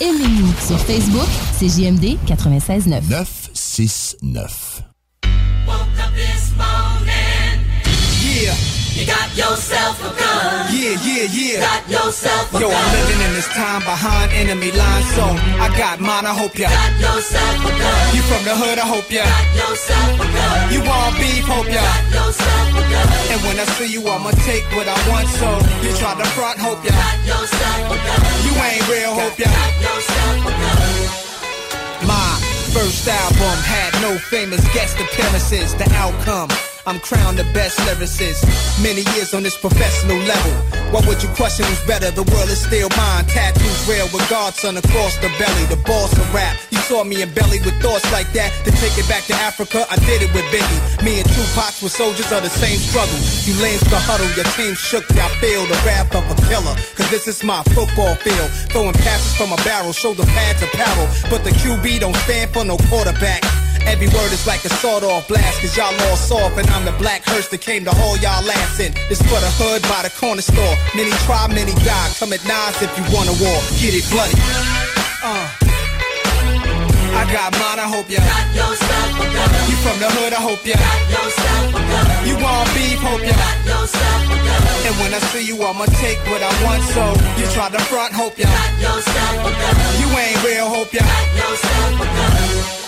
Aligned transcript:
Aimez-nous 0.00 0.52
sur 0.60 0.78
Facebook, 0.78 1.26
c'est 1.58 1.68
JMD 1.68 2.18
96.9. 2.26 3.00
969. 3.08 4.82
Woke 5.66 5.78
up 5.98 6.14
this 6.14 6.52
morning. 6.54 7.64
Yeah, 8.22 8.54
You 8.94 9.06
got 9.06 9.34
yourself 9.34 9.98
a 10.04 10.25
gun. 10.36 10.68
yeah, 10.76 10.94
yeah, 11.08 11.26
yeah. 11.38 11.60
Got 11.64 11.82
yourself 11.88 12.54
a 12.54 12.60
Yo, 12.60 12.68
I'm 12.68 12.88
living 12.92 13.20
in 13.26 13.32
this 13.32 13.48
time 13.56 13.82
behind 13.82 14.32
enemy 14.32 14.70
lines, 14.72 15.08
so 15.16 15.24
I 15.60 15.68
got 15.76 16.00
mine. 16.00 16.26
I 16.26 16.34
hope 16.36 16.56
ya. 16.58 16.68
Got 16.68 16.92
yourself 17.00 17.64
a 17.64 17.72
gun. 17.72 18.02
You 18.14 18.22
from 18.28 18.42
the 18.44 18.54
hood? 18.54 18.78
I 18.78 18.86
hope 18.86 19.08
ya. 19.10 19.24
Got 19.24 19.46
yourself 19.56 20.20
a 20.20 20.26
gun. 20.26 20.72
You 20.72 20.80
want 20.84 21.12
beef? 21.16 21.44
Hope 21.48 21.70
ya. 21.70 21.80
Got 21.80 22.04
yourself 22.12 22.68
a 22.76 22.82
gun. 22.92 23.06
And 23.32 23.38
when 23.46 23.56
I 23.58 23.66
see 23.76 23.88
you, 23.90 24.02
I'ma 24.06 24.30
take 24.46 24.64
what 24.76 24.86
I 24.88 24.98
want. 25.10 25.28
So 25.40 25.48
you 25.82 25.90
try 25.96 26.12
to 26.14 26.26
front? 26.36 26.58
Hope 26.60 26.82
ya. 26.84 26.92
Got 26.92 27.18
yourself 27.24 27.94
a 27.94 27.96
gun. 27.96 28.20
You 28.46 28.52
ain't 28.60 28.84
real? 28.92 29.12
Hope 29.16 29.38
ya. 29.38 29.48
Got 29.48 29.74
yourself 29.82 30.38
a 30.46 30.52
gun. 30.52 31.26
My 32.06 32.30
first 32.76 33.08
album 33.08 33.56
had 33.64 33.92
no 34.04 34.18
famous 34.18 34.62
guest 34.74 35.00
appearances. 35.00 35.74
The 35.74 35.88
outcome, 35.96 36.50
I'm 36.86 37.00
crowned 37.00 37.36
the 37.36 37.42
best 37.50 37.80
lyricist. 37.82 38.46
Many 38.80 39.02
years 39.18 39.34
on 39.34 39.42
this 39.42 39.58
professional 39.58 40.18
level. 40.22 40.54
What 40.94 41.04
would 41.10 41.20
you 41.20 41.28
question 41.34 41.66
who's 41.66 41.82
better? 41.82 42.14
The 42.14 42.22
world 42.30 42.46
is 42.46 42.62
still 42.62 42.86
mine. 42.94 43.26
Tattoos 43.26 43.88
real 43.90 44.06
with 44.14 44.22
Godson 44.30 44.76
across 44.76 45.18
the 45.18 45.26
belly. 45.34 45.66
The 45.66 45.82
boss 45.82 46.14
of 46.14 46.22
rap. 46.32 46.54
You 46.70 46.78
saw 46.86 47.02
me 47.02 47.22
in 47.22 47.34
belly 47.34 47.58
with 47.66 47.74
thoughts 47.82 48.06
like 48.12 48.30
that. 48.38 48.54
To 48.62 48.70
take 48.78 48.94
it 48.94 49.08
back 49.10 49.26
to 49.26 49.34
Africa, 49.34 49.82
I 49.90 49.96
did 50.06 50.22
it 50.22 50.30
with 50.30 50.46
Biggie. 50.54 51.02
Me 51.02 51.18
and 51.18 51.26
Tupac 51.26 51.74
were 51.82 51.90
soldiers 51.90 52.30
of 52.30 52.46
the 52.46 52.54
same 52.54 52.78
struggle. 52.78 53.18
You 53.42 53.58
lanes 53.58 53.82
the 53.90 53.98
huddle, 53.98 54.30
your 54.38 54.46
team 54.54 54.78
shook. 54.78 55.02
I 55.18 55.26
feel 55.42 55.66
the 55.66 55.74
wrath 55.82 56.14
of 56.14 56.22
a 56.30 56.38
killer. 56.46 56.78
Cause 56.94 57.10
this 57.10 57.26
is 57.26 57.42
my 57.42 57.66
football 57.74 58.14
field. 58.22 58.50
Throwing 58.70 58.94
passes 59.02 59.34
from 59.34 59.50
a 59.50 59.58
barrel, 59.66 59.90
shoulder 59.90 60.22
pads 60.38 60.62
paddle. 60.70 61.10
But 61.34 61.42
the 61.42 61.50
QB 61.50 61.98
don't 61.98 62.16
stand 62.30 62.54
for 62.54 62.62
no 62.64 62.78
quarterback. 62.86 63.42
Every 63.86 64.08
word 64.08 64.32
is 64.34 64.46
like 64.46 64.64
a 64.64 64.68
sawed 64.82 65.04
off 65.04 65.28
blast, 65.28 65.60
cause 65.62 65.76
y'all 65.76 65.94
all 66.10 66.16
soft, 66.16 66.58
and 66.58 66.66
I'm 66.74 66.84
the 66.84 66.92
black 66.98 67.22
hearse 67.24 67.48
that 67.48 67.60
came 67.60 67.84
to 67.84 67.94
haul 67.94 68.18
y'all 68.18 68.42
ass 68.42 68.80
in. 68.80 68.92
This 69.08 69.22
for 69.22 69.38
the 69.38 69.50
hood 69.62 69.82
by 69.86 70.02
the 70.02 70.10
corner 70.10 70.42
store. 70.42 70.74
Many 70.98 71.10
try, 71.22 71.46
many 71.46 71.72
die. 71.86 72.10
Come 72.18 72.32
at 72.34 72.42
nines 72.44 72.82
if 72.82 72.90
you 72.98 73.04
want 73.14 73.30
a 73.30 73.36
war. 73.38 73.58
Get 73.78 73.94
it 73.94 74.04
bloody. 74.10 74.34
Uh. 75.22 75.66
I 77.16 77.24
got 77.32 77.54
mine, 77.56 77.80
I 77.80 77.88
hope 77.88 78.10
ya. 78.10 78.20
Got 78.20 78.46
yourself 78.52 79.22
a. 79.22 79.24
You 79.70 79.76
from 79.80 79.96
the 80.02 80.10
hood, 80.10 80.34
I 80.34 80.42
hope 80.42 80.66
ya. 80.66 80.76
Got 80.76 81.02
yourself 81.16 81.78
a. 81.78 82.28
You 82.28 82.34
want 82.42 82.66
beef, 82.74 82.98
hope 83.00 83.22
ya. 83.22 83.32
Got 83.32 83.58
yourself 83.64 84.34
a. 84.34 84.86
And 84.86 84.94
when 85.00 85.14
I 85.14 85.20
see 85.30 85.46
you, 85.46 85.56
I'ma 85.62 85.86
take 86.02 86.18
what 86.26 86.42
I 86.42 86.52
want, 86.66 86.82
so 86.90 87.14
you 87.40 87.46
try 87.54 87.70
to 87.70 87.80
front, 87.86 88.12
hope 88.12 88.36
ya. 88.36 88.50
Got 88.50 88.82
yourself 88.82 89.46
a. 89.46 89.50
You 90.02 90.08
ain't 90.12 90.42
real, 90.44 90.68
hope 90.68 90.92
ya. 90.92 91.06
Got 91.06 91.24
yourself 91.38 92.82
a. 92.82 92.85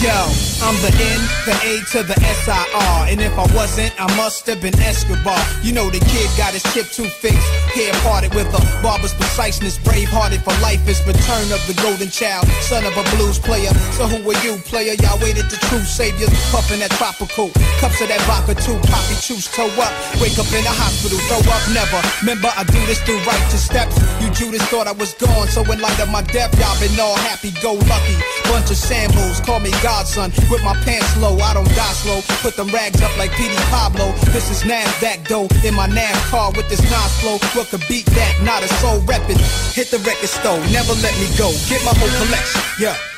Yo, 0.00 0.16
I'm 0.64 0.72
the 0.80 0.88
N, 0.96 1.20
the 1.44 1.52
A 1.60 1.84
to 1.92 2.00
the 2.00 2.16
S-I-R. 2.16 3.12
And 3.12 3.20
if 3.20 3.36
I 3.36 3.44
wasn't, 3.52 3.92
I 4.00 4.08
must 4.16 4.46
have 4.48 4.62
been 4.64 4.72
Escobar. 4.80 5.36
You 5.60 5.76
know 5.76 5.92
the 5.92 6.00
kid 6.00 6.24
got 6.40 6.56
his 6.56 6.64
chip 6.72 6.88
too 6.88 7.04
fixed. 7.04 7.44
Hair 7.76 7.92
parted 8.00 8.32
with 8.32 8.48
a 8.48 8.62
barber's 8.80 9.12
preciseness. 9.12 9.76
Brave-hearted 9.76 10.40
for 10.40 10.56
life 10.64 10.80
is 10.88 11.04
return 11.04 11.52
of 11.52 11.60
the 11.68 11.76
golden 11.84 12.08
child. 12.08 12.48
Son 12.64 12.80
of 12.88 12.96
a 12.96 13.04
blues 13.12 13.36
player. 13.36 13.68
So 13.92 14.08
who 14.08 14.24
are 14.24 14.40
you, 14.40 14.56
player? 14.64 14.96
Y'all 15.04 15.20
waited 15.20 15.52
the 15.52 15.60
true 15.68 15.84
saviors. 15.84 16.32
Puffin' 16.48 16.80
that 16.80 16.96
tropical. 16.96 17.52
Cups 17.84 18.00
of 18.00 18.08
that 18.08 18.24
vodka 18.24 18.56
too. 18.56 18.80
Poppy 18.88 19.20
choose 19.20 19.52
toe 19.52 19.68
up. 19.84 19.92
Wake 20.16 20.40
up 20.40 20.48
in 20.56 20.64
the 20.64 20.72
hospital. 20.72 21.20
Throw 21.28 21.44
up 21.44 21.60
never. 21.76 22.00
Remember, 22.24 22.48
I 22.56 22.64
do 22.64 22.80
this 22.88 23.04
through 23.04 23.20
righteous 23.28 23.68
steps. 23.68 24.00
You 24.24 24.32
Judas 24.32 24.64
thought 24.72 24.88
I 24.88 24.96
was 24.96 25.12
gone. 25.20 25.52
So 25.52 25.60
in 25.68 25.76
light 25.76 26.00
of 26.00 26.08
my 26.08 26.24
death, 26.24 26.56
y'all 26.56 26.72
been 26.80 26.96
all 26.96 27.20
happy-go-lucky. 27.28 28.16
Bunch 28.48 28.72
of 28.72 28.80
shambles. 28.80 29.44
Call 29.44 29.60
me 29.60 29.76
godson. 29.90 30.30
With 30.50 30.62
my 30.62 30.74
pants 30.86 31.16
low, 31.18 31.34
I 31.38 31.54
don't 31.54 31.68
die 31.74 31.94
slow. 32.02 32.22
Put 32.46 32.54
them 32.56 32.68
rags 32.68 33.02
up 33.02 33.12
like 33.18 33.32
Petey 33.32 33.58
Pablo. 33.74 34.12
This 34.30 34.46
is 34.54 34.62
NASDAQ 34.62 35.26
dough. 35.26 35.48
In 35.66 35.74
my 35.74 35.88
NASCAR 35.88 36.56
with 36.56 36.68
this 36.70 36.82
Nas 36.82 37.12
flow. 37.20 37.38
What 37.58 37.66
could 37.68 37.84
beat 37.88 38.06
that? 38.18 38.32
Not 38.42 38.62
a 38.62 38.68
soul 38.80 39.00
reppin'. 39.00 39.40
Hit 39.74 39.90
the 39.90 39.98
record 39.98 40.30
store. 40.30 40.60
Never 40.70 40.94
let 41.02 41.14
me 41.18 41.26
go. 41.36 41.50
Get 41.68 41.82
my 41.84 41.94
whole 41.98 42.14
collection. 42.22 42.62
Yeah. 42.78 43.09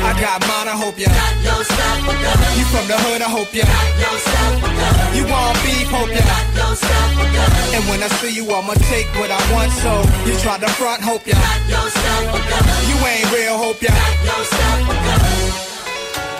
I 0.00 0.16
got 0.16 0.40
mine, 0.48 0.68
I 0.68 0.76
hope 0.76 0.96
ya. 0.96 1.08
Got 1.12 1.36
yourself 1.44 2.08
a 2.08 2.14
gun. 2.16 2.36
You 2.56 2.64
from 2.72 2.86
the 2.88 2.96
hood, 2.96 3.20
I 3.20 3.28
hope 3.28 3.52
ya. 3.52 3.64
Got 3.68 3.88
yourself 4.00 4.64
a 4.64 4.70
gun. 4.72 4.94
You 5.16 5.24
want 5.28 5.56
beef, 5.60 5.88
hope 5.92 6.08
ya. 6.08 6.24
Got 6.24 6.46
yourself 6.56 7.20
a 7.20 7.26
gun. 7.28 7.50
And 7.76 7.82
when 7.88 8.00
I 8.02 8.08
see 8.18 8.32
you, 8.32 8.48
I'ma 8.48 8.74
take 8.88 9.08
what 9.20 9.30
I 9.30 9.40
want. 9.52 9.70
So 9.84 9.92
you 10.24 10.32
try 10.40 10.56
to 10.56 10.70
front, 10.80 11.04
hope 11.04 11.26
ya. 11.28 11.36
Got 11.36 11.60
yourself 11.68 12.24
a 12.32 12.40
gun. 12.48 12.64
You 12.88 12.96
ain't 13.04 13.28
real, 13.32 13.56
hope 13.60 13.80
ya. 13.84 13.92
Got 13.92 14.16
yourself 14.24 14.88
a 14.88 14.94
gun. 15.04 15.20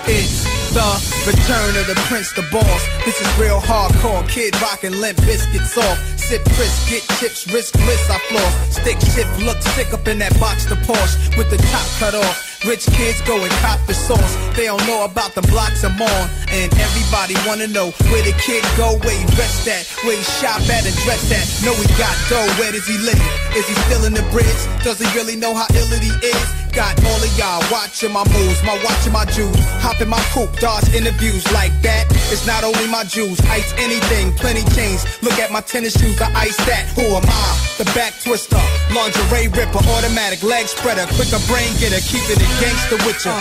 It's 0.08 0.42
the 0.72 0.88
return 1.28 1.76
of 1.76 1.86
the 1.86 1.98
prince, 2.08 2.32
the 2.32 2.42
boss. 2.50 2.82
This 3.04 3.20
is 3.20 3.28
real 3.38 3.60
hardcore. 3.60 4.26
Kid 4.28 4.56
rockin' 4.62 5.00
limp 5.00 5.18
biscuits 5.28 5.76
off. 5.76 5.98
Sip 6.18 6.42
crisp, 6.56 6.88
get 6.88 7.02
chips, 7.18 7.46
risk 7.52 7.74
bliss, 7.74 8.08
I 8.08 8.18
floss. 8.30 8.80
Stick 8.80 8.98
shift, 9.00 9.38
look 9.40 9.60
sick 9.76 9.92
up 9.92 10.08
in 10.08 10.18
that 10.18 10.32
box, 10.40 10.64
the 10.64 10.76
Porsche 10.76 11.36
with 11.36 11.50
the 11.50 11.58
top 11.70 11.86
cut 11.98 12.14
off. 12.14 12.49
Rich 12.66 12.92
kids 12.92 13.22
go 13.22 13.40
and 13.40 13.52
cop 13.64 13.80
the 13.86 13.94
sauce. 13.94 14.36
They 14.54 14.66
don't 14.66 14.84
know 14.86 15.04
about 15.04 15.34
the 15.34 15.40
blocks 15.48 15.82
I'm 15.82 15.96
on. 15.96 16.24
And 16.52 16.68
everybody 16.76 17.34
wanna 17.48 17.66
know 17.68 17.90
where 18.12 18.22
the 18.22 18.36
kid 18.36 18.60
go, 18.76 19.00
where 19.00 19.16
he 19.16 19.24
rest 19.40 19.66
at, 19.66 19.88
where 20.04 20.16
he 20.16 20.22
shop 20.22 20.60
at 20.68 20.84
and 20.84 20.96
dress 21.00 21.24
at. 21.32 21.48
Know 21.64 21.72
he 21.72 21.88
got 21.96 22.12
dough, 22.28 22.44
where 22.60 22.70
does 22.70 22.86
he 22.86 22.98
live? 22.98 23.20
Is 23.56 23.66
he 23.66 23.74
still 23.88 24.04
in 24.04 24.12
the 24.12 24.22
bridge? 24.28 24.60
Does 24.84 24.98
he 25.00 25.08
really 25.16 25.36
know 25.36 25.54
how 25.54 25.66
ill 25.72 25.88
he 25.98 26.12
is? 26.20 26.46
Got 26.72 26.94
all 27.02 27.18
of 27.18 27.32
y'all 27.34 27.64
watching 27.72 28.12
my 28.12 28.22
moves, 28.30 28.62
my 28.62 28.78
watching 28.84 29.12
my 29.12 29.24
jewels. 29.24 29.58
Hop 29.82 30.00
in 30.00 30.08
my 30.08 30.22
coupe, 30.30 30.54
dodge 30.60 30.86
interviews 30.94 31.42
like 31.50 31.74
that. 31.82 32.06
It's 32.30 32.46
not 32.46 32.62
only 32.62 32.86
my 32.86 33.02
jewels, 33.02 33.40
ice 33.50 33.74
anything, 33.74 34.32
plenty 34.34 34.62
chains. 34.76 35.02
Look 35.22 35.34
at 35.40 35.50
my 35.50 35.62
tennis 35.62 35.98
shoes, 35.98 36.20
I 36.20 36.30
ice 36.46 36.56
that. 36.70 36.86
Who 36.94 37.02
am 37.10 37.26
I? 37.26 37.48
The 37.78 37.84
back 37.96 38.14
twister, 38.22 38.60
lingerie 38.94 39.48
ripper, 39.48 39.82
automatic 39.98 40.44
leg 40.44 40.68
spreader, 40.68 41.10
quicker 41.18 41.42
brain 41.50 41.74
getter, 41.82 41.98
keeping 42.06 42.38
it 42.38 42.49
gangster 42.58 42.98
with 43.06 43.20
ya. 43.24 43.36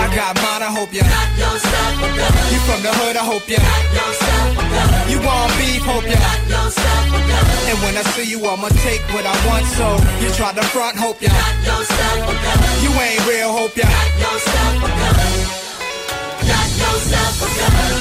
I 0.00 0.06
got 0.16 0.32
mine, 0.42 0.62
I 0.64 0.70
hope 0.72 0.92
ya. 0.92 1.04
Got 1.04 1.30
yourself 1.36 2.02
a 2.02 2.08
gun. 2.18 2.32
You 2.50 2.58
from 2.66 2.80
the 2.82 2.92
hood, 2.98 3.16
I 3.20 3.24
hope 3.24 3.46
ya. 3.46 3.60
Got 3.60 3.84
yourself 3.94 4.58
a 4.58 4.64
gun. 4.72 4.88
You 5.12 5.18
want 5.20 5.50
beef, 5.60 5.82
hope 5.84 6.08
ya. 6.08 6.16
Got 6.16 6.40
yourself 6.48 7.04
a 7.14 7.20
gun. 7.28 7.44
And 7.70 7.78
when 7.84 7.94
I 8.00 8.04
see 8.16 8.26
you, 8.26 8.40
I'ma 8.42 8.68
take 8.82 9.02
what 9.14 9.24
I 9.28 9.36
want. 9.46 9.66
So 9.76 9.86
you 10.24 10.28
try 10.34 10.50
to 10.56 10.64
front, 10.72 10.96
hope 10.96 11.20
ya. 11.20 11.30
Got 11.30 11.56
yourself 11.68 12.32
a 12.32 12.34
gun. 12.34 12.58
You 12.82 12.90
ain't 12.96 13.22
real, 13.28 13.52
hope 13.52 13.76
ya. 13.76 13.86
Got 13.86 14.10
yourself 14.24 14.74
a 14.80 14.90
gun. 14.90 15.14
Got 16.48 16.68
yourself 16.82 17.34
a 17.44 17.48
gun. 17.60 17.92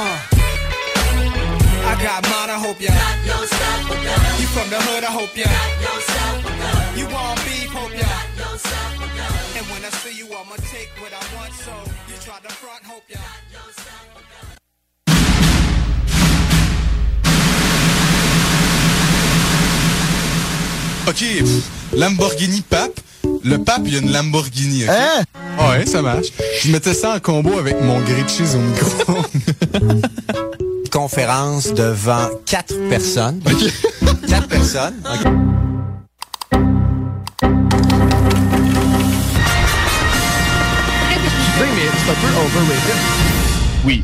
Uh. 0.00 0.16
I 1.86 1.94
got 2.02 2.20
mine, 2.26 2.50
I 2.50 2.58
hope 2.58 2.80
ya. 2.80 2.90
Got 2.90 3.18
yourself 3.28 3.92
a 3.92 3.96
gun. 4.02 4.20
You 4.40 4.46
from 4.56 4.68
the 4.72 4.80
hood, 4.88 5.04
I 5.04 5.12
hope 5.12 5.36
ya. 5.36 5.46
Got 5.46 5.72
yourself 5.84 6.48
a 6.48 6.52
gun. 6.58 6.98
You 6.98 7.06
want 7.12 7.38
beef, 7.44 7.70
hope 7.70 7.94
ya. 7.94 8.35
Ok, 21.08 21.24
Lamborghini 21.92 22.62
Pape. 22.62 23.00
Le 23.44 23.58
Pape, 23.58 23.82
il 23.84 23.94
y 23.94 23.96
a 23.96 24.00
une 24.00 24.12
Lamborghini. 24.12 24.84
Hein? 24.88 25.22
Ah 25.58 25.70
ouais, 25.70 25.86
ça 25.86 26.02
marche. 26.02 26.26
Je 26.62 26.70
mettais 26.70 26.94
ça 26.94 27.14
en 27.14 27.20
combo 27.20 27.58
avec 27.58 27.80
mon 27.80 28.00
grilled 28.00 28.28
cheese 28.28 28.56
au 28.56 28.58
micro. 28.58 29.22
Conférence 30.90 31.72
devant 31.74 32.28
quatre 32.44 32.74
personnes. 32.88 33.40
Okay. 33.46 33.72
Quatre 34.28 34.48
personnes. 34.48 34.94
Tu 41.76 41.82
sais, 41.82 41.88
mais 41.92 41.98
c'est 41.98 42.10
un 42.10 42.14
peu 42.14 42.28
overrated. 42.28 42.96
Oui. 43.84 44.02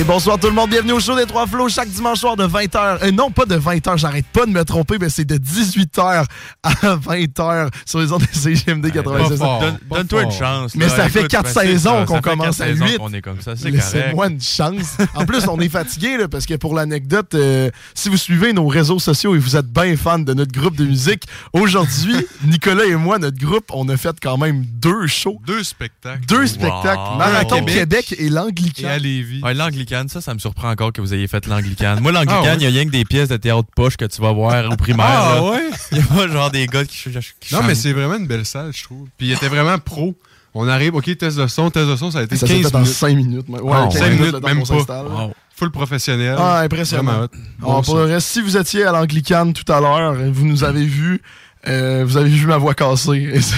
Et 0.00 0.04
bonsoir 0.04 0.38
tout 0.38 0.46
le 0.46 0.52
monde, 0.52 0.70
bienvenue 0.70 0.92
au 0.92 1.00
show 1.00 1.16
des 1.16 1.26
Trois 1.26 1.48
Flots 1.48 1.68
chaque 1.70 1.88
dimanche 1.88 2.20
soir 2.20 2.36
de 2.36 2.44
20h. 2.46 2.98
Euh, 3.02 3.10
non, 3.10 3.32
pas 3.32 3.46
de 3.46 3.56
20h, 3.56 3.98
j'arrête 3.98 4.26
pas 4.26 4.46
de 4.46 4.52
me 4.52 4.64
tromper, 4.64 4.96
mais 5.00 5.08
c'est 5.08 5.24
de 5.24 5.36
18h 5.36 6.24
à 6.62 6.72
20h 6.96 7.68
sur 7.84 7.98
les 7.98 8.12
ondes 8.12 8.20
de 8.22 8.28
CGMD 8.38 8.92
96. 8.92 9.38
fort. 9.38 9.58
Donne- 9.60 9.78
Donne-toi 9.90 10.22
une 10.22 10.30
chance. 10.30 10.76
Mais 10.76 10.86
là. 10.86 10.94
ça 10.94 11.08
fait 11.08 11.18
Écoute, 11.20 11.32
4 11.32 11.42
ben, 11.52 11.60
saisons 11.62 12.04
qu'on 12.04 12.20
commence 12.20 12.58
quatre 12.58 12.68
à 12.68 12.72
saisons 12.74 12.86
8. 12.86 12.98
qu'on 12.98 13.12
est 13.12 13.20
comme 13.22 13.40
ça, 13.40 13.56
c'est 13.56 13.72
correct. 13.72 13.92
Laissez-moi 13.92 14.28
une 14.28 14.40
chance. 14.40 14.98
En 15.16 15.26
plus, 15.26 15.48
on 15.48 15.58
est 15.58 15.68
fatigué 15.68 16.16
là, 16.16 16.28
parce 16.28 16.46
que 16.46 16.54
pour 16.54 16.74
l'anecdote, 16.76 17.34
euh, 17.34 17.68
si 17.92 18.08
vous 18.08 18.16
suivez 18.16 18.52
nos 18.52 18.68
réseaux 18.68 19.00
sociaux 19.00 19.34
et 19.34 19.38
vous 19.38 19.56
êtes 19.56 19.66
bien 19.66 19.96
fan 19.96 20.24
de 20.24 20.32
notre 20.32 20.52
groupe 20.52 20.76
de 20.76 20.84
musique, 20.84 21.24
aujourd'hui, 21.52 22.14
Nicolas 22.44 22.84
et 22.84 22.94
moi, 22.94 23.18
notre 23.18 23.38
groupe, 23.38 23.64
on 23.72 23.88
a 23.88 23.96
fait 23.96 24.14
quand 24.22 24.38
même 24.38 24.64
deux 24.64 25.08
shows. 25.08 25.40
Deux 25.44 25.64
spectacles. 25.64 26.24
Deux 26.28 26.46
spectacles. 26.46 27.00
Wow. 27.10 27.16
Marathon 27.18 27.56
À 27.56 27.58
Québec. 27.62 27.74
Québec 27.74 28.14
et 28.16 28.26
Et 28.26 28.28
l'Anglican. 28.28 28.86
à 28.88 28.98
Lévis. 28.98 29.42
Ouais, 29.42 29.54
l'anglicane, 29.94 30.08
ça, 30.08 30.20
ça 30.20 30.34
me 30.34 30.38
surprend 30.38 30.70
encore 30.70 30.92
que 30.92 31.00
vous 31.00 31.14
ayez 31.14 31.26
fait 31.28 31.46
l'anglicane. 31.46 32.00
Moi, 32.00 32.12
l'anglicane, 32.12 32.42
il 32.42 32.48
Ah 32.48 32.54
ouais? 32.54 32.62
y 32.62 32.66
a 32.66 32.70
rien 32.70 32.84
que 32.84 32.90
des 32.90 33.04
pièces 33.04 33.28
de 33.28 33.36
théâtre 33.36 33.68
poche 33.74 33.96
que 33.96 34.04
tu 34.04 34.20
vas 34.20 34.32
voir 34.32 34.70
au 34.70 34.76
primaire. 34.76 35.06
Ah 35.08 35.34
là. 35.36 35.50
ouais? 35.50 35.70
Il 35.92 35.98
y 35.98 36.00
a 36.00 36.04
pas 36.04 36.28
genre 36.28 36.50
des 36.50 36.66
gars 36.66 36.84
qui, 36.84 36.96
qui 36.98 37.10
Non, 37.54 37.60
chantent. 37.60 37.66
mais 37.66 37.74
c'est 37.74 37.92
vraiment 37.92 38.16
une 38.16 38.26
belle 38.26 38.44
salle, 38.46 38.72
je 38.74 38.84
trouve. 38.84 39.06
Puis 39.16 39.28
il 39.28 39.32
était 39.32 39.48
vraiment 39.48 39.78
pro. 39.78 40.14
On 40.54 40.66
arrive, 40.68 40.94
OK, 40.94 41.04
test 41.16 41.38
de 41.38 41.46
son, 41.46 41.70
test 41.70 41.88
de 41.88 41.96
son, 41.96 42.10
ça 42.10 42.18
a 42.18 42.22
été 42.22 42.36
Ça 42.36 42.46
s'est 42.46 42.60
15 42.60 42.70
fait 42.70 42.76
en 42.76 42.80
minutes. 42.80 42.94
5 42.94 43.16
minutes. 43.16 43.48
Ouais, 43.48 43.60
Ah, 43.74 43.88
15 43.90 43.98
cinq 43.98 44.10
minutes, 44.12 44.32
le 44.32 44.40
temps 44.40 44.48
même 44.48 44.62
pas. 44.64 45.02
Wow. 45.04 45.32
Full 45.56 45.70
professionnel. 45.70 46.36
Ah, 46.38 46.60
impressionnant. 46.60 47.26
Bon 47.58 47.82
pour 47.82 47.96
le 47.96 48.04
reste, 48.04 48.28
si 48.28 48.40
vous 48.42 48.56
étiez 48.56 48.84
à 48.84 48.92
l'Anglicane 48.92 49.52
tout 49.52 49.70
à 49.72 49.80
l'heure, 49.80 50.14
vous 50.30 50.46
nous 50.46 50.64
avez 50.64 50.84
vu. 50.84 51.20
euh, 51.66 52.04
vous 52.06 52.16
avez 52.16 52.30
vu 52.30 52.46
ma 52.46 52.56
voix 52.56 52.74
cassée. 52.74 53.30
Et 53.34 53.40
ça, 53.42 53.56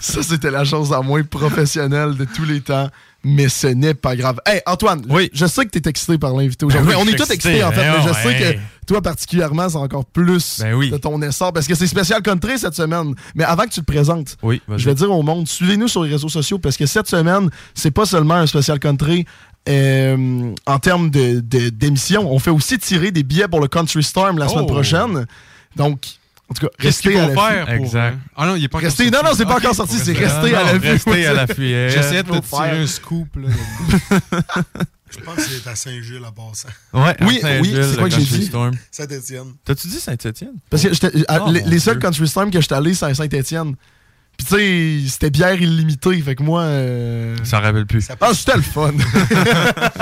ça, 0.00 0.22
c'était 0.22 0.50
la 0.50 0.64
chose 0.64 0.90
la 0.90 1.00
moins 1.02 1.22
professionnelle 1.22 2.16
de 2.16 2.24
tous 2.24 2.44
les 2.44 2.60
temps. 2.60 2.88
Mais 3.24 3.48
ce 3.48 3.66
n'est 3.66 3.94
pas 3.94 4.14
grave. 4.14 4.38
Hey, 4.46 4.60
Antoine, 4.64 5.04
Oui. 5.08 5.28
je 5.32 5.44
sais 5.46 5.64
que 5.66 5.70
tu 5.70 5.78
es 5.78 5.88
excité 5.90 6.18
par 6.18 6.34
l'invité 6.36 6.64
aujourd'hui. 6.64 6.88
Ben 6.92 6.96
oui, 6.96 7.02
On 7.04 7.12
est 7.12 7.16
tous 7.16 7.24
excité, 7.30 7.34
excités, 7.58 7.64
en 7.64 7.72
fait, 7.72 7.84
hein, 7.84 7.96
mais 7.98 8.08
je 8.08 8.14
sais 8.14 8.54
que 8.54 8.58
toi, 8.86 9.02
particulièrement, 9.02 9.68
c'est 9.68 9.76
encore 9.76 10.04
plus 10.04 10.60
Ben 10.60 10.74
oui. 10.74 10.90
de 10.90 10.96
ton 10.98 11.20
essor 11.20 11.52
parce 11.52 11.66
que 11.66 11.74
c'est 11.74 11.88
spécial 11.88 12.22
country 12.22 12.58
cette 12.60 12.74
semaine. 12.74 13.14
Mais 13.34 13.42
avant 13.44 13.64
que 13.64 13.70
tu 13.70 13.80
te 13.80 13.84
présentes, 13.84 14.36
Oui, 14.42 14.62
je 14.68 14.84
vais 14.84 14.94
dire 14.94 15.10
au 15.10 15.22
monde, 15.24 15.48
suivez-nous 15.48 15.88
sur 15.88 16.04
les 16.04 16.10
réseaux 16.12 16.28
sociaux 16.28 16.58
parce 16.58 16.76
que 16.76 16.86
cette 16.86 17.08
semaine, 17.08 17.50
c'est 17.74 17.90
pas 17.90 18.06
seulement 18.06 18.34
un 18.34 18.46
spécial 18.46 18.78
country. 18.78 19.24
euh, 19.68 20.54
en 20.64 20.78
termes 20.78 21.10
de- 21.10 21.40
de- 21.40 21.68
d'émissions, 21.68 22.32
on 22.32 22.38
fait 22.38 22.50
aussi 22.50 22.78
tirer 22.78 23.10
des 23.10 23.22
billets 23.22 23.48
pour 23.48 23.60
le 23.60 23.68
Country 23.68 24.02
Storm 24.02 24.38
la 24.38 24.48
semaine 24.48 24.64
Oh. 24.66 24.72
prochaine. 24.72 25.26
Donc, 25.76 26.00
en 26.50 26.54
tout 26.54 26.66
cas, 26.66 26.72
restez 26.78 27.18
à 27.18 27.28
pour... 27.28 27.46
Exact. 27.68 28.14
euh, 28.14 28.16
Ah 28.36 28.46
non, 28.46 28.56
il 28.56 28.64
est 28.64 28.68
pas 28.68 28.78
encore 28.78 28.90
sorti. 28.90 29.10
non, 29.10 29.20
non, 29.22 29.30
c'est 29.36 29.44
pas 29.44 29.56
encore 29.56 29.74
sorti, 29.74 29.96
c'est 29.98 30.12
rester- 30.12 30.54
à 30.54 30.64
non, 30.64 30.72
l'affût. 30.72 30.88
Restez 30.88 31.26
à 31.26 31.32
l'affût. 31.34 31.74
hein. 31.74 31.88
J'essayais 31.88 32.22
de 32.22 32.28
te 32.28 32.38
tirer 32.38 32.70
faire. 32.70 32.80
un 32.80 32.86
scoop. 32.86 33.28
Là. 33.36 33.48
Je 35.10 35.20
pense 35.24 35.36
que 35.36 35.42
c'est 35.42 35.66
à 35.68 35.74
Saint-Gilles 35.74 36.22
à 36.26 36.32
passant. 36.32 36.68
Ouais, 36.92 37.16
Oui, 37.22 37.40
oui, 37.62 37.74
c'est 37.82 37.96
quoi 37.96 38.08
que 38.10 38.14
j'ai 38.14 38.20
dit? 38.38 38.50
Saint-Étienne. 38.90 39.54
T'as-tu 39.64 39.88
dit 39.88 40.00
Saint-Étienne? 40.00 40.52
Parce 40.68 40.82
que 40.82 40.88
Oh, 41.46 41.50
les, 41.50 41.62
les 41.62 41.78
seuls. 41.78 41.98
Country 41.98 42.28
Storm 42.28 42.50
que 42.50 42.60
j'étais 42.60 42.74
allé, 42.74 42.92
c'est 42.94 43.06
à 43.06 43.14
Saint-Étienne. 43.14 43.74
Puis 44.38 44.46
tu 44.46 44.54
sais, 44.54 45.08
c'était 45.10 45.30
bière 45.30 45.60
illimitée, 45.60 46.20
fait 46.22 46.36
que 46.36 46.42
moi... 46.44 46.62
euh, 46.62 47.36
Ça 47.42 47.58
rappelle 47.60 47.86
plus. 47.86 48.02
Ça 48.02 48.14
Ah, 48.20 48.30
c'était 48.32 48.56
le 48.56 48.62
fun! 48.62 48.92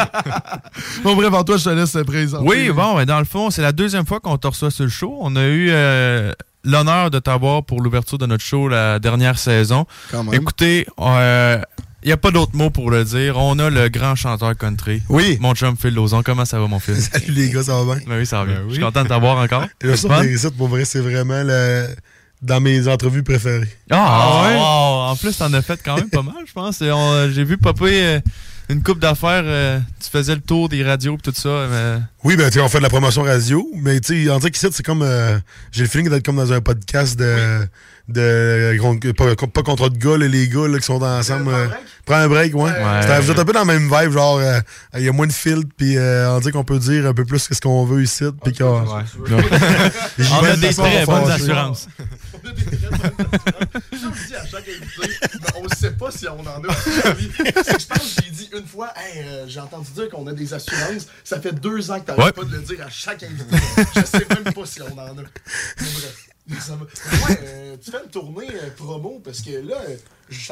bon, 1.04 1.16
bref, 1.16 1.32
Antoine, 1.32 1.58
je 1.58 1.64
te 1.64 1.70
laisse 1.70 1.92
te 1.92 2.02
présenter. 2.02 2.44
Oui, 2.46 2.68
bon, 2.70 2.96
ben, 2.96 3.04
dans 3.06 3.18
le 3.18 3.24
fond, 3.24 3.50
c'est 3.50 3.62
la 3.62 3.72
deuxième 3.72 4.04
fois 4.06 4.20
qu'on 4.20 4.36
te 4.36 4.46
reçoit 4.46 4.70
sur 4.70 4.84
le 4.84 4.90
show. 4.90 5.16
On 5.20 5.36
a 5.36 5.44
eu 5.46 5.68
euh, 5.70 6.32
l'honneur 6.64 7.10
de 7.10 7.18
t'avoir 7.18 7.64
pour 7.64 7.80
l'ouverture 7.80 8.18
de 8.18 8.26
notre 8.26 8.44
show 8.44 8.68
la 8.68 8.98
dernière 8.98 9.38
saison. 9.38 9.86
Écoutez, 10.32 10.86
il 10.98 12.08
n'y 12.08 12.12
a 12.12 12.16
pas 12.18 12.30
d'autre 12.30 12.54
mot 12.54 12.68
pour 12.70 12.90
le 12.90 13.04
dire. 13.04 13.36
On 13.38 13.58
a 13.58 13.70
le 13.70 13.88
grand 13.88 14.14
chanteur 14.16 14.54
country. 14.56 15.02
Oui. 15.08 15.38
Mon 15.40 15.54
chum 15.54 15.76
Phil 15.76 15.94
Lozon. 15.94 16.22
Comment 16.22 16.44
ça 16.44 16.60
va, 16.60 16.66
mon 16.68 16.78
fils? 16.78 17.10
Salut 17.12 17.32
les 17.32 17.50
gars, 17.50 17.62
ça 17.64 17.82
va 17.82 17.94
bien? 17.94 18.04
Ben 18.06 18.18
oui, 18.18 18.26
ça 18.26 18.40
va 18.40 18.44
bien. 18.46 18.54
Ben 18.56 18.62
oui. 18.64 18.68
Je 18.68 18.74
suis 18.74 18.82
content 18.84 19.02
de 19.02 19.08
t'avoir 19.08 19.38
encore. 19.38 19.66
Le 19.80 19.96
sites, 19.96 20.56
pour 20.56 20.68
vrai, 20.68 20.84
c'est 20.84 21.00
vraiment 21.00 21.42
le... 21.42 21.86
dans 22.46 22.60
mes 22.60 22.88
entrevues 22.88 23.22
préférées. 23.22 23.68
Ah, 23.90 24.42
ouais? 24.44 24.56
wow. 24.56 25.10
En 25.12 25.16
plus, 25.16 25.36
t'en 25.36 25.52
as 25.52 25.62
fait 25.62 25.80
quand 25.84 25.96
même 25.96 26.08
pas 26.10 26.22
mal, 26.22 26.36
je 26.46 26.52
pense. 26.52 26.80
On- 26.82 27.30
J'ai 27.30 27.44
vu 27.44 27.58
popper 27.58 28.02
euh, 28.06 28.20
une 28.68 28.82
coupe 28.82 28.98
d'affaires. 28.98 29.42
euh, 29.44 29.78
tu 30.02 30.10
faisais 30.10 30.34
le 30.34 30.40
tour 30.40 30.68
des 30.68 30.82
radios 30.84 31.14
et 31.16 31.18
tout 31.20 31.32
ça. 31.34 31.66
mais- 31.70 31.98
Oui, 32.24 32.36
ben, 32.36 32.46
tu 32.48 32.54
sais, 32.54 32.60
on 32.60 32.68
fait 32.68 32.78
de 32.78 32.82
la 32.82 32.88
promotion 32.88 33.22
radio, 33.22 33.66
mais 33.74 34.00
tu 34.00 34.24
sais, 34.24 34.30
on 34.30 34.38
dirait 34.38 34.50
qu'ici, 34.50 34.66
c'est 34.72 34.84
comme. 34.84 35.02
euh, 35.02 35.38
J'ai 35.72 35.82
le 35.84 35.88
feeling 35.88 36.08
d'être 36.10 36.24
comme 36.24 36.36
dans 36.36 36.52
un 36.52 36.60
podcast 36.60 37.18
de. 37.18 37.66
de 38.08 39.12
pas, 39.12 39.34
pas 39.34 39.62
contre 39.62 39.88
de 39.90 39.98
gars, 39.98 40.16
là, 40.16 40.28
les 40.28 40.48
gars 40.48 40.68
là, 40.68 40.78
qui 40.78 40.84
sont 40.84 41.02
ensemble. 41.02 41.52
euh, 41.52 41.68
Prends 42.04 42.16
un 42.18 42.28
break, 42.28 42.54
ouais. 42.54 42.70
C'est- 43.02 43.20
Vous 43.20 43.30
êtes 43.32 43.38
un 43.40 43.44
peu 43.44 43.52
dans 43.52 43.64
la 43.64 43.64
même 43.64 43.90
vibe, 43.92 44.12
genre, 44.12 44.38
euh, 44.38 44.60
il 44.96 45.02
y 45.02 45.08
a 45.08 45.12
moins 45.12 45.26
de 45.26 45.32
filtres, 45.32 45.68
puis 45.76 45.96
euh, 45.96 46.30
on 46.36 46.38
dit 46.38 46.52
qu'on 46.52 46.62
peut 46.62 46.78
dire 46.78 47.04
un 47.06 47.14
peu 47.14 47.24
plus 47.24 47.48
ce 47.50 47.60
qu'on 47.60 47.84
veut 47.84 48.02
ici, 48.04 48.24
puis 48.44 48.52
qu'on. 48.52 48.80
Ouais. 48.82 49.02
On 49.28 50.40
vais 50.40 50.50
a 50.50 50.56
de 50.56 50.60
des 50.60 50.66
façon 50.68 50.82
très 50.82 51.04
bonnes 51.04 51.24
fâchée. 51.26 51.42
assurances. 51.42 51.88
On 52.44 52.48
a 52.48 52.52
des 52.52 52.64
très 52.64 52.76
bonnes 52.76 53.00
assurances. 53.00 53.82
Je 53.92 54.26
dis 54.28 54.34
à 54.36 54.46
chaque 54.46 54.68
invité, 54.68 55.18
mais 55.34 55.35
on 55.58 55.62
ne 55.64 55.68
sait 55.74 55.92
pas 55.92 56.10
si 56.10 56.26
on 56.28 56.40
en 56.40 56.46
a. 56.46 56.72
Je 56.72 57.86
pense 57.86 58.14
que 58.14 58.22
j'ai 58.24 58.30
dit 58.30 58.48
une 58.52 58.66
fois, 58.66 58.92
Hey, 58.96 59.22
euh, 59.24 59.46
j'ai 59.48 59.60
entendu 59.60 59.90
dire 59.92 60.08
qu'on 60.10 60.26
a 60.26 60.32
des 60.32 60.52
assurances. 60.54 61.06
Ça 61.24 61.40
fait 61.40 61.52
deux 61.52 61.90
ans 61.90 62.00
que 62.00 62.06
tu 62.12 62.16
n'arrêtes 62.18 62.36
Ouais. 62.36 62.44
pas 62.44 62.48
de 62.50 62.56
le 62.56 62.62
dire 62.62 62.84
à 62.86 62.90
chaque 62.90 63.22
invité. 63.22 63.56
Je 63.96 64.02
sais 64.04 64.26
même 64.30 64.52
pas 64.52 64.66
si 64.66 64.82
on 64.82 64.92
en 64.92 64.98
a. 64.98 65.12
Mais 65.14 65.22
bref. 65.78 66.28
Ça 66.60 66.74
ouais, 66.74 67.40
euh, 67.44 67.76
tu 67.82 67.90
fais 67.90 67.96
une 68.04 68.10
tournée 68.10 68.46
euh, 68.54 68.70
promo 68.76 69.20
parce 69.24 69.40
que 69.40 69.50
là, 69.66 69.76
euh, 69.88 69.96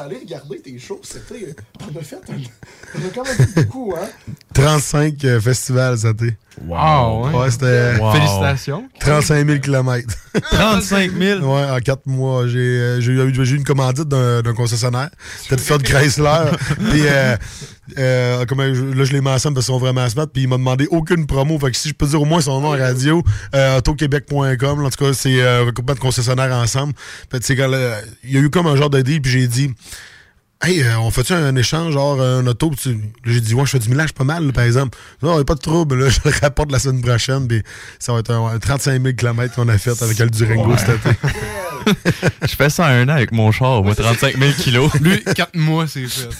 allé 0.03 0.17
regarder 0.17 0.59
tes 0.59 0.77
shows. 0.77 0.99
C'était. 1.03 1.45
euh, 1.45 1.53
T'en 1.79 1.97
as 1.99 2.03
fait 2.03 2.17
un. 2.17 2.99
T'en 2.99 3.07
as 3.07 3.11
quand 3.13 3.23
même 3.23 3.47
fait 3.47 3.63
beaucoup, 3.63 3.93
hein? 3.97 4.07
35 4.53 5.23
euh, 5.23 5.39
festivals, 5.39 5.97
ça 5.99 6.13
t'est. 6.13 6.37
Wow, 6.65 7.27
ouais. 7.27 7.33
Ouais, 7.33 7.51
c'était 7.51 7.97
Wow. 7.99 8.11
Félicitations. 8.13 8.89
35 8.99 9.47
000 9.47 9.59
km. 9.59 10.07
35 10.51 11.11
000. 11.17 11.39
Ouais, 11.41 11.69
en 11.69 11.79
quatre 11.79 12.05
mois. 12.07 12.45
J'ai 12.47 12.97
j'ai 12.99 13.11
eu, 13.13 13.45
j'ai 13.45 13.53
eu 13.53 13.57
une 13.57 13.63
commandite 13.63 14.07
d'un 14.07 14.41
d'un 14.41 14.53
concessionnaire. 14.53 15.09
C'était 15.41 15.55
de 15.55 15.61
Ford 15.61 15.81
Chrysler. 15.81 16.51
Puis 16.89 17.03
euh, 17.97 18.41
euh, 18.41 18.45
comme, 18.45 18.73
je- 18.73 18.83
là, 18.83 19.03
je 19.03 19.13
les 19.13 19.21
mentionne 19.21 19.53
parce 19.53 19.65
qu'ils 19.65 19.73
sont 19.73 19.79
vraiment 19.79 20.07
smart. 20.09 20.27
Puis 20.27 20.43
il 20.43 20.47
m'a 20.49 20.57
demandé 20.57 20.87
aucune 20.91 21.25
promo. 21.27 21.57
Fait 21.59 21.71
que 21.71 21.77
si 21.77 21.89
je 21.89 21.93
peux 21.93 22.07
dire 22.07 22.21
au 22.21 22.25
moins 22.25 22.41
son 22.41 22.59
nom 22.61 22.67
en 22.69 22.77
radio, 22.77 23.21
euh, 23.53 23.77
autoquebec.com. 23.77 24.85
En 24.85 24.89
tout 24.89 25.05
cas, 25.05 25.13
c'est 25.13 25.41
euh, 25.41 25.65
de 25.95 25.99
concessionnaires 25.99 26.53
ensemble. 26.55 26.93
Fait 27.31 27.39
que, 27.39 27.45
quand, 27.45 27.67
là, 27.67 27.99
il 28.23 28.31
y 28.33 28.37
a 28.37 28.39
eu 28.41 28.49
comme 28.49 28.67
un 28.67 28.75
genre 28.75 28.89
de 28.89 29.01
deal. 29.01 29.21
Puis 29.21 29.31
j'ai 29.31 29.47
dit. 29.47 29.71
Hey, 30.61 30.81
euh, 30.81 30.97
on 30.99 31.11
fait-tu 31.11 31.33
un 31.33 31.55
échange, 31.57 31.93
genre 31.93 32.19
un 32.19 32.47
auto? 32.47 32.71
Tu- 32.81 32.97
J'ai 33.25 33.41
dit, 33.41 33.53
ouais, 33.53 33.65
je 33.65 33.71
fais 33.71 33.79
du 33.79 33.89
millage 33.89 34.13
pas 34.13 34.23
mal, 34.23 34.45
là, 34.47 34.51
par 34.53 34.63
exemple. 34.63 34.97
Non, 35.21 35.37
il 35.37 35.41
a 35.41 35.43
pas 35.45 35.53
de 35.55 35.59
trouble, 35.59 35.95
là, 35.99 36.09
je 36.09 36.19
le 36.25 36.31
rapporte 36.41 36.71
la 36.71 36.79
semaine 36.79 37.01
prochaine. 37.01 37.47
Puis 37.47 37.61
ça 37.99 38.13
va 38.13 38.19
être 38.19 38.31
un, 38.31 38.47
un 38.47 38.57
35 38.57 39.01
000 39.01 39.15
km 39.15 39.53
qu'on 39.53 39.67
a 39.67 39.77
fait 39.77 40.01
avec 40.01 40.17
le 40.17 40.29
Durango 40.29 40.71
Ouais. 40.71 40.77
cet 40.77 41.05
été. 41.05 41.15
Je 42.41 42.55
fais 42.55 42.69
ça 42.71 42.87
un 42.87 43.03
an 43.09 43.09
avec 43.09 43.31
mon 43.31 43.51
char, 43.51 43.83
moi, 43.83 43.93
35 43.93 44.37
000 44.39 44.51
kilos. 44.53 44.91
Lui, 45.01 45.23
4 45.23 45.55
mois, 45.55 45.85
c'est 45.87 46.07
fait. 46.07 46.29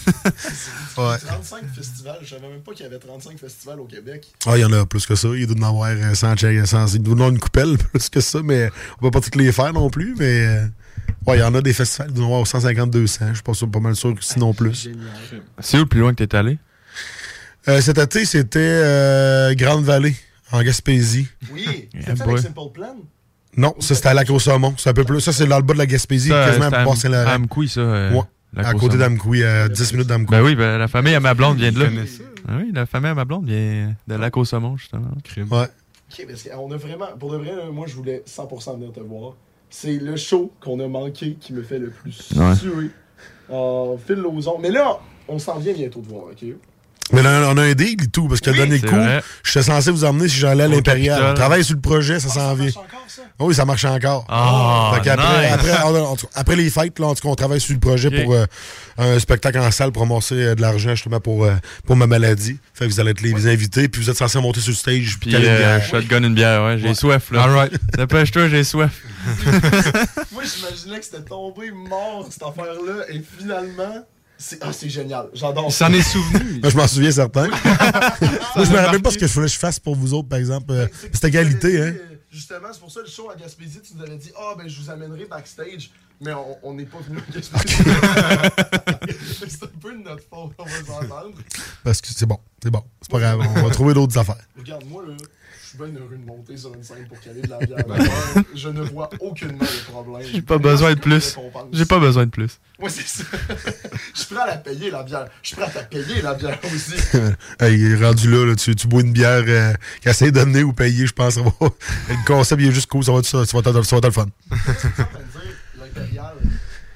Ouais. 0.98 1.18
35 1.18 1.60
festivals. 1.76 2.16
Je 2.22 2.30
savais 2.30 2.48
même 2.48 2.60
pas 2.62 2.72
qu'il 2.72 2.84
y 2.84 2.88
avait 2.88 2.98
35 2.98 3.38
festivals 3.38 3.78
au 3.80 3.84
Québec. 3.84 4.26
Ah, 4.46 4.56
il 4.56 4.62
y 4.62 4.64
en 4.64 4.72
a 4.72 4.86
plus 4.86 5.04
que 5.04 5.14
ça. 5.14 5.28
Il 5.36 5.46
doit 5.46 5.56
en 5.66 5.68
avoir 5.74 5.90
euh, 5.90 6.14
100, 6.14 6.34
check- 6.36 6.64
100 6.64 6.94
il 6.94 7.02
doit 7.02 7.12
en 7.12 7.16
avoir 7.18 7.30
une 7.30 7.38
coupelle 7.38 7.76
plus 7.76 8.08
que 8.08 8.20
ça, 8.20 8.40
mais 8.42 8.70
on 9.00 9.04
va 9.04 9.10
pas 9.10 9.20
toutes 9.20 9.36
les 9.36 9.52
faire 9.52 9.74
non 9.74 9.90
plus. 9.90 10.14
Mais 10.18 10.46
euh, 10.46 10.66
ouais, 11.26 11.38
il 11.38 11.40
y 11.40 11.42
en 11.42 11.54
a 11.54 11.60
des 11.60 11.72
festivals, 11.72 12.08
il 12.10 12.14
doit 12.14 12.24
en 12.26 12.28
avoir 12.28 12.46
150, 12.46 12.90
200. 12.90 13.26
Je 13.30 13.34
suis 13.34 13.42
pas, 13.42 13.54
sûr- 13.54 13.70
pas 13.70 13.80
mal 13.80 13.96
sûr 13.96 14.14
que 14.14 14.24
sinon 14.24 14.52
plus. 14.54 14.88
C'est 15.60 15.76
où 15.76 15.80
le 15.80 15.86
plus 15.86 16.00
loin 16.00 16.14
que 16.14 16.22
t'es 16.24 16.36
allé? 16.36 16.58
Euh, 17.68 17.80
cet 17.80 17.98
été, 17.98 18.24
c'était 18.24 18.58
euh, 18.60 19.54
Grande-Vallée, 19.54 20.14
en 20.52 20.62
Gaspésie. 20.62 21.28
Oui. 21.52 21.64
Yeah, 21.94 22.02
C'est 22.06 22.16
fait 22.16 22.24
boy. 22.24 22.32
avec 22.34 22.42
Simple 22.46 22.72
Plan? 22.72 22.96
Non, 23.56 23.74
ça 23.80 23.94
c'était 23.94 24.08
à 24.08 24.14
Lac 24.14 24.28
au 24.30 24.38
Saumon. 24.38 24.74
C'est 24.76 24.90
un 24.90 24.92
peu 24.92 25.04
plus. 25.04 25.20
Ça, 25.20 25.32
c'est 25.32 25.46
dans 25.46 25.56
le 25.56 25.62
bas 25.62 25.72
de 25.72 25.78
la 25.78 25.86
Gaspésie, 25.86 26.28
Ça, 26.28 26.46
quasiment 26.46 26.66
à 26.66 27.34
Amkoui, 27.34 27.68
ça. 27.68 27.80
euh, 27.80 28.12
Ouais. 28.12 28.20
La 28.54 28.68
à 28.68 28.74
côté 28.74 28.96
d'Amkoui, 28.96 29.42
à 29.44 29.68
10 29.68 29.92
minutes 29.92 30.06
d'Amkoui. 30.08 30.26
Ben 30.30 30.42
oui, 30.42 30.54
ben, 30.54 30.78
la 30.78 30.88
famille 30.88 31.14
à 31.14 31.20
ma 31.20 31.34
blonde 31.34 31.58
vient 31.58 31.72
de 31.72 31.80
là. 31.80 31.88
Ah 32.48 32.52
oui, 32.58 32.70
la 32.72 32.86
famille 32.86 33.10
à 33.10 33.14
ma 33.14 33.24
blonde 33.24 33.46
vient 33.48 33.94
de 34.06 34.14
Lac 34.14 34.36
au 34.36 34.44
Saumon, 34.44 34.76
justement. 34.76 35.08
Ouais. 35.36 35.66
Ok, 36.12 36.26
parce 36.28 36.42
qu'on 36.44 36.70
a 36.70 36.76
vraiment. 36.76 37.06
Pour 37.18 37.32
de 37.32 37.38
vrai, 37.38 37.50
moi, 37.72 37.86
je 37.88 37.94
voulais 37.94 38.22
100% 38.26 38.76
venir 38.76 38.92
te 38.92 39.00
voir. 39.00 39.34
C'est 39.70 39.98
le 39.98 40.16
show 40.16 40.52
qu'on 40.60 40.80
a 40.80 40.86
manqué 40.88 41.34
qui 41.40 41.52
me 41.52 41.62
fait 41.62 41.78
le 41.78 41.90
plus 41.90 42.30
Ouais. 42.36 42.54
suer. 42.54 42.90
En 43.48 43.96
fil. 43.96 44.24
Mais 44.60 44.70
là, 44.70 44.98
on 45.28 45.38
s'en 45.38 45.58
vient 45.58 45.72
bientôt 45.72 46.00
de 46.00 46.06
voir, 46.08 46.24
ok? 46.26 46.44
Mais 47.12 47.22
là, 47.22 47.48
on 47.50 47.56
a 47.56 47.62
un 47.62 47.72
deal 47.74 48.02
et 48.02 48.06
tout, 48.08 48.26
parce 48.26 48.40
que 48.40 48.50
le 48.50 48.56
dernier 48.56 48.80
coup, 48.80 48.96
j'étais 49.44 49.62
censé 49.62 49.90
vous 49.92 50.04
emmener 50.04 50.28
si 50.28 50.36
j'allais 50.38 50.64
à 50.64 50.68
l'Impérial. 50.68 51.22
On 51.30 51.34
travaille 51.34 51.62
sur 51.64 51.74
le 51.76 51.80
projet, 51.80 52.18
ça 52.18 52.28
s'en 52.28 52.54
vient. 52.54 52.64
marche 52.64 52.76
encore, 52.76 53.04
ça? 53.06 53.22
Oui, 53.38 53.54
ça 53.54 53.64
marche 53.64 53.84
encore. 53.84 54.24
Ah, 54.28 54.92
Fait 54.94 55.02
qu'après- 55.02 55.44
nice. 55.44 55.52
après, 55.52 55.72
on 55.84 56.54
les 56.56 56.70
fêtes, 56.70 56.98
là, 56.98 57.06
en 57.06 57.14
tout 57.14 57.22
cas, 57.22 57.28
on 57.28 57.34
travaille 57.34 57.60
sur 57.60 57.74
le 57.74 57.80
projet 57.80 58.10
pour 58.10 58.34
euh, 58.34 58.44
un 58.98 59.18
spectacle 59.20 59.58
en 59.58 59.70
salle 59.70 59.92
pour 59.92 60.02
ramasser 60.02 60.34
euh, 60.34 60.54
de 60.54 60.60
l'argent 60.62 60.90
justement 60.90 61.20
pour, 61.20 61.44
euh, 61.44 61.52
pour 61.86 61.94
ma 61.96 62.06
maladie. 62.06 62.58
Fait 62.74 62.86
que 62.86 62.90
vous 62.90 62.98
allez 63.00 63.10
être 63.12 63.20
les 63.20 63.46
invités, 63.46 63.88
puis 63.88 64.02
vous 64.02 64.10
êtes 64.10 64.16
censés 64.16 64.40
monter 64.40 64.60
sur 64.60 64.70
le 64.72 64.76
stage 64.76 65.18
Puis 65.20 65.30
caler 65.30 65.46
une 65.46 65.52
euh, 65.52 65.58
bière. 65.78 65.84
shotgun 65.86 66.22
une 66.24 66.34
bière, 66.34 66.64
ouais. 66.64 66.78
J'ai 66.78 66.88
Ouais. 66.88 66.94
soif, 66.94 67.30
là. 67.30 67.42
All 67.44 67.50
right. 67.50 67.72
Dépêche-toi, 67.96 68.48
j'ai 68.48 68.64
soif. 68.64 68.90
Moi, 70.32 70.42
j'imaginais 70.44 70.98
que 70.98 71.04
c'était 71.04 71.22
tombé 71.22 71.70
mort, 71.70 72.26
cette 72.30 72.42
affaire-là, 72.42 73.04
et 73.10 73.22
finalement. 73.38 74.04
C'est- 74.38 74.58
Ah, 74.62 74.72
c'est 74.72 74.88
génial. 74.88 75.28
J'adore 75.34 75.66
Il 75.68 75.72
s'en 75.72 75.92
est 75.92 76.02
souvenu. 76.02 76.58
Moi, 76.62 76.70
je 76.70 76.76
m'en 76.76 76.86
souviens 76.88 77.10
certain. 77.12 77.48
Moi, 78.56 78.64
je 78.64 78.70
me 78.70 78.76
rappelle 78.76 79.02
pas 79.02 79.10
ce 79.10 79.18
que 79.18 79.26
je 79.26 79.32
voulais 79.32 79.46
que 79.46 79.52
je 79.52 79.58
fasse 79.58 79.78
pour 79.78 79.94
vous 79.96 80.14
autres, 80.14 80.28
par 80.28 80.38
exemple. 80.38 80.70
Euh, 80.72 80.86
C'était 81.12 81.28
égalité, 81.28 81.80
hein? 81.82 81.94
Justement, 82.30 82.68
c'est 82.72 82.80
pour 82.80 82.90
ça 82.90 83.00
le 83.00 83.08
show 83.08 83.30
à 83.30 83.36
Gaspésie, 83.36 83.80
tu 83.80 83.94
nous 83.96 84.02
avais 84.02 84.16
dit 84.16 84.30
Ah, 84.38 84.54
ben 84.58 84.68
je 84.68 84.78
vous 84.80 84.90
amènerai 84.90 85.24
backstage, 85.24 85.90
mais 86.20 86.32
on- 86.62 86.74
n'est 86.74 86.84
pas 86.84 86.98
venu 86.98 87.18
à 87.18 87.32
Gaspésie. 87.32 87.76
c'est 89.48 89.62
un 89.64 89.68
peu 89.80 89.92
de 89.92 90.02
notre 90.02 90.22
faute, 90.28 90.52
on 90.58 90.64
va 90.64 90.70
s'entendre. 90.86 91.34
Parce 91.82 92.00
que 92.02 92.08
c'est 92.08 92.26
bon, 92.26 92.38
c'est 92.62 92.70
bon. 92.70 92.82
C'est 93.00 93.10
pas 93.10 93.20
grave, 93.20 93.40
on 93.56 93.62
va 93.62 93.70
trouver 93.70 93.94
d'autres 93.94 94.18
affaires. 94.18 94.36
Regarde, 94.58 94.84
moi, 94.90 95.02
là, 95.06 95.14
suis 95.84 95.92
bien 95.92 96.00
heureux 96.00 96.16
de 96.16 96.24
monter 96.26 96.56
sur 96.56 96.74
une 96.74 96.82
scène 96.82 97.06
pour 97.08 97.20
caler 97.20 97.42
de 97.42 97.48
la 97.50 97.58
bière. 97.66 97.84
Je 98.54 98.68
ne 98.68 98.82
vois 98.82 99.10
aucunement 99.20 99.58
de 99.58 99.90
problème. 99.90 100.28
J'ai 100.32 100.42
pas 100.42 100.58
besoin 100.58 100.94
de 100.94 101.00
plus. 101.00 101.36
J'ai 101.72 101.84
pas 101.84 101.98
besoin 101.98 102.24
de 102.26 102.30
plus. 102.30 102.58
Moi, 102.78 102.90
c'est 102.90 103.06
ça. 103.06 103.24
Je 104.14 104.20
suis 104.20 104.34
prêt 104.34 104.42
à 104.44 104.46
la 104.46 104.56
payer, 104.58 104.90
la 104.90 105.02
bière. 105.02 105.26
Je 105.42 105.48
suis 105.48 105.56
prêt 105.56 105.66
à 105.66 105.82
te 105.82 105.88
payer, 105.94 106.22
la 106.22 106.34
bière 106.34 106.58
aussi. 106.64 106.94
hey, 107.60 107.74
il 107.80 107.92
est 107.92 108.04
rendu 108.06 108.30
là, 108.30 108.44
là, 108.46 108.54
tu, 108.56 108.74
tu 108.74 108.86
bois 108.88 109.00
une 109.02 109.12
bière 109.12 109.44
euh, 109.46 109.72
qui 110.02 110.08
essaie 110.08 110.30
de 110.30 110.38
donner 110.38 110.62
ou 110.62 110.72
payer, 110.72 111.06
je 111.06 111.12
pense. 111.12 111.36
va- 111.38 111.50
Le 112.08 112.26
concept, 112.26 112.60
il 112.62 112.68
est 112.68 112.72
juste 112.72 112.88
cool, 112.90 113.04
ça 113.04 113.12
va 113.12 113.18
être 113.18 113.26
ça, 113.26 113.44
ça 113.44 113.58
va 113.60 113.70
être, 113.70 113.72
le 113.76 113.82
fun. 114.10 114.26
en 114.50 114.56
train 114.56 114.64
de 114.72 115.32
dire 115.32 115.56
l'impérial. 115.80 116.34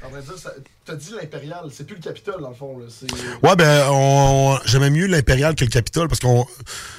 En 0.04 0.08
train 0.10 0.20
de 0.20 0.24
dire, 0.24 0.38
ça- 0.38 0.54
t'as 0.90 0.96
dit 0.96 1.12
l'impérial, 1.20 1.64
c'est 1.72 1.86
plus 1.86 1.96
le 1.96 2.02
Capitole 2.02 2.40
dans 2.40 2.48
le 2.48 2.54
fond. 2.54 2.78
Là. 2.78 2.86
Ouais, 3.48 3.56
ben, 3.56 3.86
on, 3.90 4.58
j'aimais 4.64 4.90
mieux 4.90 5.06
l'Impérial 5.06 5.54
que 5.54 5.64
le 5.64 5.70
Capitole 5.70 6.08
parce 6.08 6.20
qu'on. 6.20 6.46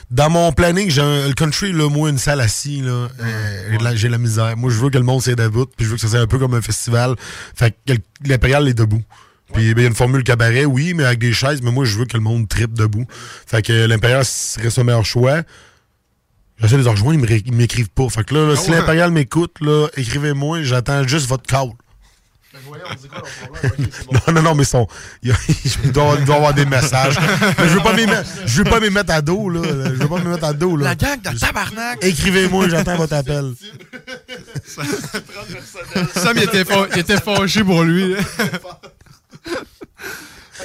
Dans 0.10 0.29
mon 0.29 0.51
planning, 0.51 0.89
j'ai 0.89 1.01
un- 1.01 1.27
le 1.27 1.33
country, 1.33 1.71
là, 1.71 1.89
moi, 1.89 2.10
une 2.10 2.17
salle 2.17 2.41
assise, 2.41 2.83
là, 2.83 3.07
euh, 3.19 3.95
j'ai 3.95 4.10
la 4.10 4.17
misère. 4.17 4.55
Moi, 4.57 4.71
je 4.71 4.77
veux 4.77 4.89
que 4.89 4.98
le 4.98 5.03
monde 5.03 5.21
s'est 5.21 5.36
debout, 5.36 5.65
puis 5.65 5.86
je 5.86 5.91
veux 5.91 5.95
que 5.95 6.01
ça 6.01 6.07
soit 6.07 6.19
un 6.19 6.27
peu 6.27 6.38
comme 6.39 6.53
un 6.53 6.62
festival. 6.62 7.15
Fait 7.55 7.75
que 7.86 7.93
l'Impérial 8.24 8.67
est 8.67 8.74
debout. 8.74 9.03
Puis 9.53 9.74
ben, 9.74 9.79
il 9.79 9.83
y 9.83 9.86
a 9.86 9.88
une 9.89 9.95
formule 9.95 10.24
cabaret, 10.24 10.65
oui, 10.65 10.93
mais 10.93 11.03
avec 11.03 11.19
des 11.19 11.33
chaises, 11.33 11.62
mais 11.62 11.71
moi, 11.71 11.83
je 11.83 11.98
veux 11.98 12.05
que 12.05 12.15
le 12.15 12.24
monde 12.24 12.48
tripe 12.48 12.74
debout. 12.74 13.05
Fait 13.45 13.62
que 13.62 13.86
l'Impérial 13.86 14.24
serait 14.24 14.69
son 14.69 14.86
meilleur 14.86 15.05
choix. 15.05 15.41
J'essaie 16.60 16.77
de 16.77 16.83
les 16.83 16.89
rejoindre, 16.89 17.29
ils 17.29 17.53
m'écrivent 17.53 17.89
pas. 17.89 18.07
Fait 18.07 18.24
que 18.24 18.36
là, 18.36 18.48
là, 18.48 18.55
si 18.55 18.69
ouais. 18.69 18.77
l'Impérial 18.77 19.12
m'écoute, 19.12 19.55
là, 19.62 19.88
écrivez-moi, 19.98 20.62
j'attends 20.62 21.05
juste 21.07 21.27
votre 21.27 21.43
call. 21.43 21.71
Non, 24.12 24.34
non, 24.34 24.41
non, 24.41 24.55
mais 24.55 24.63
son, 24.65 24.86
il, 25.24 25.34
il 25.86 25.91
doit, 25.91 26.15
il 26.20 26.25
doit 26.25 26.36
avoir 26.36 26.53
des 26.53 26.65
messages. 26.65 27.17
Mais 27.58 27.67
je 27.70 27.74
veux 27.75 27.79
pas 27.81 27.93
m'y 27.93 28.05
mettre, 28.05 28.29
je 28.46 28.58
veux 28.63 28.70
pas 28.70 28.79
m'y 28.79 28.89
mettre 28.89 29.13
à 29.13 29.22
dos, 29.22 29.50
là. 29.50 29.62
Je 29.63 29.93
veux 30.01 30.08
pas 30.08 30.20
m'y 30.20 30.27
mettre 30.27 30.43
à 30.46 30.53
dos, 30.53 30.75
là. 30.75 30.84
La 30.89 30.96
gang 30.96 31.22
de 31.22 31.38
tabarnak! 31.39 32.00
Écrivez-moi, 32.03 32.67
j'attends 32.70 32.98
votre 32.98 33.13
appel. 33.15 33.53
Sam, 36.15 36.34
il 36.38 36.43
était, 36.43 36.65
fa- 36.65 36.88
il 36.93 37.00
était 37.00 37.17
fâché 37.22 37.63
pour 37.63 37.84
lui. 37.84 38.15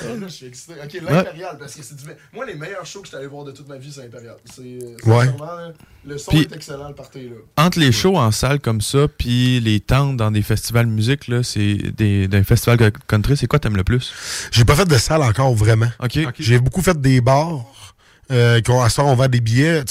Là. 0.02 0.14
Là, 0.14 0.26
je 0.26 0.26
suis 0.32 0.46
excité. 0.46 0.74
Ok, 0.82 0.92
l'impérial, 1.02 1.56
parce 1.58 1.74
que 1.74 1.82
c'est 1.82 1.96
du. 1.96 2.04
Moi, 2.32 2.46
les 2.46 2.54
meilleurs 2.54 2.84
shows 2.86 3.00
que 3.00 3.06
je 3.06 3.10
suis 3.10 3.16
allé 3.16 3.26
voir 3.26 3.44
de 3.44 3.52
toute 3.52 3.68
ma 3.68 3.76
vie, 3.76 3.92
c'est 3.92 4.02
l'impérial. 4.02 4.36
C'est. 4.44 4.62
Ouais. 5.08 5.26
là, 5.26 5.72
Le 6.04 6.18
son 6.18 6.32
est 6.32 6.52
excellent, 6.52 6.88
le 6.88 6.94
party, 6.94 7.28
là. 7.28 7.64
Entre 7.64 7.78
les 7.78 7.92
shows 7.92 8.16
en 8.16 8.30
salle 8.30 8.60
comme 8.60 8.80
ça, 8.80 9.06
puis 9.08 9.60
les 9.60 9.80
tentes 9.80 10.16
dans 10.16 10.30
des 10.30 10.42
festivals 10.42 10.86
de 10.86 10.90
musique, 10.92 11.28
là, 11.28 11.42
c'est 11.42 11.74
des, 11.74 12.28
des 12.28 12.44
festivals 12.44 12.92
country, 13.06 13.36
c'est 13.36 13.46
quoi 13.46 13.58
t'aimes 13.58 13.76
le 13.76 13.84
plus? 13.84 14.12
J'ai 14.52 14.64
pas 14.64 14.74
fait 14.76 14.86
de 14.86 14.98
salle 14.98 15.22
encore, 15.22 15.54
vraiment. 15.54 15.88
OK. 16.02 16.18
J'ai 16.38 16.58
beaucoup 16.58 16.82
fait 16.82 17.00
des 17.00 17.20
bars. 17.20 17.64
Euh, 18.32 18.60
qu'on- 18.60 18.82
à 18.82 18.88
ce 18.88 18.96
soir, 18.96 19.06
on 19.06 19.14
vend 19.14 19.28
des 19.28 19.40
billets. 19.40 19.84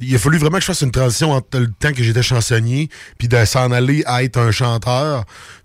Il 0.00 0.14
a 0.14 0.18
fallu 0.20 0.38
vraiment 0.38 0.58
que 0.58 0.60
je 0.60 0.66
fasse 0.66 0.82
une 0.82 0.92
transition 0.92 1.32
entre 1.32 1.58
le 1.58 1.66
temps 1.72 1.92
que 1.92 2.04
j'étais 2.04 2.22
chansonnier, 2.22 2.88
puis 3.18 3.26
de 3.26 3.44
s'en 3.44 3.72
aller 3.72 4.04
à 4.06 4.22
être 4.22 4.36
un 4.38 4.52
chanteur. 4.52 5.24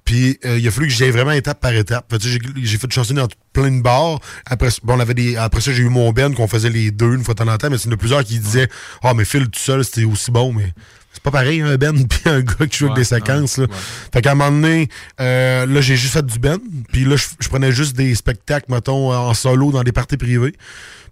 Puis 0.09 0.39
euh, 0.43 0.57
il 0.57 0.67
a 0.67 0.71
fallu 0.71 0.87
que 0.87 0.93
j'aille 0.93 1.11
vraiment 1.11 1.33
étape 1.33 1.59
par 1.59 1.71
étape. 1.71 2.11
J'ai 2.19 2.77
fait 2.79 2.91
chansonner 2.91 3.21
dans 3.21 3.27
plein 3.53 3.69
de 3.69 3.79
bars. 3.79 4.19
Après, 4.47 4.69
bon, 4.81 4.95
on 4.95 4.99
avait 4.99 5.13
des, 5.13 5.37
après 5.37 5.61
ça, 5.61 5.71
j'ai 5.71 5.83
eu 5.83 5.89
mon 5.89 6.11
Ben 6.11 6.33
qu'on 6.33 6.47
faisait 6.47 6.71
les 6.71 6.89
deux 6.89 7.13
une 7.13 7.23
fois 7.23 7.35
de 7.35 7.43
temps 7.43 7.47
en 7.47 7.57
temps, 7.59 7.69
mais 7.69 7.77
c'est 7.77 7.83
une 7.83 7.91
de 7.91 7.95
plusieurs 7.95 8.23
qui 8.23 8.39
disaient 8.39 8.69
Ah, 9.03 9.13
mais 9.13 9.23
Phil 9.23 9.47
tout 9.47 9.59
seul, 9.59 9.85
c'était 9.85 10.05
aussi 10.05 10.31
bon, 10.31 10.51
mais. 10.51 10.73
C'est 11.13 11.21
pas 11.21 11.29
pareil, 11.29 11.61
un 11.61 11.75
Ben 11.75 12.07
puis 12.09 12.21
un 12.25 12.41
gars 12.41 12.65
qui 12.67 12.79
joue 12.79 12.85
avec 12.85 12.97
des 12.97 13.03
séquences. 13.03 13.57
Là. 13.57 13.67
Fait 14.11 14.23
qu'à 14.23 14.31
un 14.31 14.35
moment 14.35 14.49
donné, 14.49 14.89
euh, 15.21 15.67
là, 15.67 15.79
j'ai 15.79 15.95
juste 15.95 16.13
fait 16.13 16.25
du 16.25 16.39
Ben. 16.39 16.57
Puis 16.91 17.05
là, 17.05 17.15
je, 17.15 17.25
je 17.39 17.47
prenais 17.47 17.71
juste 17.71 17.95
des 17.95 18.15
spectacles, 18.15 18.71
mettons, 18.71 19.13
en 19.13 19.35
solo 19.35 19.71
dans 19.71 19.83
des 19.83 19.91
parties 19.91 20.17
privées. 20.17 20.55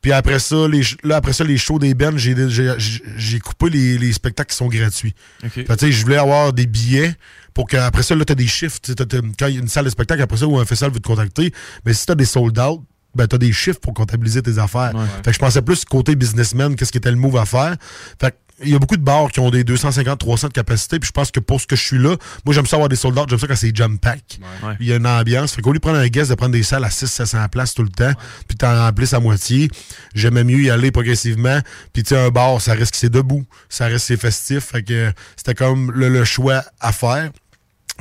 Puis 0.02 0.12
après 0.12 0.40
ça, 0.40 0.68
les, 0.68 0.82
là, 1.04 1.18
après 1.18 1.34
ça, 1.34 1.44
les 1.44 1.58
shows 1.58 1.80
des 1.80 1.94
Ben, 1.94 2.18
j'ai, 2.18 2.36
j'ai, 3.18 3.40
coupé 3.40 3.70
les, 3.70 3.98
les 3.98 4.14
spectacles 4.14 4.50
qui 4.52 4.56
sont 4.58 4.68
gratuits. 4.68 5.14
OK. 5.44 5.52
Fait 5.54 5.64
tu 5.66 5.76
sais, 5.86 5.92
je 5.92 6.04
voulais 6.04 6.18
avoir 6.18 6.54
des 6.54 6.66
billets 6.68 7.14
pour 7.54 7.68
qu'après 7.68 8.04
ça, 8.04 8.16
là, 8.16 8.24
t'as 8.26 8.36
des 8.36 8.48
chiffres. 8.48 8.80
T'as- 8.82 8.94
t'as- 9.06 9.22
Quand 9.40 9.48
il 9.48 9.56
y 9.56 9.58
a 9.58 9.62
une 9.62 9.68
salle 9.68 9.86
de 9.86 9.90
spectacle, 9.90 10.22
après 10.22 10.38
ça, 10.38 10.48
ou 10.48 10.58
un 10.60 10.66
festival 10.66 10.94
veut 10.94 11.00
te 11.00 11.08
contacter, 11.08 11.52
mais 11.86 11.94
si 11.94 12.06
t'as 12.06 12.16
des 12.16 12.26
sold 12.26 12.58
out, 12.60 12.82
ben, 13.16 13.26
t'as 13.28 13.38
des 13.40 13.52
chiffres 13.52 13.80
pour 13.80 13.94
comptabiliser 13.96 14.42
tes 14.44 14.60
affaires. 14.60 14.92
Fait 15.24 15.32
que 15.32 15.34
je 15.34 15.40
pensais 15.40 15.62
plus 15.62 15.84
côté 15.86 16.16
businessman, 16.16 16.76
qu'est-ce 16.76 16.92
qui 16.92 17.00
était 17.00 17.10
le 17.10 17.18
move 17.18 17.38
à 17.38 17.46
faire. 17.46 17.76
Fait 18.22 18.32
que 18.32 18.36
il 18.64 18.70
y 18.70 18.76
a 18.76 18.80
beaucoup 18.80 18.98
de 18.98 19.04
bars 19.04 19.32
qui 19.32 19.40
ont 19.40 19.50
des 19.50 19.64
250, 19.64 20.20
300 20.20 20.48
de 20.48 20.54
capacité, 20.54 21.00
puis 21.00 21.08
je 21.08 21.12
pense 21.12 21.32
que 21.32 21.40
pour 21.40 21.62
ce 21.62 21.68
que 21.68 21.76
je 21.76 21.84
suis 21.84 21.98
là, 21.98 22.16
moi, 22.46 22.56
j'aime 22.56 22.66
ça 22.66 22.76
avoir 22.76 22.90
des 22.90 22.96
sold 22.96 23.18
out, 23.18 23.30
j'aime 23.30 23.40
ça 23.40 23.48
quand 23.48 23.56
c'est 23.56 23.76
jump 23.76 24.02
pack. 24.02 24.40
Ouais. 24.64 24.76
Il 24.80 24.88
y 24.88 24.94
a 24.94 24.96
une 24.96 25.08
ambiance. 25.08 25.54
Fait 25.54 25.62
qu'au 25.62 25.72
lieu 25.72 25.80
de 25.80 25.82
prendre 25.84 26.00
un 26.00 26.08
guest, 26.08 26.30
de 26.30 26.36
prendre 26.36 26.54
des 26.54 26.64
salles 26.64 26.84
à 26.84 26.90
6 26.90 27.08
700 27.08 27.48
places 27.50 27.74
tout 27.74 27.84
le 27.84 27.90
temps, 27.90 28.12
puis 28.48 28.58
t'en 28.58 28.74
remplisses 28.76 29.14
à 29.14 29.20
moitié, 29.20 29.70
j'aimais 30.16 30.44
mieux 30.44 30.62
y 30.62 30.70
aller 30.70 30.92
progressivement. 30.92 31.60
Puis 31.94 32.04
tu 32.04 32.10
sais, 32.10 32.18
un 32.18 32.30
bar, 32.30 32.60
ça 32.62 32.74
reste 32.74 32.92
que 32.92 32.98
c'est 32.98 33.10
debout, 33.10 33.46
ça 33.70 33.86
reste 33.88 34.08
c'est 34.08 34.18
festif. 34.18 34.66
Fait 34.66 34.84
que 34.84 35.12
c'était 35.36 35.56
comme 35.56 35.92
le, 35.92 36.10
le 36.10 36.24
choix 36.24 36.64
à 36.80 36.92
faire. 36.92 37.32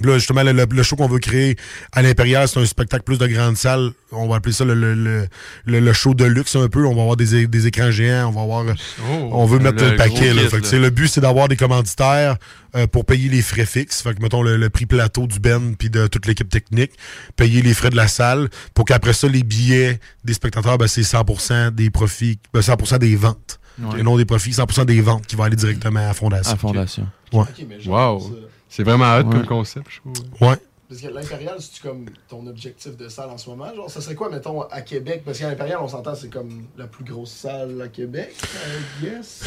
Là, 0.02 0.18
justement, 0.18 0.42
le, 0.42 0.52
le- 0.52 0.66
le 0.70 0.82
show 0.82 0.96
qu'on 0.96 1.08
veut 1.08 1.18
créer 1.18 1.56
à 1.92 2.02
l'Impérial, 2.02 2.46
c'est 2.48 2.60
un 2.60 2.66
spectacle 2.66 3.02
plus 3.04 3.18
de 3.18 3.26
grande 3.26 3.56
salle. 3.56 3.90
On 4.12 4.28
va 4.28 4.36
appeler 4.36 4.52
ça 4.52 4.64
le, 4.64 4.74
le, 4.74 5.26
le, 5.66 5.92
show 5.92 6.14
de 6.14 6.24
luxe 6.24 6.54
un 6.56 6.68
peu. 6.68 6.84
On 6.86 6.94
va 6.94 7.00
avoir 7.02 7.16
des, 7.16 7.46
des 7.46 7.66
écrans 7.66 7.90
géants, 7.90 8.28
on 8.28 8.32
va 8.32 8.42
avoir. 8.42 8.64
Oh, 9.10 9.28
on 9.32 9.46
veut 9.46 9.58
le 9.58 9.64
mettre 9.64 9.84
le, 9.84 9.96
paquet. 9.96 10.32
Là. 10.34 10.42
kit, 10.42 10.48
Fait 10.48 10.60
que, 10.60 10.76
le 10.76 10.90
but, 10.90 11.08
c'est 11.08 11.20
d'avoir 11.20 11.48
des 11.48 11.56
commanditaires 11.56 12.36
euh, 12.76 12.86
pour 12.86 13.04
payer 13.04 13.28
les 13.28 13.42
frais 13.42 13.66
fixes. 13.66 14.02
Fait 14.02 14.14
que, 14.14 14.22
mettons, 14.22 14.42
le, 14.42 14.56
le 14.56 14.70
prix 14.70 14.86
plateau 14.86 15.26
du 15.26 15.40
Ben 15.40 15.74
puis 15.76 15.90
de 15.90 16.06
toute 16.06 16.26
l'équipe 16.26 16.48
technique, 16.48 16.92
payer 17.36 17.62
les 17.62 17.74
frais 17.74 17.90
de 17.90 17.96
la 17.96 18.08
salle 18.08 18.48
pour 18.74 18.84
qu'après 18.84 19.12
ça, 19.12 19.28
les 19.28 19.42
billets 19.42 19.98
des 20.24 20.34
spectateurs, 20.34 20.78
ben, 20.78 20.86
c'est 20.86 21.02
100% 21.02 21.70
des 21.70 21.90
profits, 21.90 22.38
ben, 22.52 22.60
100% 22.60 22.98
des 22.98 23.16
ventes. 23.16 23.58
Ouais. 23.78 24.00
Et 24.00 24.02
non 24.02 24.16
des 24.16 24.24
profits, 24.24 24.52
100% 24.52 24.86
des 24.86 25.00
ventes 25.02 25.26
qui 25.26 25.36
vont 25.36 25.42
aller 25.44 25.56
directement 25.56 26.00
à 26.00 26.06
la 26.06 26.14
fondation. 26.14 26.52
À 26.52 26.54
la 26.54 26.58
fondation. 26.58 27.06
Ouais. 27.32 27.44
Mais 27.68 27.86
Wow. 27.86 28.34
C'est 28.68 28.82
vraiment 28.82 29.14
hot 29.16 29.24
Ouais. 29.24 29.32
comme 29.32 29.46
concept, 29.46 29.86
je 29.90 30.00
trouve. 30.00 30.48
Ouais. 30.50 30.56
Parce 30.88 31.00
que 31.00 31.08
l'impérial, 31.08 31.56
c'est 31.58 31.82
comme 31.82 32.06
ton 32.28 32.46
objectif 32.46 32.96
de 32.96 33.08
salle 33.08 33.28
en 33.30 33.38
ce 33.38 33.50
moment? 33.50 33.74
Genre, 33.74 33.90
ça 33.90 34.00
serait 34.00 34.14
quoi, 34.14 34.30
mettons, 34.30 34.62
à 34.62 34.82
Québec? 34.82 35.22
Parce 35.24 35.36
qu'à 35.40 35.48
l'impérial, 35.48 35.78
on 35.82 35.88
s'entend, 35.88 36.14
c'est 36.14 36.28
comme 36.30 36.62
la 36.78 36.86
plus 36.86 37.02
grosse 37.02 37.32
salle 37.32 37.82
à 37.82 37.88
Québec. 37.88 38.32
I 38.40 39.04
guess. 39.04 39.42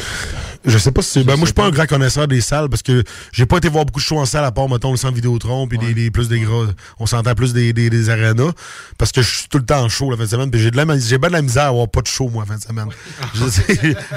Je 0.66 0.76
sais 0.76 0.92
pas 0.92 1.00
si 1.00 1.08
c'est. 1.12 1.24
Ben, 1.24 1.36
moi, 1.36 1.40
je 1.40 1.44
suis 1.46 1.54
pas 1.54 1.64
un 1.64 1.70
grand 1.70 1.86
connaisseur 1.86 2.28
des 2.28 2.42
salles 2.42 2.68
parce 2.68 2.82
que 2.82 3.02
j'ai 3.32 3.46
pas 3.46 3.56
été 3.56 3.70
voir 3.70 3.86
beaucoup 3.86 4.00
de 4.00 4.04
shows 4.04 4.18
en 4.18 4.26
salle 4.26 4.44
à 4.44 4.52
part, 4.52 4.68
mettons, 4.68 4.90
le 4.90 4.98
centre 4.98 5.14
Vidéotron 5.14 5.66
puis 5.66 5.78
des, 5.78 5.94
des- 5.94 6.10
plus 6.10 6.28
des 6.28 6.40
gros. 6.40 6.66
On 6.98 7.06
s'entend 7.06 7.34
plus 7.34 7.54
des, 7.54 7.72
des, 7.72 7.88
des 7.88 8.10
arénas 8.10 8.52
parce 8.98 9.10
que 9.10 9.22
je 9.22 9.34
suis 9.38 9.48
tout 9.48 9.56
le 9.56 9.64
temps 9.64 9.82
en 9.84 9.88
show 9.88 10.10
la 10.10 10.18
fin 10.18 10.24
de 10.24 10.28
semaine. 10.28 10.50
Puis 10.50 10.60
j'ai 10.60 10.70
de 10.70 10.76
la, 10.76 10.98
j'ai 10.98 11.16
bien 11.16 11.28
de 11.30 11.34
la 11.36 11.40
misère 11.42 11.62
à 11.64 11.68
avoir 11.68 11.88
pas 11.88 12.02
de 12.02 12.06
show, 12.06 12.28
moi, 12.28 12.44
la 12.46 12.52
fin 12.54 12.58
de 12.58 12.62
semaine. 12.62 12.88
je 13.34 13.46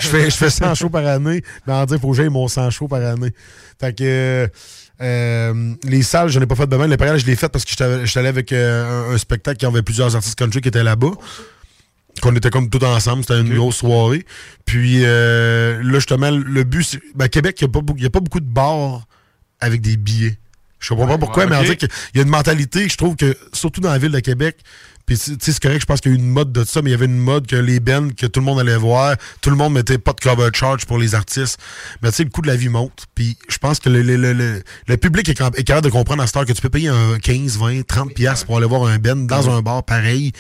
fais, 0.10 0.30
je 0.30 0.36
fais 0.36 0.50
100 0.50 0.76
shows 0.76 0.90
par 0.90 1.08
année, 1.08 1.42
mais 1.66 1.72
en 1.72 1.86
dire, 1.86 2.00
faut 2.02 2.10
que 2.12 2.18
j'aille 2.18 2.28
mon 2.28 2.50
100 2.50 2.70
shows 2.70 2.90
par 2.90 3.02
année. 3.02 3.32
Fait 3.80 3.94
que. 3.98 4.04
euh, 4.04 4.48
euh, 5.04 5.74
les 5.84 6.02
salles, 6.02 6.30
je 6.30 6.40
n'ai 6.40 6.46
pas 6.46 6.56
fait 6.56 6.68
de 6.68 6.76
même. 6.76 6.90
L'impérial, 6.90 7.20
je 7.20 7.26
l'ai 7.26 7.36
fait 7.36 7.50
parce 7.50 7.66
que 7.66 7.72
j'étais 7.72 8.20
allé 8.20 8.28
avec 8.30 8.52
euh, 8.52 9.10
un, 9.10 9.14
un 9.14 9.18
spectacle 9.18 9.58
qui 9.58 9.66
avait 9.66 9.82
plusieurs 9.82 10.16
artistes 10.16 10.38
country 10.38 10.62
qui 10.62 10.70
étaient 10.70 10.84
là-bas 10.84 11.12
qu'on 12.22 12.36
était 12.36 12.50
comme 12.50 12.70
tout 12.70 12.84
ensemble. 12.84 13.24
C'était 13.24 13.42
une 13.42 13.54
grosse 13.56 13.78
soirée. 13.78 14.26
Puis 14.66 15.02
euh, 15.04 15.82
là, 15.84 15.96
justement, 15.96 16.32
le 16.32 16.64
but, 16.64 16.84
c'est. 16.84 17.02
Ben, 17.16 17.28
Québec, 17.28 17.58
il 17.62 17.68
n'y 17.68 18.04
a, 18.04 18.08
a 18.08 18.10
pas 18.10 18.20
beaucoup 18.20 18.40
de 18.40 18.46
bars 18.46 19.02
avec 19.60 19.82
des 19.82 19.98
billets. 19.98 20.38
Je 20.80 20.90
comprends 20.90 21.08
pas 21.08 21.18
pourquoi, 21.18 21.44
ouais, 21.44 21.50
mais 21.50 21.56
on 21.56 21.64
dirait 21.64 21.78
qu'il 21.78 21.90
y 22.14 22.20
a 22.20 22.24
une 22.24 22.30
mentalité, 22.30 22.90
je 22.90 22.98
trouve 22.98 23.16
que, 23.16 23.38
surtout 23.54 23.80
dans 23.80 23.92
la 23.92 23.98
ville 23.98 24.12
de 24.12 24.20
Québec, 24.20 24.58
puis 25.06 25.18
tu 25.18 25.32
sais, 25.40 25.52
c'est 25.52 25.60
correct, 25.62 25.82
je 25.82 25.86
pense 25.86 26.00
qu'il 26.02 26.12
y 26.12 26.16
a 26.16 26.18
eu 26.18 26.20
une 26.22 26.30
mode 26.30 26.52
de 26.52 26.64
ça, 26.64 26.82
mais 26.82 26.90
il 26.90 26.94
y 26.94 26.96
avait 26.96 27.06
une 27.08 27.18
mode 27.18 27.46
que 27.48 27.56
les 27.56 27.80
bands, 27.80 28.10
que 28.16 28.26
tout 28.26 28.40
le 28.40 28.46
monde 28.46 28.60
allait 28.60 28.78
voir, 28.78 29.16
tout 29.42 29.50
le 29.50 29.56
monde 29.56 29.74
mettait 29.74 29.98
pas 29.98 30.14
de 30.14 30.20
cover 30.22 30.50
charge 30.54 30.86
pour 30.86 30.98
les 30.98 31.14
artistes. 31.16 31.60
Mais 32.02 32.10
tu 32.12 32.16
sais, 32.18 32.24
le 32.24 32.30
coût 32.30 32.42
de 32.42 32.48
la 32.48 32.56
vie 32.56 32.70
monte, 32.70 33.06
puis 33.16 33.38
je 33.50 33.58
pense 33.58 33.80
que 33.80 33.90
le, 33.90 34.02
le, 34.02 34.16
le, 34.16 34.34
le- 34.34 34.64
le 34.88 34.98
public 34.98 35.28
est, 35.28 35.34
cap- 35.34 35.58
est 35.60 35.64
capable 35.64 35.86
de 35.86 35.92
comprendre 35.92 36.24
à 36.24 36.28
cette 36.28 36.38
heure 36.38 36.46
que 36.46 36.54
tu 36.54 36.62
peux 36.62 36.70
payer 36.70 36.88
un 36.90 37.18
15, 37.22 37.58
20, 37.58 37.86
30 37.86 38.14
piastres 38.14 38.46
pour 38.46 38.58
aller 38.58 38.66
voir 38.68 38.84
un 38.86 38.98
band 38.98 39.16
dans 39.18 39.50
un 39.50 39.62
bar 39.62 39.84
pareil. 39.84 40.32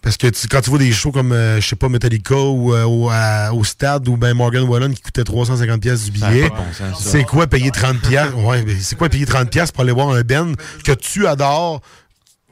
Parce 0.00 0.16
que 0.16 0.28
tu- 0.28 0.46
quand 0.46 0.60
tu 0.60 0.70
vois 0.70 0.78
des 0.78 0.92
shows 0.92 1.10
comme, 1.10 1.32
euh, 1.32 1.60
je 1.60 1.66
sais 1.66 1.74
pas, 1.76 1.88
Metallica 1.88 2.36
ou 2.36 2.72
euh, 2.72 2.84
au, 2.84 3.08
à- 3.10 3.52
au 3.52 3.64
stade 3.64 4.06
ou 4.08 4.16
ben 4.16 4.32
Morgan 4.32 4.62
Wallen 4.62 4.94
qui 4.94 5.02
coûtait 5.02 5.24
350 5.24 5.80
pièces 5.82 6.04
du 6.04 6.12
billet, 6.12 6.48
bon 6.48 6.54
c'est 7.00 7.24
quoi 7.24 7.46
payer 7.48 7.70
30 7.72 8.00
pièces 8.00 8.32
Ouais, 8.36 8.64
c'est 8.80 8.96
quoi 8.96 9.08
payer 9.08 9.26
30 9.26 9.50
pièces 9.50 9.72
pour 9.72 9.82
aller 9.82 9.92
voir 9.92 10.10
un 10.10 10.20
band 10.22 10.52
que 10.84 10.92
tu 10.92 11.26
adores 11.26 11.80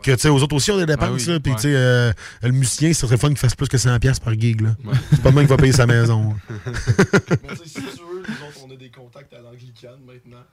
que 0.03 0.11
tu 0.13 0.19
sais 0.19 0.29
aux 0.29 0.43
autres 0.43 0.55
aussi 0.55 0.71
on 0.71 0.77
a 0.77 0.81
des 0.81 0.87
dépenses 0.87 1.29
Ah 1.29 1.41
puis 1.41 1.53
ouais. 1.53 1.57
tu 1.57 1.63
sais 1.63 1.75
euh, 1.75 2.13
le 2.43 2.51
musicien 2.53 2.93
ce 2.93 3.07
serait 3.07 3.17
fun 3.17 3.29
qu'il 3.29 3.39
fasse 3.39 3.55
plus 3.55 3.69
que 3.69 3.79
100 3.79 3.99
pièces 3.99 4.21
par 4.21 4.35
gig 4.35 4.61
là. 4.61 4.77
C'est 5.11 5.23
pas 5.23 5.31
même 5.31 5.45
qui 5.45 5.51
va 5.51 5.57
payer 5.57 5.73
sa 5.73 5.87
maison. 5.87 6.35
Mais 6.49 6.55
tu 7.51 7.57
sais, 7.57 7.65
si 7.67 7.75
tu 7.75 7.81
veux, 7.81 8.23
nous 8.29 8.47
autres, 8.47 8.61
on 8.67 8.73
a 8.73 8.77
des 8.77 8.91
contacts 8.91 9.33
à 9.33 9.41
l'anglicane 9.41 9.99
maintenant. 10.07 10.45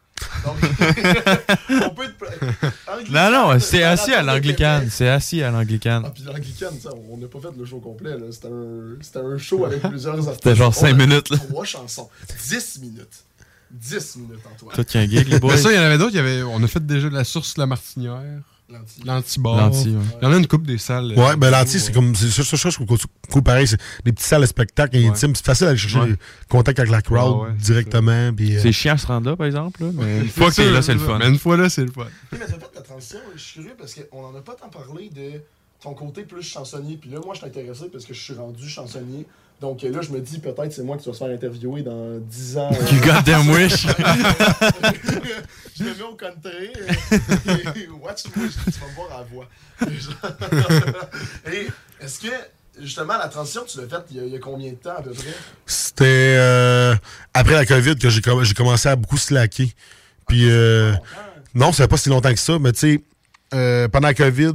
Donc, 0.46 0.56
on 1.86 1.90
peut 1.90 2.08
te. 2.08 3.12
Non, 3.12 3.32
non, 3.32 3.60
c'est 3.60 3.84
assis 3.84 4.14
à 4.14 4.22
l'anglicane. 4.22 4.88
C'est 4.90 5.10
assis 5.10 5.44
à 5.44 5.52
l'anglicane. 5.52 6.04
Ah, 6.06 6.12
puis 6.14 6.24
l'anglicane, 6.24 6.74
on 7.10 7.18
n'a 7.18 7.28
pas 7.28 7.40
fait 7.40 7.58
le 7.58 7.66
show 7.66 7.80
complet, 7.80 8.18
là. 8.18 8.26
C'était 8.32 8.48
un, 8.48 8.96
c'était 9.02 9.20
un 9.20 9.38
show 9.38 9.66
avec 9.66 9.82
plusieurs 9.82 10.16
artistes. 10.16 10.44
C'était 10.44 10.56
genre 10.56 10.74
cinq 10.74 10.96
On 10.96 11.00
a 11.00 11.06
minutes, 11.06 11.30
là. 11.30 11.38
Trois 11.38 11.66
chansons. 11.66 12.10
10 12.50 12.80
minutes. 12.82 13.26
10 13.72 14.16
minutes, 14.18 14.40
Antoine. 14.54 14.76
Toi, 14.76 14.84
tu 14.86 14.98
as 14.98 15.02
un 15.02 15.08
gig, 15.08 15.28
les 15.28 15.40
boys. 15.40 15.54
Mais 15.54 15.62
ça, 15.62 15.72
il 15.72 15.76
y 15.76 15.80
en 15.80 15.84
avait 15.84 15.98
d'autres. 15.98 16.18
On 16.50 16.64
a 16.64 16.68
fait 16.68 16.86
déjà 16.86 17.10
de 17.10 17.14
la 17.16 17.24
source 17.24 17.58
La 17.58 17.66
Martinière. 17.66 18.42
L'anti. 18.70 19.02
L'anti-bar. 19.06 19.58
L'anti, 19.58 19.90
ouais. 19.90 20.02
Il 20.22 20.26
y 20.26 20.28
en 20.28 20.34
a 20.34 20.38
une 20.38 20.48
coupe 20.48 20.66
des 20.66 20.78
salles. 20.78 21.12
euh, 21.12 21.16
Ouais, 21.22 21.36
ben 21.36 21.52
l'anti, 21.52 21.80
c'est 21.80 21.92
comme. 21.92 22.16
C'est 22.16 22.30
ça, 22.30 22.44
ça, 22.44 22.58
ça, 22.58 22.70
je 22.70 22.78
trouve 23.30 23.44
pareil. 23.44 23.68
C'est 23.68 23.78
des 24.06 24.14
petites 24.14 24.26
salles 24.28 24.42
de 24.42 24.46
spectacle 24.48 24.98
intimes. 24.98 25.36
C'est 25.36 25.46
facile 25.46 25.68
d'aller 25.68 25.78
chercher 25.78 26.16
contacts 26.50 26.80
avec 26.80 26.92
la 26.92 27.02
crowd 27.02 27.56
directement. 27.58 28.12
euh, 28.40 28.60
C'est 28.62 28.72
chiant 28.72 28.94
à 28.94 28.98
se 28.98 29.06
rendre 29.08 29.30
là, 29.30 29.36
par 29.36 29.46
exemple. 29.48 29.84
là, 29.84 29.92
mais 29.94 30.20
une 30.22 30.30
fois 30.30 30.50
que 30.50 30.56
t'es 30.56 30.72
là, 30.72 30.82
c'est 30.82 30.94
le 30.94 31.00
ça. 31.00 31.06
fun. 31.06 31.20
Mais 31.20 31.28
une 31.28 31.38
fois 31.38 31.58
là, 31.58 31.70
c'est 31.70 31.84
le 31.86 31.92
fun. 31.92 32.06
Oui, 32.32 32.38
mais 32.40 32.46
t'as 32.48 32.54
fait 32.54 32.72
la 32.76 32.82
transition, 32.82 33.20
je 33.36 33.42
suis 33.42 33.54
curieux 33.60 33.76
parce 33.78 33.94
qu'on 33.96 34.24
en 34.26 34.36
a 34.36 34.42
pas 34.42 34.56
tant 34.56 34.70
parlé 34.70 35.10
de 35.10 35.42
ton 35.82 35.94
côté 35.94 36.24
plus 36.24 36.42
chansonnier. 36.42 36.98
Puis 36.98 37.10
là, 37.10 37.20
moi, 37.24 37.34
je 37.34 37.40
suis 37.40 37.48
intéressé 37.48 37.86
parce 37.92 38.06
que 38.06 38.14
je 38.14 38.22
suis 38.22 38.34
rendu 38.34 38.68
chansonnier. 38.68 39.26
Donc 39.62 39.82
là, 39.82 40.02
je 40.02 40.10
me 40.12 40.20
dis 40.20 40.40
peut-être 40.40 40.74
c'est 40.74 40.84
moi 40.84 40.98
qui 40.98 41.08
vas 41.08 41.14
se 41.14 41.20
faire 41.20 41.34
interviewer 41.34 41.84
dans 41.84 42.18
10 42.20 42.58
ans. 42.58 42.70
You 42.92 43.00
goddamn 43.06 43.50
wish. 43.50 43.88
je 45.78 45.84
me 45.84 45.94
mets 45.96 46.02
au 46.04 46.16
country. 46.16 46.70
euh, 46.76 47.74
et 47.76 47.88
Watch-moi, 47.88 48.46
tu 48.66 48.72
vas 48.80 48.88
me 48.88 48.96
voir 48.96 49.12
à 49.12 49.18
la 49.20 49.24
voix. 49.24 49.48
et 51.52 51.68
est-ce 52.02 52.20
que, 52.20 52.28
justement, 52.82 53.18
la 53.18 53.28
transition, 53.30 53.64
tu 53.66 53.80
l'as 53.80 53.88
faite 53.88 54.06
il 54.12 54.18
y, 54.18 54.20
a, 54.20 54.24
il 54.26 54.34
y 54.34 54.36
a 54.36 54.40
combien 54.40 54.72
de 54.72 54.76
temps 54.78 54.98
à 54.98 55.02
peu 55.02 55.12
près? 55.12 55.34
C'était 55.66 56.36
euh, 56.38 56.96
après 57.34 57.54
la 57.54 57.66
COVID 57.66 57.96
que 57.96 58.10
j'ai 58.10 58.20
comm- 58.22 58.44
j'ai 58.44 58.54
commencé 58.54 58.90
à 58.90 58.96
beaucoup 58.96 59.18
slacker. 59.18 59.72
Puis, 60.28 60.50
euh, 60.50 60.94
non, 61.56 61.72
ça 61.72 61.84
fait 61.84 61.88
pas 61.88 61.98
si 61.98 62.10
longtemps 62.10 62.34
que 62.34 62.40
ça, 62.40 62.60
mais 62.60 62.72
tu 62.74 62.80
sais, 62.80 63.02
euh, 63.54 63.88
pendant 63.88 64.08
la 64.10 64.14
COVID, 64.14 64.54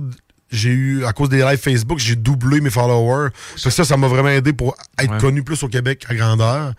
j'ai 0.50 0.70
eu, 0.70 1.04
à 1.04 1.12
cause 1.12 1.28
des 1.28 1.38
lives 1.42 1.58
Facebook, 1.58 1.98
j'ai 1.98 2.16
doublé 2.16 2.60
mes 2.60 2.70
followers. 2.70 3.30
Fait 3.56 3.64
que 3.68 3.74
ça, 3.74 3.84
ça 3.84 3.96
m'a 3.96 4.08
vraiment 4.08 4.28
aidé 4.30 4.52
pour 4.52 4.76
être 4.98 5.12
Ouais. 5.12 5.18
connu 5.18 5.42
plus 5.42 5.62
au 5.62 5.68
Québec 5.68 6.04
à 6.08 6.14
grandeur. 6.14 6.72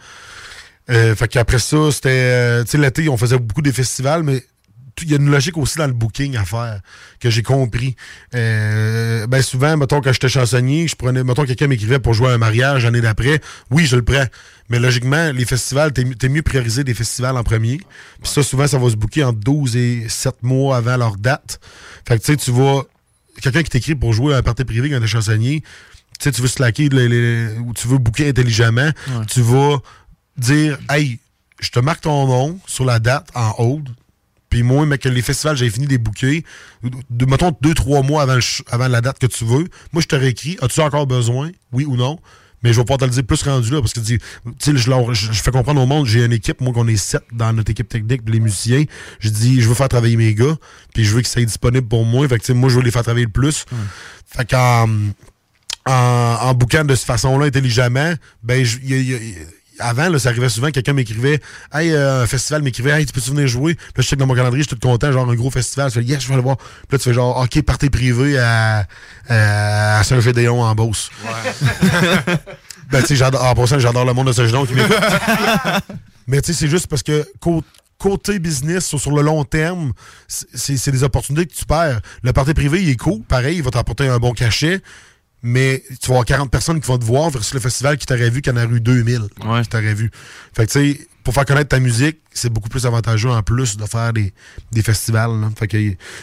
Euh, 0.90 1.16
fait 1.16 1.28
qu'après 1.28 1.60
ça, 1.60 1.92
c'était. 1.92 2.10
euh, 2.10 2.64
tu 2.64 2.72
sais, 2.72 2.78
l'été, 2.80 3.08
on 3.10 3.18
faisait 3.18 3.38
beaucoup 3.38 3.62
des 3.62 3.72
festivals, 3.74 4.24
mais 4.24 4.44
il 5.02 5.10
y 5.12 5.14
a 5.14 5.18
une 5.18 5.32
logique 5.32 5.56
aussi 5.58 5.78
dans 5.78 5.88
le 5.88 5.94
booking 5.94 6.36
à 6.36 6.44
faire 6.44 6.82
que 7.22 7.30
j'ai 7.30 7.44
compris. 7.44 7.96
Euh, 8.36 9.28
ben 9.28 9.42
souvent, 9.42 9.78
mettons, 9.78 10.02
quand 10.02 10.12
j'étais 10.12 10.28
chansonnier, 10.28 10.88
je 10.90 10.96
prenais, 10.96 11.24
mettons, 11.24 11.46
quelqu'un 11.46 11.68
m'écrivait 11.68 12.00
pour 12.00 12.14
jouer 12.14 12.30
à 12.30 12.34
un 12.34 12.38
mariage 12.38 12.84
l'année 12.84 13.00
d'après. 13.02 13.40
Oui, 13.72 13.86
je 13.86 13.96
le 13.96 14.02
prends. 14.02 14.26
Mais 14.70 14.78
logiquement, 14.80 15.32
les 15.32 15.46
festivals, 15.46 15.94
t'es, 15.94 16.04
mi- 16.04 16.16
t'es 16.18 16.28
mieux 16.28 16.42
priorisé 16.42 16.84
des 16.84 16.94
festivals 16.94 17.38
en 17.38 17.44
premier. 17.44 17.78
Puis 18.22 18.32
ça, 18.32 18.44
souvent, 18.44 18.68
ça 18.68 18.78
va 18.78 18.90
se 18.90 18.96
booker 18.96 19.24
entre 19.24 19.40
12 19.40 19.76
et 19.78 20.06
7 20.10 20.36
mois 20.44 20.78
avant 20.78 20.98
leur 20.98 21.16
date. 21.16 21.60
Fait 22.08 22.18
que 22.20 22.24
tu 22.26 22.32
sais, 22.34 22.38
tu 22.38 22.52
vas. 22.52 22.82
Quelqu'un 23.42 23.64
qui 23.64 23.70
t'écrit 23.70 23.96
pour 23.96 24.14
jouer 24.14 24.34
à 24.34 24.38
un 24.38 24.42
party 24.42 24.66
privé 24.66 24.90
quand 24.90 25.00
t'es 25.00 25.08
chansonnier, 25.08 25.62
tu 25.62 26.24
sais, 26.24 26.32
tu 26.32 26.42
veux 26.42 26.48
slacker 26.48 26.90
les- 26.90 27.08
les- 27.08 27.58
ou 27.60 27.74
tu 27.74 27.88
veux 27.88 27.98
booker 27.98 28.30
intelligemment, 28.30 28.92
tu 29.28 29.42
vas 29.42 29.78
dire 30.38 30.78
Hey, 30.90 31.20
je 31.60 31.70
te 31.70 31.80
marque 31.80 32.02
ton 32.02 32.28
nom 32.28 32.60
sur 32.68 32.86
la 32.86 33.00
date 33.00 33.30
en 33.36 33.54
hold. 33.58 33.90
Puis 34.50 34.64
moi, 34.64 34.86
mais 34.88 34.98
que 34.98 35.08
les 35.10 35.22
festivals, 35.22 35.56
j'ai 35.58 35.70
fini 35.70 35.86
de 35.86 35.92
les 35.92 35.98
booker. 36.00 36.44
De, 37.12 37.26
mettons 37.26 37.56
deux, 37.62 37.76
trois 37.76 38.02
mois 38.02 38.24
avant, 38.24 38.36
le 38.36 38.42
avant 38.72 38.88
la 38.88 39.00
date 39.02 39.20
que 39.20 39.28
tu 39.28 39.46
veux. 39.46 39.68
Moi, 39.94 40.02
je 40.02 40.08
te 40.08 40.16
réécris. 40.16 40.58
As-tu 40.62 40.80
encore 40.82 41.06
besoin? 41.06 41.52
Oui 41.72 41.86
ou 41.86 41.96
non? 41.96 42.20
Mais 42.64 42.74
je 42.74 42.78
vais 42.80 42.84
pouvoir 42.84 42.98
te 43.00 43.06
le 43.06 43.12
dire 43.12 43.24
plus 43.24 43.42
rendu 43.44 43.72
là 43.72 43.80
parce 43.80 43.94
que 43.94 44.00
tu 44.02 44.20
sais, 44.60 44.76
je, 44.76 44.90
leur- 44.90 45.14
je, 45.14 45.32
je 45.32 45.42
fais 45.42 45.52
comprendre 45.52 45.82
au 45.82 45.86
monde, 45.86 46.06
j'ai 46.06 46.26
une 46.26 46.34
équipe, 46.34 46.60
moi 46.62 46.74
qu'on 46.74 46.88
est 46.88 46.98
sept 46.98 47.24
dans 47.32 47.54
notre 47.54 47.72
équipe 47.72 47.88
technique, 47.88 48.22
les 48.28 48.40
musiciens. 48.40 48.84
Je 49.20 49.30
dis, 49.30 49.62
je 49.62 49.70
veux 49.70 49.76
faire 49.76 49.88
travailler 49.90 50.18
mes 50.18 50.34
gars, 50.36 50.56
puis 50.94 51.06
je 51.06 51.14
veux 51.16 51.22
qu'ils 51.22 51.30
soient 51.30 51.44
disponibles 51.46 51.88
pour 51.88 52.04
moi. 52.06 52.28
Fait 52.28 52.38
que 52.40 52.52
moi, 52.54 52.70
je 52.70 52.76
veux 52.76 52.82
les 52.84 52.92
faire 52.92 53.04
travailler 53.04 53.26
le 53.26 53.32
plus. 53.32 53.66
Fait 54.26 54.50
qu'en 54.50 54.90
en, 55.86 55.92
en 56.42 56.54
bouquant 56.54 56.84
de 56.84 56.94
cette 56.96 57.08
façon-là 57.08 57.46
intelligemment, 57.48 58.14
ben, 58.44 58.64
je- 58.64 58.78
il 58.84 58.90
y 58.90 58.94
a- 58.94 58.98
il 58.98 59.10
y 59.10 59.16
a- 59.16 59.38
avant, 59.80 60.10
là, 60.10 60.20
ça 60.20 60.30
arrivait 60.30 60.50
souvent, 60.50 60.72
quelqu'un 60.72 60.94
m'écrivait, 60.94 61.40
hey, 61.74 61.92
euh, 61.92 62.24
un 62.24 62.28
festival 62.28 62.62
m'écrivait, 62.62 62.92
hey, 62.92 63.06
tu 63.06 63.14
peux-tu 63.14 63.32
venir 63.32 63.48
jouer? 63.48 63.76
Puis 63.76 63.86
là, 63.98 64.02
je 64.04 64.08
check 64.08 64.20
dans 64.20 64.28
mon 64.28 64.36
calendrier, 64.36 64.64
je 64.64 64.68
suis 64.70 64.78
tout 64.78 64.88
content, 64.88 65.12
genre 65.12 65.30
un 65.30 65.36
gros 65.36 65.52
festival. 65.52 65.90
Je 65.90 66.00
fais, 66.00 66.06
yes, 66.06 66.22
je 66.22 66.28
vais 66.28 66.34
aller 66.34 66.44
voir. 66.44 66.58
Puis 66.58 66.68
là, 66.92 66.98
tu 66.98 67.04
fais 67.06 67.14
genre, 67.14 67.38
OK, 67.42 67.62
party 67.64 67.90
privé 67.90 68.38
à, 68.40 68.86
à 69.28 70.04
Saint-Gédéon 70.04 70.62
en 70.64 70.76
Beauce. 70.76 71.10
ben, 72.92 73.02
tu 73.02 73.08
sais, 73.08 73.16
j'adore, 73.16 73.44
en 73.44 73.56
passant, 73.56 73.80
j'adore 73.80 74.06
le 74.06 74.14
monde 74.14 74.28
de 74.28 74.34
Saint-Gédéon 74.34 74.66
qui 74.66 74.74
m'écoute. 74.74 74.98
Mais 76.28 76.42
tu 76.42 76.54
sais, 76.54 76.60
c'est 76.60 76.68
juste 76.70 76.88
parce 76.88 77.04
que 77.04 77.26
cô- 77.40 77.64
côté 77.98 78.40
business, 78.40 78.86
sur, 78.86 79.00
sur 79.00 79.12
le 79.12 79.22
long 79.22 79.44
terme, 79.44 79.94
c'est 80.28 80.92
des 80.92 81.04
opportunités 81.04 81.46
que 81.46 81.54
tu 81.54 81.66
perds. 81.66 82.00
Le 82.24 82.34
party 82.34 82.54
privé, 82.54 82.82
il 82.82 82.90
est 82.90 82.96
cool, 82.96 83.22
pareil, 83.22 83.58
il 83.58 83.64
va 83.64 83.72
t'apporter 83.72 84.08
un 84.08 84.18
bon 84.20 84.32
cachet, 84.32 84.82
mais 85.42 85.84
tu 85.90 86.08
vas 86.08 86.16
avoir 86.16 86.26
40 86.26 86.52
personnes 86.52 86.80
qui 86.82 86.88
vont 86.88 86.98
te 86.98 87.06
voir 87.06 87.30
versus 87.30 87.54
le 87.54 87.60
festival 87.60 87.98
qui 87.98 88.06
t'aurait 88.06 88.30
vu 88.30 88.42
qu'il 88.42 88.54
y 88.54 88.56
en 88.56 88.60
a 88.60 88.66
eu 88.66 88.80
2000 88.82 89.22
Ouais. 89.46 89.62
qui 89.62 89.70
t'aurait 89.70 89.94
vu. 89.94 90.12
Fait 90.54 90.66
que 90.68 90.72
tu 90.72 90.94
sais, 90.94 91.08
pour 91.24 91.34
faire 91.34 91.46
connaître 91.46 91.70
ta 91.70 91.80
musique, 91.80 92.18
c'est 92.34 92.50
beaucoup 92.52 92.70
plus 92.70 92.86
avantageux 92.86 93.30
en 93.30 93.44
plus 93.44 93.78
de 93.78 93.86
faire 93.86 94.14
des, 94.14 94.34
des 94.72 94.82
festivals. 94.82 95.40
là. 95.42 95.50
Fait 95.58 95.68
que 95.68 95.78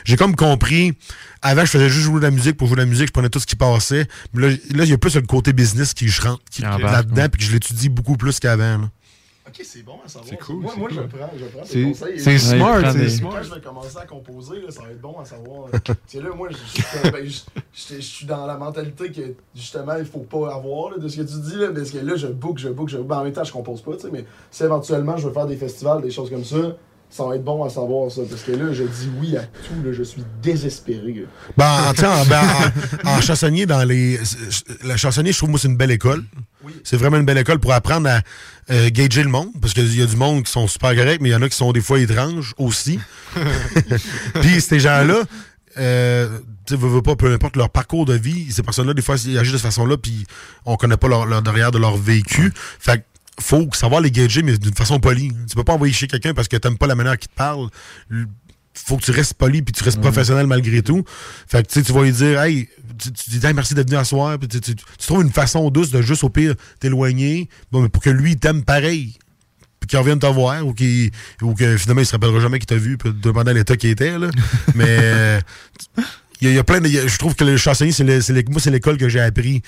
j'ai 0.05 0.16
comme 0.16 0.35
compris, 0.35 0.94
avant 1.42 1.64
je 1.64 1.70
faisais 1.70 1.88
juste 1.88 2.05
jouer 2.07 2.20
de 2.20 2.24
la 2.24 2.31
musique 2.31 2.57
pour 2.57 2.66
jouer 2.66 2.76
de 2.76 2.81
la 2.83 2.87
musique, 2.87 3.07
je 3.09 3.12
prenais 3.12 3.29
tout 3.29 3.38
ce 3.38 3.46
qui 3.46 3.57
passait. 3.57 4.09
Mais 4.35 4.48
là, 4.48 4.57
là, 4.74 4.85
il 4.85 4.90
y 4.90 4.92
a 4.92 4.98
plus 4.98 5.14
le 5.14 5.22
côté 5.22 5.52
business 5.52 5.94
qui 5.94 6.09
je 6.09 6.22
rentre 6.22 6.42
qui- 6.50 6.62
là-dedans, 6.62 7.22
ouais. 7.22 7.29
puis 7.29 7.40
que 7.40 7.46
je 7.46 7.52
l'étudie 7.52 7.88
beaucoup 7.88 8.16
plus 8.16 8.40
qu'avant. 8.40 8.88
Ok, 9.48 9.61
c'est 9.62 9.82
bon 9.85 9.98
à 10.04 10.09
savoir. 10.09 10.28
C'est 10.30 10.38
cool, 10.38 10.56
Moi, 10.56 10.72
c'est 10.74 10.80
moi 10.80 10.88
cool. 10.88 10.96
je 10.98 11.16
prends, 11.16 11.30
je 11.38 11.44
prends 11.46 11.62
tes 11.64 11.82
conseils. 11.85 12.18
c'est 12.20 12.38
smart, 12.38 12.92
c'est 12.92 13.09
smart. 13.09 13.32
Quand 13.37 13.42
je 13.44 13.54
vais 13.54 13.61
commencer 13.61 13.96
à 13.98 14.04
composer, 14.06 14.61
là, 14.61 14.70
ça 14.70 14.82
va 14.82 14.90
être 14.90 15.00
bon 15.00 15.18
à 15.20 15.24
savoir. 15.24 15.68
tu 15.85 15.92
sais, 16.09 16.20
là, 16.20 16.30
moi, 16.35 16.48
je, 16.50 16.56
je- 16.56 17.11
ben, 17.12 17.24
je- 17.26 17.40
je- 17.72 17.94
je 17.96 18.00
suis 18.00 18.26
dans 18.26 18.44
la 18.46 18.56
mentalité 18.56 19.12
que, 19.12 19.35
justement, 19.54 19.94
il 19.98 20.04
faut 20.04 20.18
pas 20.20 20.52
avoir 20.54 20.90
là, 20.90 20.98
de 20.98 21.06
ce 21.09 21.16
que 21.18 21.22
tu 21.22 21.38
dis, 21.40 21.56
là, 21.56 21.68
parce 21.72 21.90
que 21.92 21.98
là, 21.98 22.16
je 22.16 22.26
book, 22.26 22.59
je 22.59 22.68
book, 22.70 22.88
je 22.88 22.96
book. 22.98 23.06
Ben, 23.06 23.18
en 23.18 23.24
même 23.24 23.32
temps, 23.32 23.44
je 23.44 23.52
compose 23.52 23.82
pas, 23.82 23.94
tu 23.94 24.00
sais, 24.00 24.11
mais 24.11 24.24
si 24.50 24.64
éventuellement 24.64 25.16
je 25.16 25.28
veux 25.28 25.32
faire 25.32 25.46
des 25.46 25.56
festivals, 25.56 26.02
des 26.02 26.11
choses 26.11 26.28
comme 26.30 26.44
ça, 26.44 26.76
ça 27.16 27.24
va 27.26 27.37
être 27.37 27.44
bon 27.44 27.64
à 27.64 27.70
savoir, 27.70 28.11
ça, 28.11 28.22
parce 28.29 28.42
que 28.42 28.52
là, 28.52 28.72
je 28.72 28.83
dis 28.83 29.09
oui 29.20 29.37
à 29.37 29.42
tout, 29.42 29.74
là, 29.85 29.92
je 29.92 30.02
suis 30.02 30.22
désespéré. 30.42 31.24
Ben, 31.57 31.92
en, 31.98 32.24
ben, 32.26 32.42
en- 33.05 33.09
en 33.11 33.20
chansonnier, 33.20 33.64
dans 33.66 33.85
les. 33.85 34.18
Le 34.85 34.96
chansonnier, 34.96 35.33
je 35.33 35.38
trouve, 35.38 35.50
moi, 35.50 35.59
c'est 35.59 35.68
une 35.68 35.76
belle 35.76 35.90
école. 35.92 36.24
C'est 36.83 36.96
vraiment 36.96 37.16
une 37.16 37.24
belle 37.24 37.38
école 37.38 37.61
pour 37.61 37.72
apprendre 37.72 38.09
à 38.09 38.20
euh, 38.70 38.90
gager 38.90 39.22
le 39.22 39.29
monde. 39.29 39.50
Parce 39.61 39.72
qu'il 39.72 39.96
y 39.96 40.02
a 40.02 40.07
du 40.07 40.16
monde 40.16 40.42
qui 40.42 40.50
sont 40.50 40.66
super 40.66 40.94
corrects, 40.96 41.20
mais 41.20 41.29
il 41.29 41.33
y 41.33 41.35
en 41.37 41.42
a 41.42 41.48
qui 41.48 41.57
sont 41.57 41.70
des 41.72 41.81
fois 41.81 42.00
étranges 42.00 42.55
aussi. 42.59 42.98
Puis 44.40 44.61
ces 44.61 44.81
gens-là, 44.81 45.22
euh, 45.79 46.38
tu 46.66 46.76
veux, 46.76 47.02
pas, 47.02 47.16
peu 47.16 47.33
importe 47.33 47.57
leur 47.57 47.70
parcours 47.70 48.05
de 48.05 48.14
vie, 48.14 48.50
ces 48.50 48.62
personnes-là, 48.62 48.94
des 48.94 49.02
fois, 49.02 49.16
ils 49.24 49.38
agissent 49.38 49.52
de 49.52 49.59
cette 49.59 49.66
façon-là, 49.66 49.96
puis 49.96 50.26
on 50.64 50.76
connaît 50.76 50.96
pas 50.96 51.09
leur, 51.09 51.26
leur 51.26 51.42
derrière 51.42 51.70
de 51.70 51.79
leur 51.79 51.96
vécu. 51.96 52.52
Fait 52.81 52.98
que 52.98 53.02
faut 53.40 53.68
savoir 53.75 54.01
les 54.01 54.11
gager, 54.11 54.42
mais 54.42 54.57
d'une 54.59 54.75
façon 54.75 54.99
polie. 55.01 55.31
Tu 55.49 55.55
peux 55.55 55.64
pas 55.64 55.75
envoyer 55.75 55.92
chez 55.92 56.07
quelqu'un 56.07 56.33
parce 56.35 56.49
que 56.49 56.57
t'aimes 56.57 56.79
pas 56.79 56.87
la 56.87 56.94
manière 56.94 57.18
qu'il 57.18 57.29
te 57.29 57.35
parle. 57.35 57.68
Faut 58.75 58.96
que 58.99 59.05
tu 59.05 59.11
restes 59.11 59.35
poli 59.35 59.62
puis 59.62 59.72
tu 59.72 59.83
restes 59.83 60.01
professionnel 60.01 60.46
malgré 60.46 60.83
tout. 60.83 61.03
Fait 61.46 61.62
que 61.62 61.68
tu 61.72 61.81
sais, 61.81 61.83
tu 61.83 61.92
vas 61.92 62.03
lui 62.03 62.12
dire, 62.12 62.40
hey, 62.42 62.68
tu, 62.99 63.11
tu 63.12 63.31
dis, 63.31 63.46
Hey, 63.46 63.55
merci 63.55 63.72
d'être 63.75 63.88
venu 63.88 63.99
à 63.99 64.05
soir. 64.05 64.38
Puis 64.38 64.49
tu, 64.49 64.61
tu- 64.61 64.75
tu 64.75 65.07
trouves 65.07 65.22
une 65.22 65.33
façon 65.33 65.70
douce 65.70 65.90
de 65.90 66.03
juste 66.03 66.25
au 66.25 66.29
pire 66.29 66.55
t'éloigner, 66.79 67.49
bon, 67.72 67.81
mais 67.83 67.88
pour 67.88 68.03
que 68.03 68.11
lui 68.11 68.37
t'aime 68.37 68.62
pareil. 68.64 69.16
Puis 69.81 69.88
qu'il 69.88 69.99
revienne 69.99 70.18
te 70.18 70.27
voir 70.27 70.66
ou, 70.66 70.72
qu'il 70.75 71.11
ou 71.42 71.55
que 71.55 71.77
finalement 71.79 72.03
il 72.03 72.07
se 72.07 72.12
rappellera 72.12 72.40
jamais 72.40 72.59
qu'il 72.59 72.66
t'a 72.66 72.77
vu, 72.77 72.99
puis 72.99 73.12
demander 73.14 73.51
à 73.53 73.55
l'état 73.55 73.77
qu'il 73.77 73.90
était. 73.90 74.18
Là. 74.18 74.31
mais 74.75 75.40
il 76.40 76.44
y, 76.44 76.49
a- 76.49 76.51
il 76.51 76.55
y 76.57 76.59
a 76.59 76.64
plein 76.64 76.81
de. 76.81 76.87
a- 76.88 77.07
je 77.07 77.18
trouve 77.18 77.35
que 77.35 77.44
le 77.44 77.57
chansonnier, 77.57 77.92
c'est 77.92 78.05
moi, 78.51 78.61
c'est 78.61 78.70
l'école 78.70 78.99
que 78.99 79.09
j'ai 79.09 79.20
appris 79.20 79.62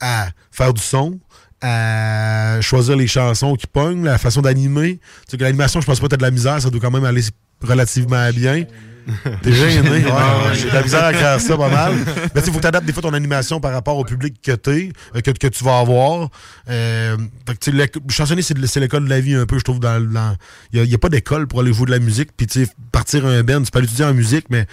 à 0.00 0.30
faire 0.50 0.72
du 0.74 0.80
son 0.82 1.18
à 1.60 2.60
choisir 2.60 2.96
les 2.96 3.06
chansons 3.06 3.54
qui 3.56 3.66
pognent, 3.66 4.04
la 4.04 4.18
façon 4.18 4.40
d'animer. 4.42 4.98
Tu 4.98 5.32
sais 5.32 5.36
que 5.36 5.44
l'animation, 5.44 5.80
je 5.80 5.86
pense 5.86 6.00
pas 6.00 6.06
que 6.06 6.10
t'as 6.10 6.16
de 6.16 6.22
la 6.22 6.30
misère, 6.30 6.60
ça 6.60 6.70
doit 6.70 6.80
quand 6.80 6.90
même 6.90 7.04
aller 7.04 7.22
relativement 7.62 8.30
bien. 8.30 8.64
T'es 9.42 9.52
gêné, 9.52 9.88
ouais, 9.88 10.02
ouais, 10.04 10.54
j'ai 10.54 10.68
de 10.68 10.74
la 10.74 10.82
misère 10.82 11.04
à 11.04 11.12
faire 11.14 11.40
ça 11.40 11.56
pas 11.56 11.70
mal. 11.70 11.94
Mais 12.34 12.42
il 12.44 12.52
faut 12.52 12.58
que 12.58 12.60
tu 12.60 12.66
adaptes 12.66 12.84
des 12.84 12.92
fois 12.92 13.00
ton 13.02 13.14
animation 13.14 13.58
par 13.58 13.72
rapport 13.72 13.96
au 13.96 14.04
public 14.04 14.36
que 14.42 14.52
t'es, 14.52 14.92
euh, 15.16 15.22
que, 15.22 15.30
que 15.30 15.46
tu 15.46 15.64
vas 15.64 15.78
avoir. 15.78 16.28
Euh, 16.68 17.16
fait 17.46 17.54
que, 17.54 17.58
tu 17.58 17.70
sais, 17.70 17.76
l'éc- 17.76 18.10
chansonner, 18.10 18.42
c'est 18.42 18.80
l'école 18.80 19.04
de 19.06 19.08
la 19.08 19.20
vie 19.20 19.34
un 19.34 19.46
peu, 19.46 19.58
je 19.58 19.64
trouve. 19.64 19.80
dans 19.80 20.36
Il 20.74 20.82
n'y 20.82 20.94
a, 20.94 20.98
pas 20.98 21.08
d'école 21.08 21.46
pour 21.46 21.60
aller 21.60 21.72
jouer 21.72 21.86
de 21.86 21.92
la 21.92 22.00
musique. 22.00 22.30
Puis 22.36 22.46
tu 22.46 22.66
sais, 22.66 22.70
partir 22.92 23.24
un 23.24 23.42
band, 23.42 23.62
tu 23.62 23.70
peux 23.70 23.78
aller 23.78 23.86
étudier 23.88 24.04
en 24.04 24.12
musique, 24.12 24.44
mais 24.50 24.66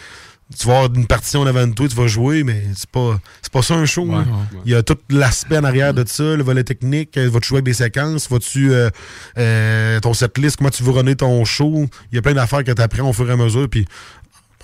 tu 0.58 0.68
vas 0.68 0.78
avoir 0.80 0.94
une 0.94 1.08
partition 1.08 1.42
en 1.42 1.48
avant 1.48 1.66
de 1.66 1.74
toi, 1.74 1.88
tu 1.88 1.96
vas 1.96 2.08
jouer, 2.08 2.44
mais 2.44 2.64
c'est 2.76 2.90
pas 2.90 3.20
c'est 3.42 3.52
pas 3.52 3.62
ça 3.64 3.74
un 3.76 3.86
show. 3.86 4.06
ouais. 4.06 4.24
Il 4.66 4.72
y 4.72 4.76
a 4.76 4.84
tout 4.84 4.98
l'aspect 5.10 5.58
en 5.58 5.64
arrière 5.64 5.94
de 5.94 6.04
ça, 6.08 6.36
le 6.36 6.44
volet 6.44 6.64
technique, 6.64 7.18
euh, 7.18 7.30
vas-tu 7.30 7.48
jouer 7.48 7.58
avec 7.58 7.66
des 7.66 7.74
séquences, 7.74 8.30
vas-tu 8.30 8.72
euh, 8.72 8.90
euh, 9.38 10.00
ton 10.00 10.14
setlist, 10.14 10.58
comment 10.58 10.70
tu 10.70 10.84
veux 10.84 10.92
runner 10.92 11.16
ton 11.16 11.44
show. 11.46 11.88
Il 12.12 12.16
y 12.16 12.20
a 12.20 12.22
plein 12.22 12.34
d'affaires 12.36 12.64
que 12.64 12.72
tu 12.72 12.82
apprends 12.82 13.10
au 13.10 13.14
fur 13.14 13.28
et 13.30 13.34
à 13.34 13.38
mesure. 13.38 13.68
Puis 13.70 13.86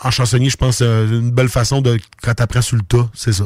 en 0.04 0.12
chansonnier, 0.12 0.50
je 0.50 0.58
pense 0.58 0.80
que 0.80 1.08
c'est 1.10 1.16
une 1.16 1.32
belle 1.32 1.50
façon 1.50 1.82
de 1.82 2.00
quand 2.22 2.34
tu 2.36 2.44
apprends 2.44 2.62
sur 2.62 2.76
le 2.78 2.84
tas, 2.84 3.10
c'est 3.14 3.34
ça. 3.34 3.46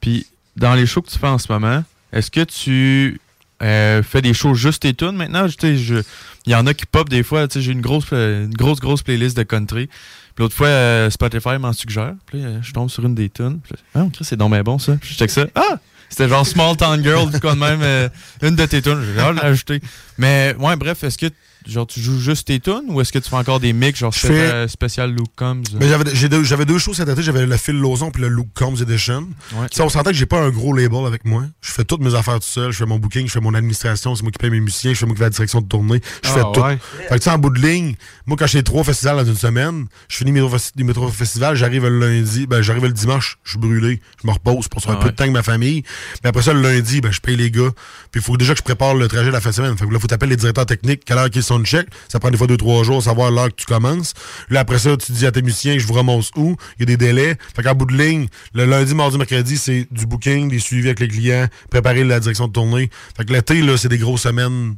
Puis, 0.00 0.26
dans 0.56 0.74
les 0.74 0.86
shows 0.86 1.02
que 1.02 1.10
tu 1.10 1.18
fais 1.18 1.26
en 1.28 1.38
ce 1.38 1.50
moment, 1.52 1.82
est-ce 2.12 2.30
que 2.30 2.44
tu 2.44 3.20
euh, 3.62 4.02
fais 4.02 4.20
des 4.22 4.34
shows 4.34 4.54
juste 4.54 4.82
tes 4.82 4.94
tunes? 4.94 5.12
Maintenant? 5.16 5.46
Tu 5.48 5.54
sais, 5.60 5.76
je- 5.76 6.02
Il 6.46 6.52
y 6.52 6.54
en 6.54 6.66
a 6.66 6.74
qui 6.74 6.86
pop 6.86 7.08
des 7.08 7.22
fois. 7.24 7.48
tu 7.48 7.54
sais, 7.54 7.60
J'ai 7.62 7.72
une 7.72 7.80
grosse, 7.80 8.04
euh, 8.12 8.44
une 8.44 8.54
grosse, 8.54 8.78
grosse 8.80 9.02
playlist 9.02 9.36
de 9.36 9.42
country. 9.42 9.88
Puis 10.36 10.42
l'autre 10.42 10.54
fois, 10.54 10.68
euh, 10.68 11.08
Spotify 11.08 11.56
m'en 11.58 11.72
suggère. 11.72 12.12
Puis 12.26 12.42
là, 12.42 12.60
je 12.60 12.70
tombe 12.72 12.90
sur 12.90 13.04
une 13.06 13.14
des 13.14 13.30
tunes. 13.30 13.58
Puis 13.60 13.72
là, 13.72 14.02
ah, 14.02 14.06
c'est 14.20 14.36
donc 14.36 14.52
bien 14.52 14.62
bon 14.62 14.78
ça. 14.78 14.92
Je 15.02 15.14
check 15.14 15.30
ça. 15.30 15.46
Ah! 15.54 15.78
C'était 16.10 16.28
genre 16.28 16.46
Small 16.46 16.76
Town 16.76 17.02
Girl, 17.02 17.30
de 17.30 17.58
même, 17.58 17.80
euh, 17.82 18.08
une 18.42 18.54
de 18.54 18.66
tes 18.66 18.82
tunes. 18.82 19.02
J'ai 19.02 19.20
hâte 19.20 19.42
l'ajouter. 19.42 19.80
Mais, 20.18 20.54
ouais, 20.58 20.76
bref, 20.76 21.02
est-ce 21.02 21.18
que 21.18 21.26
genre 21.66 21.86
tu 21.86 22.00
joues 22.00 22.18
juste 22.18 22.46
tes 22.48 22.60
tunes 22.60 22.84
ou 22.88 23.00
est-ce 23.00 23.12
que 23.12 23.18
tu 23.18 23.28
fais 23.30 23.36
encore 23.36 23.60
des 23.60 23.72
mix, 23.72 23.98
genre 23.98 24.12
Je 24.12 24.18
fais- 24.26 24.68
spécial 24.68 25.10
Luke 25.10 25.30
Combs? 25.36 25.62
Mais 25.78 25.88
j'avais 25.88 26.04
deux, 26.28 26.44
j'avais 26.44 26.64
deux 26.64 26.78
shows 26.78 26.94
cet 26.94 27.08
été, 27.08 27.22
j'avais 27.22 27.46
le 27.46 27.56
Phil 27.56 27.76
Lozon 27.78 28.10
puis 28.10 28.22
le 28.22 28.28
Luke 28.28 28.48
Combs 28.54 28.76
Edition. 28.80 29.28
Ouais. 29.54 29.66
Sais, 29.72 29.82
on 29.82 29.88
s'entend 29.88 30.10
que 30.10 30.16
j'ai 30.16 30.26
pas 30.26 30.40
un 30.40 30.50
gros 30.50 30.72
label 30.72 31.06
avec 31.06 31.24
moi. 31.24 31.44
Je 31.60 31.72
fais 31.72 31.84
toutes 31.84 32.00
mes 32.02 32.14
affaires 32.14 32.34
tout 32.40 32.46
seul, 32.46 32.72
je 32.72 32.78
fais 32.78 32.86
mon 32.86 32.98
booking, 32.98 33.26
je 33.26 33.32
fais 33.32 33.40
mon 33.40 33.54
administration, 33.54 34.14
c'est 34.14 34.22
moi 34.22 34.30
qui 34.32 34.38
paye 34.38 34.50
mes 34.50 34.60
musiciens, 34.60 34.92
je 34.92 34.98
fais 34.98 35.06
moi 35.06 35.14
qui 35.14 35.18
fais 35.18 35.24
la 35.24 35.30
direction 35.30 35.60
de 35.60 35.66
tournée, 35.68 36.00
je 36.22 36.30
Ah, 36.30 36.34
fais 36.34 36.40
tout. 36.54 36.60
ouais. 36.60 36.78
Fait 37.08 37.08
que 37.08 37.14
tu 37.16 37.22
sais, 37.22 37.30
en 37.30 37.38
bout 37.38 37.50
de 37.50 37.60
ligne, 37.60 37.94
moi 38.26 38.36
quand 38.38 38.46
j'ai 38.46 38.62
trois 38.62 38.84
festivals 38.84 39.16
dans 39.16 39.24
une 39.24 39.36
semaine, 39.36 39.86
je 40.08 40.16
finis 40.16 40.32
mes 40.32 40.92
trois, 40.92 41.10
festivals, 41.10 41.56
j'arrive 41.56 41.86
le 41.86 41.98
lundi, 41.98 42.46
ben 42.46 42.62
j'arrive 42.62 42.84
le 42.84 42.92
dimanche, 42.92 43.38
je 43.44 43.50
suis 43.50 43.58
brûlé, 43.58 44.00
je 44.22 44.26
me 44.26 44.32
repose 44.32 44.68
pour 44.68 44.80
faire 44.82 44.92
un 44.92 44.98
Ah 45.00 45.04
peu 45.04 45.10
de 45.10 45.16
temps 45.16 45.24
avec 45.24 45.32
ma 45.34 45.42
famille. 45.42 45.82
Mais 46.22 46.30
après 46.30 46.42
ça, 46.42 46.52
le 46.52 46.60
lundi, 46.62 47.00
ben 47.00 47.10
je 47.12 47.20
paye 47.20 47.36
les 47.36 47.50
gars. 47.50 47.70
Puis 48.10 48.20
il 48.20 48.24
faut 48.24 48.36
déjà 48.36 48.52
que 48.54 48.58
je 48.58 48.62
prépare 48.64 48.94
le 48.94 49.08
trajet 49.08 49.26
de 49.26 49.32
la 49.32 49.40
fin 49.40 49.50
de 49.50 49.54
semaine. 49.54 49.76
Fait 49.76 49.86
que 49.86 49.92
là, 49.92 49.98
faut 49.98 50.06
t'appeler 50.06 50.30
les 50.30 50.36
directeurs 50.36 50.66
techniques, 50.66 51.04
quelle 51.04 51.18
heure 51.18 51.30
qu'ils 51.30 51.42
sont 51.42 51.55
de 51.58 51.64
check. 51.66 51.86
Ça 52.08 52.18
prend 52.20 52.30
des 52.30 52.36
fois 52.38 52.46
deux, 52.46 52.56
trois 52.56 52.82
jours, 52.84 53.02
savoir 53.02 53.30
l'heure 53.30 53.48
que 53.48 53.54
tu 53.56 53.66
commences. 53.66 54.14
Là, 54.50 54.60
après 54.60 54.78
ça, 54.78 54.96
tu 54.96 55.12
dis 55.12 55.26
à 55.26 55.32
tes 55.32 55.42
musiciens, 55.42 55.78
je 55.78 55.86
vous 55.86 55.94
ramasse 55.94 56.30
où? 56.36 56.56
Il 56.78 56.80
y 56.80 56.82
a 56.82 56.86
des 56.86 56.96
délais. 56.96 57.36
Fait 57.54 57.62
qu'en 57.62 57.74
bout 57.74 57.86
de 57.86 57.96
ligne, 57.96 58.26
le 58.54 58.64
lundi, 58.64 58.94
mardi, 58.94 59.18
mercredi, 59.18 59.56
c'est 59.56 59.86
du 59.90 60.06
booking, 60.06 60.48
des 60.50 60.58
suivis 60.58 60.86
avec 60.88 61.00
les 61.00 61.08
clients, 61.08 61.46
préparer 61.70 62.04
la 62.04 62.20
direction 62.20 62.48
de 62.48 62.52
tournée. 62.52 62.90
Fait 63.16 63.24
que 63.24 63.32
l'été, 63.32 63.62
là, 63.62 63.76
c'est 63.76 63.88
des 63.88 63.98
grosses 63.98 64.22
semaines. 64.22 64.76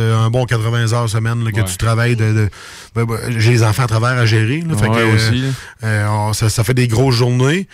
un 0.00 0.30
bon 0.30 0.44
80 0.44 0.92
heures 0.92 1.08
semaine 1.08 1.42
là, 1.44 1.50
que 1.50 1.56
Ouais. 1.60 1.64
tu 1.64 1.76
travailles. 1.76 2.14
De, 2.14 2.32
de- 2.32 2.48
ben, 2.94 3.04
ben, 3.04 3.18
J'ai 3.40 3.50
les 3.50 3.62
enfants 3.64 3.82
à 3.82 3.88
travers 3.88 4.10
à 4.16 4.26
gérer. 4.26 4.60
Là, 4.60 4.76
fait 4.76 4.86
Ouais, 4.88 4.96
que, 4.96 5.00
euh, 5.02 5.14
aussi. 5.16 5.42
euh, 5.82 6.06
on- 6.08 6.32
ça, 6.34 6.48
ça 6.48 6.62
fait 6.62 6.74
des 6.74 6.86
grosses 6.86 7.16
journées. 7.16 7.66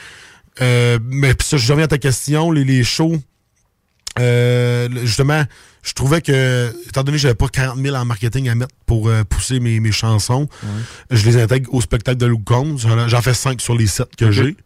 Euh, 0.62 0.98
mais 1.04 1.34
puis 1.34 1.46
ça, 1.46 1.58
je 1.58 1.70
reviens 1.70 1.84
à 1.84 1.88
ta 1.88 1.98
question, 1.98 2.50
les, 2.50 2.64
les 2.64 2.82
shows. 2.82 3.20
Euh, 4.18 4.88
justement, 5.04 5.44
je 5.82 5.92
trouvais 5.92 6.20
que, 6.22 6.74
étant 6.88 7.02
donné 7.02 7.16
que 7.16 7.22
j'avais 7.22 7.34
pas 7.34 7.48
40 7.48 7.78
000 7.78 7.94
en 7.96 8.04
marketing 8.04 8.48
à 8.48 8.54
mettre 8.54 8.74
pour 8.86 9.08
euh, 9.08 9.24
pousser 9.24 9.60
mes, 9.60 9.80
mes 9.80 9.92
chansons, 9.92 10.48
je 11.10 11.24
les 11.26 11.40
intègre 11.42 11.72
au 11.74 11.80
spectacle 11.80 12.18
de 12.18 12.26
Luke 12.26 12.44
Combs. 12.44 12.78
J'en 13.08 13.22
fais 13.22 13.34
5 13.34 13.60
sur 13.60 13.74
les 13.76 13.86
7 13.86 14.14
que 14.16 14.30
j'ai. 14.30 14.56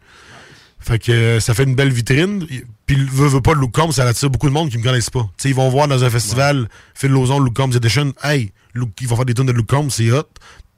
Fait 0.80 0.98
que 1.00 1.11
euh, 1.11 1.40
ça 1.40 1.54
fait 1.54 1.64
une 1.64 1.74
belle 1.74 1.92
vitrine. 1.92 2.46
Puis, 2.87 2.96
veut, 3.11 3.26
veut 3.28 3.40
pas, 3.40 3.54
Luke 3.54 3.72
Combs, 3.72 3.90
ça 3.92 4.04
attire 4.06 4.30
beaucoup 4.30 4.48
de 4.48 4.54
monde 4.54 4.70
qui 4.70 4.78
me 4.78 4.82
connaissent 4.82 5.11
pas. 5.11 5.22
Tu 5.37 5.42
sais, 5.42 5.48
ils 5.50 5.54
vont 5.54 5.68
voir 5.68 5.88
dans 5.88 6.04
un 6.04 6.11
festival 6.11 6.68
Phil 6.94 7.11
Lozon, 7.11 7.40
Luke 7.40 7.54
Combs 7.56 7.72
Edition. 7.74 8.12
Hey, 8.22 8.52
Luke- 8.74 8.90
ils 9.00 9.08
vont 9.08 9.16
faire 9.16 9.24
des 9.24 9.34
tunes 9.34 9.46
de 9.46 9.52
Luke 9.52 9.66
Combs, 9.68 9.90
c'est 9.90 10.11
hot. 10.12 10.28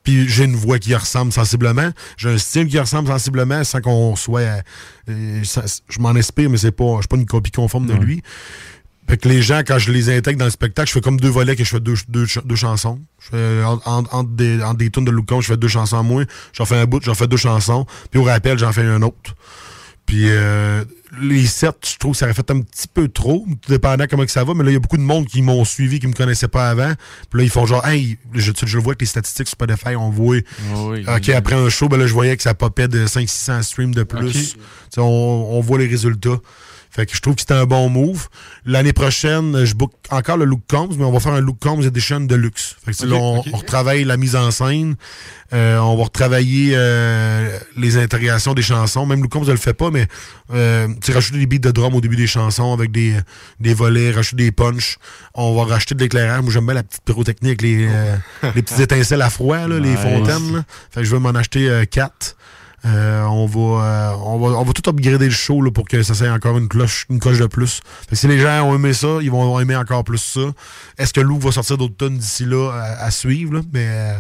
Puis 0.02 0.28
j'ai 0.28 0.44
une 0.44 0.56
voix 0.56 0.78
qui 0.78 0.94
ressemble 0.94 1.30
sensiblement. 1.32 1.90
J'ai 2.16 2.30
un 2.30 2.38
style 2.38 2.66
qui 2.68 2.78
ressemble 2.78 3.08
sensiblement 3.08 3.62
sans 3.64 3.80
qu'on 3.80 4.16
soit. 4.16 4.40
euh, 4.40 4.60
euh, 5.10 5.42
je 5.88 5.98
m'en 6.00 6.10
inspire, 6.10 6.48
mais 6.48 6.56
c'est 6.56 6.72
pas, 6.72 6.94
je 6.96 7.00
suis 7.02 7.08
pas 7.08 7.16
une 7.16 7.26
copie 7.26 7.50
conforme 7.50 7.86
de 7.86 7.92
lui. 7.94 8.22
Fait 9.08 9.16
que 9.18 9.28
les 9.28 9.42
gens, 9.42 9.58
quand 9.66 9.78
je 9.78 9.90
les 9.90 10.08
intègre 10.16 10.38
dans 10.38 10.44
le 10.44 10.50
spectacle, 10.52 10.88
je 10.88 10.92
fais 10.94 11.00
comme 11.00 11.18
deux 11.18 11.28
volets 11.28 11.56
que 11.56 11.64
je 11.64 11.68
fais 11.70 11.80
deux, 11.80 11.96
deux, 12.08 12.26
deux 12.44 12.54
chansons. 12.56 13.00
Je 13.20 13.28
fais, 13.30 13.64
en- 13.64 13.80
en- 13.84 14.04
entre, 14.12 14.30
des, 14.30 14.62
entre 14.62 14.76
des 14.78 14.88
tunes 14.90 15.04
de 15.04 15.10
Combs, 15.20 15.40
je 15.40 15.48
fais 15.48 15.56
deux 15.56 15.68
chansons 15.68 15.96
en 15.96 16.02
moins. 16.04 16.24
J'en 16.52 16.64
fais 16.64 16.76
un 16.76 16.86
bout, 16.86 17.02
j'en 17.02 17.14
fais 17.14 17.26
deux 17.26 17.36
chansons. 17.36 17.86
Puis 18.10 18.20
au 18.20 18.24
rappel, 18.24 18.56
j'en 18.58 18.72
fais 18.72 18.82
un 18.86 19.02
autre. 19.02 19.34
Puis 20.06 20.26
euh, 20.28 20.84
les 21.20 21.46
sept, 21.46 21.76
je 21.92 21.98
trouve 21.98 22.12
que 22.12 22.18
ça 22.18 22.26
aurait 22.26 22.34
fait 22.34 22.50
un 22.50 22.60
petit 22.60 22.86
peu 22.86 23.08
trop, 23.08 23.44
tout 23.62 23.72
dépendant 23.72 24.04
comment 24.08 24.24
que 24.24 24.30
ça 24.30 24.44
va. 24.44 24.54
Mais 24.54 24.64
là, 24.64 24.70
il 24.70 24.74
y 24.74 24.76
a 24.76 24.80
beaucoup 24.80 24.96
de 24.96 25.02
monde 25.02 25.26
qui 25.26 25.42
m'ont 25.42 25.64
suivi, 25.64 25.98
qui 25.98 26.06
me 26.06 26.12
connaissaient 26.12 26.48
pas 26.48 26.70
avant. 26.70 26.92
Puis 27.30 27.38
là, 27.40 27.44
ils 27.44 27.50
font 27.50 27.66
genre, 27.66 27.86
hey, 27.86 28.18
je, 28.34 28.52
je 28.64 28.76
le 28.76 28.82
vois 28.82 28.94
que 28.94 29.00
les 29.00 29.06
statistiques 29.06 29.48
sur 29.48 29.56
Spotify, 29.56 29.96
on 29.96 30.10
voit. 30.10 30.36
oui, 30.36 31.04
OK, 31.06 31.22
oui. 31.26 31.32
après 31.32 31.56
un 31.56 31.68
show, 31.68 31.88
ben 31.88 31.96
là, 31.96 32.06
je 32.06 32.12
voyais 32.12 32.36
que 32.36 32.42
ça 32.42 32.54
popait 32.54 32.88
de 32.88 33.06
500-600 33.06 33.62
streams 33.62 33.94
de 33.94 34.02
plus. 34.04 34.56
On, 34.96 35.02
on 35.02 35.60
voit 35.60 35.78
les 35.78 35.86
résultats. 35.86 36.38
Fait 36.90 37.06
que 37.06 37.14
je 37.14 37.20
trouve 37.20 37.36
que 37.36 37.40
c'était 37.42 37.54
un 37.54 37.66
bon 37.66 37.88
move. 37.88 38.28
L'année 38.66 38.92
prochaine, 38.92 39.64
je 39.64 39.74
book 39.74 39.92
encore 40.10 40.36
le 40.36 40.44
Look 40.44 40.62
Combs, 40.68 40.90
mais 40.98 41.04
on 41.04 41.12
va 41.12 41.20
faire 41.20 41.32
un 41.34 41.40
Look 41.40 41.58
Combs 41.60 41.82
Edition 41.82 42.20
de 42.20 42.34
luxe. 42.34 42.74
Fait 42.84 42.90
que 42.92 42.96
tu 42.96 43.02
sais, 43.02 43.04
Ok, 43.04 43.10
là, 43.12 43.16
on, 43.16 43.42
on 43.52 43.56
retravaille 43.56 44.04
la 44.04 44.16
mise 44.16 44.34
en 44.34 44.50
scène. 44.50 44.96
Euh, 45.52 45.78
on 45.78 45.96
va 45.96 46.04
retravailler 46.04 46.72
euh, 46.74 47.58
les 47.76 47.96
intégrations 47.96 48.54
des 48.54 48.62
chansons. 48.62 49.06
Même 49.06 49.22
Look 49.22 49.30
Combs 49.30 49.44
ne 49.46 49.52
le 49.52 49.56
fait 49.56 49.72
pas, 49.74 49.90
mais 49.90 50.06
euh, 50.52 50.88
tu 51.02 51.12
rajouter 51.12 51.38
des 51.38 51.46
beats 51.46 51.58
de 51.58 51.70
drum 51.70 51.94
au 51.94 52.00
début 52.00 52.16
des 52.16 52.26
chansons 52.26 52.72
avec 52.72 52.90
des, 52.90 53.14
des 53.60 53.72
volets, 53.74 54.10
rajouter 54.10 54.44
des 54.44 54.52
punchs. 54.52 54.96
On 55.34 55.54
va 55.54 55.64
racheter 55.72 55.94
de 55.94 56.00
l'éclairage. 56.00 56.42
Moi, 56.42 56.52
j'aime 56.52 56.64
bien 56.66 56.74
la 56.74 56.82
petite 56.82 57.02
pyrotechnie 57.04 57.48
avec 57.50 57.62
les, 57.62 57.86
euh, 57.88 58.16
les 58.54 58.62
petites 58.62 58.80
étincelles 58.80 59.22
à 59.22 59.30
froid, 59.30 59.68
là, 59.68 59.78
les 59.78 59.94
fontaines. 59.96 60.54
là. 60.56 60.64
Fait 60.90 61.00
que 61.00 61.06
je 61.06 61.12
vais 61.12 61.20
m'en 61.20 61.30
acheter 61.30 61.68
euh, 61.68 61.84
quatre. 61.84 62.36
Euh, 62.84 63.24
on, 63.24 63.46
va, 63.46 63.84
euh, 63.84 64.12
on, 64.24 64.38
va, 64.38 64.58
on 64.58 64.64
va 64.64 64.72
tout 64.72 64.88
upgrader 64.88 65.26
le 65.26 65.30
show 65.30 65.60
là, 65.60 65.70
pour 65.70 65.86
que 65.86 66.02
ça 66.02 66.14
soit 66.14 66.30
encore 66.30 66.56
une 66.56 66.68
cloche, 66.68 67.06
une 67.10 67.18
coche 67.18 67.38
de 67.38 67.46
plus. 67.46 67.80
Si 68.12 68.26
les 68.26 68.38
gens 68.38 68.62
ont 68.62 68.74
aimé 68.74 68.92
ça, 68.92 69.18
ils 69.20 69.30
vont 69.30 69.60
aimer 69.60 69.76
encore 69.76 70.04
plus 70.04 70.18
ça. 70.18 70.40
Est-ce 70.96 71.12
que 71.12 71.20
Lou 71.20 71.38
va 71.38 71.52
sortir 71.52 71.76
d'autres 71.76 71.96
tonnes 71.96 72.16
d'ici 72.16 72.44
là 72.46 72.70
à, 72.98 73.10
suivre? 73.10 73.62
Mais 73.72 73.86
euh, 73.88 74.18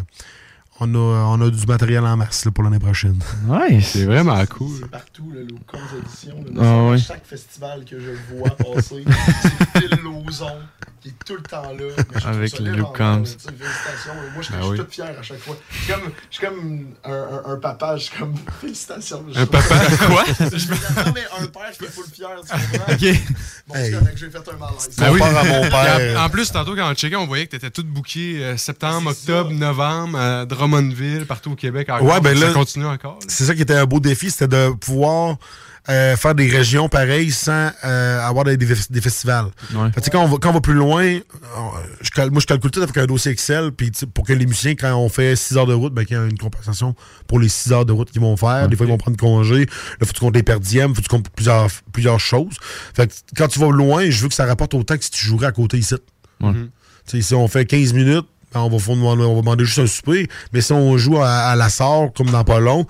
on, 0.80 0.94
a, 0.94 0.98
on 0.98 1.40
a 1.40 1.50
du 1.50 1.66
matériel 1.66 2.04
en 2.04 2.16
masse 2.16 2.44
là, 2.44 2.50
pour 2.50 2.64
l'année 2.64 2.78
prochaine. 2.78 3.18
Nice. 3.46 3.90
C'est 3.92 4.04
vraiment 4.06 4.44
cool. 4.46 4.76
C'est 4.80 4.90
partout, 4.90 5.30
le 5.32 5.42
Luke 5.42 5.66
Combs 5.66 5.78
édition. 6.04 6.44
là. 6.54 6.62
Ah 6.64 6.90
oui. 6.90 6.98
Chaque 7.00 7.26
festival 7.26 7.84
que 7.84 7.98
je 8.00 8.10
vois 8.34 8.50
passer, 8.56 9.04
c'est 9.42 9.80
Phil 9.80 9.98
Lozon 10.02 10.56
qui 11.00 11.08
est 11.08 11.24
tout 11.24 11.34
le 11.36 11.42
temps 11.42 11.62
là. 11.62 12.04
Mais 12.12 12.20
je 12.20 12.26
Avec 12.26 12.50
ça 12.50 12.58
le 12.58 12.64
légendaire, 12.72 12.76
Luke 12.76 12.96
Combs. 12.96 13.22
là, 13.22 13.24
tu 13.24 13.30
sais, 13.30 13.52
Félicitations. 13.58 14.12
Moi, 14.34 14.42
je, 14.42 14.50
Ben 14.52 14.58
je 14.58 14.62
suis 14.62 14.70
oui. 14.70 14.78
tout 14.78 14.86
fier 14.90 15.18
à 15.18 15.22
chaque 15.22 15.38
fois. 15.38 15.56
Je 15.70 15.76
suis 15.76 15.92
comme, 15.92 16.02
je 16.30 16.36
suis 16.36 16.46
comme 16.46 16.86
un, 17.04 17.12
un- 17.12 17.52
un 17.52 17.56
papa, 17.56 17.96
je 17.96 18.02
suis 18.04 18.18
comme 18.18 18.34
félicitations. 18.60 19.24
Je 19.32 19.40
Un 19.40 19.46
papa? 19.46 19.74
Quoi? 20.06 20.24
Je 20.38 20.56
dire, 20.56 20.76
non, 21.06 21.12
mais 21.14 21.22
un 21.42 21.46
père, 21.46 21.62
je 21.70 21.84
suis 21.84 21.86
full 21.92 22.04
fier. 22.12 22.28
Tu 22.42 22.50
comprends? 22.52 22.92
Ok. 22.92 23.20
Bon, 23.68 23.74
Hey. 23.76 23.84
c'est 23.92 23.98
correct, 23.98 24.16
j'ai 24.18 24.30
fait 24.30 24.38
un 24.38 24.56
malaise. 24.56 24.90
Mon 24.98 25.18
père 25.18 25.38
à 25.38 25.44
mon 25.44 25.70
père. 25.70 26.20
En, 26.20 26.24
en 26.26 26.28
plus, 26.30 26.50
tantôt, 26.52 26.74
quand 26.76 26.90
on 26.90 26.94
checkait, 26.94 27.16
on 27.16 27.26
voyait 27.26 27.46
que 27.46 27.50
tu 27.50 27.56
étais 27.56 27.70
tout 27.70 27.84
booké 27.84 28.42
euh, 28.44 28.56
septembre, 28.56 29.10
octobre, 29.10 29.50
novembre, 29.52 30.18
à 30.18 30.44
Drummondville, 30.70 31.26
partout 31.26 31.52
au 31.52 31.56
Québec. 31.56 31.88
Encore. 31.90 32.06
Ouais, 32.06 32.20
ben 32.20 32.36
ça 32.36 32.46
là- 32.46 32.52
continue 32.52 32.86
encore. 32.86 33.18
C'est 33.28 33.44
ça 33.44 33.54
qui 33.54 33.62
était 33.62 33.74
un 33.74 33.86
beau 33.86 34.00
défi, 34.00 34.30
c'était 34.30 34.48
de 34.48 34.70
pouvoir 34.74 35.36
euh, 35.88 36.14
faire 36.16 36.34
des 36.34 36.46
régions 36.46 36.88
pareilles 36.88 37.30
sans 37.32 37.70
euh, 37.84 38.20
avoir 38.20 38.44
des, 38.44 38.56
des 38.56 38.66
fes- 38.66 38.92
des 38.92 39.00
festivals. 39.00 39.46
Ouais. 39.74 39.90
Fait 39.92 40.10
quand, 40.10 40.22
on 40.22 40.28
va, 40.28 40.36
quand 40.38 40.50
on 40.50 40.52
va 40.52 40.60
plus 40.60 40.74
loin, 40.74 41.02
euh, 41.04 41.20
je 42.02 42.22
moi 42.28 42.40
je 42.40 42.46
calcule 42.46 42.70
tout 42.70 42.82
avec 42.82 42.96
un 42.98 43.06
dossier 43.06 43.32
Excel, 43.32 43.72
puis 43.72 43.90
pour 44.12 44.24
que 44.26 44.32
les 44.34 44.44
musiciens, 44.46 44.74
quand 44.74 44.94
on 44.96 45.08
fait 45.08 45.34
6 45.36 45.56
heures 45.56 45.66
de 45.66 45.72
route, 45.74 45.94
ben, 45.94 46.04
qu'il 46.04 46.16
y 46.16 46.20
a 46.20 46.24
une 46.26 46.36
compensation 46.38 46.94
pour 47.26 47.40
les 47.40 47.48
6 47.48 47.72
heures 47.72 47.86
de 47.86 47.92
route 47.92 48.10
qu'ils 48.10 48.20
vont 48.20 48.36
faire. 48.36 48.68
Des 48.68 48.76
fois, 48.76 48.86
ils 48.86 48.90
vont 48.90 48.98
prendre 48.98 49.16
congé. 49.16 49.60
Là, 49.60 49.66
faut 50.00 50.06
que 50.06 50.12
tu 50.12 50.20
comptes 50.20 50.36
les 50.36 50.42
perdièmes, 50.42 50.90
faut 50.94 51.00
que 51.00 51.06
tu 51.06 51.08
comptes 51.08 51.30
plusieurs, 51.30 51.68
plusieurs 51.92 52.20
choses. 52.20 52.56
Fait 52.94 53.06
que 53.08 53.12
quand 53.36 53.48
tu 53.48 53.58
vas 53.58 53.70
loin, 53.70 54.08
je 54.10 54.22
veux 54.22 54.28
que 54.28 54.34
ça 54.34 54.44
rapporte 54.44 54.74
autant 54.74 54.96
que 54.98 55.04
si 55.04 55.10
tu 55.10 55.24
jouerais 55.24 55.46
à 55.46 55.52
côté 55.52 55.78
ici. 55.78 55.94
Ouais. 56.40 56.52
Si 57.22 57.34
on 57.34 57.48
fait 57.48 57.64
15 57.64 57.92
minutes, 57.94 58.26
on 58.54 58.68
va, 58.68 58.76
demander, 58.94 59.22
on 59.24 59.34
va 59.36 59.40
demander 59.40 59.64
juste 59.64 59.78
un 59.78 59.86
souper. 59.86 60.28
Mais 60.52 60.60
si 60.60 60.72
on 60.72 60.96
joue 60.98 61.18
à, 61.18 61.28
à 61.28 61.56
la 61.56 61.68
sort, 61.68 62.12
comme 62.12 62.30
dans 62.30 62.44
pas 62.44 62.60
long, 62.60 62.86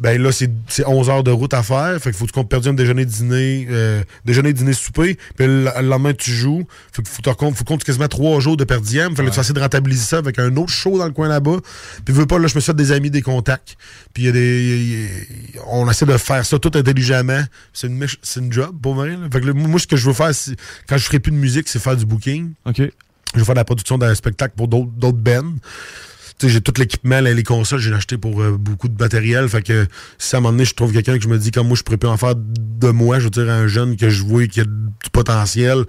ben 0.00 0.20
là, 0.20 0.32
c'est 0.32 0.50
c'est 0.68 0.84
11 0.84 1.08
heures 1.08 1.22
de 1.22 1.30
route 1.30 1.54
à 1.54 1.62
faire. 1.62 1.94
Fait 2.00 2.10
qu'il 2.10 2.14
faut 2.14 2.24
que 2.24 2.30
tu 2.30 2.34
comptes 2.34 2.48
perdu 2.48 2.68
un 2.68 2.74
déjeuner, 2.74 3.04
dîner, 3.04 3.68
euh, 3.70 4.02
déjeuner, 4.24 4.52
dîner, 4.52 4.72
souper. 4.72 5.16
Puis 5.36 5.46
le, 5.46 5.64
le 5.80 5.82
lendemain, 5.88 6.12
tu 6.12 6.32
joues. 6.32 6.66
Fait 6.92 7.02
qu'il 7.02 7.12
faut 7.12 7.22
que 7.22 7.30
tu 7.30 7.36
comptes, 7.36 7.54
faut 7.54 7.62
compter 7.62 7.84
quasiment 7.84 8.08
trois 8.08 8.40
jours 8.40 8.56
de 8.56 8.64
per 8.64 8.80
diem. 8.80 9.14
Fait 9.14 9.22
que 9.24 9.28
tu 9.30 9.36
vas 9.36 9.40
essayer 9.42 9.54
de 9.54 9.60
rentabiliser 9.60 10.04
ça 10.04 10.18
avec 10.18 10.40
un 10.40 10.56
autre 10.56 10.72
show 10.72 10.98
dans 10.98 11.06
le 11.06 11.12
coin 11.12 11.28
là-bas. 11.28 11.58
Puis 12.04 12.12
veux 12.12 12.26
pas, 12.26 12.38
là, 12.40 12.48
je 12.48 12.56
me 12.56 12.60
suis 12.60 12.66
fait 12.72 12.76
des 12.76 12.90
amis, 12.90 13.10
des 13.10 13.22
contacts. 13.22 13.76
Puis 14.12 14.24
il 14.24 14.26
y 14.26 14.28
a 14.30 14.32
des. 14.32 15.08
y 15.54 15.58
a- 15.58 15.62
on 15.68 15.88
essaie 15.88 16.06
de 16.06 16.16
faire 16.16 16.44
ça 16.44 16.58
tout 16.58 16.72
intelligemment. 16.74 17.44
C'est 17.72 17.86
une, 17.86 18.04
une 18.36 18.52
job, 18.52 18.76
pour 18.82 18.94
vrai. 18.96 19.10
là. 19.10 19.28
Fait 19.32 19.40
que 19.40 19.46
là, 19.46 19.52
moi, 19.54 19.78
ce 19.78 19.86
que 19.86 19.96
je 19.96 20.06
veux 20.06 20.12
faire, 20.12 20.32
quand 20.88 20.98
je 20.98 21.04
ferai 21.04 21.20
plus 21.20 21.30
de 21.30 21.36
musique, 21.36 21.68
c'est 21.68 21.78
faire 21.78 21.96
du 21.96 22.04
booking. 22.04 22.50
OK. 22.66 22.82
Je 23.34 23.40
vais 23.40 23.44
faire 23.44 23.54
de 23.54 23.60
la 23.60 23.64
production 23.64 23.98
d'un 23.98 24.14
spectacle 24.14 24.54
pour 24.56 24.68
d'autres 24.68 24.90
d'autres 24.96 25.18
bands. 25.18 25.54
Tu 26.38 26.46
sais, 26.46 26.52
j'ai 26.52 26.60
tout 26.60 26.72
l'équipement, 26.78 27.20
les 27.20 27.42
consoles, 27.44 27.78
j'ai 27.78 27.92
acheté 27.92 28.18
pour 28.18 28.42
euh, 28.42 28.56
beaucoup 28.58 28.88
de 28.88 29.00
matériel. 29.00 29.48
Fait 29.48 29.62
que 29.62 29.86
si 30.18 30.34
à 30.34 30.38
un 30.38 30.40
moment 30.40 30.52
donné, 30.52 30.64
je 30.64 30.74
trouve 30.74 30.92
quelqu'un 30.92 31.16
que 31.16 31.22
je 31.22 31.28
me 31.28 31.38
dis, 31.38 31.52
comme 31.52 31.68
moi, 31.68 31.76
je 31.76 31.82
pourrais 31.82 31.96
plus 31.96 32.08
en 32.08 32.16
faire 32.16 32.34
de 32.36 32.88
moi, 32.90 33.20
je 33.20 33.24
veux 33.24 33.30
dire, 33.30 33.48
un 33.48 33.68
jeune 33.68 33.96
que 33.96 34.10
je 34.10 34.24
vois 34.24 34.46
qui 34.48 34.60
a 34.60 34.64
du 34.64 35.10
potentiel, 35.12 35.84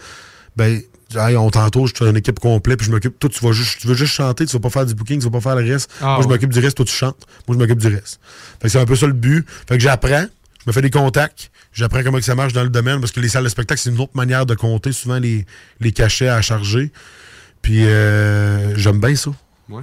ben, 0.56 0.82
hey, 1.16 1.36
on 1.36 1.50
t'entoure, 1.50 1.88
je 1.88 1.96
te 1.96 2.04
une 2.04 2.18
équipe 2.18 2.40
complète, 2.40 2.78
puis 2.78 2.86
je 2.88 2.92
m'occupe. 2.92 3.18
Toi, 3.18 3.30
tu 3.30 3.44
vas 3.44 3.54
juste, 3.54 3.80
tu 3.80 3.88
veux 3.88 3.96
juste 3.96 4.14
chanter, 4.14 4.46
tu 4.46 4.54
vas 4.54 4.60
pas 4.60 4.70
faire 4.70 4.86
du 4.86 4.94
booking, 4.94 5.20
tu 5.20 5.26
vas 5.26 5.32
pas 5.32 5.42
faire 5.42 5.56
le 5.56 5.72
reste. 5.72 5.90
Ah, 6.00 6.06
moi, 6.06 6.18
je 6.22 6.28
ouais. 6.28 6.34
m'occupe 6.34 6.54
du 6.54 6.60
reste, 6.60 6.78
toi, 6.78 6.86
tu 6.86 6.94
chantes. 6.94 7.26
Moi, 7.48 7.58
je 7.58 7.60
m'occupe 7.60 7.80
du 7.80 7.88
reste. 7.88 8.20
Fait 8.62 8.68
que 8.68 8.70
c'est 8.70 8.80
un 8.80 8.86
peu 8.86 8.96
ça 8.96 9.08
le 9.08 9.14
but. 9.14 9.48
Fait 9.68 9.78
que 9.78 9.84
j'apprends, 9.84 10.26
je 10.60 10.64
me 10.68 10.74
fais 10.74 10.82
des 10.82 10.92
contacts, 10.92 11.50
j'apprends 11.74 12.04
comment 12.04 12.20
que 12.20 12.24
ça 12.24 12.36
marche 12.36 12.54
dans 12.54 12.64
le 12.64 12.70
domaine, 12.70 13.00
parce 13.00 13.12
que 13.12 13.20
les 13.20 13.30
salles 13.30 13.46
de 13.46 13.50
spectacle, 13.50 13.82
c'est 13.82 13.90
une 13.90 14.00
autre 14.00 14.16
manière 14.16 14.46
de 14.46 14.54
compter 14.54 14.92
souvent 14.92 15.18
les, 15.18 15.46
les 15.80 15.92
cachets 15.92 16.30
à 16.30 16.42
charger. 16.44 16.92
Puis 17.66 17.84
euh, 17.84 18.78
j'aime 18.78 19.00
bien 19.00 19.16
ça. 19.16 19.32
Ouais. 19.68 19.82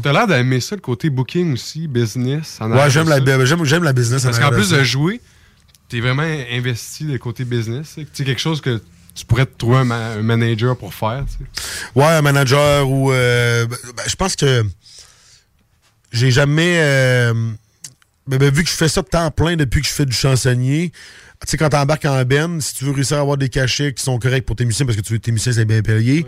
T'as 0.00 0.12
l'air 0.12 0.28
d'aimer 0.28 0.60
ça, 0.60 0.76
le 0.76 0.80
côté 0.80 1.10
booking 1.10 1.54
aussi, 1.54 1.88
business. 1.88 2.58
en 2.60 2.70
Ouais, 2.70 2.88
j'aime 2.88 3.08
la, 3.08 3.18
j'aime, 3.44 3.82
la 3.82 3.92
business. 3.92 4.22
Parce 4.22 4.38
en 4.38 4.42
qu'en 4.42 4.50
plus 4.50 4.66
ça. 4.70 4.78
de 4.78 4.84
jouer, 4.84 5.20
t'es 5.88 5.98
vraiment 5.98 6.22
investi 6.22 7.02
le 7.02 7.18
côté 7.18 7.44
business. 7.44 7.96
Sais, 8.12 8.24
quelque 8.24 8.40
chose 8.40 8.60
que 8.60 8.80
tu 9.12 9.24
pourrais 9.24 9.44
te 9.46 9.58
trouver 9.58 9.78
un, 9.78 9.84
ma- 9.84 10.10
un 10.12 10.22
manager 10.22 10.76
pour 10.76 10.94
faire. 10.94 11.24
Ouais, 11.96 12.04
un 12.04 12.22
manager 12.22 12.88
ou. 12.88 13.10
euh, 13.10 13.66
ben, 13.66 13.76
ben, 13.96 14.02
je 14.06 14.14
pense 14.14 14.36
que. 14.36 14.62
J'ai 16.12 16.30
jamais. 16.30 16.78
euh, 16.78 17.34
ben, 18.28 18.38
ben, 18.38 18.54
vu 18.54 18.62
que 18.62 18.70
je 18.70 18.74
fais 18.76 18.88
ça 18.88 19.02
de 19.02 19.08
temps 19.08 19.32
plein 19.32 19.56
depuis 19.56 19.82
que 19.82 19.88
je 19.88 19.92
fais 19.92 20.06
du 20.06 20.14
chansonnier, 20.16 20.92
tu 21.44 21.50
sais, 21.50 21.56
quand 21.56 21.68
t'embarques 21.68 22.04
en 22.04 22.24
ben, 22.24 22.60
si 22.60 22.74
tu 22.74 22.84
veux 22.84 22.92
réussir 22.92 23.18
à 23.18 23.20
avoir 23.20 23.36
des 23.36 23.48
cachets 23.48 23.92
qui 23.92 24.02
sont 24.02 24.18
corrects 24.18 24.46
pour 24.46 24.56
tes 24.56 24.64
musiciens, 24.64 24.86
parce 24.86 24.96
que 24.96 25.02
tu 25.02 25.12
veux 25.12 25.18
que 25.18 25.24
tes 25.24 25.32
musiciens 25.32 25.52
c'est 25.52 25.64
bien 25.64 25.82
payé, 25.82 26.26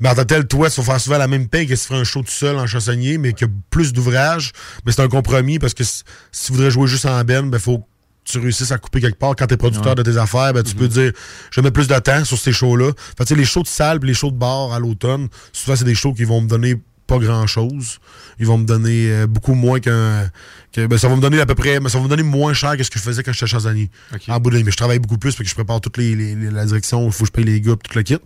mais 0.00 0.08
en 0.08 0.14
tant 0.14 0.22
que 0.22 0.26
tel, 0.28 0.46
toi, 0.46 0.70
tu 0.70 0.80
vas 0.80 0.86
faire 0.86 1.00
souvent 1.00 1.18
la 1.18 1.28
même 1.28 1.48
paye 1.48 1.66
que 1.66 1.74
si 1.74 1.82
tu 1.82 1.88
ferais 1.88 2.00
un 2.00 2.04
show 2.04 2.20
tout 2.22 2.30
seul 2.30 2.56
en 2.56 2.66
chansonnier, 2.66 3.18
mais 3.18 3.32
qu'il 3.32 3.48
y 3.48 3.50
a 3.50 3.52
plus 3.70 3.92
d'ouvrages. 3.92 4.52
Mais 4.86 4.92
c'est 4.92 5.02
un 5.02 5.08
compromis 5.08 5.58
parce 5.58 5.74
que 5.74 5.84
si, 5.84 6.02
si 6.32 6.46
tu 6.46 6.52
voudrais 6.52 6.70
jouer 6.70 6.86
juste 6.86 7.06
en 7.06 7.22
ben, 7.24 7.50
ben, 7.50 7.58
faut 7.58 7.78
que 7.78 7.84
tu 8.24 8.38
réussisses 8.38 8.72
à 8.72 8.78
couper 8.78 9.00
quelque 9.00 9.18
part. 9.18 9.36
Quand 9.36 9.46
t'es 9.46 9.56
producteur 9.56 9.88
Ouais. 9.88 9.94
de 9.96 10.02
tes 10.02 10.16
affaires, 10.16 10.52
ben, 10.52 10.62
tu 10.62 10.74
peux 10.74 10.88
dire, 10.88 11.12
je 11.50 11.60
mettre 11.60 11.74
plus 11.74 11.88
de 11.88 11.98
temps 11.98 12.24
sur 12.24 12.38
ces 12.38 12.52
shows-là. 12.52 12.92
Fait 12.96 13.18
que, 13.18 13.24
tu 13.24 13.28
sais, 13.34 13.34
les 13.34 13.44
shows 13.44 13.62
de 13.62 13.68
salle 13.68 13.98
les 14.02 14.14
shows 14.14 14.30
de 14.30 14.38
bar 14.38 14.72
à 14.72 14.78
l'automne, 14.78 15.28
souvent, 15.52 15.76
c'est 15.76 15.84
des 15.84 15.94
shows 15.94 16.14
qui 16.14 16.24
vont 16.24 16.40
me 16.40 16.48
donner 16.48 16.76
pas 17.06 17.18
grand-chose. 17.18 17.98
Ils 18.38 18.46
vont 18.46 18.58
me 18.58 18.64
donner 18.64 19.10
euh, 19.10 19.26
beaucoup 19.26 19.54
moins 19.54 19.78
qu'un... 19.80 20.30
que- 20.72 20.86
ben, 20.86 20.98
ça 20.98 21.08
va 21.08 21.16
me 21.16 21.20
donner 21.20 21.40
à 21.40 21.46
peu 21.46 21.54
près... 21.54 21.78
ben, 21.80 21.88
ça 21.88 21.98
va 21.98 22.04
me 22.04 22.08
donner 22.08 22.22
moins 22.22 22.52
cher 22.54 22.76
que 22.76 22.82
ce 22.82 22.90
que 22.90 22.98
je 22.98 23.04
faisais 23.04 23.22
quand 23.22 23.32
j'étais 23.32 23.46
chansonnier. 23.46 23.90
En 24.28 24.40
bout 24.40 24.50
de 24.50 24.56
ligne. 24.56 24.64
Mais 24.64 24.72
je 24.72 24.76
travaille 24.76 24.98
beaucoup 24.98 25.18
plus 25.18 25.32
parce 25.32 25.42
que 25.44 25.48
je 25.48 25.54
prépare 25.54 25.80
toute 25.80 25.96
les, 25.98 26.14
les- 26.16 26.34
les- 26.34 26.50
la 26.50 26.64
direction, 26.66 27.04
il 27.06 27.12
faut 27.12 27.24
que 27.24 27.28
je 27.28 27.32
paye 27.32 27.44
les 27.44 27.60
gars 27.60 27.74
tout 27.76 27.96
le 27.96 28.02
kit. 28.02 28.18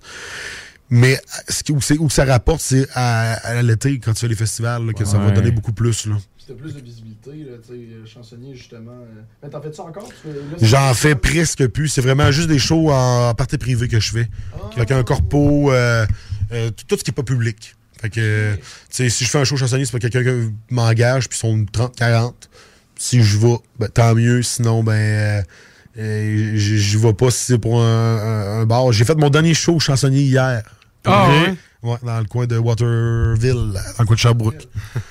Mais 0.91 1.21
ce 1.49 1.63
qui, 1.63 1.73
où, 1.73 1.81
c'est- 1.81 1.99
où 1.99 2.09
ça 2.09 2.25
rapporte, 2.25 2.61
c'est 2.61 2.87
à, 2.95 3.33
à 3.35 3.63
l'été, 3.63 3.99
quand 3.99 4.15
tu 4.15 4.21
fais 4.21 4.29
les 4.29 4.35
festivals, 4.37 4.87
là, 4.87 4.93
que 4.93 5.05
ça 5.05 5.19
va 5.19 5.31
donner 5.33 5.51
beaucoup 5.51 5.73
plus. 5.73 6.07
Là. 6.07 6.17
C'était 6.39 6.55
plus 6.63 6.73
de 6.75 6.81
visibilité, 6.81 7.31
là, 7.31 7.59
tu 7.61 7.75
sais, 7.75 7.79
euh, 7.79 8.07
chansonnier, 8.07 8.55
justement. 8.55 8.93
euh. 8.93 9.21
Mais 9.43 9.51
t'en 9.51 9.61
fais-tu 9.61 9.81
encore? 9.83 10.09
Tu 10.09 10.15
fais- 10.31 10.35
là, 10.35 10.41
J'en 10.63 10.95
c'est- 10.95 11.09
fais 11.09 11.15
presque 11.15 11.67
plus. 11.67 11.89
C'est 11.89 12.01
vraiment 12.01 12.31
juste 12.31 12.49
des 12.49 12.59
shows 12.59 12.91
en, 12.91 13.29
en 13.29 13.35
partie 13.35 13.59
privée 13.59 13.87
que 13.87 14.01
je 14.01 14.13
fais. 14.13 14.31
Avec 14.77 14.91
un 14.93 15.03
corpo, 15.03 15.71
euh, 15.73 16.07
euh, 16.53 16.71
tout, 16.71 16.85
tout 16.89 16.97
ce 16.99 17.05
qui 17.05 17.11
n'est 17.11 17.15
pas 17.17 17.23
public. 17.23 17.75
Fait 18.01 18.11
que, 18.11 18.55
tu 18.55 18.61
sais, 18.91 19.09
si 19.09 19.25
je 19.25 19.31
fais 19.31 19.39
un 19.39 19.45
show 19.45 19.57
chansonnier, 19.57 19.85
c'est 19.85 19.93
pas 19.93 19.99
quelqu'un 19.99 20.23
qui 20.23 20.53
m'engage, 20.75 21.29
puis 21.29 21.37
ils 21.39 21.41
sont 21.41 21.57
30-40. 21.73 22.33
Si 22.97 23.23
je 23.23 23.39
vais, 23.39 23.57
ben, 23.79 23.89
tant 23.89 24.15
mieux. 24.15 24.43
Sinon, 24.43 24.83
ben, 24.83 24.93
euh, 24.93 25.43
euh, 25.99 26.53
j'y 26.57 26.97
vais 26.97 27.13
pas 27.13 27.31
si 27.31 27.45
c'est 27.45 27.59
pour 27.59 27.81
un, 27.83 28.17
un- 28.17 28.61
un 28.61 28.67
bar. 28.67 28.93
J'ai 28.93 29.05
fait 29.05 29.15
mon 29.17 29.31
dernier 29.31 29.55
show 29.55 29.79
chansonnier 29.79 30.23
hier. 30.23 30.63
Ah 31.05 31.29
ouais? 31.29 31.55
Ouais, 31.81 31.97
dans 32.03 32.19
le 32.19 32.25
coin 32.25 32.45
de 32.47 32.59
Waterville, 32.59 33.73
dans 33.73 33.81
le 34.01 34.05
coin 34.05 34.15
de 34.17 34.21
Sherbrooke. 34.21 34.55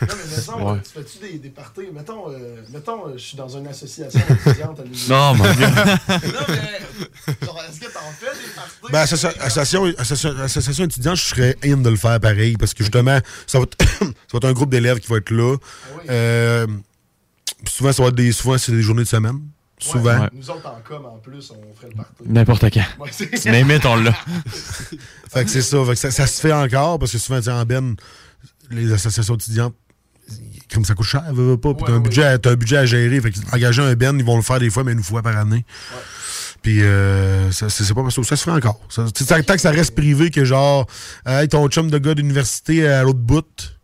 Non, 0.01 0.07
mais 0.09 0.35
mettons, 0.35 0.71
Ouais. 0.73 0.79
tu 0.83 0.91
fais-tu 0.91 1.19
des, 1.33 1.37
des 1.39 1.49
parties? 1.49 1.87
Mettons, 1.93 2.29
euh, 2.29 2.57
mettons 2.73 3.07
euh, 3.07 3.13
je 3.15 3.23
suis 3.23 3.37
dans 3.37 3.47
une 3.47 3.67
association 3.67 4.19
étudiante 4.29 4.77
à 4.79 4.83
l'université. 4.83 5.13
Non, 5.13 5.33
mon 5.35 5.43
Dieu. 5.53 5.65
non, 5.65 5.75
mais, 6.49 7.45
genre, 7.45 7.63
est-ce 7.69 7.79
que 7.79 7.85
t'en 7.93 8.11
fais 8.19 8.25
des 8.25 8.53
parties? 8.53 8.91
Ben, 8.91 8.99
associa- 9.05 9.39
association, 9.39 9.85
association, 9.97 10.39
association 10.43 10.83
étudiante, 10.85 11.15
je 11.15 11.23
serais 11.23 11.55
in 11.63 11.77
de 11.77 11.89
le 11.89 11.95
faire 11.95 12.19
pareil 12.19 12.57
parce 12.57 12.73
que 12.73 12.83
justement, 12.83 13.17
ça 13.45 13.59
va 13.59 13.63
être, 13.63 13.77
ça 13.99 14.05
va 14.33 14.37
être 14.37 14.45
un 14.45 14.53
groupe 14.53 14.69
d'élèves 14.69 14.99
qui 14.99 15.07
va 15.07 15.17
être 15.17 15.31
là. 15.31 15.55
Euh, 16.09 16.67
puis 17.63 17.73
souvent, 17.73 17.93
ça 17.93 18.03
va 18.03 18.09
être 18.09 18.15
des, 18.15 18.33
souvent, 18.33 18.57
c'est 18.57 18.73
des 18.73 18.81
journées 18.81 19.03
de 19.03 19.07
semaine. 19.07 19.39
Souvent. 19.79 20.21
Ouais. 20.21 20.29
Nous 20.33 20.49
autres, 20.49 20.67
en 20.67 20.79
com, 20.83 21.05
en 21.05 21.17
plus, 21.19 21.51
on 21.51 21.75
ferait 21.75 21.89
le 21.89 21.95
party. 21.95 22.13
N'importe 22.25 22.63
quand. 22.73 22.81
Ouais, 22.99 23.09
c'est- 23.11 23.29
Tu 23.29 23.87
on 23.87 23.95
l'a. 23.95 24.11
Fait 25.31 25.43
que 25.45 25.49
c'est 25.51 25.61
ça. 25.61 25.83
Fait 25.85 25.91
que 25.91 25.95
ça. 25.97 26.11
ça 26.11 26.25
se 26.27 26.41
fait 26.41 26.53
encore 26.53 26.97
parce 26.99 27.11
que 27.11 27.17
souvent, 27.19 27.37
tu 27.39 27.45
sais, 27.45 27.51
en 27.51 27.63
Ben, 27.65 27.95
les 28.71 28.91
associations 28.91 29.35
étudiantes, 29.35 29.75
comme 30.73 30.83
ça 30.83 30.95
coûte 30.95 31.05
cher, 31.05 31.23
veux 31.31 31.57
pas. 31.57 31.73
Puis 31.73 31.83
t'as 31.85 31.93
un, 31.93 31.99
budget 31.99 32.23
à- 32.23 32.37
t'as 32.39 32.51
un 32.51 32.55
budget 32.55 32.77
à 32.77 32.85
gérer. 32.85 33.21
Fait 33.21 33.31
que 33.31 33.37
engager 33.55 33.81
un 33.83 33.93
Ben, 33.93 34.17
ils 34.17 34.25
vont 34.25 34.35
le 34.35 34.41
faire 34.41 34.59
des 34.59 34.69
fois, 34.69 34.83
mais 34.83 34.93
une 34.93 35.03
fois 35.03 35.21
par 35.21 35.37
année. 35.37 35.63
Puis 36.63 36.81
euh, 36.81 37.51
ça, 37.51 37.69
c'est 37.69 37.93
pas 37.93 38.09
ça, 38.09 38.23
ça 38.23 38.35
se 38.35 38.43
fait 38.43 38.51
encore. 38.51 38.81
Ça, 38.89 39.05
tant 39.43 39.53
que 39.53 39.61
ça 39.61 39.69
reste 39.71 39.93
privé, 39.95 40.31
que 40.31 40.43
genre, 40.43 40.87
hey, 41.25 41.47
ton 41.47 41.67
chum 41.69 41.91
de 41.91 41.97
gars 41.99 42.15
d'université 42.15 42.87
à 42.87 43.03
l'autre 43.03 43.19
bout 43.19 43.76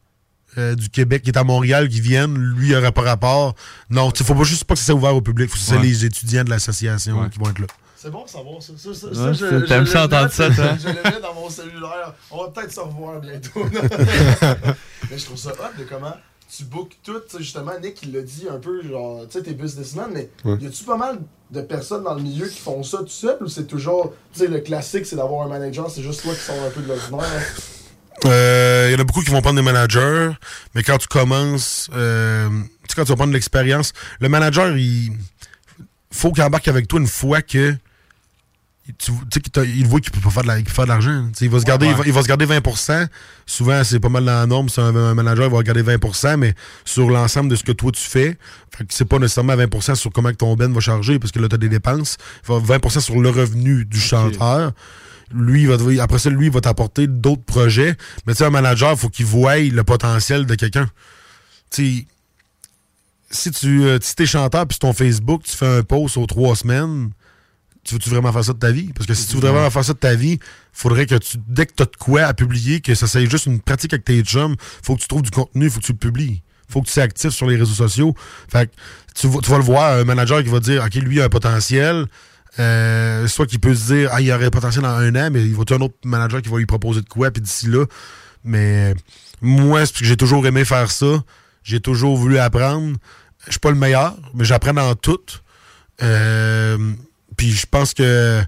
euh, 0.57 0.75
du 0.75 0.89
Québec 0.89 1.23
qui 1.23 1.29
est 1.29 1.37
à 1.37 1.43
Montréal 1.43 1.89
qui 1.89 2.01
viennent, 2.01 2.35
lui, 2.37 2.69
il 2.69 2.75
aurait 2.75 2.91
pas 2.91 3.01
rapport. 3.01 3.55
Non, 3.89 4.09
il 4.11 4.25
faut 4.25 4.35
pas 4.35 4.43
juste 4.43 4.63
pas 4.65 4.73
que 4.75 4.79
ça 4.79 4.87
soit 4.87 4.95
ouvert 4.95 5.15
au 5.15 5.21
public. 5.21 5.49
Faut 5.49 5.55
que 5.55 5.59
c'est 5.61 5.75
Ouais. 5.75 5.81
les 5.83 6.05
étudiants 6.05 6.43
de 6.43 6.49
l'association 6.49 7.21
Ouais. 7.21 7.29
qui 7.29 7.39
vont 7.39 7.49
être 7.49 7.59
là. 7.59 7.67
C'est 7.95 8.11
bon 8.11 8.25
de 8.25 8.29
savoir 8.29 8.61
ça. 8.61 8.73
ça, 8.77 8.93
ça, 8.93 9.07
Ouais, 9.07 9.33
ça, 9.33 9.49
c'est- 9.49 9.65
t'aimes 9.67 9.85
ça 9.85 10.03
entendre 10.05 10.29
ça, 10.31 10.49
toi? 10.49 10.75
Je 10.77 10.87
le 10.89 10.93
mets 10.95 11.21
dans 11.21 11.33
mon 11.33 11.49
cellulaire. 11.49 12.13
On 12.31 12.43
va 12.43 12.49
peut-être 12.49 12.73
se 12.73 12.79
revoir 12.81 13.21
bientôt. 13.21 13.63
mais 15.09 15.17
je 15.17 15.25
trouve 15.25 15.37
ça 15.37 15.51
hot 15.51 15.79
de 15.79 15.85
comment 15.85 16.13
tu 16.55 16.65
bookes 16.65 16.97
tout. 17.03 17.13
Tu 17.29 17.37
sais, 17.37 17.43
justement, 17.43 17.71
Nick, 17.81 17.99
il 18.03 18.11
l'a 18.13 18.21
dit 18.21 18.45
un 18.51 18.57
peu, 18.59 18.83
genre, 18.87 19.21
tu 19.29 19.37
sais, 19.37 19.43
t'es 19.43 19.53
businessman, 19.53 20.09
mais 20.13 20.29
Ouais. 20.43 20.57
y 20.61 20.67
a-tu 20.67 20.83
pas 20.83 20.97
mal 20.97 21.19
de 21.49 21.61
personnes 21.61 22.03
dans 22.03 22.13
le 22.15 22.21
milieu 22.21 22.47
qui 22.47 22.59
font 22.59 22.83
ça 22.83 22.99
tout 22.99 23.07
seul 23.07 23.37
ou 23.41 23.47
c'est 23.47 23.65
toujours, 23.67 24.13
tu 24.33 24.39
sais, 24.41 24.47
le 24.47 24.59
classique, 24.59 25.05
c'est 25.05 25.15
d'avoir 25.15 25.45
un 25.45 25.49
manager, 25.49 25.89
c'est 25.89 26.03
juste 26.03 26.21
toi 26.23 26.33
qui 26.33 26.41
sors 26.41 26.61
un 26.61 26.69
peu 26.71 26.81
de 26.81 26.87
l'ordinaire? 26.89 27.41
Il 28.23 28.91
y 28.91 28.95
en 28.95 28.99
a 28.99 29.03
beaucoup 29.03 29.21
qui 29.21 29.31
vont 29.31 29.41
prendre 29.41 29.57
des 29.57 29.65
managers, 29.65 30.31
mais 30.75 30.83
quand 30.83 30.97
tu 30.97 31.07
commences, 31.07 31.89
euh, 31.93 32.47
tu 32.49 32.57
sais, 32.89 32.95
quand 32.95 33.03
tu 33.03 33.09
vas 33.09 33.15
prendre 33.15 33.31
de 33.31 33.35
l'expérience, 33.35 33.91
le 34.21 34.29
manager, 34.29 34.77
il 34.77 35.11
faut 36.11 36.31
qu'il 36.31 36.43
embarque 36.43 36.67
avec 36.67 36.87
toi 36.87 36.99
une 36.99 37.07
fois 37.07 37.41
que 37.41 37.75
tu 38.97 39.13
sais, 39.33 39.39
qu'il 39.39 39.87
voit 39.87 40.01
qu'il 40.01 40.11
peut 40.11 40.19
pas 40.19 40.29
faire 40.29 40.43
de 40.43 40.47
la- 40.49 40.55
qu'il 40.57 40.65
peut 40.65 40.71
faire 40.73 40.83
de 40.83 40.89
l'argent. 40.89 41.29
Il 41.39 41.49
va, 41.49 41.59
se 41.61 41.63
garder, 41.65 41.85
il, 41.87 41.93
va, 41.95 42.03
il 42.05 42.11
va 42.11 42.21
se 42.21 42.27
garder 42.27 42.45
20% 42.45 43.07
Souvent, 43.45 43.81
c'est 43.85 43.99
pas 44.01 44.09
mal 44.09 44.25
dans 44.25 44.33
la 44.33 44.45
norme. 44.45 44.67
C'est 44.67 44.81
un, 44.81 44.93
un 44.93 45.13
manager, 45.13 45.45
il 45.45 45.51
va 45.51 45.57
regarder 45.57 45.83
20% 45.83 46.35
mais 46.37 46.53
sur 46.83 47.09
l'ensemble 47.09 47.49
de 47.49 47.55
ce 47.55 47.63
que 47.63 47.71
toi 47.71 47.91
tu 47.93 48.01
fais. 48.03 48.37
Fait 48.75 48.83
que 48.85 48.93
c'est 48.93 49.05
pas 49.05 49.19
nécessairement 49.19 49.55
20% 49.55 49.95
sur 49.95 50.11
comment 50.11 50.33
ton 50.33 50.55
ben 50.57 50.71
va 50.73 50.81
charger, 50.81 51.17
parce 51.17 51.31
que 51.31 51.39
là, 51.39 51.47
tu 51.47 51.55
as 51.55 51.59
des 51.59 51.69
dépenses. 51.69 52.17
Il 52.47 52.53
va 52.53 52.59
20% 52.77 52.99
sur 52.99 53.21
le 53.21 53.29
revenu 53.29 53.85
du 53.85 53.99
chanteur. 54.01 54.73
Lui, 55.33 55.63
il 55.63 55.67
va, 55.67 56.03
après 56.03 56.19
ça, 56.19 56.29
lui, 56.29 56.47
il 56.47 56.51
va 56.51 56.61
t'apporter 56.61 57.07
d'autres 57.07 57.43
projets. 57.43 57.95
Mais 58.25 58.33
tu 58.33 58.39
sais, 58.39 58.45
un 58.45 58.49
manager, 58.49 58.91
il 58.91 58.97
faut 58.97 59.09
qu'il 59.09 59.25
voie 59.25 59.57
le 59.59 59.83
potentiel 59.83 60.45
de 60.45 60.55
quelqu'un. 60.55 60.89
Tu 61.71 61.99
sais, 61.99 62.07
si 63.31 63.51
tu 63.51 63.83
euh, 63.83 63.97
si 64.01 64.15
t'es 64.15 64.25
chanteur 64.25 64.67
puis 64.67 64.75
sur 64.75 64.79
ton 64.87 64.93
Facebook, 64.93 65.43
tu 65.43 65.55
fais 65.57 65.79
un 65.79 65.83
post 65.83 66.17
aux 66.17 66.25
trois 66.27 66.55
semaines, 66.55 67.09
tu 67.83 67.95
veux-tu 67.95 68.09
vraiment 68.09 68.31
faire 68.31 68.45
ça 68.45 68.53
de 68.53 68.59
ta 68.59 68.71
vie? 68.71 68.91
Parce 68.93 69.07
que 69.07 69.13
si 69.13 69.27
tu 69.27 69.33
voudrais 69.33 69.51
vraiment 69.51 69.69
faire 69.71 69.83
ça 69.83 69.93
de 69.93 69.97
ta 69.97 70.15
vie, 70.15 70.39
faudrait 70.71 71.05
que 71.05 71.15
tu, 71.15 71.37
dès 71.47 71.65
que 71.65 71.73
tu 71.75 71.83
as 71.83 71.87
de 71.87 71.95
quoi 71.97 72.21
à 72.23 72.33
publier, 72.33 72.79
que 72.79 72.93
ça 72.95 73.07
soit 73.07 73.25
juste 73.25 73.47
une 73.47 73.59
pratique 73.59 73.93
avec 73.93 74.05
tes 74.05 74.21
chums, 74.21 74.55
faut 74.83 74.95
que 74.95 75.01
tu 75.01 75.07
trouves 75.07 75.23
du 75.23 75.31
contenu, 75.31 75.69
faut 75.69 75.79
que 75.79 75.85
tu 75.85 75.91
le 75.93 75.97
publies. 75.97 76.43
Faut 76.69 76.81
que 76.81 76.87
tu 76.87 76.93
sois 76.93 77.03
actif 77.03 77.31
sur 77.31 77.47
les 77.47 77.55
réseaux 77.57 77.73
sociaux. 77.73 78.15
Fait 78.49 78.67
que 78.67 78.71
tu, 79.15 79.27
vas- 79.27 79.39
tu 79.41 79.49
vas 79.49 79.57
le 79.57 79.63
voir, 79.63 79.97
un 79.97 80.03
manager 80.05 80.41
qui 80.43 80.49
va 80.49 80.59
dire, 80.59 80.83
OK, 80.85 80.93
lui, 80.95 81.17
il 81.17 81.21
a 81.21 81.25
un 81.25 81.29
potentiel. 81.29 82.05
Euh, 82.59 83.27
soit 83.27 83.47
qu'il 83.47 83.59
peut 83.59 83.73
se 83.73 83.93
dire, 83.93 84.09
ah, 84.13 84.21
il 84.21 84.31
aurait 84.31 84.45
un 84.45 84.49
potentiel 84.51 84.83
dans 84.83 84.89
un 84.89 85.15
an, 85.15 85.29
mais 85.31 85.41
il 85.43 85.53
va 85.55 85.59
y 85.59 85.73
avoir 85.73 85.81
un 85.81 85.85
autre 85.85 85.95
manager 86.05 86.41
qui 86.41 86.49
va 86.49 86.57
lui 86.57 86.65
proposer 86.67 87.01
de 87.01 87.09
quoi, 87.09 87.31
puis 87.31 87.41
d'ici 87.41 87.67
là. 87.67 87.85
Mais 88.43 88.93
moi, 89.41 89.85
c'est 89.85 89.91
parce 89.93 90.01
que 90.01 90.05
j'ai 90.05 90.17
toujours 90.17 90.45
aimé 90.45 90.63
faire 90.65 90.91
ça. 90.91 91.23
J'ai 91.63 91.79
toujours 91.79 92.15
voulu 92.17 92.37
apprendre. 92.37 92.97
Je 93.47 93.51
suis 93.51 93.59
pas 93.59 93.71
le 93.71 93.77
meilleur, 93.77 94.15
mais 94.35 94.45
j'apprends 94.45 94.73
dans 94.73 94.93
tout. 94.95 95.19
Euh, 96.01 96.93
puis 97.37 97.51
je 97.51 97.65
pense 97.65 97.93
que 97.93 98.43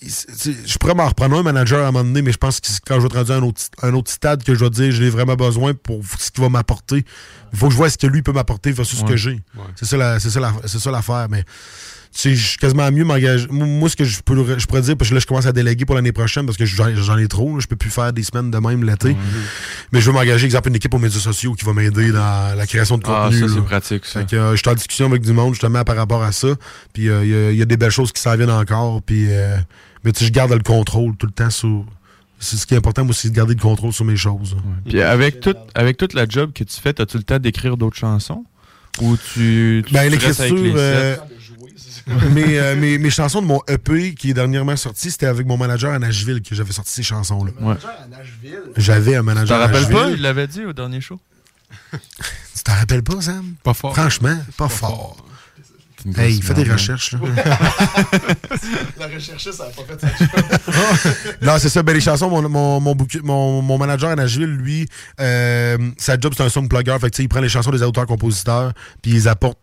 je 0.00 0.78
pourrais 0.78 0.94
m'en 0.94 1.08
reprendre 1.08 1.36
un 1.38 1.42
manager 1.42 1.80
à 1.84 1.88
un 1.88 1.92
moment 1.92 2.04
donné, 2.04 2.22
mais 2.22 2.32
je 2.32 2.36
pense 2.38 2.60
que 2.60 2.66
c'est 2.68 2.80
quand 2.84 2.96
je 2.96 3.00
vais 3.00 3.06
être 3.06 3.16
rendu 3.16 3.32
à 3.32 3.36
un 3.36 3.42
autre, 3.42 3.62
un 3.82 3.94
autre 3.94 4.10
stade 4.10 4.42
que 4.44 4.54
je 4.54 4.60
vais 4.64 4.70
dire 4.70 4.92
je 4.92 5.02
l'ai 5.02 5.10
vraiment 5.10 5.34
besoin 5.34 5.74
pour 5.74 6.02
ce 6.18 6.30
qu'il 6.30 6.42
va 6.42 6.48
m'apporter. 6.50 7.04
Il 7.52 7.58
faut 7.58 7.66
que 7.66 7.72
je 7.72 7.76
vois 7.78 7.90
ce 7.90 7.98
que 7.98 8.06
lui 8.06 8.22
peut 8.22 8.32
m'apporter 8.32 8.70
versus 8.72 8.98
ce 8.98 9.04
que 9.04 9.16
j'ai. 9.16 9.40
C'est 9.76 9.86
ça 9.86 9.96
la- 9.96 10.20
c'est 10.20 10.30
ça 10.30 10.40
la- 10.40 10.54
c'est 10.66 10.78
ça 10.78 10.90
l'affaire. 10.90 11.26
Mais 11.30 11.44
tu 12.14 12.20
sais, 12.20 12.34
je 12.34 12.46
suis 12.46 12.58
quasiment 12.58 12.90
mieux 12.92 13.04
m'engager. 13.04 13.46
Moi, 13.50 13.88
ce 13.88 13.96
que 13.96 14.04
je, 14.04 14.20
peux, 14.20 14.58
je 14.58 14.66
pourrais 14.66 14.82
dire, 14.82 14.96
parce 14.98 15.08
que 15.08 15.14
là, 15.14 15.20
je 15.20 15.26
commence 15.26 15.46
à 15.46 15.52
déléguer 15.52 15.86
pour 15.86 15.94
l'année 15.94 16.12
prochaine 16.12 16.44
parce 16.44 16.58
que 16.58 16.66
j'en 16.66 17.16
ai 17.18 17.26
trop. 17.26 17.54
là. 17.54 17.60
je 17.60 17.66
peux 17.66 17.76
plus 17.76 17.88
faire 17.90 18.12
des 18.12 18.22
semaines 18.22 18.50
de 18.50 18.58
même 18.58 18.84
l'été. 18.84 19.16
Mais 19.92 20.00
je 20.00 20.06
veux 20.06 20.12
m'engager, 20.12 20.44
exemple, 20.44 20.68
une 20.68 20.76
équipe 20.76 20.92
aux 20.92 20.98
médias 20.98 21.20
sociaux 21.20 21.54
qui 21.54 21.64
va 21.64 21.72
m'aider 21.72 22.12
dans 22.12 22.54
la 22.56 22.66
création 22.66 22.98
de 22.98 23.04
Ah, 23.06 23.24
contenu. 23.30 23.48
ça, 23.48 23.54
c'est 23.54 23.60
pratique, 23.64 24.04
ça. 24.04 24.20
Fait 24.20 24.26
que, 24.30 24.36
euh, 24.36 24.50
je 24.52 24.56
suis 24.56 24.68
en 24.68 24.74
discussion 24.74 25.06
avec 25.06 25.22
du 25.22 25.32
monde 25.32 25.54
justement 25.54 25.84
par 25.84 25.96
rapport 25.96 26.22
à 26.22 26.32
ça. 26.32 26.48
Puis 26.92 27.08
euh, 27.08 27.24
il 27.24 27.30
y 27.30 27.34
a- 27.34 27.50
il 27.52 27.56
y, 27.56 27.62
a 27.62 27.64
des 27.64 27.76
belles 27.78 27.90
choses 27.90 28.12
qui 28.12 28.20
s'en 28.20 28.36
viennent 28.36 28.50
encore. 28.50 29.00
Puis, 29.02 29.26
euh, 29.30 29.56
mais 30.04 30.12
tu 30.12 30.20
sais, 30.20 30.26
je 30.26 30.32
garde 30.32 30.52
le 30.52 30.58
contrôle 30.60 31.16
tout 31.16 31.26
le 31.26 31.32
temps 31.32 31.50
sur. 31.50 31.86
C'est 32.38 32.56
ce 32.56 32.66
qui 32.66 32.74
est 32.74 32.76
important, 32.76 33.04
moi, 33.04 33.14
c'est 33.14 33.30
de 33.30 33.34
garder 33.36 33.54
le 33.54 33.60
contrôle 33.60 33.92
sur 33.92 34.04
mes 34.04 34.16
choses. 34.16 34.56
Puis 34.86 35.00
avec, 35.00 35.40
tout, 35.40 35.54
avec 35.76 35.96
toute 35.96 36.12
la 36.12 36.26
job 36.28 36.50
que 36.52 36.64
tu 36.64 36.78
fais, 36.80 37.00
as-tu 37.00 37.16
le 37.16 37.22
temps 37.22 37.38
d'écrire 37.38 37.76
d'autres 37.76 37.96
chansons? 37.96 38.44
Ou 39.00 39.16
tu, 39.16 39.82
tu 39.86 39.94
Ben, 39.94 40.10
l'écriture. 40.10 40.44
euh, 42.08 42.30
mes, 42.30 42.58
euh, 42.58 42.76
mes, 42.76 42.98
mes 42.98 43.10
chansons 43.10 43.40
de 43.42 43.46
mon 43.46 43.60
EP 43.68 44.14
qui 44.14 44.30
est 44.30 44.34
dernièrement 44.34 44.76
sorti, 44.76 45.10
c'était 45.10 45.26
avec 45.26 45.46
mon 45.46 45.56
manager 45.56 45.92
à 45.92 45.98
Nashville 45.98 46.42
que 46.42 46.54
j'avais 46.54 46.72
sorti 46.72 46.92
ces 46.92 47.02
chansons-là. 47.02 47.52
Ouais. 47.60 47.74
J'avais 48.76 49.16
un 49.16 49.20
Tu 49.20 49.26
manager 49.26 49.56
t'en 49.58 49.62
à 49.62 49.66
rappelles 49.66 49.82
Nashville. 49.82 49.96
pas? 49.96 50.10
Il 50.10 50.22
l'avait 50.22 50.46
dit 50.46 50.64
au 50.64 50.72
dernier 50.72 51.00
show. 51.00 51.20
Tu 51.92 52.62
t'en 52.64 52.74
rappelles 52.74 53.02
pas, 53.02 53.20
Sam? 53.20 53.54
Pas 53.64 53.74
fort. 53.74 53.92
Franchement, 53.94 54.36
pas, 54.56 54.68
fort. 54.68 55.16
Hey, 56.16 56.38
grosse 56.38 56.46
fais 56.46 56.54
des 56.64 56.70
recherches. 56.70 57.12
Là. 57.12 57.18
La 58.98 59.06
recherchiste, 59.06 59.52
ça 59.54 59.66
n'a 59.66 59.70
pas 59.70 59.82
fait 59.84 60.00
sa 60.00 60.08
job. 60.16 61.36
non, 61.42 61.52
c'est 61.58 61.68
ça. 61.68 61.82
Ben, 61.82 61.92
les 61.94 62.00
chansons, 62.00 62.28
mon, 62.28 62.48
mon, 62.48 62.80
mon, 62.80 62.94
bouquet- 62.94 63.20
mon, 63.22 63.62
mon 63.62 63.78
manager 63.78 64.10
à 64.10 64.16
Nashville, 64.16 64.46
lui, 64.52 64.86
euh, 65.20 65.78
sa 65.98 66.18
job, 66.18 66.34
c'est 66.36 66.42
un 66.42 66.48
song 66.48 66.68
plugger. 66.68 66.96
Fait 67.00 67.06
que, 67.10 67.14
tu 67.14 67.16
sais, 67.18 67.22
il 67.24 67.28
prend 67.28 67.40
les 67.40 67.48
chansons 67.48 67.70
des 67.70 67.82
auteurs-compositeurs, 67.82 68.72
puis 69.00 69.12
il 69.12 69.14
les 69.14 69.28
apporte 69.28 69.58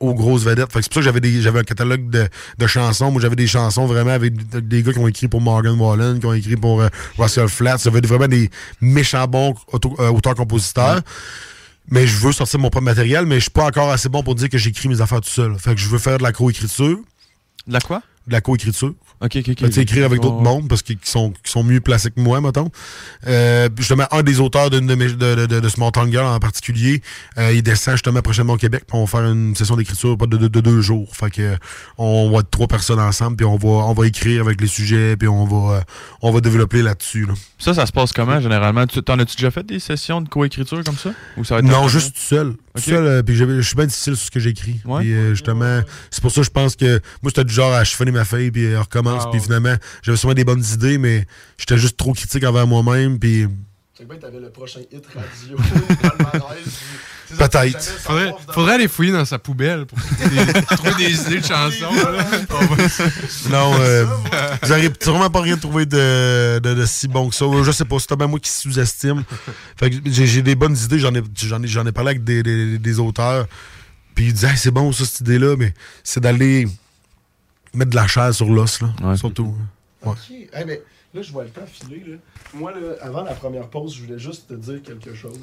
aux 0.00 0.14
grosses 0.14 0.44
vedettes. 0.44 0.72
Fait 0.72 0.78
que 0.80 0.84
c'est 0.84 0.88
pour 0.88 0.94
ça 0.94 1.00
que 1.00 1.04
j'avais 1.04 1.20
des- 1.20 1.42
j'avais 1.42 1.60
un 1.60 1.64
catalogue 1.64 2.08
de, 2.10 2.28
de 2.58 2.66
chansons. 2.66 3.10
Moi, 3.12 3.20
j'avais 3.20 3.36
des 3.36 3.46
chansons 3.46 3.86
vraiment 3.86 4.10
avec 4.12 4.34
des, 4.66 4.82
gars 4.82 4.92
qui 4.92 4.98
ont 4.98 5.06
écrit 5.08 5.28
pour 5.28 5.40
Morgan 5.40 5.78
Wallen, 5.78 6.18
qui 6.18 6.26
ont 6.26 6.32
écrit 6.32 6.56
pour 6.56 6.80
euh, 6.80 6.88
Russell 7.18 7.48
Flatts. 7.48 7.82
J'avais 7.84 8.00
vraiment 8.00 8.26
des 8.28 8.50
méchants 8.80 9.26
bons 9.26 9.54
euh, 9.74 10.08
auteurs-compositeurs. 10.08 11.02
Mais 11.90 12.06
je 12.06 12.16
veux 12.16 12.32
sortir 12.32 12.60
mon 12.60 12.70
propre 12.70 12.84
matériel, 12.84 13.26
mais 13.26 13.36
je 13.36 13.40
suis 13.42 13.50
pas 13.50 13.66
encore 13.66 13.90
assez 13.90 14.08
bon 14.08 14.22
pour 14.22 14.34
dire 14.34 14.48
que 14.48 14.58
j'écris 14.58 14.88
mes 14.88 15.00
affaires 15.00 15.20
tout 15.20 15.28
seul. 15.30 15.56
Fait 15.58 15.74
que 15.74 15.80
je 15.80 15.88
veux 15.88 15.98
faire 15.98 16.18
de 16.18 16.22
la 16.22 16.32
co-écriture. 16.32 16.98
De 17.66 17.72
la 17.72 17.80
quoi? 17.80 18.00
De 18.26 18.32
la 18.32 18.40
co-écriture. 18.40 18.94
Ok, 19.20 19.36
ok, 19.36 19.48
ok. 19.50 19.72
Fait 19.72 19.82
écrire 19.82 20.04
avec 20.06 20.20
d'autres 20.20 20.36
Oh. 20.38 20.42
mondes 20.42 20.68
parce 20.68 20.82
qu'ils 20.82 20.98
sont, 21.02 21.32
sont 21.44 21.62
mieux 21.62 21.80
placés 21.80 22.10
que 22.10 22.20
moi, 22.20 22.40
mettons. 22.40 22.70
Euh, 23.26 23.68
justement, 23.76 24.04
un 24.12 24.22
des 24.22 24.40
auteurs 24.40 24.70
de, 24.70 24.80
mes- 24.80 24.96
de, 24.96 25.14
de, 25.14 25.46
de, 25.46 25.60
de 25.60 26.10
Girl 26.10 26.24
en 26.26 26.38
particulier, 26.38 27.02
euh, 27.38 27.52
il 27.52 27.62
descend 27.62 27.94
justement 27.94 28.22
prochainement 28.22 28.54
au 28.54 28.56
Québec, 28.56 28.84
puis 28.86 28.96
on 28.96 29.04
va 29.04 29.06
faire 29.20 29.30
une 29.30 29.54
session 29.54 29.76
d'écriture 29.76 30.16
de, 30.16 30.36
de, 30.36 30.48
de 30.48 30.60
deux 30.60 30.80
jours. 30.80 31.14
Fait 31.14 31.30
que 31.30 31.42
euh, 31.42 31.56
on 31.98 32.30
va 32.30 32.38
être 32.40 32.50
trois 32.50 32.66
personnes 32.66 32.98
ensemble, 33.00 33.36
puis 33.36 33.46
on 33.46 33.56
va, 33.56 33.68
on 33.68 33.92
va 33.92 34.06
écrire 34.06 34.42
avec 34.42 34.60
les 34.60 34.66
sujets, 34.66 35.16
puis 35.16 35.28
on 35.28 35.44
va, 35.44 35.76
euh, 35.76 35.80
on 36.22 36.30
va 36.32 36.40
développer 36.40 36.82
là-dessus. 36.82 37.26
là. 37.26 37.34
Ça, 37.58 37.74
ça 37.74 37.84
se 37.86 37.92
passe 37.92 38.12
comment, 38.12 38.40
généralement? 38.40 38.86
Tu- 38.86 39.02
T'en 39.02 39.18
as-tu 39.18 39.36
déjà 39.36 39.50
fait 39.50 39.64
des 39.66 39.80
sessions 39.80 40.20
de 40.20 40.28
coécriture 40.28 40.82
comme 40.84 40.96
ça? 40.96 41.10
Ou 41.36 41.44
ça 41.44 41.54
va 41.56 41.60
être 41.60 41.66
un 41.66 41.70
Non, 41.82 41.88
juste 41.88 42.14
tout 42.14 42.20
seul. 42.22 42.54
Tout 42.74 42.82
seul, 42.82 43.04
euh, 43.04 43.22
puis 43.22 43.34
je 43.34 43.60
suis 43.62 43.74
bien 43.74 43.86
difficile 43.86 44.14
sur 44.16 44.26
ce 44.26 44.30
que 44.30 44.38
j'écris. 44.40 44.80
Ouais. 44.84 45.00
Puis 45.00 45.12
justement, 45.30 45.80
c'est 46.10 46.22
pour 46.22 46.30
ça 46.30 46.40
que 46.40 46.46
je 46.46 46.50
pense 46.50 46.76
que 46.76 47.00
moi, 47.20 47.30
c'était 47.30 47.44
du 47.44 47.52
genre 47.52 47.72
à 47.74 47.82
chiffonner 47.84 48.12
ma 48.12 48.24
feuille, 48.24 48.50
puis 48.52 48.66
euh, 48.66 48.80
puis 49.30 49.40
finalement, 49.40 49.74
j'avais 50.02 50.16
sûrement 50.16 50.34
des 50.34 50.44
bonnes 50.44 50.64
idées, 50.72 50.98
mais 50.98 51.26
j'étais 51.58 51.78
juste 51.78 51.96
trop 51.96 52.12
critique 52.12 52.44
envers 52.44 52.66
moi-même, 52.66 53.18
puis 53.18 53.46
C'est 53.96 54.04
que 54.04 54.08
bien, 54.08 54.18
t'avais 54.18 54.40
le 54.40 54.50
prochain 54.50 54.80
hit 54.92 55.04
radio, 55.14 55.56
Peut-être. 57.38 57.80
Faudrait, 57.80 58.34
faudrait 58.52 58.74
aller 58.74 58.88
fouiller 58.88 59.12
dans 59.12 59.24
sa 59.24 59.38
poubelle 59.38 59.86
pour 59.86 59.98
trouver 60.00 60.44
des, 60.46 60.52
trouver 60.76 60.94
des 60.98 61.20
idées 61.20 61.40
de 61.40 61.46
chansons. 61.46 61.94
là. 61.94 62.26
Non, 63.50 63.72
euh, 63.78 64.04
vous 64.62 64.68
n'aurez 64.68 64.88
vraiment 65.04 65.30
pas 65.30 65.40
rien 65.40 65.56
trouvé 65.56 65.86
de, 65.86 66.58
de, 66.58 66.74
de 66.74 66.84
si 66.86 67.06
bon 67.06 67.28
que 67.28 67.34
ça. 67.34 67.46
Je 67.62 67.70
sais 67.70 67.84
pas, 67.84 67.96
c'est 68.00 68.16
bien 68.16 68.26
moi 68.26 68.40
qui 68.40 68.50
sous-estime. 68.50 69.22
Fait 69.76 69.90
que 69.90 69.96
j'ai 70.06 70.42
des 70.42 70.54
bonnes 70.56 70.76
idées, 70.76 70.98
j'en 70.98 71.14
ai, 71.14 71.22
j'en 71.36 71.62
ai, 71.62 71.66
j'en 71.68 71.86
ai 71.86 71.92
parlé 71.92 72.10
avec 72.10 72.24
des, 72.24 72.42
des, 72.42 72.78
des 72.78 72.98
auteurs. 72.98 73.46
Puis 74.14 74.26
ils 74.26 74.32
disaient, 74.32 74.48
Hey, 74.48 74.56
c'est 74.58 74.70
bon 74.72 74.92
ça, 74.92 75.04
cette 75.04 75.20
idée-là, 75.20 75.54
mais 75.56 75.72
c'est 76.02 76.20
d'aller 76.20 76.66
mettre 77.74 77.90
de 77.90 77.96
la 77.96 78.06
chair 78.06 78.34
sur 78.34 78.48
l'os, 78.48 78.80
là. 78.82 79.16
Surtout. 79.16 79.54
Ouais. 80.02 80.12
Ok. 80.12 80.30
Hey, 80.52 80.64
mais 80.66 80.82
là, 81.14 81.22
je 81.22 81.32
vois 81.32 81.44
le 81.44 81.50
temps 81.50 81.66
filer. 81.66 82.02
Là. 82.06 82.16
Moi, 82.54 82.72
là, 82.72 82.94
avant 83.02 83.22
la 83.22 83.34
première 83.34 83.68
pause, 83.68 83.94
je 83.94 84.02
voulais 84.04 84.18
juste 84.18 84.48
te 84.48 84.54
dire 84.54 84.82
quelque 84.82 85.14
chose. 85.14 85.38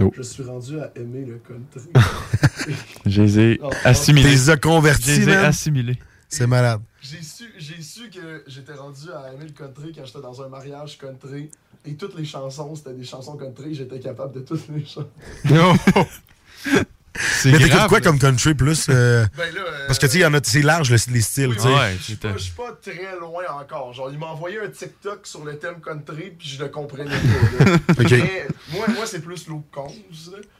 Oh. 0.00 0.12
Je 0.16 0.22
suis 0.22 0.44
rendu 0.44 0.78
à 0.78 0.92
aimer 0.96 1.24
le 1.24 1.38
country. 1.38 1.90
Je 3.06 3.22
les 3.22 3.38
ai 3.40 3.58
Oh, 3.62 3.68
oh. 3.72 3.76
assimilés. 3.84 4.36
Les 4.36 4.60
convertis, 4.60 5.14
Je 5.14 5.20
les 5.20 5.22
ai 5.24 5.34
man. 5.34 5.44
assimilés. 5.46 5.98
C'est 6.28 6.46
malade. 6.46 6.80
J'ai 7.00 7.22
su, 7.22 7.44
j'ai 7.58 7.80
su 7.82 8.08
que 8.10 8.44
j'étais 8.46 8.74
rendu 8.74 9.10
à 9.10 9.32
aimer 9.32 9.46
le 9.46 9.52
country 9.52 9.92
quand 9.94 10.04
j'étais 10.04 10.20
dans 10.20 10.40
un 10.42 10.48
mariage 10.48 10.98
country. 10.98 11.50
Et 11.84 11.94
toutes 11.94 12.16
les 12.16 12.24
chansons, 12.24 12.74
c'était 12.76 12.92
des 12.92 13.04
chansons 13.04 13.36
country. 13.36 13.74
J'étais 13.74 13.98
capable 13.98 14.34
de 14.34 14.40
toutes 14.40 14.68
les 14.68 14.84
chanter. 14.84 15.08
C'est 17.18 17.50
Mais 17.52 17.58
t'écoutes 17.58 17.86
quoi 17.88 17.98
là. 17.98 18.04
comme 18.04 18.18
country 18.18 18.54
plus? 18.54 18.86
euh, 18.88 19.26
Ben 19.36 19.52
là, 19.54 19.60
euh, 19.60 19.86
Parce 19.86 19.98
que 19.98 20.06
tu 20.06 20.12
sais, 20.12 20.18
il 20.18 20.22
y 20.22 20.24
en 20.26 20.34
a- 20.34 20.40
c'est 20.42 20.62
large 20.62 20.90
le- 20.90 21.12
les 21.12 21.20
styles. 21.20 21.54
tu 21.56 21.62
sais. 21.62 21.68
Ouais, 21.68 21.96
Je 21.98 22.02
suis 22.04 22.14
pas, 22.16 22.32
je 22.34 22.42
suis 22.42 22.52
pas 22.52 22.72
très 22.82 23.18
loin 23.20 23.42
encore. 23.60 23.92
Genre, 23.92 24.08
il 24.12 24.18
m'a 24.18 24.26
envoyé 24.26 24.60
un 24.60 24.68
TikTok 24.68 25.26
sur 25.26 25.44
le 25.44 25.58
thème 25.58 25.80
country, 25.84 26.32
puis 26.38 26.48
je 26.48 26.62
le 26.62 26.68
comprenais 26.68 27.10
pas. 27.10 27.64
là. 27.64 27.76
Ok. 27.98 28.10
Mais 28.12 28.46
moi, 28.72 28.86
moi 28.94 29.06
c'est 29.06 29.20
plus 29.20 29.46
Luke 29.48 29.64
Combs. 29.72 29.92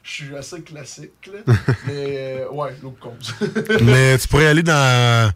Je 0.03 0.11
suis 0.11 0.37
assez 0.37 0.61
classique. 0.63 1.31
Là. 1.33 1.55
Mais 1.87 2.39
euh, 2.43 2.49
ouais, 2.51 2.75
Luke 2.83 2.99
Combs. 2.99 3.81
Mais 3.83 4.19
tu 4.19 4.27
pourrais 4.29 4.47
aller 4.49 4.63
dans. 4.63 5.31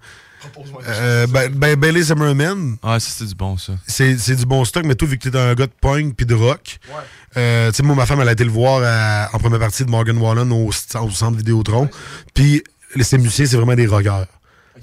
Euh, 0.88 1.26
ben, 1.26 1.52
ben, 1.52 1.76
Bailey 1.78 2.02
Zimmerman, 2.02 2.76
Ah, 2.82 2.98
ça, 3.00 3.10
c'est 3.16 3.26
du 3.26 3.34
bon, 3.34 3.56
ça. 3.56 3.72
c'est 3.86 4.18
c'est 4.18 4.34
du 4.36 4.44
bon 4.46 4.64
stock, 4.64 4.84
mais 4.84 4.94
toi, 4.94 5.06
vu 5.08 5.18
que 5.18 5.28
t'es 5.28 5.36
un 5.38 5.54
gars 5.54 5.66
de 5.66 5.72
punk 5.80 6.14
puis 6.16 6.26
de 6.26 6.34
rock, 6.34 6.78
Ouais. 6.88 6.94
euh, 7.36 7.70
tu 7.70 7.76
sais, 7.76 7.82
moi, 7.82 7.94
ma 7.94 8.06
femme, 8.06 8.20
elle 8.20 8.28
a 8.28 8.32
été 8.32 8.44
le 8.44 8.50
voir 8.50 8.82
à- 8.84 9.30
en 9.34 9.38
première 9.38 9.60
partie 9.60 9.84
de 9.84 9.90
Morgan 9.90 10.16
Wallen 10.18 10.50
au, 10.52 10.68
au 10.68 11.10
centre 11.10 11.36
Vidéotron. 11.36 11.88
Puis, 12.34 12.62
les 12.94 13.04
ces 13.04 13.18
musiciens, 13.18 13.46
c'est 13.46 13.56
vraiment 13.56 13.74
des 13.74 13.86
rockers. 13.86 14.26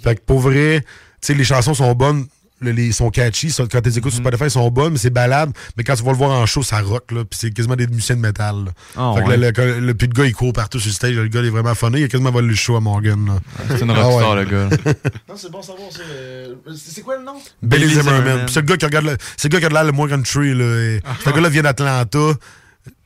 Fait 0.04 0.16
que 0.16 0.22
pour 0.22 0.40
vrai, 0.40 0.82
tu 0.82 0.88
sais, 1.22 1.34
les 1.34 1.44
chansons 1.44 1.74
sont 1.74 1.94
bonnes, 1.94 2.26
le- 2.62 2.72
les, 2.72 2.92
sont 2.92 3.10
catchy. 3.10 3.52
ça, 3.52 3.64
quand 3.72 3.82
tu 3.82 3.90
les 3.90 3.98
écoutes 3.98 4.12
Mhm. 4.14 4.18
sur 4.18 4.24
Spotify, 4.24 4.44
ils 4.46 4.52
sont 4.52 4.70
bonnes, 4.70 4.94
mais 4.94 5.00
c'est 5.00 5.10
balade. 5.10 5.52
Mais 5.78 5.84
quand 5.84 5.96
tu 5.96 6.04
vas 6.04 6.12
le 6.12 6.18
voir 6.18 6.32
en 6.32 6.46
show, 6.46 6.62
ça 6.64 6.80
rock, 6.82 7.12
là. 7.12 7.24
Puis 7.26 7.40
c'est 7.42 7.52
quasiment 7.52 7.76
des 7.76 7.88
musiciens 7.88 8.16
de 8.16 8.22
métal, 8.22 8.66
là. 8.66 8.72
Ah, 8.98 9.14
fait 9.16 9.24
que 9.24 9.28
ouais. 9.30 9.38
le, 9.38 9.52
le, 9.52 9.80
le- 9.88 9.94
puis 9.94 10.08
le 10.08 10.14
gars, 10.14 10.26
il 10.26 10.34
court 10.34 10.54
partout 10.54 10.80
sur 10.80 10.90
le 10.90 10.94
stage. 10.94 11.14
Le 11.16 11.28
gars, 11.28 11.40
il 11.42 11.48
est 11.48 11.50
vraiment 11.50 11.76
funny. 11.76 12.00
Il 12.02 12.04
a 12.06 12.08
quasiment 12.08 12.32
volé 12.32 12.48
le 12.50 12.56
show 12.56 12.76
à 12.76 12.80
Morgan, 12.82 13.26
là. 13.26 13.40
C'est 13.70 13.82
une 13.84 13.92
Ah 13.92 14.02
rockstar, 14.04 14.32
ouais. 14.36 14.46
le 14.46 14.50
gars. 14.50 14.70
Non, 15.30 15.36
c'est 15.36 15.52
bon 15.52 15.62
savoir 15.62 15.92
ça. 15.92 16.00
euh, 16.10 16.56
C'est 16.76 16.92
c'est 16.96 17.02
quoi 17.02 17.18
le 17.18 17.24
nom? 17.24 17.34
Billy 17.62 17.86
Billy 17.86 17.96
Zimmerman. 18.02 18.48
C'est 18.50 18.62
le 18.62 18.66
gars 18.66 18.78
qui 18.78 18.86
regarde 18.86 19.06
le, 19.06 19.18
c'est 19.38 19.48
le 19.48 19.54
gars 19.54 19.60
qui 19.60 19.66
a 19.66 19.70
de 19.70 19.74
l'air 19.74 19.84
le 19.86 19.92
moins 19.92 20.08
country, 20.08 20.54
là. 20.54 20.66
Et 20.66 21.02
Ce 21.24 21.30
gars-là 21.30 21.50
vient 21.50 21.62
d'Atlanta. 21.64 22.18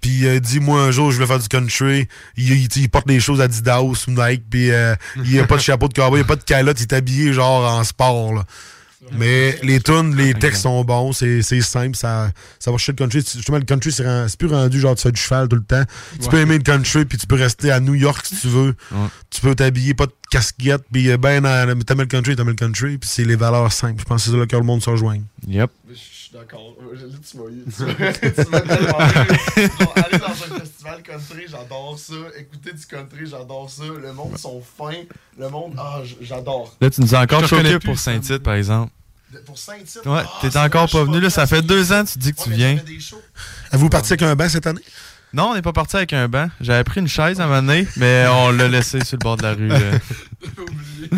Puis 0.02 0.22
il 0.26 0.40
dit, 0.42 0.60
moi, 0.60 0.82
un 0.82 0.92
jour, 0.92 1.12
je 1.12 1.18
vais 1.20 1.26
faire 1.26 1.40
du 1.40 1.48
country. 1.48 2.08
Il, 2.38 2.52
il- 2.52 2.68
il 2.78 2.90
porte 2.90 3.08
des 3.08 3.20
choses 3.20 3.42
Adidas 3.42 3.82
ou 3.82 3.94
Nike. 4.08 4.44
Puis 4.50 4.72
euh, 4.72 4.96
il 5.26 5.40
a 5.40 5.46
pas 5.46 5.56
de 5.58 5.62
chapeau 5.62 5.88
de 5.88 5.94
cowboy, 5.94 6.20
il 6.20 6.24
a 6.24 6.26
pas 6.26 6.36
de 6.36 6.44
calotte. 6.44 6.80
Il 6.80 6.84
est 6.84 6.94
habillé 6.94 7.34
genre 7.34 7.70
en 7.72 7.84
sport, 7.84 8.34
là. 8.34 8.44
Mais 9.12 9.58
les 9.64 9.80
tunes, 9.80 10.16
les 10.16 10.34
textes 10.34 10.64
sont 10.64 10.84
bons, 10.84 11.14
c'est 11.14 11.42
simple, 11.62 11.96
ça, 11.96 12.32
ça 12.60 12.72
va 12.72 12.78
chercher 12.78 12.94
le 12.94 12.98
country. 12.98 13.20
Justement, 13.20 13.58
le 13.58 13.66
country, 13.66 13.92
c'est 13.92 14.38
plus 14.38 14.48
rendu 14.48 14.80
genre 14.80 14.96
tu 14.96 15.04
fais 15.04 15.12
du 15.12 15.22
cheval 15.22 15.48
tout 15.48 15.56
le 15.56 15.64
temps. 15.64 15.84
Tu 16.22 16.30
peux 16.30 16.40
aimer 16.40 16.58
le 16.58 16.64
country, 16.64 17.06
puis 17.06 17.18
tu 17.18 17.28
peux 17.28 17.36
rester 17.36 17.72
à 17.72 17.80
New 17.80 17.96
York 17.96 18.26
si 18.26 18.36
tu 18.36 18.48
veux. 18.48 18.76
Ouais. 18.92 19.08
Tu 19.30 19.42
peux 19.42 19.56
t'habiller, 19.56 19.94
pas 19.94 20.06
de 20.06 20.14
casquette, 20.32 20.84
puis 20.92 21.10
euh, 21.12 21.18
ben, 21.18 21.42
mais 21.42 21.84
t'aimes 21.84 22.00
le 22.00 22.06
country, 22.06 22.36
t'aimes 22.36 22.48
le 22.48 22.54
country, 22.54 22.98
puis 22.98 23.10
c'est 23.12 23.26
les 23.26 23.36
valeurs 23.36 23.72
simples. 23.72 24.00
Je 24.00 24.06
pense 24.06 24.26
que 24.26 24.32
c'est 24.32 24.38
là 24.38 24.46
que 24.46 24.56
le 24.56 24.64
monde 24.64 24.82
se 24.82 24.90
rejoint. 24.90 25.20
Yep. 25.48 25.72
Suis 26.34 26.40
d'accord. 26.40 26.76
Euh, 26.82 26.96
Là, 26.96 27.18
tu 27.30 27.38
m'as 27.38 27.44
eu. 27.44 27.64
Tu 27.78 27.84
m'as- 27.84 28.14
tu 28.44 28.50
m'as 28.50 28.62
tellement 28.62 29.00
eu. 29.00 29.62
Genre, 29.80 29.94
aller 29.98 30.18
dans 30.18 30.26
un 30.56 30.60
festival 30.60 31.04
country, 31.04 31.44
j'adore 31.48 32.00
ça. 32.00 32.14
Écouter 32.40 32.74
du 32.74 32.86
country, 32.88 33.26
j'adore 33.30 33.70
ça. 33.70 33.84
Le 33.84 34.14
monde 34.14 34.38
sont 34.40 34.62
fins. 34.62 35.04
Le 35.38 35.50
monde, 35.50 35.76
ah, 35.78 36.02
j'adore. 36.22 36.76
Là, 36.82 36.90
tu 36.90 37.02
nous 37.02 37.14
as 37.14 37.20
encore 37.22 37.48
choqué 37.48 37.78
pour. 37.80 38.00
Saint-Tite, 38.00 38.40
par 38.40 38.56
exemple. 38.56 38.92
Pour 39.46 39.58
Saint-Tite? 39.60 40.06
Ouais, 40.06 40.22
ah, 40.24 40.30
t'es 40.42 40.58
encore 40.58 40.90
pas 40.90 41.04
venu, 41.04 41.20
là. 41.20 41.30
Ça 41.30 41.46
fait 41.46 41.62
deux 41.62 41.92
ans, 41.94 42.04
tu 42.04 42.18
dis 42.18 42.34
que 42.34 42.38
Ouais, 42.40 42.44
tu 42.46 42.52
viens. 42.52 42.80
Avez-vous 43.72 43.90
parti 43.90 44.14
avec 44.14 44.22
un 44.24 44.36
banc 44.36 44.50
cette 44.50 44.66
année? 44.68 44.82
Non, 45.34 45.50
on 45.50 45.54
n'est 45.56 45.64
pas 45.64 45.74
parti 45.74 45.96
avec 45.98 46.14
un 46.14 46.28
banc. 46.28 46.48
J'avais 46.62 46.84
pris 46.84 47.00
une 47.02 47.08
chaise 47.08 47.40
à 47.42 47.46
un 47.46 47.48
moment 47.48 47.62
donné, 47.64 47.88
mais 47.98 48.26
on 48.30 48.52
l'a 48.52 48.68
laissé 48.68 49.04
sur 49.04 49.18
le 49.18 49.24
bord 49.24 49.38
de 49.38 49.42
la 49.44 49.54
rue. 49.54 49.72
Oublié. 50.58 51.10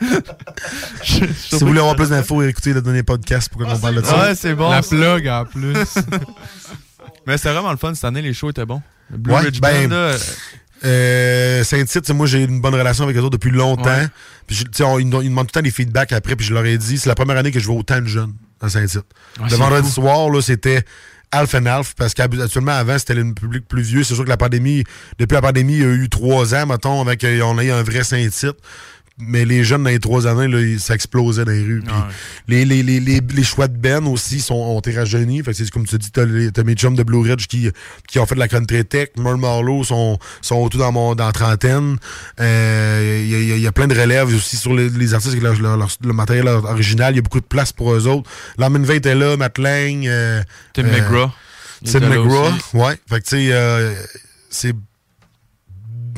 Je- 1.02 1.24
je- 1.26 1.32
Si 1.32 1.58
vous 1.60 1.66
voulez 1.68 1.80
avoir 1.80 1.96
plus 1.96 2.08
d'infos, 2.10 2.42
écoutez 2.42 2.72
le 2.72 2.82
dernier 2.82 3.02
podcast 3.02 3.48
pour 3.50 3.62
qu'on 3.62 3.70
Ah, 3.70 3.78
parle 3.78 3.96
de 3.96 4.02
ça. 4.04 4.18
Ouais, 4.18 4.34
c'est 4.34 4.54
bon. 4.54 4.70
La 4.70 4.82
plug 4.82 5.28
en 5.28 5.44
plus. 5.44 5.74
Mais 7.26 7.36
c'était 7.36 7.52
vraiment 7.52 7.70
le 7.70 7.76
fun 7.76 7.94
cette 7.94 8.04
année, 8.04 8.22
les 8.22 8.32
shows 8.32 8.50
étaient 8.50 8.64
bons. 8.66 8.82
Le 9.10 9.18
Blue 9.18 9.32
Ouais, 9.34 9.40
Ridge 9.40 9.60
ben, 9.60 9.88
Band, 9.88 9.94
là, 9.94 10.16
Euh, 10.82 11.62
Saint-Tite, 11.62 12.08
moi 12.10 12.26
j'ai 12.26 12.42
une 12.44 12.60
bonne 12.62 12.74
relation 12.74 13.04
avec 13.04 13.14
eux 13.16 13.20
autres 13.20 13.36
depuis 13.36 13.50
longtemps. 13.50 13.84
Ouais. 13.84 14.06
Puis 14.46 14.64
on- 14.82 14.98
ils, 14.98 15.06
me 15.06 15.22
demandent 15.22 15.46
tout 15.46 15.52
le 15.54 15.60
temps 15.60 15.62
des 15.62 15.70
feedbacks 15.70 16.12
après, 16.12 16.36
puis 16.36 16.46
je 16.46 16.54
leur 16.54 16.64
ai 16.64 16.78
dit, 16.78 16.96
c'est 16.98 17.08
la 17.10 17.14
première 17.14 17.36
année 17.36 17.50
que 17.50 17.60
je 17.60 17.66
vois 17.66 17.76
autant 17.76 18.00
de 18.00 18.06
jeunes 18.06 18.32
à 18.62 18.70
Saint-Tite. 18.70 19.04
Ouais, 19.40 19.50
le 19.50 19.56
vendredi 19.56 19.90
soir, 19.90 20.30
là, 20.30 20.40
c'était 20.40 20.82
Alf 21.32 21.54
and 21.54 21.66
Alf, 21.66 21.94
parce 21.96 22.14
qu'habituellement 22.14 22.72
avant, 22.72 22.98
c'était 22.98 23.14
le 23.14 23.34
public 23.34 23.68
plus 23.68 23.82
vieux. 23.82 24.02
C'est 24.04 24.14
sûr 24.14 24.24
que 24.24 24.30
la 24.30 24.38
pandémie, 24.38 24.82
depuis 25.18 25.34
la 25.34 25.42
pandémie, 25.42 25.74
il 25.74 25.80
y 25.80 25.84
a 25.84 25.88
eu 25.92 26.08
trois 26.08 26.54
ans, 26.54 26.66
mettons, 26.66 27.00
avec 27.02 27.22
euh, 27.24 27.42
on 27.42 27.58
a 27.58 27.64
eu 27.64 27.70
un 27.70 27.82
vrai 27.82 28.02
Saint-Tite. 28.02 28.56
Mais 29.18 29.44
les 29.44 29.64
jeunes 29.64 29.82
dans 29.82 29.90
les 29.90 29.98
trois 29.98 30.26
années, 30.26 30.48
là, 30.48 30.60
ils- 30.60 30.80
ça 30.80 30.94
explosait 30.94 31.44
dans 31.44 31.52
les 31.52 31.62
rues. 31.62 31.82
Les, 32.48 32.64
les, 32.64 32.82
les, 32.82 33.00
les, 33.00 33.20
les 33.20 33.42
choix 33.44 33.68
de 33.68 33.76
Ben 33.76 34.06
aussi 34.06 34.40
sont, 34.40 34.54
ont 34.54 34.78
été 34.78 34.92
rajeunis. 34.96 35.42
Fait 35.42 35.50
que 35.50 35.58
c'est 35.58 35.68
comme 35.70 35.86
tu 35.86 35.98
dis, 35.98 36.10
t'as, 36.10 36.24
les- 36.24 36.50
t'as 36.50 36.62
mes 36.62 36.72
chums 36.74 36.94
de 36.96 37.02
Blue 37.02 37.18
Ridge 37.20 37.46
qui, 37.46 37.68
qui 38.08 38.18
ont 38.18 38.24
fait 38.24 38.34
de 38.34 38.40
la 38.40 38.48
country 38.48 38.82
tech. 38.84 39.08
Merle 39.18 39.36
Marlowe 39.36 39.84
sont, 39.84 40.18
sont 40.40 40.66
tout 40.70 40.78
dans 40.78 40.90
mon 40.90 41.14
dans 41.14 41.30
trentaine. 41.32 41.98
Euh, 42.40 43.20
Il 43.24 43.30
y, 43.30 43.34
a- 43.34 43.38
il 43.40 43.48
y 43.48 43.52
a- 43.52 43.56
y 43.56 43.66
a 43.66 43.72
plein 43.72 43.88
de 43.88 43.94
relèves 43.98 44.34
aussi 44.34 44.56
sur 44.56 44.74
les, 44.74 44.88
les 44.88 45.12
artistes 45.14 45.32
avec 45.32 45.42
leur, 45.42 45.60
leur- 45.60 45.76
leur- 45.76 45.96
le 46.02 46.12
matériel 46.14 46.48
original. 46.48 47.12
Il 47.12 47.16
y 47.16 47.18
a 47.18 47.22
beaucoup 47.22 47.40
de 47.40 47.44
place 47.46 47.72
pour 47.72 47.92
eux 47.92 48.06
autres. 48.06 48.30
Larmin 48.56 48.82
Veit 48.82 49.06
est 49.06 49.14
là, 49.14 49.36
Matt 49.36 49.58
Lang. 49.58 50.06
euh, 50.06 50.42
Tim 50.72 50.84
euh, 50.86 50.92
McGraw. 50.92 51.30
Tim 51.84 51.90
était 51.98 52.08
McGraw, 52.08 52.50
ouais. 52.74 52.98
Fait 53.08 53.20
que 53.20 53.24
tu 53.28 53.36
sais, 53.36 53.48
euh, 53.52 53.92
c'est. 54.48 54.74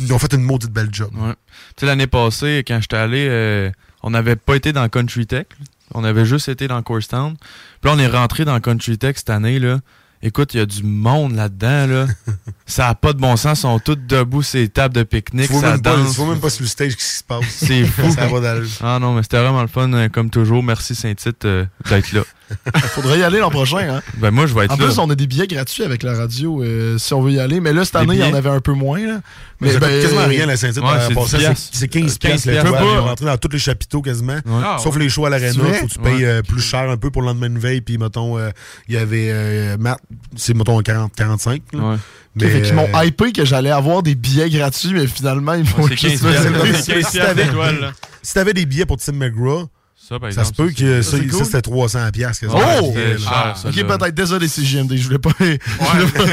Ils 0.01 0.13
ont 0.13 0.19
fait 0.19 0.33
une 0.33 0.43
maudite 0.43 0.71
belle 0.71 0.89
job. 0.93 1.11
Ouais. 1.15 1.35
Tu 1.77 1.81
sais, 1.81 1.87
l'année 1.87 2.07
passée, 2.07 2.65
quand 2.67 2.79
j'étais 2.81 2.97
allé, 2.97 3.27
euh, 3.29 3.71
on 4.03 4.11
n'avait 4.11 4.37
pas 4.37 4.57
été 4.57 4.73
dans 4.73 4.89
Country 4.89 5.27
Tech. 5.27 5.47
On 5.95 6.05
avait 6.05 6.25
juste 6.25 6.49
été 6.49 6.69
dans 6.69 6.83
Courstown. 6.83 7.35
Puis 7.37 7.91
là, 7.91 7.93
on 7.95 7.99
est 7.99 8.07
rentré 8.07 8.45
dans 8.45 8.59
Country 8.61 8.99
Tech 8.99 9.17
cette 9.17 9.31
année, 9.31 9.59
là. 9.59 9.79
Écoute, 10.25 10.55
il 10.55 10.59
y 10.59 10.61
a 10.61 10.67
du 10.67 10.85
monde 10.85 11.35
là-dedans, 11.35 11.87
là. 11.89 12.07
ça 12.67 12.87
n'a 12.87 12.95
pas 12.95 13.13
de 13.13 13.19
bon 13.19 13.37
sens. 13.37 13.59
Ils 13.59 13.63
sont 13.63 13.79
tous 13.81 13.97
debout 13.97 14.43
les 14.55 14.69
tables 14.69 14.95
de 14.95 15.03
pique-nique. 15.03 15.51
Vois, 15.51 15.61
Ça 15.61 15.71
même 15.73 15.83
pas, 15.83 15.97
danse. 15.97 16.11
tu 16.11 16.17
vois 16.21 16.29
même 16.33 16.41
pas 16.41 16.49
sur 16.51 16.63
le 16.63 16.69
stage 16.69 16.95
qui 16.97 17.03
se 17.05 17.25
passe. 17.25 17.45
C'est 17.49 17.85
fou. 17.87 18.11
ça 18.13 18.29
va. 18.29 18.55
Ah 18.83 18.99
non, 19.01 19.15
mais 19.15 19.23
c'était 19.23 19.39
vraiment 19.41 19.63
le 19.63 19.69
fun, 19.69 19.93
euh, 19.93 20.09
comme 20.09 20.31
toujours. 20.31 20.63
Merci 20.63 20.95
Saint-Tite 20.95 21.45
euh, 21.45 21.67
d'être 21.89 22.13
là. 22.13 22.23
Faudrait 22.95 23.19
y 23.19 23.23
aller 23.23 23.39
l'an 23.39 23.51
prochain, 23.51 23.79
hein? 23.97 24.03
Ben 24.19 24.31
moi, 24.31 24.47
je 24.47 24.55
vais 24.55 24.65
être 24.65 24.73
En 24.73 24.77
là. 24.77 24.85
plus, 24.87 24.99
on 24.99 25.09
a 25.11 25.15
des 25.15 25.27
billets 25.27 25.47
gratuits 25.47 25.83
avec 25.85 26.03
la 26.03 26.15
radio 26.15 26.63
euh, 26.63 26.99
si 26.99 27.13
on 27.15 27.23
veut 27.23 27.33
y 27.33 27.41
aller. 27.41 27.61
Mais 27.61 27.73
là, 27.73 27.85
cette 27.85 27.97
année, 27.97 28.15
il 28.15 28.21
y 28.21 28.25
en 28.25 28.35
avait 28.35 28.51
un 28.51 28.61
peu 28.61 28.73
moins. 28.73 29.01
Là. 29.07 29.21
Mais 29.61 29.73
ça 29.73 29.79
ben, 29.79 29.89
coûte 29.91 30.03
quasiment 30.03 30.27
rien, 30.27 30.47
la 30.47 30.57
Saint-Tite. 30.57 30.83
Ouais, 30.83 30.89
c'est 30.99 31.07
rapport 31.09 31.23
à 31.23 31.27
10 31.27 31.31
ça. 31.31 31.39
piastres. 31.39 31.69
C'est 31.73 31.79
c'est 31.81 31.89
15 31.89 32.03
15 32.03 32.19
piastres. 32.19 32.47
la 32.49 32.53
piastres. 32.53 32.69
fois. 32.71 32.79
Tu 32.79 32.85
peux 32.95 33.01
rentré 33.01 33.27
dans 33.27 33.37
tous 33.39 33.49
les 33.53 33.59
chapiteaux 33.59 34.03
quasiment. 34.03 34.39
Ah, 34.49 34.77
Sauf 34.83 34.95
ouais. 34.97 35.03
les 35.03 35.09
shows 35.09 35.27
à 35.27 35.31
l'aréna. 35.31 35.53
Faut 35.53 35.87
que 35.87 35.93
tu 35.93 35.99
payes 35.99 36.25
euh, 36.25 36.43
plus 36.43 36.61
cher 36.61 36.91
un 36.91 36.97
peu 36.97 37.11
pour 37.11 37.23
le 37.23 37.29
lendemain 37.29 37.51
de 37.51 37.59
veille. 37.59 37.81
Puis, 37.81 37.97
mettons, 37.99 38.39
euh, 38.39 38.51
il 38.89 38.95
y 38.95 38.99
avait 38.99 39.29
euh, 39.31 39.77
Matt, 39.79 40.01
c'est, 40.37 40.55
mettons, 40.55 40.81
40, 40.81 41.13
45. 41.15 41.63
là. 41.75 41.79
Ouais. 41.91 41.97
Mais, 42.35 42.49
Fait 42.49 42.63
qu'ils 42.63 42.75
m'ont 42.75 42.89
hypé 43.03 43.31
que 43.33 43.45
j'allais 43.45 43.71
avoir 43.71 44.03
des 44.03 44.15
billets 44.15 44.49
gratuits, 44.49 44.95
mais 44.95 45.07
finalement, 45.07 45.53
ils 45.53 45.65
m'ont 45.65 45.87
c'est 45.87 45.97
juste 45.97 46.03
15 46.03 46.21
fait- 46.23 46.29
piastres. 46.31 46.51
mais 46.65 46.73
c'est 46.73 46.83
si- 46.83 46.93
15 46.93 47.05
si 47.07 47.11
piastres 47.13 47.27
t'avais- 47.35 47.45
d'étoiles, 47.45 47.81
là. 47.81 47.93
Si 48.23 48.35
t'avais 48.35 48.55
des 48.55 48.65
billets 48.67 48.87
pour 48.87 48.97
Tim 48.97 49.13
McGraw, 49.13 49.67
Ça, 50.09 50.19
par 50.19 50.33
ça 50.33 50.45
se 50.45 50.53
peut 50.53 50.71
que 50.71 51.01
ça, 51.01 51.17
ça, 51.17 51.25
cool. 51.25 51.45
c'était 51.45 51.63
300 51.63 52.11
piastres. 52.13 52.47
Oh! 52.51 52.93
C'était 52.93 53.19
cher, 53.19 53.31
Ah, 53.33 53.55
ok, 53.65 53.75
peut-être 53.75 54.15
désolé, 54.15 54.49
c'est 54.49 54.65
JMD. 54.65 54.97
Je 54.97 55.05
voulais 55.05 55.19
pas. 55.21 55.31
Je 55.41 55.45
voulais 55.45 56.25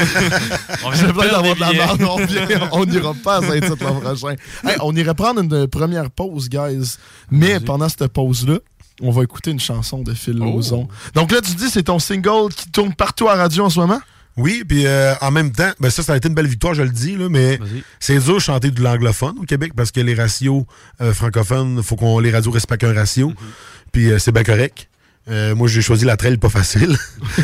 On 0.84 0.92
Je 0.92 1.06
de 1.06 1.12
peut-être 1.12 1.38
avoir 1.38 1.54
de 1.54 1.60
la 1.60 1.72
merde. 1.72 2.02
On, 2.72 2.84
n'ira 2.84 3.14
pas 3.14 3.36
à 3.36 3.42
Saint-Tite 3.42 3.80
l'an 3.80 4.00
prochain. 4.00 4.34
Hey, 4.64 4.76
on 4.80 4.94
irait 4.96 5.14
prendre 5.14 5.40
une 5.40 5.68
première 5.68 6.10
pause, 6.10 6.48
guys. 6.48 6.96
Mais 7.30 7.60
pendant 7.60 7.88
cette 7.88 8.08
pause-là, 8.08 8.58
on 9.02 9.12
va 9.12 9.22
écouter 9.22 9.52
une 9.52 9.60
chanson 9.60 10.02
de 10.02 10.14
Phil 10.14 10.38
Oh. 10.40 10.44
Lauzon. 10.46 10.88
Donc 11.14 11.30
là, 11.30 11.40
tu 11.40 11.52
dis 11.54 11.70
c'est 11.70 11.84
ton 11.84 12.00
single 12.00 12.52
qui 12.54 12.68
tourne 12.70 12.92
partout 12.92 13.28
à 13.28 13.36
la 13.36 13.42
radio 13.42 13.66
en 13.66 13.70
ce 13.70 13.78
moment? 13.78 14.00
Oui, 14.36 14.64
puis 14.66 14.86
euh, 14.86 15.14
en 15.20 15.30
même 15.30 15.52
temps, 15.52 15.70
ben 15.80 15.90
ça, 15.90 16.02
ça 16.02 16.12
a 16.12 16.16
été 16.16 16.28
une 16.28 16.34
belle 16.34 16.46
victoire, 16.46 16.74
je 16.74 16.82
le 16.82 16.90
dis, 16.90 17.16
là, 17.16 17.28
mais 17.28 17.58
c'est 17.98 18.18
dur 18.18 18.34
de 18.34 18.38
chanter 18.40 18.70
de 18.70 18.82
l'anglophone 18.82 19.36
au 19.40 19.44
Québec 19.44 19.72
parce 19.74 19.90
que 19.90 20.00
les 20.00 20.14
ratios 20.14 20.64
euh, 21.00 21.12
francophones, 21.12 21.76
il 21.78 21.82
faut 21.82 21.96
qu'on 21.96 22.18
les 22.18 22.30
radios 22.30 22.50
respectent 22.50 22.84
un 22.84 22.94
ratio. 22.94 23.32
Puis 23.92 24.10
euh, 24.10 24.18
c'est 24.18 24.32
bien 24.32 24.44
correct. 24.44 24.89
Euh, 25.30 25.54
moi, 25.54 25.68
j'ai 25.68 25.80
choisi 25.82 26.04
la 26.04 26.16
trail 26.16 26.36
pas 26.38 26.48
facile 26.48 26.96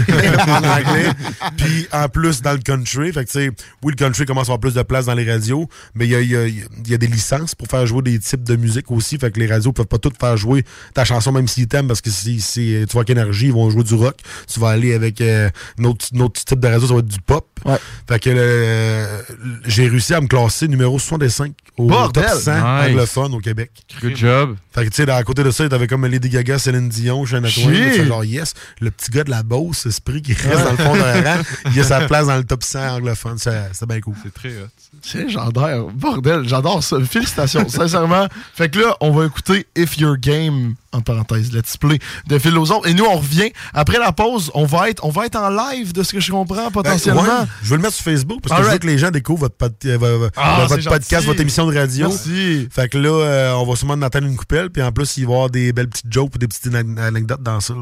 en 0.49 0.57
anglais. 0.57 1.09
Puis 1.57 1.87
en 1.93 2.09
plus, 2.09 2.43
dans 2.43 2.53
le 2.53 2.59
country, 2.59 3.13
fait 3.13 3.25
que, 3.25 3.31
tu 3.31 3.39
sais, 3.39 3.51
oui, 3.83 3.93
le 3.93 3.97
country 3.97 4.27
commence 4.27 4.45
à 4.49 4.53
avoir 4.53 4.61
plus 4.61 4.75
de 4.75 4.83
place 4.83 5.07
dans 5.07 5.15
les 5.15 5.31
radios, 5.31 5.69
mais 5.95 6.07
il 6.07 6.11
y 6.11 6.15
a, 6.17 6.21
il 6.21 6.31
y 6.31 6.37
a- 6.37 6.47
il 6.47 6.91
y 6.91 6.95
a 6.95 6.99
des 6.99 7.07
licences 7.07 7.55
pour 7.55 7.69
faire 7.69 7.87
jouer 7.87 8.03
des 8.03 8.19
types 8.19 8.43
de 8.43 8.57
musique 8.57 8.91
aussi. 8.91 9.19
Fait 9.19 9.31
que 9.31 9.39
les 9.39 9.47
radios 9.47 9.73
peuvent 9.73 9.87
pas 9.87 9.99
toutes 9.99 10.19
faire 10.19 10.37
jouer 10.37 10.65
ta 10.95 11.05
chanson, 11.05 11.31
même 11.33 11.47
s'ils 11.49 11.69
t'aiment, 11.69 11.87
parce 11.89 12.01
que 12.01 12.11
si, 12.11 12.41
si 12.41 12.77
tu 12.89 12.93
vois 12.93 13.05
qu'énergie, 13.05 13.47
ils 13.47 13.53
vont 13.53 13.71
jouer 13.71 13.85
du 13.85 13.95
rock. 13.95 14.17
Tu 14.53 14.59
vas 14.61 14.71
aller 14.71 14.95
avec 14.95 15.21
euh, 15.21 15.49
un, 15.81 15.85
autre, 15.85 16.07
type 16.45 16.59
de 16.61 16.69
radio, 16.69 16.87
ça 16.89 16.95
va 16.95 17.01
être 17.01 17.07
du 17.07 17.21
pop. 17.21 17.47
Ouais. 17.65 17.77
Fait 18.09 18.19
que 18.19 18.31
euh, 18.33 19.23
j'ai 19.65 19.89
réussi 19.89 20.13
à 20.15 20.21
me 20.21 20.27
classer 20.27 20.69
numéro 20.69 20.99
65 20.99 21.53
au 21.79 21.87
Bordel! 21.87 22.25
top 22.25 22.39
100 22.41 22.53
Nice. 22.55 22.63
anglophone 22.91 23.35
au 23.35 23.39
Québec. 23.41 23.71
Good 24.03 24.17
job. 24.17 24.57
Fait 24.75 24.85
que, 24.85 24.91
tu 24.91 25.05
sais, 25.05 25.11
à 25.11 25.23
côté 25.23 25.43
de 25.43 25.51
ça, 25.51 25.69
t'avais 25.69 25.87
comme 25.87 26.05
Lady 26.07 26.29
Gaga, 26.29 26.59
Céline 26.59 26.89
Dion, 26.89 27.25
Shania 27.25 27.51
Twain. 27.51 27.73
Genre, 28.05 28.25
yes, 28.25 28.55
le 28.81 28.91
petit 28.91 29.11
gars 29.11 29.25
de 29.25 29.31
la 29.31 29.43
Beauce, 29.43 29.87
Esprit, 29.87 30.23
qui 30.23 30.33
reste 30.35 30.65
dans 30.65 30.71
le 30.71 30.77
fond 30.77 30.97
d'un 30.97 31.23
rang, 31.23 31.43
il 31.73 31.81
a 31.81 31.85
sa 31.85 32.01
place 32.07 32.27
dans 32.27 32.37
le 32.37 32.45
top 32.45 32.63
100 32.63 32.97
anglophone. 32.97 33.39
C'est 33.39 33.71
c'est 33.73 33.87
bien 33.87 34.01
cool. 34.01 34.15
C'est 34.23 34.33
très 34.33 34.51
hot. 34.51 34.69
C'est 35.03 35.25
légendaire. 35.25 35.85
Bordel, 35.85 36.49
j'adore 36.49 36.83
ça. 36.83 36.99
Félicitations, 37.01 37.69
sincèrement. 37.69 38.27
Fait 38.55 38.69
que 38.69 38.81
là, 38.81 38.97
on 39.01 39.11
va 39.11 39.27
écouter 39.27 39.67
If 39.77 39.99
Your 39.99 40.17
Game, 40.17 40.75
en 40.97 41.01
parenthèse, 41.01 41.53
Let's 41.53 41.77
Play, 41.77 41.99
de 42.27 42.39
Phil 42.39 42.53
Lauzon. 42.55 42.83
Et 42.85 42.95
nous, 42.95 43.05
on 43.05 43.17
revient. 43.19 43.51
Après 43.75 43.99
la 43.99 44.13
pause, 44.13 44.51
on 44.55 44.65
va 44.65 44.91
être, 44.91 45.05
on 45.05 45.11
va 45.11 45.27
être 45.27 45.37
en 45.37 45.49
live, 45.51 45.93
de 45.93 46.03
ce 46.03 46.13
que 46.13 46.21
je 46.21 46.31
comprends, 46.33 46.65
Ben, 46.65 46.71
potentiellement. 46.71 47.23
ouais, 47.23 47.29
je 47.63 47.69
veux 47.71 47.77
le 47.77 47.83
mettre 47.83 47.95
sur 47.95 48.05
Facebook 48.05 48.41
parce 48.43 48.61
que 48.61 48.67
je 48.67 48.73
veux 48.73 48.79
que 48.79 48.87
les 48.87 48.99
gens 48.99 49.11
découvrent 49.11 49.41
votre, 49.43 49.57
pod- 49.57 49.75
euh, 49.87 49.97
votre- 49.99 50.33
Ah, 50.37 50.67
votre 50.69 50.83
podcast, 50.89 51.11
gentil. 51.11 51.27
votre 51.27 51.41
émission 51.41 51.67
de 51.71 51.77
radio. 51.79 52.09
Merci. 52.09 52.69
Fait 52.71 52.89
que 52.89 52.99
là, 52.99 53.11
euh, 53.11 53.53
on 53.55 53.67
va 53.67 53.77
sûrement 53.77 53.95
en 53.95 54.03
attendre 54.03 54.27
une 54.27 54.37
coupelle. 54.37 54.71
Puis 54.71 54.83
en 54.83 54.93
plus, 54.93 55.17
il 55.17 55.25
va 55.27 55.31
y 55.31 55.35
avoir 55.35 55.51
des 55.51 55.73
belles 55.73 55.89
petites 55.89 56.13
jokes 56.13 56.35
ou 56.35 56.39
des 56.39 56.49
petites 56.49 56.67
anecdotes 56.75 57.43
dans 57.43 57.61
ça. 57.61 57.75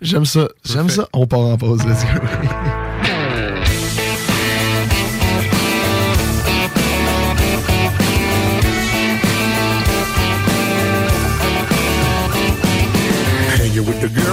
J'aime 0.00 0.24
ça. 0.24 0.48
J'aime 0.64 0.88
ça. 0.88 1.08
On 1.12 1.26
part 1.26 1.40
en 1.40 1.56
pause. 1.56 1.84
Let's 1.84 2.02
go. 2.04 2.20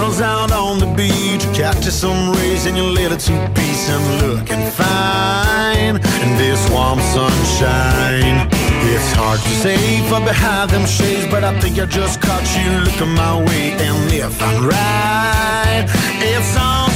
girls 0.02 0.20
out 0.20 0.50
on 0.50 0.80
the 0.80 0.92
beach, 0.96 1.44
catch 1.54 1.84
some 1.84 2.32
rays 2.32 2.66
in 2.66 2.74
your 2.74 2.90
little 2.90 3.16
two-piece 3.16 3.88
and 3.88 4.04
looking 4.26 4.64
fine 4.72 5.96
in 6.24 6.30
this 6.42 6.60
warm 6.70 6.98
sunshine. 7.14 8.48
It's 8.90 9.12
hard 9.12 9.38
to 9.38 9.48
say 9.62 9.78
from 10.08 10.24
behind 10.24 10.70
them 10.70 10.86
shades, 10.86 11.26
but 11.30 11.44
I 11.44 11.52
think 11.60 11.78
I 11.78 11.86
just 11.86 12.20
caught 12.20 12.46
you 12.56 12.68
looking 12.86 13.14
my 13.14 13.36
way. 13.46 13.72
And 13.86 14.12
if 14.12 14.42
I'm 14.42 14.66
right, 14.66 15.86
it's 16.18 16.56
on 16.56 16.91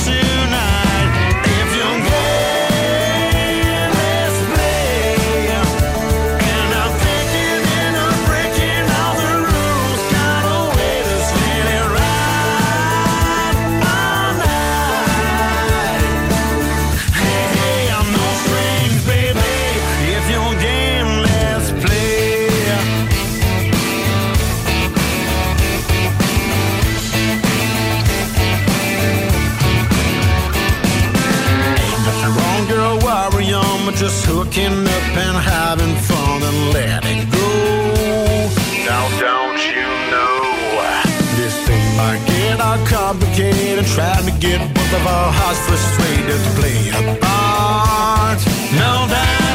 up 34.65 35.17
and 35.19 35.37
having 35.37 35.95
fun 35.97 36.43
and 36.43 36.73
let 36.73 37.05
it 37.05 37.31
go. 37.31 37.49
Now, 38.89 39.05
don't 39.21 39.61
you 39.69 39.85
know 40.11 40.41
this 41.37 41.55
thing 41.67 41.97
might 41.97 42.25
get 42.27 42.59
all 42.59 42.79
complicated? 42.87 43.85
Trying 43.85 44.25
to 44.25 44.33
get 44.41 44.59
both 44.75 44.93
of 44.95 45.07
our 45.07 45.31
hearts 45.31 45.61
frustrated 45.69 46.41
to 46.41 46.51
play 46.59 46.89
a 46.89 47.21
part. 47.21 48.39
No, 48.73 49.07
that 49.13 49.45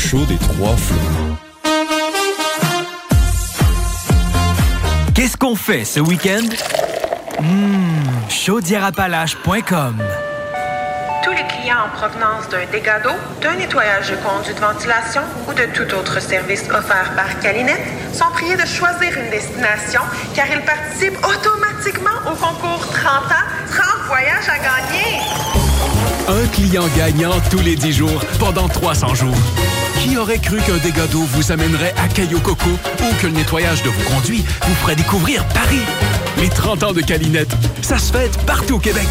show 0.00 0.24
des 0.24 0.38
trois 0.38 0.74
flots. 0.76 1.36
Qu'est-ce 5.14 5.36
qu'on 5.36 5.54
fait 5.54 5.84
ce 5.84 6.00
week-end? 6.00 6.48
Mmh, 7.40 8.30
chaudièreappalaches.com 8.30 10.02
Tous 11.22 11.30
les 11.30 11.46
clients 11.46 11.84
en 11.86 11.96
provenance 11.96 12.48
d'un 12.48 12.64
dégât 12.72 13.00
d'eau, 13.00 13.10
d'un 13.42 13.54
nettoyage 13.56 14.10
de 14.10 14.16
conduits 14.16 14.54
de 14.54 14.60
ventilation 14.60 15.22
ou 15.46 15.52
de 15.52 15.66
tout 15.74 15.94
autre 15.94 16.20
service 16.20 16.64
offert 16.70 17.12
par 17.14 17.38
Calinette 17.40 17.86
sont 18.14 18.30
priés 18.32 18.56
de 18.56 18.66
choisir 18.66 19.16
une 19.18 19.30
destination 19.30 20.00
car 20.34 20.46
ils 20.50 20.64
participent 20.64 21.18
automatiquement 21.18 22.18
au 22.26 22.34
concours 22.34 22.86
30 22.90 23.06
ans, 23.06 23.46
30 23.70 23.84
voyages 24.08 24.48
à 24.48 24.56
gagner. 24.56 25.20
Un 26.26 26.46
client 26.48 26.86
gagnant 26.96 27.38
tous 27.50 27.60
les 27.60 27.76
10 27.76 27.92
jours 27.92 28.24
pendant 28.38 28.68
300 28.68 29.14
jours. 29.14 29.69
Qui 30.00 30.16
aurait 30.16 30.38
cru 30.38 30.56
qu'un 30.62 30.78
dégât 30.78 31.06
d'eau 31.08 31.22
vous 31.22 31.52
amènerait 31.52 31.94
à 31.98 32.08
Caillou 32.08 32.40
Coco 32.40 32.70
ou 32.70 33.14
que 33.20 33.26
le 33.26 33.34
nettoyage 33.34 33.82
de 33.82 33.90
vos 33.90 34.10
conduits 34.10 34.44
vous 34.66 34.74
ferait 34.76 34.96
découvrir 34.96 35.46
Paris? 35.48 35.82
Les 36.38 36.48
30 36.48 36.82
ans 36.84 36.92
de 36.92 37.02
Calinette, 37.02 37.54
ça 37.82 37.98
se 37.98 38.10
fête 38.10 38.38
partout 38.46 38.76
au 38.76 38.78
Québec. 38.78 39.08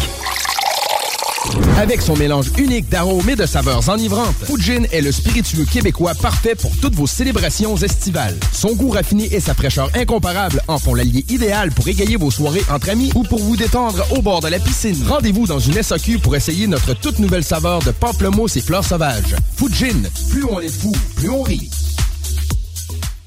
Avec 1.78 2.02
son 2.02 2.16
mélange 2.16 2.52
unique 2.58 2.88
d'arômes 2.88 3.28
et 3.28 3.36
de 3.36 3.46
saveurs 3.46 3.88
enivrantes, 3.88 4.34
Fujin 4.44 4.84
est 4.92 5.00
le 5.00 5.12
spiritueux 5.12 5.64
québécois 5.64 6.14
parfait 6.14 6.54
pour 6.54 6.70
toutes 6.80 6.94
vos 6.94 7.06
célébrations 7.06 7.76
estivales. 7.76 8.36
Son 8.52 8.74
goût 8.74 8.90
raffiné 8.90 9.34
et 9.34 9.40
sa 9.40 9.54
fraîcheur 9.54 9.90
incomparable 9.94 10.60
en 10.68 10.78
font 10.78 10.94
l'allié 10.94 11.24
idéal 11.28 11.70
pour 11.70 11.88
égayer 11.88 12.16
vos 12.16 12.30
soirées 12.30 12.64
entre 12.70 12.90
amis 12.90 13.10
ou 13.14 13.22
pour 13.22 13.40
vous 13.40 13.56
détendre 13.56 14.04
au 14.16 14.22
bord 14.22 14.40
de 14.40 14.48
la 14.48 14.58
piscine. 14.58 15.02
Rendez-vous 15.08 15.46
dans 15.46 15.58
une 15.58 15.82
SAQ 15.82 16.18
pour 16.18 16.36
essayer 16.36 16.66
notre 16.66 16.94
toute 16.94 17.18
nouvelle 17.18 17.44
saveur 17.44 17.80
de 17.80 17.90
pamplemousse 17.90 18.56
et 18.56 18.60
fleurs 18.60 18.84
sauvages. 18.84 19.36
Fujin, 19.56 20.02
plus 20.30 20.44
on 20.44 20.60
est 20.60 20.68
fou, 20.68 20.92
plus 21.16 21.30
on 21.30 21.42
rit. 21.42 21.70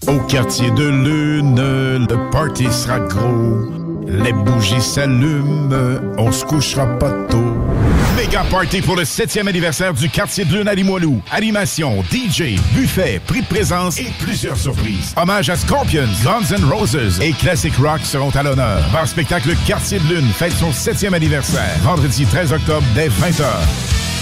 Au 0.08 0.20
quartier 0.20 0.70
de 0.72 0.84
Lune, 0.84 1.56
le 2.10 2.30
party 2.32 2.66
sera 2.72 3.00
gros. 3.00 3.84
Les 4.06 4.34
bougies 4.34 4.82
s'allument, 4.82 5.70
on 6.18 6.32
se 6.32 6.44
couchera 6.46 6.86
pas 7.00 7.12
tôt. 7.30 7.53
Méga 8.16 8.44
party 8.52 8.82
pour 8.82 8.96
le 8.96 9.04
7e 9.04 9.48
anniversaire 9.48 9.94
du 9.94 10.08
quartier 10.08 10.46
de 10.46 10.56
Lune 10.56 10.68
à 10.68 10.76
Limoilou. 10.76 11.22
Animation, 11.32 12.04
DJ, 12.12 12.60
buffet, 12.76 13.20
prix 13.26 13.42
de 13.42 13.48
présence 13.48 14.00
et 14.00 14.12
plusieurs 14.20 14.58
surprises. 14.58 15.14
Hommage 15.18 15.50
à 15.50 15.56
Scorpions, 15.56 16.08
Guns 16.24 16.56
N' 16.56 16.64
Roses 16.66 17.20
et 17.22 17.32
Classic 17.34 17.74
Rock 17.78 18.02
seront 18.04 18.30
à 18.30 18.44
l'honneur. 18.44 18.84
Bar 18.94 19.08
spectacle 19.08 19.56
Quartier 19.66 20.00
de 20.00 20.16
Lune 20.16 20.30
fête 20.32 20.54
son 20.54 20.70
7e 20.70 21.14
anniversaire. 21.14 21.76
Vendredi 21.82 22.26
13 22.26 22.54
octobre 22.54 22.86
dès 22.94 23.08
20h. 23.08 24.13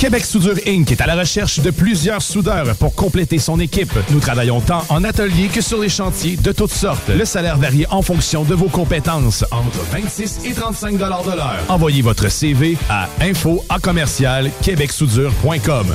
Québec 0.00 0.24
Soudure 0.24 0.56
Inc. 0.66 0.90
est 0.90 1.02
à 1.02 1.06
la 1.06 1.14
recherche 1.14 1.60
de 1.60 1.70
plusieurs 1.70 2.22
soudeurs 2.22 2.74
pour 2.76 2.94
compléter 2.94 3.38
son 3.38 3.60
équipe. 3.60 3.92
Nous 4.08 4.18
travaillons 4.18 4.62
tant 4.62 4.82
en 4.88 5.04
atelier 5.04 5.48
que 5.48 5.60
sur 5.60 5.78
les 5.78 5.90
chantiers 5.90 6.38
de 6.38 6.52
toutes 6.52 6.72
sortes. 6.72 7.10
Le 7.10 7.26
salaire 7.26 7.58
varie 7.58 7.84
en 7.90 8.00
fonction 8.00 8.42
de 8.44 8.54
vos 8.54 8.70
compétences, 8.70 9.44
entre 9.50 9.78
26 9.92 10.46
et 10.46 10.54
35 10.54 10.94
de 10.94 11.00
l'heure. 11.00 11.58
Envoyez 11.68 12.00
votre 12.00 12.30
CV 12.30 12.78
à 12.88 13.10
info 13.20 13.62
à 13.68 13.78
commercial 13.78 14.50
québecsoudure.com. 14.62 15.94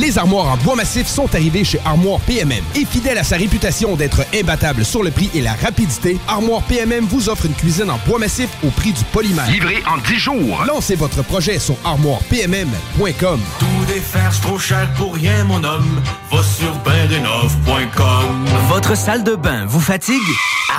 Les 0.00 0.16
armoires 0.16 0.46
en 0.46 0.56
bois 0.56 0.76
massif 0.76 1.06
sont 1.06 1.34
arrivées 1.34 1.62
chez 1.62 1.78
Armoire 1.84 2.20
PMM. 2.20 2.64
Et 2.74 2.86
fidèle 2.86 3.18
à 3.18 3.24
sa 3.24 3.36
réputation 3.36 3.96
d'être 3.96 4.24
imbattable 4.34 4.82
sur 4.82 5.02
le 5.02 5.10
prix 5.10 5.28
et 5.34 5.42
la 5.42 5.52
rapidité, 5.52 6.16
Armoire 6.26 6.62
PMM 6.62 7.04
vous 7.04 7.28
offre 7.28 7.44
une 7.44 7.52
cuisine 7.52 7.90
en 7.90 7.98
bois 8.06 8.18
massif 8.18 8.48
au 8.66 8.70
prix 8.70 8.92
du 8.92 9.04
polymère. 9.04 9.50
Livré 9.50 9.82
en 9.86 9.98
10 9.98 10.16
jours. 10.16 10.64
Lancez 10.66 10.94
votre 10.94 11.22
projet 11.22 11.58
sur 11.58 11.76
armoirepmm.com. 11.84 13.40
Tout 13.58 13.66
défaire, 13.86 14.32
c'est 14.32 14.40
trop 14.40 14.58
cher 14.58 14.90
pour 14.96 15.14
rien, 15.14 15.44
mon 15.44 15.62
homme. 15.62 16.00
Va 16.32 16.42
sur 16.42 16.74
bendenov.com. 16.78 18.46
Votre 18.70 18.96
salle 18.96 19.22
de 19.22 19.34
bain 19.34 19.66
vous 19.66 19.80
fatigue? 19.80 20.16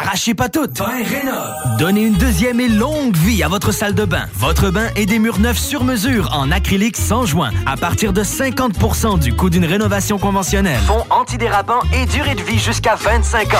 Arrachez 0.01 0.33
pas 0.33 0.49
tout. 0.49 0.67
Bain 0.79 1.03
Rénov. 1.03 1.77
Donnez 1.77 2.05
une 2.05 2.17
deuxième 2.17 2.59
et 2.59 2.69
longue 2.69 3.15
vie 3.17 3.43
à 3.43 3.49
votre 3.49 3.71
salle 3.71 3.93
de 3.93 4.05
bain. 4.05 4.25
Votre 4.35 4.71
bain 4.71 4.87
et 4.95 5.05
des 5.05 5.19
murs 5.19 5.39
neufs 5.39 5.59
sur 5.59 5.83
mesure 5.83 6.31
en 6.33 6.49
acrylique 6.49 6.97
sans 6.97 7.25
joint 7.25 7.51
à 7.65 7.75
partir 7.77 8.13
de 8.13 8.23
50 8.23 8.73
du 9.17 9.33
coût 9.33 9.49
d'une 9.49 9.65
rénovation 9.65 10.17
conventionnelle. 10.17 10.79
Fond 10.87 11.03
antidérapant 11.09 11.81
et 11.93 12.05
durée 12.05 12.35
de 12.35 12.41
vie 12.41 12.59
jusqu'à 12.59 12.95
25 12.95 13.53
ans. 13.53 13.57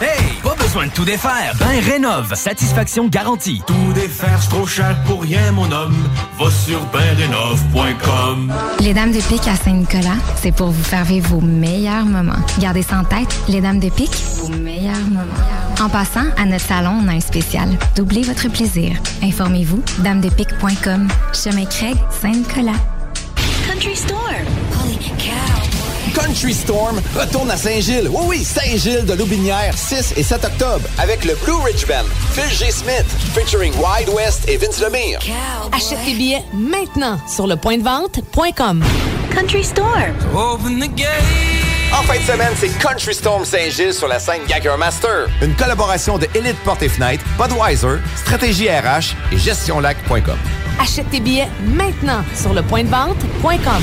Hey, 0.00 0.34
pas 0.42 0.54
besoin 0.56 0.86
de 0.86 0.90
tout 0.90 1.04
défaire. 1.04 1.54
Bain 1.58 1.80
Rénov. 1.80 2.34
Satisfaction 2.34 3.06
garantie. 3.06 3.62
Tout 3.66 3.92
défaire, 3.94 4.38
c'est 4.42 4.48
trop 4.48 4.66
cher 4.66 4.96
pour 5.06 5.22
rien, 5.22 5.52
mon 5.52 5.70
homme. 5.70 5.94
Va 6.38 6.50
sur 6.50 6.80
bendenov.com. 6.86 8.52
Les 8.80 8.92
Dames 8.92 9.12
de 9.12 9.20
Pique 9.20 9.46
à 9.46 9.56
Saint-Nicolas, 9.56 10.16
c'est 10.42 10.52
pour 10.52 10.70
vous 10.70 10.82
faire 10.82 11.04
vivre 11.04 11.28
vos 11.28 11.40
meilleurs 11.40 12.04
moments. 12.04 12.32
Gardez 12.58 12.82
ça 12.82 12.98
en 12.98 13.04
tête, 13.04 13.34
les 13.48 13.60
Dames 13.60 13.78
de 13.80 13.88
Pique, 13.88 14.16
vos 14.38 14.48
meilleurs 14.48 14.96
moments. 15.08 15.22
En 15.80 15.88
passant, 15.88 16.26
à 16.36 16.44
notre 16.44 16.64
salon, 16.64 17.00
on 17.04 17.08
a 17.08 17.12
un 17.12 17.20
spécial. 17.20 17.68
Doublez 17.96 18.22
votre 18.22 18.48
plaisir. 18.48 18.96
Informez-vous, 19.22 19.82
damedepique.com. 20.00 21.08
Chemin 21.32 21.66
Craig, 21.66 21.96
Saint-Nicolas. 22.20 22.72
Country 23.66 23.96
Storm. 23.96 24.53
Country 26.14 26.54
Storm 26.54 27.00
retourne 27.16 27.50
à 27.50 27.56
Saint-Gilles. 27.56 28.08
Oui, 28.10 28.24
oui, 28.26 28.44
Saint-Gilles 28.44 29.04
de 29.04 29.14
Loubinière, 29.14 29.76
6 29.76 30.14
et 30.16 30.22
7 30.22 30.44
octobre, 30.44 30.88
avec 30.98 31.24
le 31.24 31.34
Blue 31.44 31.60
Ridge 31.64 31.86
Band, 31.86 32.04
Phil 32.32 32.50
G. 32.56 32.70
Smith, 32.70 33.04
featuring 33.34 33.72
Wide 33.74 34.08
West 34.10 34.48
et 34.48 34.56
Vince 34.56 34.80
Lemire. 34.80 35.18
Achète 35.72 35.98
tes 36.04 36.14
billets 36.14 36.42
maintenant 36.52 37.18
sur 37.28 37.46
le 37.46 37.56
point 37.56 37.78
de 37.78 37.82
vente.com. 37.82 38.82
Country 39.34 39.64
Storm. 39.64 40.14
Open 40.34 40.78
the 40.78 40.94
gate. 40.94 41.08
En 41.92 42.02
fin 42.02 42.18
de 42.18 42.22
semaine, 42.22 42.52
c'est 42.56 42.76
Country 42.78 43.14
Storm 43.14 43.44
Saint-Gilles 43.44 43.94
sur 43.94 44.08
la 44.08 44.18
scène 44.18 44.42
Gagger 44.48 44.76
Master. 44.78 45.26
Une 45.42 45.54
collaboration 45.54 46.18
de 46.18 46.26
Elite 46.34 46.58
Porte 46.64 46.82
et 46.82 46.88
Fenêtre, 46.88 47.24
Budweiser, 47.38 47.98
Stratégie 48.16 48.68
RH 48.68 49.14
et 49.32 49.38
GestionLac.com. 49.38 50.38
Achète 50.80 51.10
tes 51.10 51.20
billets 51.20 51.48
maintenant 51.60 52.24
sur 52.34 52.52
le 52.52 52.62
point 52.62 52.82
de 52.82 52.88
vente.com. 52.88 53.82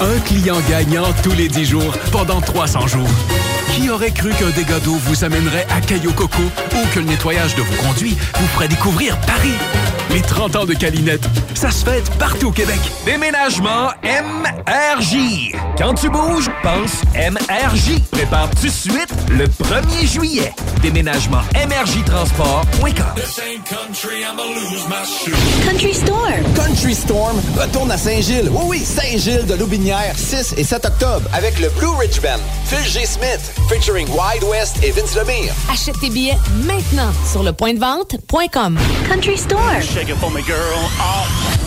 Un 0.00 0.18
client 0.20 0.58
gagnant 0.68 1.06
tous 1.22 1.32
les 1.32 1.48
10 1.48 1.64
jours 1.64 1.92
pendant 2.12 2.40
300 2.40 2.86
jours. 2.86 3.08
Qui 3.74 3.88
aurait 3.90 4.10
cru 4.10 4.30
qu'un 4.30 4.50
dégât 4.50 4.78
d'eau 4.80 4.94
vous 4.94 5.24
amènerait 5.24 5.66
à 5.70 5.80
Caillou 5.80 6.12
Coco 6.12 6.42
ou 6.42 6.94
que 6.94 6.98
le 7.00 7.06
nettoyage 7.06 7.54
de 7.56 7.62
vos 7.62 7.82
conduits 7.82 8.16
vous 8.38 8.46
ferait 8.48 8.68
découvrir 8.68 9.18
Paris? 9.20 9.54
Les 10.10 10.22
30 10.22 10.56
ans 10.56 10.64
de 10.64 10.72
Calinette, 10.72 11.26
ça 11.54 11.70
se 11.70 11.84
fête 11.84 12.08
partout 12.18 12.48
au 12.48 12.52
Québec. 12.52 12.78
Déménagement 13.04 13.90
MRJ. 14.02 15.52
Quand 15.76 15.94
tu 15.94 16.08
bouges, 16.08 16.48
pense 16.62 17.02
MRJ. 17.14 18.00
Prépare 18.12 18.48
tout 18.50 18.66
de 18.66 18.70
suite 18.70 19.12
le 19.30 19.46
1er 19.46 20.06
juillet. 20.06 20.52
Déménagement 20.80 21.42
MRJtransport.com. 21.54 22.92
Country 25.64 25.94
Storm. 25.94 26.54
Country 26.54 26.94
Storm 26.94 27.36
retourne 27.58 27.90
à 27.90 27.98
Saint-Gilles. 27.98 28.48
Oui, 28.52 28.64
oui, 28.68 28.78
Saint-Gilles 28.78 29.46
de 29.46 29.54
Loubinière. 29.54 29.85
Lotinière 29.86 30.18
6 30.18 30.54
et 30.56 30.64
7 30.64 30.84
octobre 30.84 31.22
avec 31.32 31.60
le 31.60 31.68
Blue 31.68 31.94
Ridge 31.96 32.20
Band. 32.20 32.40
Phil 32.64 32.84
G. 32.84 33.06
Smith, 33.06 33.52
featuring 33.68 34.08
Wide 34.08 34.42
West 34.42 34.82
et 34.82 34.90
Vince 34.90 35.14
Lemire. 35.14 35.54
Achète 35.72 36.00
tes 36.00 36.10
billets 36.10 36.36
maintenant 36.64 37.12
sur 37.30 37.44
lepointdevente.com. 37.44 38.78
Country 39.08 39.38
Store. 39.38 39.60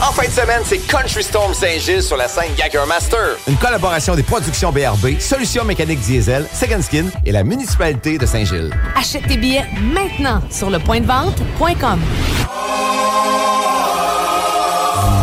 En 0.02 0.12
fin 0.12 0.28
de 0.28 0.32
semaine, 0.34 0.62
c'est 0.66 0.80
Country 0.80 1.24
Storm 1.24 1.54
Saint-Gilles 1.54 2.04
sur 2.04 2.18
la 2.18 2.28
scène 2.28 2.54
Gagger 2.58 2.84
Master. 2.90 3.38
Une 3.48 3.56
collaboration 3.56 4.16
des 4.16 4.24
productions 4.24 4.74
BRB, 4.74 5.18
Solutions 5.20 5.64
mécaniques 5.64 6.02
diesel, 6.02 6.46
Second 6.54 6.82
Skin 6.82 7.06
et 7.26 7.32
la 7.32 7.46
municipalité 7.46 8.18
de 8.18 8.26
Saint-Gilles. 8.26 8.74
Achète 8.98 9.28
tes 9.28 9.38
billets 9.38 9.66
maintenant 9.94 10.42
sur 10.52 10.70
lepointdevente.com. 10.70 12.02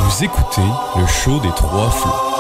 Vous 0.09 0.25
écoutez 0.25 0.63
le 0.97 1.07
show 1.07 1.39
des 1.41 1.51
trois 1.57 1.91
flots. 1.91 2.36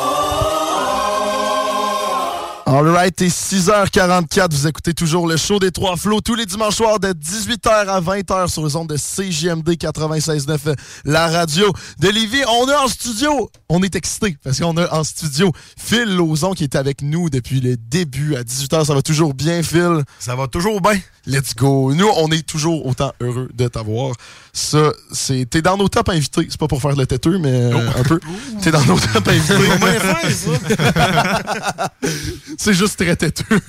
Alright, 2.68 3.22
et 3.22 3.28
6h44, 3.28 4.48
vous 4.50 4.66
écoutez 4.66 4.92
toujours 4.92 5.28
le 5.28 5.36
show 5.36 5.60
des 5.60 5.70
Trois 5.70 5.96
Flots 5.96 6.20
tous 6.20 6.34
les 6.34 6.46
dimanches 6.46 6.74
soirs 6.74 6.98
de 6.98 7.12
18h 7.12 7.68
à 7.68 8.00
20h 8.00 8.48
sur 8.48 8.66
les 8.66 8.74
ondes 8.74 8.88
de 8.88 8.96
CJMD 8.96 9.68
96.9, 9.68 10.74
la 11.04 11.28
radio 11.28 11.72
de 12.00 12.08
Lévis. 12.08 12.42
On 12.48 12.68
est 12.68 12.74
en 12.74 12.88
studio, 12.88 13.52
on 13.68 13.84
est 13.84 13.94
excités 13.94 14.36
parce 14.42 14.58
qu'on 14.58 14.76
a 14.78 14.92
en 14.92 15.04
studio 15.04 15.52
Phil 15.78 16.16
Lauzon 16.16 16.54
qui 16.54 16.64
est 16.64 16.74
avec 16.74 17.02
nous 17.02 17.30
depuis 17.30 17.60
le 17.60 17.76
début 17.76 18.34
à 18.34 18.42
18h. 18.42 18.86
Ça 18.86 18.94
va 18.94 19.02
toujours 19.02 19.32
bien, 19.32 19.62
Phil? 19.62 20.02
Ça 20.18 20.34
va 20.34 20.48
toujours 20.48 20.80
bien. 20.80 20.98
Let's 21.28 21.56
go. 21.56 21.92
Nous, 21.92 22.08
on 22.16 22.30
est 22.30 22.46
toujours 22.46 22.86
autant 22.86 23.12
heureux 23.20 23.48
de 23.52 23.66
t'avoir. 23.66 24.12
Ça, 24.52 24.92
c'est. 25.10 25.44
T'es 25.50 25.60
dans 25.60 25.76
nos 25.76 25.88
top 25.88 26.08
invités. 26.08 26.46
C'est 26.48 26.58
pas 26.58 26.68
pour 26.68 26.80
faire 26.80 26.94
le 26.94 27.04
têteux, 27.04 27.38
mais 27.38 27.50
euh, 27.50 27.90
un 27.96 28.04
peu. 28.04 28.20
T'es 28.62 28.70
dans 28.70 28.84
nos 28.84 28.96
top 28.96 29.26
invités. 29.26 29.54
c'est 32.56 32.74
juste 32.74 32.98
très 32.98 33.16
têteux. 33.16 33.60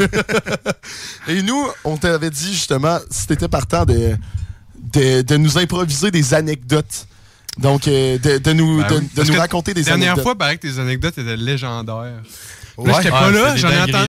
Et 1.28 1.42
nous, 1.42 1.68
on 1.84 1.98
t'avait 1.98 2.30
dit 2.30 2.54
justement, 2.54 3.00
si 3.10 3.28
t'étais 3.28 3.48
partant 3.48 3.86
de, 3.86 4.16
de, 4.94 5.22
de 5.22 5.38
nous 5.38 5.58
improviser 5.58 6.12
des 6.12 6.34
anecdotes. 6.34 7.08
Donc, 7.58 7.88
euh, 7.88 8.18
de, 8.20 8.38
de 8.38 8.54
nous, 8.54 8.82
Ben 8.82 8.88
de, 8.90 8.96
oui. 9.00 9.10
de 9.16 9.24
nous 9.24 9.38
raconter 9.40 9.74
des 9.74 9.82
la 9.82 9.86
dernière 9.88 10.08
anecdotes. 10.14 10.24
fois, 10.24 10.36
paraît 10.38 10.58
que 10.58 10.68
tes 10.68 10.80
anecdotes 10.80 11.18
étaient 11.18 11.38
légendaires. 11.38 12.22
Ouais. 12.78 12.88
Là, 12.92 12.98
j'étais 12.98 13.10
pas 13.10 13.32
là, 13.32 13.48
c'est 13.50 13.54
des 13.56 13.60
j'en 13.62 13.72
ai 13.72 13.82
entendu. 13.82 14.06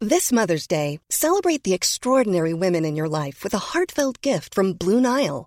This 0.00 0.30
Mother's 0.30 0.68
Day, 0.68 1.00
celebrate 1.10 1.64
the 1.64 1.72
extraordinary 1.72 2.54
women 2.54 2.84
in 2.84 2.94
your 2.94 3.08
life 3.08 3.42
with 3.42 3.52
a 3.52 3.74
heartfelt 3.74 4.22
gift 4.22 4.54
from 4.54 4.72
Blue 4.72 5.00
Nile. 5.00 5.46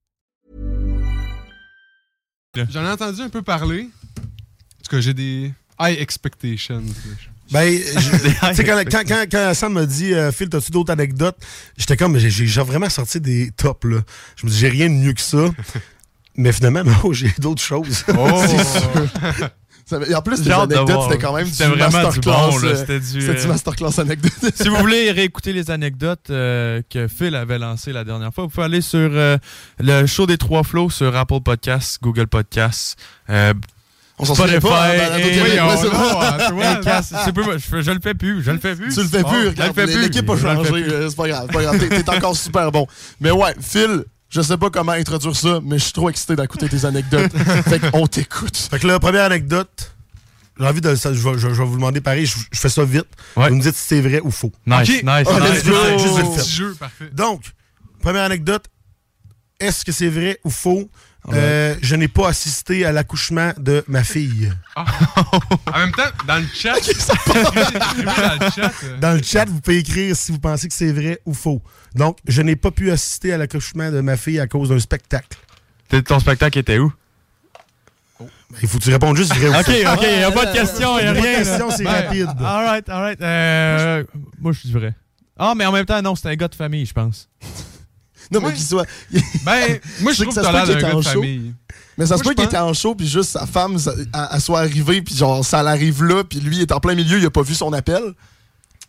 J'en 2.55 2.85
ai 2.85 2.89
entendu 2.89 3.21
un 3.21 3.29
peu 3.29 3.41
parler. 3.41 3.83
En 4.17 4.21
tout 4.83 4.89
cas, 4.95 4.99
j'ai 4.99 5.13
des 5.13 5.53
high 5.79 5.97
expectations. 5.99 6.83
Ben, 7.49 7.77
je- 7.77 8.17
tu 8.49 8.55
sais, 8.55 8.63
quand, 8.65 8.83
quand, 8.91 9.03
quand, 9.07 9.25
quand 9.31 9.53
Sam 9.53 9.73
m'a 9.73 9.85
dit, 9.85 10.13
euh, 10.13 10.31
Phil, 10.33 10.49
t'as-tu 10.49 10.71
d'autres 10.71 10.91
anecdotes? 10.91 11.37
J'étais 11.77 11.95
comme, 11.95 12.17
j'ai 12.17 12.45
vraiment 12.63 12.89
sorti 12.89 13.21
des 13.21 13.51
tops, 13.51 13.85
là. 13.85 14.01
Je 14.35 14.45
me 14.45 14.51
dis, 14.51 14.57
j'ai 14.57 14.67
rien 14.69 14.89
de 14.89 14.95
mieux 14.95 15.13
que 15.13 15.21
ça. 15.21 15.45
Mais 16.35 16.51
finalement, 16.51 16.83
non, 17.03 17.13
j'ai 17.13 17.31
d'autres 17.39 17.61
choses. 17.61 18.03
Oh! 18.17 18.43
Et 20.09 20.15
en 20.15 20.21
plus, 20.21 20.41
de 20.41 20.51
anecdotes, 20.51 21.03
c'était 21.03 21.17
quand 21.17 21.33
même 21.33 21.49
du 21.49 21.63
masterclass. 21.77 22.31
bon, 22.31 22.63
euh, 22.63 22.75
C'était 22.75 22.99
du, 22.99 23.21
C'était 23.21 23.33
du 23.35 23.45
euh, 23.45 23.47
masterclass 23.47 23.99
anecdote. 23.99 24.31
si 24.55 24.69
vous 24.69 24.75
voulez 24.77 25.11
réécouter 25.11 25.53
les 25.53 25.71
anecdotes 25.71 26.29
euh, 26.29 26.81
que 26.89 27.07
Phil 27.07 27.35
avait 27.35 27.59
lancées 27.59 27.93
la 27.93 28.03
dernière 28.03 28.33
fois, 28.33 28.43
vous 28.45 28.49
pouvez 28.49 28.65
aller 28.65 28.81
sur 28.81 28.99
euh, 28.99 29.37
le 29.79 30.05
show 30.05 30.25
des 30.25 30.37
trois 30.37 30.63
flots 30.63 30.89
sur 30.89 31.15
Apple 31.15 31.41
Podcasts, 31.43 31.99
Google 32.01 32.27
Podcasts. 32.27 32.97
Euh, 33.29 33.53
On 34.17 34.25
s'en 34.25 34.35
souvient 34.35 34.59
pas, 34.59 34.91
je, 34.93 34.97
le 37.91 37.99
fais 38.01 38.13
plus, 38.13 38.43
je 38.43 38.51
le 38.51 38.59
fais 38.59 38.75
plus. 38.75 38.93
Tu 38.93 39.01
le 39.01 39.07
fais 39.07 39.23
plus, 39.23 39.39
je 39.39 39.43
le 39.45 39.49
regarde, 39.49 39.73
fais 39.75 39.85
plus. 39.85 40.01
l'équipe 40.01 40.29
a 40.29 40.37
changé, 40.37 40.71
euh, 40.73 41.09
c'est 41.09 41.15
pas 41.17 41.27
grave, 41.27 41.47
t'es 41.79 42.09
encore 42.09 42.35
super 42.35 42.71
bon. 42.71 42.85
Mais 43.19 43.31
ouais, 43.31 43.55
Phil, 43.59 44.03
je 44.31 44.41
sais 44.41 44.57
pas 44.57 44.69
comment 44.71 44.93
introduire 44.93 45.35
ça, 45.35 45.59
mais 45.63 45.77
je 45.77 45.83
suis 45.83 45.93
trop 45.93 46.09
excité 46.09 46.35
d'écouter 46.35 46.67
tes 46.69 46.85
anecdotes. 46.85 47.31
fait 47.67 47.91
qu'on 47.91 48.07
t'écoute. 48.07 48.57
Fait 48.57 48.79
que 48.79 48.87
la 48.87 48.99
première 48.99 49.25
anecdote, 49.25 49.93
j'ai 50.59 50.65
envie 50.65 50.81
de. 50.81 50.95
ça, 50.95 51.13
je, 51.13 51.19
vais, 51.21 51.37
je 51.37 51.47
vais- 51.47 51.53
je 51.53 51.61
vais 51.61 51.67
vous 51.67 51.75
demander 51.75 52.01
pareil, 52.01 52.25
je, 52.25 52.37
je 52.51 52.59
fais 52.59 52.69
ça 52.69 52.83
vite. 52.83 53.05
Vous 53.35 53.41
me 53.55 53.61
dites 53.61 53.75
si 53.75 53.83
c'est 53.87 54.01
vrai 54.01 54.19
ou 54.21 54.31
faux. 54.31 54.51
Nice, 54.65 54.79
Ok? 54.89 55.03
nice, 55.03 55.03
nice. 55.03 55.39
let's 55.53 55.63
go. 55.65 55.71
Nice. 55.91 56.01
Juste 56.01 56.17
vite 56.17 56.25
Oh. 56.39 56.43
jeu, 56.49 56.75
parfait. 56.79 57.09
Donc, 57.13 57.41
première 58.01 58.23
anecdote. 58.23 58.65
Est-ce 59.59 59.85
que 59.85 59.91
c'est 59.91 60.09
vrai 60.09 60.39
ou 60.43 60.49
faux? 60.49 60.89
Ouais. 61.27 61.33
Euh, 61.37 61.75
je 61.83 61.95
n'ai 61.95 62.07
pas 62.07 62.29
assisté 62.29 62.83
à 62.83 62.91
l'accouchement 62.91 63.51
de 63.57 63.83
ma 63.87 64.03
fille. 64.03 64.51
En 64.75 65.77
même 65.79 65.91
temps, 65.91 66.01
dans 66.27 66.37
le 66.37 66.47
chat, 66.51 66.77
écrivez 66.77 66.99
dans 68.03 68.39
le 68.39 68.51
chat. 68.51 68.71
euh, 68.83 68.97
Dans 68.99 69.11
le 69.17 69.21
chat, 69.23 69.45
vous 69.45 69.61
pouvez 69.61 69.77
écrire 69.77 70.15
si 70.15 70.31
vous 70.31 70.39
pensez 70.39 70.67
que 70.67 70.73
c'est 70.73 70.91
vrai 70.91 71.19
ou 71.27 71.33
faux. 71.35 71.61
Donc, 71.93 72.17
je 72.27 72.41
n'ai 72.41 72.55
pas 72.55 72.71
pu 72.71 72.89
assister 72.89 73.33
à 73.33 73.37
l'accouchement 73.37 73.91
de 73.91 74.01
ma 74.01 74.17
fille 74.17 74.39
à 74.39 74.47
cause 74.47 74.69
d'un 74.69 74.79
spectacle. 74.79 75.37
Ton 76.07 76.19
spectacle 76.19 76.57
était 76.57 76.79
où? 76.79 76.91
Il 78.61 78.67
faut 78.67 78.79
que 78.79 78.83
tu 78.83 78.91
répondes 78.91 79.15
juste 79.17 79.33
vrai 79.35 79.47
ou 79.47 79.53
Ok, 79.59 79.65
faux. 79.65 79.93
ok, 79.93 80.03
il 80.11 80.17
n'y 80.17 80.23
a 80.23 80.31
pas 80.31 80.45
de 80.47 80.53
question, 80.53 80.97
il 80.99 81.03
n'y 81.03 81.07
a 81.09 81.13
Pas 81.13 81.19
de 81.19 81.23
rien. 81.25 81.37
question, 81.37 81.67
là. 81.69 81.75
c'est 81.77 81.83
Ben, 81.83 81.91
rapide. 81.91 82.27
Alright, 82.43 82.89
alright. 82.89 83.21
Euh, 83.21 84.03
moi, 84.39 84.51
je 84.53 84.61
dis 84.61 84.73
vrai. 84.73 84.93
Ah, 85.37 85.53
mais 85.55 85.65
en 85.65 85.71
même 85.71 85.85
temps, 85.85 86.01
non, 86.01 86.15
c'est 86.15 86.27
un 86.29 86.35
gars 86.35 86.47
de 86.47 86.55
famille, 86.55 86.85
je 86.85 86.93
pense. 86.93 87.29
Non, 88.31 88.41
mais 88.41 88.53
qu'il 88.53 88.63
soit. 88.63 88.85
Ben, 89.43 89.79
moi, 90.01 90.13
je 90.13 90.21
trouve 90.23 90.33
que 90.33 90.39
que 90.39 90.45
ça 90.45 90.51
se 90.51 90.57
peut 90.57 90.63
qu'il 90.65 90.77
était 90.77 90.91
en 90.93 91.01
show. 91.01 91.23
Mais 91.97 92.05
ça 92.05 92.17
se 92.17 92.23
peut 92.23 92.33
qu'il 92.33 92.45
était 92.45 92.57
en 92.57 92.73
show, 92.73 92.95
puis 92.95 93.07
juste 93.07 93.31
sa 93.31 93.45
femme, 93.45 93.77
ça- 93.77 93.93
elle, 93.97 94.27
elle 94.33 94.41
soit 94.41 94.59
arrivée, 94.59 95.01
puis 95.01 95.15
genre, 95.15 95.43
ça 95.45 95.61
l'arrive 95.61 96.03
là, 96.03 96.23
puis 96.23 96.39
lui, 96.39 96.55
il 96.57 96.61
est 96.61 96.71
en 96.71 96.79
plein 96.79 96.95
milieu, 96.95 97.17
il 97.19 97.25
a 97.25 97.29
pas 97.29 97.41
vu 97.43 97.53
son 97.53 97.73
appel. 97.73 98.01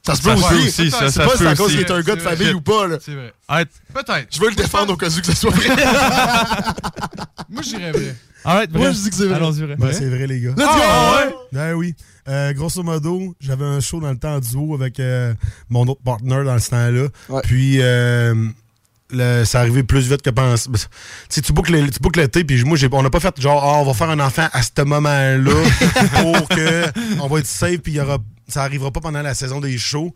Ça 0.04 0.16
se 0.16 0.22
peut 0.22 0.30
Ça 0.30 0.36
se 0.36 0.42
aussi. 0.42 0.54
peut 0.54 0.66
aussi, 0.68 0.90
ça, 0.90 0.98
pas 0.98 1.10
se 1.10 1.38
c'est 1.38 1.46
à 1.46 1.50
peut 1.50 1.56
cause 1.56 1.66
aussi. 1.66 1.76
qu'il 1.76 1.86
est 1.86 1.90
un 1.92 2.00
gars 2.02 2.16
de 2.16 2.20
vrai. 2.20 2.36
famille 2.36 2.54
ou 2.54 2.60
pas, 2.60 2.88
là. 2.88 2.98
C'est 3.00 3.14
vrai. 3.14 3.32
Arrête. 3.46 3.68
Peut-être. 3.94 4.26
Je 4.32 4.40
veux 4.40 4.48
le 4.48 4.56
défendre 4.56 4.92
au 4.92 4.96
cas 4.96 5.08
où 5.08 5.20
que 5.20 5.26
ce 5.26 5.36
soit 5.36 5.50
vrai. 5.52 5.68
Moi, 7.48 7.62
j'irais 7.62 7.92
vrai. 7.92 8.16
Alright, 8.44 8.72
Moi, 8.72 8.90
je 8.90 8.98
dis 8.98 9.10
que 9.10 9.14
c'est 9.16 9.26
vrai. 9.26 9.36
Allons-y, 9.36 9.60
vrai. 9.62 9.76
Ben, 9.76 9.92
c'est 9.92 10.08
vrai, 10.08 10.26
les 10.26 10.40
gars. 10.40 10.50
Let's 10.56 10.66
go! 10.66 10.72
Ah, 10.82 11.22
ouais? 11.26 11.34
Ben 11.52 11.74
oui. 11.74 11.94
Euh, 12.28 12.52
grosso 12.52 12.82
modo, 12.82 13.34
j'avais 13.40 13.64
un 13.64 13.78
show 13.80 14.00
dans 14.00 14.10
le 14.10 14.18
temps 14.18 14.34
en 14.34 14.40
duo 14.40 14.74
avec 14.74 14.98
euh, 14.98 15.34
mon 15.70 15.86
autre 15.86 16.00
partner 16.04 16.42
dans 16.44 16.58
ce 16.58 16.70
temps-là. 16.70 17.40
Puis, 17.44 17.80
euh, 17.80 18.34
le- 19.12 19.44
ça 19.44 19.60
arrivait 19.60 19.82
plus 19.82 20.08
vite 20.08 20.22
que. 20.22 20.30
Tu 20.30 20.78
sais, 21.28 21.40
tu 21.42 21.52
boucles, 21.52 21.90
tu 21.90 22.00
boucles 22.00 22.20
l'été, 22.20 22.44
puis 22.44 22.62
moi, 22.64 22.76
j'ai- 22.76 22.88
on 22.90 23.02
n'a 23.02 23.10
pas 23.10 23.20
fait 23.20 23.40
genre, 23.40 23.62
Ah, 23.62 23.78
on 23.80 23.84
va 23.84 23.94
faire 23.94 24.10
un 24.10 24.20
enfant 24.20 24.48
à 24.52 24.62
ce 24.62 24.82
moment-là 24.82 25.52
pour 26.22 26.48
que 26.48 26.84
on 27.20 27.28
va 27.28 27.38
être 27.40 27.46
safe, 27.46 27.78
puis 27.78 27.98
ça 28.48 28.62
arrivera 28.64 28.90
pas 28.90 29.00
pendant 29.00 29.22
la 29.22 29.34
saison 29.34 29.60
des 29.60 29.78
shows. 29.78 30.14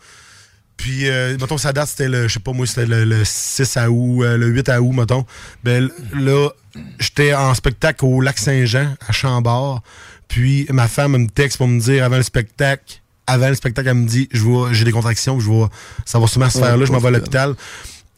Puis, 0.76 1.08
euh, 1.08 1.38
mettons, 1.40 1.56
sa 1.56 1.72
date, 1.72 1.88
c'était 1.88 2.08
le, 2.08 2.28
je 2.28 2.34
sais 2.34 2.40
pas 2.40 2.52
moi, 2.52 2.66
c'était 2.66 2.84
le, 2.84 3.04
le 3.06 3.24
6 3.24 3.76
à 3.78 3.90
août, 3.90 4.22
euh, 4.22 4.36
le 4.36 4.48
8 4.48 4.68
à 4.68 4.82
août, 4.82 4.92
mettons. 4.92 5.24
Ben 5.64 5.88
là, 6.14 6.50
j'étais 6.98 7.32
en 7.32 7.54
spectacle 7.54 8.04
au 8.04 8.20
Lac 8.20 8.36
Saint-Jean, 8.38 8.94
à 9.08 9.12
Chambord. 9.12 9.82
Puis, 10.28 10.66
ma 10.70 10.86
femme 10.86 11.16
me 11.16 11.26
texte 11.28 11.56
pour 11.56 11.66
me 11.68 11.80
dire, 11.80 12.04
avant 12.04 12.16
le 12.18 12.22
spectacle, 12.22 13.00
avant 13.26 13.48
le 13.48 13.54
spectacle, 13.54 13.88
elle 13.88 13.94
me 13.94 14.06
dit, 14.06 14.28
je 14.32 14.42
vois, 14.42 14.72
j'ai 14.72 14.84
des 14.84 14.92
contractions, 14.92 15.40
je 15.40 15.46
vois, 15.46 15.70
ça 16.04 16.18
va 16.18 16.26
sûrement 16.26 16.50
se 16.50 16.58
faire 16.58 16.76
là, 16.76 16.84
je 16.84 16.92
m'en 16.92 16.98
vais 16.98 17.08
à 17.08 17.10
l'hôpital. 17.12 17.54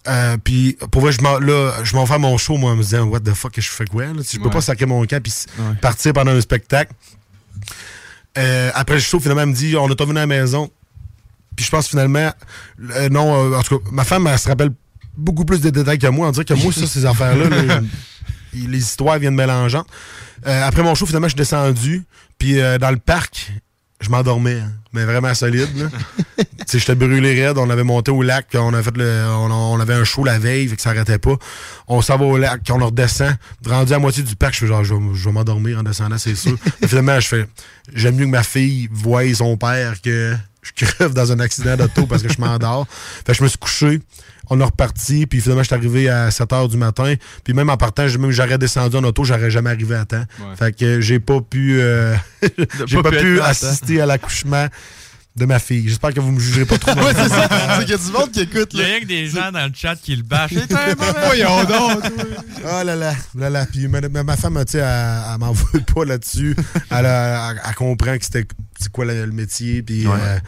Euh, 0.08 0.36
puis, 0.42 0.76
pour 0.90 1.02
vrai, 1.02 1.12
je 1.12 1.20
m'en, 1.20 1.38
là, 1.38 1.74
je 1.84 1.94
m'en 1.94 2.02
vais 2.02 2.08
faire 2.08 2.18
mon 2.18 2.38
show, 2.38 2.56
moi, 2.56 2.72
en 2.72 2.76
me 2.76 2.82
disant, 2.82 3.04
what 3.04 3.20
the 3.20 3.34
fuck, 3.34 3.52
je 3.56 3.68
fais 3.68 3.84
quoi, 3.84 4.06
là? 4.06 4.12
Je 4.16 4.38
peux 4.38 4.44
Ouais. 4.44 4.50
pas 4.50 4.60
sacrer 4.62 4.86
mon 4.86 5.04
camp 5.04 5.22
puis 5.22 5.32
Ouais. 5.58 5.74
partir 5.82 6.12
pendant 6.14 6.30
un 6.32 6.40
spectacle. 6.40 6.92
Euh, 8.36 8.70
après 8.74 8.94
le 8.94 9.00
show, 9.00 9.18
finalement, 9.20 9.42
elle 9.42 9.48
me 9.48 9.54
dit, 9.54 9.76
on 9.76 9.88
est 9.88 10.00
revenu 10.00 10.18
à 10.18 10.22
la 10.22 10.26
maison. 10.26 10.70
Puis 11.56 11.66
je 11.66 11.70
pense 11.70 11.88
finalement, 11.88 12.32
euh, 12.94 13.08
non, 13.08 13.56
en 13.56 13.62
tout 13.62 13.78
cas, 13.80 13.90
ma 13.90 14.04
femme, 14.04 14.26
elle 14.28 14.38
se 14.38 14.48
rappelle 14.48 14.70
beaucoup 15.16 15.44
plus 15.44 15.60
des 15.60 15.72
détails 15.72 15.98
que 15.98 16.06
moi. 16.06 16.28
On 16.28 16.30
dirait 16.30 16.44
que 16.44 16.54
moi, 16.54 16.72
ça, 16.72 16.86
ces 16.86 17.04
affaires-là, 17.06 17.80
les 18.54 18.78
histoires 18.78 19.18
viennent 19.18 19.34
mélangeantes. 19.34 19.88
Après 20.44 20.82
mon 20.84 20.94
show, 20.94 21.04
finalement, 21.06 21.26
je 21.26 21.32
suis 21.32 21.38
descendu. 21.38 22.04
Puis 22.38 22.60
euh, 22.60 22.78
dans 22.78 22.90
le 22.92 22.96
parc, 22.98 23.50
je 24.00 24.10
m'endormais. 24.10 24.60
hein, 24.60 24.72
mais 24.92 25.04
vraiment 25.04 25.34
solide. 25.34 25.90
sais, 26.66 26.78
j'étais 26.78 26.94
brûlé 26.94 27.44
raide. 27.44 27.58
On 27.58 27.70
avait 27.70 27.84
monté 27.84 28.10
au 28.10 28.22
lac. 28.22 28.46
puis 28.48 28.58
On, 28.58 28.72
a 28.72 28.82
fait 28.82 28.96
le, 28.96 29.24
on, 29.28 29.50
on 29.50 29.80
avait 29.80 29.94
un 29.94 30.04
show 30.04 30.24
la 30.24 30.38
veille, 30.38 30.68
fait 30.68 30.76
que 30.76 30.82
ça 30.82 30.90
arrêtait 30.90 31.18
pas. 31.18 31.36
On 31.86 32.02
s'en 32.02 32.16
va 32.16 32.24
au 32.24 32.36
lac, 32.36 32.62
puis 32.62 32.72
on 32.72 32.78
redescend. 32.78 33.34
Rendu 33.66 33.92
à 33.92 33.98
moitié 33.98 34.22
du 34.22 34.36
parc, 34.36 34.54
je 34.54 34.60
fais 34.60 34.66
genre, 34.66 34.84
je 34.84 34.94
vais, 34.94 35.00
je 35.14 35.24
vais 35.24 35.32
m'endormir 35.32 35.78
en 35.78 35.82
descendant, 35.82 36.18
c'est 36.18 36.34
sûr. 36.34 36.56
Mais 36.80 36.88
finalement, 36.88 37.18
je 37.20 37.28
fais, 37.28 37.46
j'aime 37.94 38.16
mieux 38.16 38.24
que 38.24 38.30
ma 38.30 38.42
fille 38.42 38.88
voie 38.92 39.32
son 39.34 39.56
père 39.56 40.00
que 40.00 40.34
je 40.62 40.84
crève 40.84 41.14
dans 41.14 41.32
un 41.32 41.40
accident 41.40 41.76
d'auto 41.76 42.06
parce 42.06 42.22
que 42.22 42.32
je 42.32 42.40
m'endors. 42.40 42.86
Fait 42.90 43.32
que 43.32 43.38
je 43.38 43.42
me 43.42 43.48
suis 43.48 43.58
couché. 43.58 44.00
On 44.50 44.60
est 44.60 44.64
reparti, 44.64 45.26
puis 45.26 45.40
finalement, 45.40 45.62
je 45.62 45.68
suis 45.68 45.74
arrivé 45.74 46.08
à 46.08 46.30
7 46.30 46.48
h 46.50 46.68
du 46.70 46.76
matin. 46.76 47.14
Puis 47.44 47.52
même 47.54 47.68
en 47.70 47.76
partant, 47.76 48.04
même 48.18 48.30
j'aurais 48.30 48.58
descendu 48.58 48.96
en 48.96 49.04
auto, 49.04 49.24
j'aurais 49.24 49.50
jamais 49.50 49.70
arrivé 49.70 49.94
à 49.96 50.04
temps. 50.04 50.24
Ouais. 50.40 50.56
Fait 50.58 50.76
que 50.76 51.00
j'ai 51.00 51.20
pas 51.20 51.40
pu, 51.40 51.78
euh, 51.80 52.14
j'ai 52.86 52.96
pas 53.02 53.10
pas, 53.10 53.18
pu 53.18 53.40
assister 53.40 54.00
à 54.00 54.06
l'accouchement 54.06 54.66
de 55.36 55.44
ma 55.44 55.60
fille. 55.60 55.84
J'espère 55.88 56.12
que 56.12 56.18
vous 56.18 56.32
me 56.32 56.40
jugerez 56.40 56.64
pas 56.64 56.78
trop. 56.78 56.92
Ouais, 57.00 57.12
c'est 57.14 57.28
ça. 57.28 57.48
C'est 57.76 57.84
qu'il 57.84 57.90
y 57.90 57.94
a 57.94 57.98
du 57.98 58.10
monde 58.12 58.30
qui 58.32 58.40
écoute. 58.40 58.70
Il 58.72 58.80
y 58.80 58.82
a 58.82 58.86
rien 58.86 59.00
que 59.00 59.04
des 59.06 59.26
gens 59.28 59.52
dans 59.52 59.66
le 59.66 59.72
chat 59.72 59.94
qui 59.94 60.16
le 60.16 60.22
bâchent. 60.24 60.50
C'est 60.52 60.72
un 60.74 60.94
mauvais. 60.96 61.26
Voyons 61.26 61.62
donc. 61.64 62.02
Oh 62.64 62.82
là 62.84 62.96
là, 62.96 63.14
là 63.36 63.50
là. 63.50 63.66
Puis 63.66 63.86
ma, 63.86 64.36
femme, 64.36 64.60
tu 64.64 64.72
sais, 64.72 64.78
elle, 64.78 65.22
elle 65.32 65.38
m'en 65.38 65.52
veut 65.52 65.80
pas 65.94 66.04
là-dessus. 66.04 66.56
Elle, 66.90 67.06
a- 67.06 67.50
elle- 67.52 67.60
elle 67.68 67.74
comprend 67.76 68.18
que 68.18 68.24
c'était 68.24 68.46
c'est 68.80 68.90
quoi 68.90 69.04
le, 69.04 69.26
le 69.26 69.32
métier. 69.32 69.82
Puis 69.82 70.08
Ouais. 70.08 70.14
euh, 70.20 70.38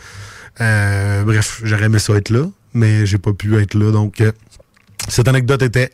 euh, 0.61 1.23
bref, 1.25 1.61
j'aurais 1.63 1.85
aimé 1.85 1.99
ça 2.01 2.15
être 2.15 2.31
là, 2.31 2.47
mais 2.75 3.07
j'ai 3.07 3.19
pas 3.19 3.33
pu 3.33 3.57
être 3.61 3.75
là. 3.75 3.91
Donc, 3.93 4.21
euh, 4.21 4.33
cette 5.09 5.29
anecdote 5.29 5.63
était 5.63 5.93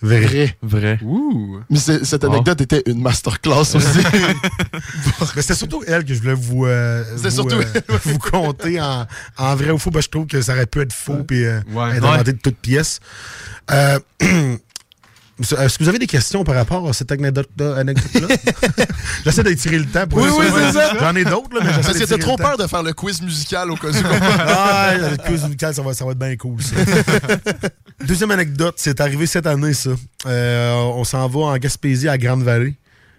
vraie. 0.00 0.56
Vrai. 0.62 0.98
Mais 1.70 1.78
c'est- 1.78 2.04
cette 2.04 2.22
Oh. 2.24 2.28
anecdote 2.32 2.60
était 2.60 2.82
une 2.86 3.00
masterclass 3.02 3.60
aussi. 3.74 3.98
Mais 5.34 5.42
c'était 5.42 5.54
surtout 5.54 5.82
elle 5.88 6.04
que 6.04 6.14
je 6.14 6.20
voulais 6.20 6.34
vous, 6.34 6.66
euh, 6.66 7.02
C'était 7.16 7.28
vous, 7.30 7.34
surtout 7.34 7.56
euh, 7.56 7.98
vous 8.04 8.18
compter 8.18 8.80
en, 8.80 9.06
en 9.36 9.56
vrai 9.56 9.70
ou 9.72 9.78
faux. 9.78 9.90
parce 9.90 10.06
que 10.06 10.10
je 10.12 10.18
trouve 10.18 10.26
que 10.28 10.40
ça 10.40 10.52
aurait 10.52 10.66
pu 10.66 10.80
être 10.80 10.92
faux 10.92 11.24
puis 11.26 11.44
euh, 11.44 11.60
Ouais. 11.72 11.96
être 11.96 12.02
Ouais. 12.04 12.10
inventé 12.14 12.32
de 12.32 12.38
toutes 12.38 12.58
pièces. 12.58 13.00
Est-ce 15.40 15.78
que 15.78 15.84
vous 15.84 15.88
avez 15.88 16.00
des 16.00 16.06
questions 16.06 16.42
par 16.42 16.56
rapport 16.56 16.88
à 16.88 16.92
cette 16.92 17.12
anecdote-là? 17.12 17.84
j'essaie 19.24 19.44
d'étirer 19.44 19.78
le 19.78 19.86
temps. 19.86 20.06
Pour 20.06 20.18
Oui, 20.18 20.28
oui, 20.36 20.46
c'est 20.52 20.72
ça. 20.72 20.98
J'en 20.98 21.14
ai 21.14 21.24
d'autres, 21.24 21.54
là, 21.54 21.60
mais 21.62 21.72
j'essaie 21.74 21.82
Parce 21.82 21.98
que 21.98 22.04
t'as 22.04 22.18
trop 22.18 22.36
peur 22.36 22.56
de 22.56 22.66
faire 22.66 22.82
le 22.82 22.92
quiz 22.92 23.22
musical 23.22 23.70
au 23.70 23.76
cas 23.76 23.88
où. 23.88 23.92
Ah, 24.40 24.94
le 24.94 25.16
quiz 25.16 25.44
musical, 25.44 25.74
ça 25.74 25.82
va, 25.82 25.94
ça 25.94 26.04
va 26.04 26.12
être 26.12 26.18
bien 26.18 26.36
cool, 26.36 26.60
ça. 26.60 26.74
Deuxième 28.04 28.30
anecdote, 28.32 28.74
c'est 28.78 29.00
arrivé 29.00 29.26
cette 29.26 29.46
année, 29.46 29.74
ça. 29.74 29.90
Euh, 30.26 30.72
on 30.74 31.04
s'en 31.04 31.28
va 31.28 31.40
en 31.40 31.56
Gaspésie, 31.56 32.08
à 32.08 32.18
Grande-Vallée. 32.18 32.76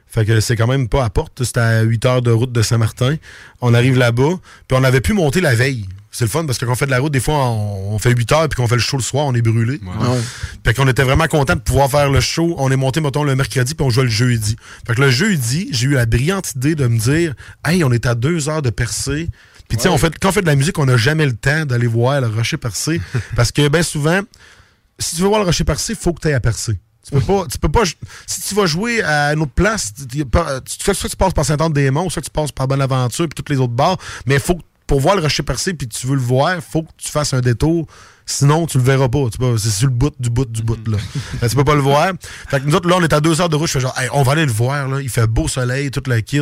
Fait 0.08 0.26
que 0.26 0.40
c'est 0.40 0.56
quand 0.56 0.68
même 0.68 0.90
pas 0.90 1.06
à 1.06 1.10
porte. 1.10 1.44
C'était 1.44 1.60
à 1.60 1.82
8 1.84 2.06
heures 2.06 2.22
de 2.22 2.32
route 2.32 2.52
de 2.52 2.62
Saint-Martin. 2.62 3.16
On 3.62 3.74
arrive 3.74 3.98
là-bas, 3.98 4.40
puis 4.68 4.78
on 4.78 4.84
avait 4.84 5.02
pu 5.02 5.14
monter 5.14 5.40
la 5.40 5.56
veille. 5.56 5.86
C'est 6.12 6.26
le 6.26 6.30
fun 6.30 6.46
parce 6.46 6.58
que 6.58 6.66
quand 6.66 6.72
on 6.72 6.76
fait 6.76 6.88
de 6.88 6.92
la 6.92 7.00
route, 7.00 7.14
des 7.14 7.20
fois, 7.20 7.36
on, 7.36 7.94
on 7.94 8.00
fait 8.00 8.12
8 8.12 8.32
heures, 8.32 8.50
puis 8.50 8.58
qu'on 8.58 8.68
fait 8.68 8.76
le 8.76 8.82
show 8.82 8.98
le 8.98 9.04
soir, 9.04 9.26
on 9.28 9.34
est 9.36 9.42
brûlé. 9.44 9.80
Ouais. 9.84 10.18
Fait 10.66 10.74
qu'on 10.74 10.88
était 10.88 11.04
vraiment 11.04 11.28
content 11.28 11.54
de 11.56 11.60
pouvoir 11.62 11.90
faire 11.92 12.10
le 12.10 12.20
show. 12.20 12.56
On 12.58 12.72
est 12.72 12.76
monté, 12.76 13.00
mettons, 13.00 13.24
le 13.24 13.36
mercredi, 13.36 13.76
puis 13.76 13.86
on 13.86 13.92
jouait 13.92 14.04
le 14.06 14.10
jeudi. 14.10 14.56
Fait 14.88 14.96
que 14.96 15.02
le 15.02 15.12
jeudi, 15.12 15.70
j'ai 15.72 15.86
eu 15.88 15.92
la 15.94 16.06
brillante 16.08 16.54
idée 16.56 16.74
de 16.74 16.88
me 16.88 16.98
dire 16.98 17.36
Hey, 17.64 17.84
on 17.84 17.92
est 17.92 18.08
à 18.08 18.16
deux 18.16 18.50
heures 18.50 18.64
de 18.64 18.72
percer. 18.72 19.30
Puis, 19.68 19.78
tu 19.78 19.84
sais, 19.84 19.90
on 19.90 20.00
fait, 20.00 20.18
quand 20.18 20.30
on 20.30 20.32
fait 20.32 20.42
de 20.42 20.48
la 20.48 20.56
musique, 20.56 20.80
on 20.80 20.86
n'a 20.88 20.98
jamais 20.98 21.28
le 21.28 21.34
temps 21.36 21.64
d'aller 21.68 21.86
voir 21.86 22.20
le 22.22 22.28
rocher 22.28 22.58
percé. 22.58 23.00
parce 23.36 23.52
que, 23.52 23.68
bien 23.68 23.84
souvent, 23.84 24.22
si 24.98 25.16
tu 25.16 25.22
veux 25.22 25.28
voir 25.28 25.42
le 25.42 25.46
rocher 25.46 25.64
percé, 25.64 25.94
il 25.94 26.00
faut 26.00 26.12
que 26.14 26.22
tu 26.22 26.28
ailles 26.28 26.34
à 26.34 26.40
percer. 26.40 26.74
Tu 27.06 27.12
peux 27.12 27.22
pas, 27.22 27.46
tu 27.50 27.58
peux 27.60 27.70
pas. 27.70 27.84
Si 28.28 28.42
tu 28.42 28.56
vas 28.56 28.66
jouer 28.66 29.02
à 29.04 29.34
une 29.34 29.42
autre 29.42 29.52
place, 29.54 29.94
tu, 29.96 30.06
tu- 30.26 30.94
soit 30.96 31.10
tu 31.10 31.16
passes 31.16 31.34
par 31.34 31.46
Saint-Anne-des-Monts, 31.46 32.10
soit 32.10 32.22
tu 32.22 32.30
passes 32.32 32.52
par 32.52 32.68
Bonaventure 32.68 33.26
puis 33.28 33.36
toutes 33.36 33.50
les 33.50 33.58
autres 33.58 33.74
bars, 33.74 33.98
mais 34.26 34.38
faut 34.40 34.56
que- 34.56 34.62
pour 34.90 35.00
voir 35.00 35.16
le 35.16 35.22
rocher 35.22 35.44
percé 35.44 35.74
puis 35.74 35.88
tu 35.88 36.08
veux 36.08 36.16
le 36.16 36.22
voir, 36.22 36.58
faut 36.62 36.82
que 36.84 36.90
tu 36.98 37.10
fasses 37.10 37.34
un 37.34 37.42
détour. 37.42 37.86
Sinon, 38.26 38.66
tu 38.68 38.78
le 38.78 38.84
verras 38.84 39.08
pas. 39.08 39.20
C'est 39.58 39.70
sur 39.70 39.88
le 39.88 39.94
bout 39.94 40.14
du 40.20 40.30
bout 40.30 40.46
du 40.46 40.62
bout, 40.62 40.78
là. 40.88 40.98
Fait 41.00 41.40
que 41.42 41.48
tu 41.50 41.56
peux 41.56 41.64
pas 41.64 41.76
le 41.76 41.82
voir. 41.82 42.12
Fait 42.50 42.60
que 42.60 42.66
nous 42.66 42.76
autres, 42.76 42.88
là, 42.90 42.96
on 43.00 43.04
est 43.04 43.14
à 43.14 43.20
deux 43.22 43.40
heures 43.42 43.50
de 43.50 43.56
route. 43.56 43.68
Je 43.68 43.74
fais 43.74 43.80
genre, 43.80 43.94
Hey, 43.98 44.08
on 44.14 44.22
va 44.24 44.34
aller 44.34 44.46
le 44.46 44.52
voir, 44.52 44.88
là. 44.88 45.02
Il 45.02 45.10
fait 45.10 45.26
beau 45.28 45.48
soleil, 45.48 45.90
toute 45.92 46.08
la 46.08 46.22
kit. 46.22 46.42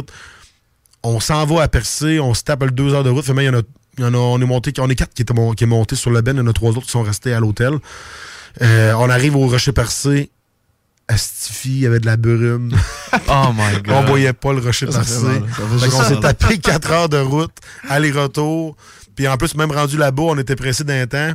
On 1.03 1.19
s'en 1.19 1.45
va 1.45 1.61
à 1.63 1.67
percer, 1.67 2.19
on 2.19 2.33
se 2.33 2.43
tape 2.43 2.63
le 2.63 2.71
deux 2.71 2.93
heures 2.93 3.03
de 3.03 3.09
route. 3.09 3.23
Fait, 3.25 3.33
mais 3.33 3.43
il 3.43 3.47
y 3.47 3.49
en 3.49 3.59
a, 3.59 3.61
il 3.97 4.03
y 4.03 4.07
en 4.07 4.13
a- 4.13 4.17
on 4.17 4.41
est 4.41 4.45
monté, 4.45 4.73
on 4.79 4.89
est 4.89 4.95
quatre 4.95 5.13
qui 5.13 5.21
étaient 5.21 5.33
qui 5.55 5.63
est 5.63 5.67
monté 5.67 5.95
sur 5.95 6.09
le 6.11 6.21
ben, 6.21 6.35
il 6.35 6.39
y 6.39 6.41
en 6.41 6.47
a 6.47 6.53
trois 6.53 6.71
autres 6.71 6.85
qui 6.85 6.91
sont 6.91 7.03
restés 7.03 7.33
à 7.33 7.39
l'hôtel. 7.39 7.73
Euh, 8.61 8.93
on 8.97 9.09
arrive 9.09 9.35
au 9.35 9.47
rocher 9.47 9.71
percé. 9.71 10.31
Astifi, 11.07 11.69
il 11.69 11.79
y 11.79 11.85
avait 11.85 11.99
de 11.99 12.05
la 12.05 12.17
brume. 12.17 12.71
Oh 13.29 13.49
my 13.55 13.81
God. 13.81 13.95
On 13.95 14.05
voyait 14.05 14.33
pas 14.33 14.53
le 14.53 14.59
rocher 14.59 14.85
juste 14.87 15.89
qu'on 15.89 16.03
s'est 16.03 16.19
tapé 16.19 16.57
4 16.59 16.91
heures 16.91 17.09
de 17.09 17.17
route, 17.17 17.51
aller-retour. 17.89 18.75
Puis 19.15 19.27
en 19.27 19.37
plus, 19.37 19.55
même 19.55 19.71
rendu 19.71 19.97
là-bas, 19.97 20.23
on 20.23 20.37
était 20.37 20.55
pressé 20.55 20.83
d'un 20.83 21.07
temps. 21.07 21.31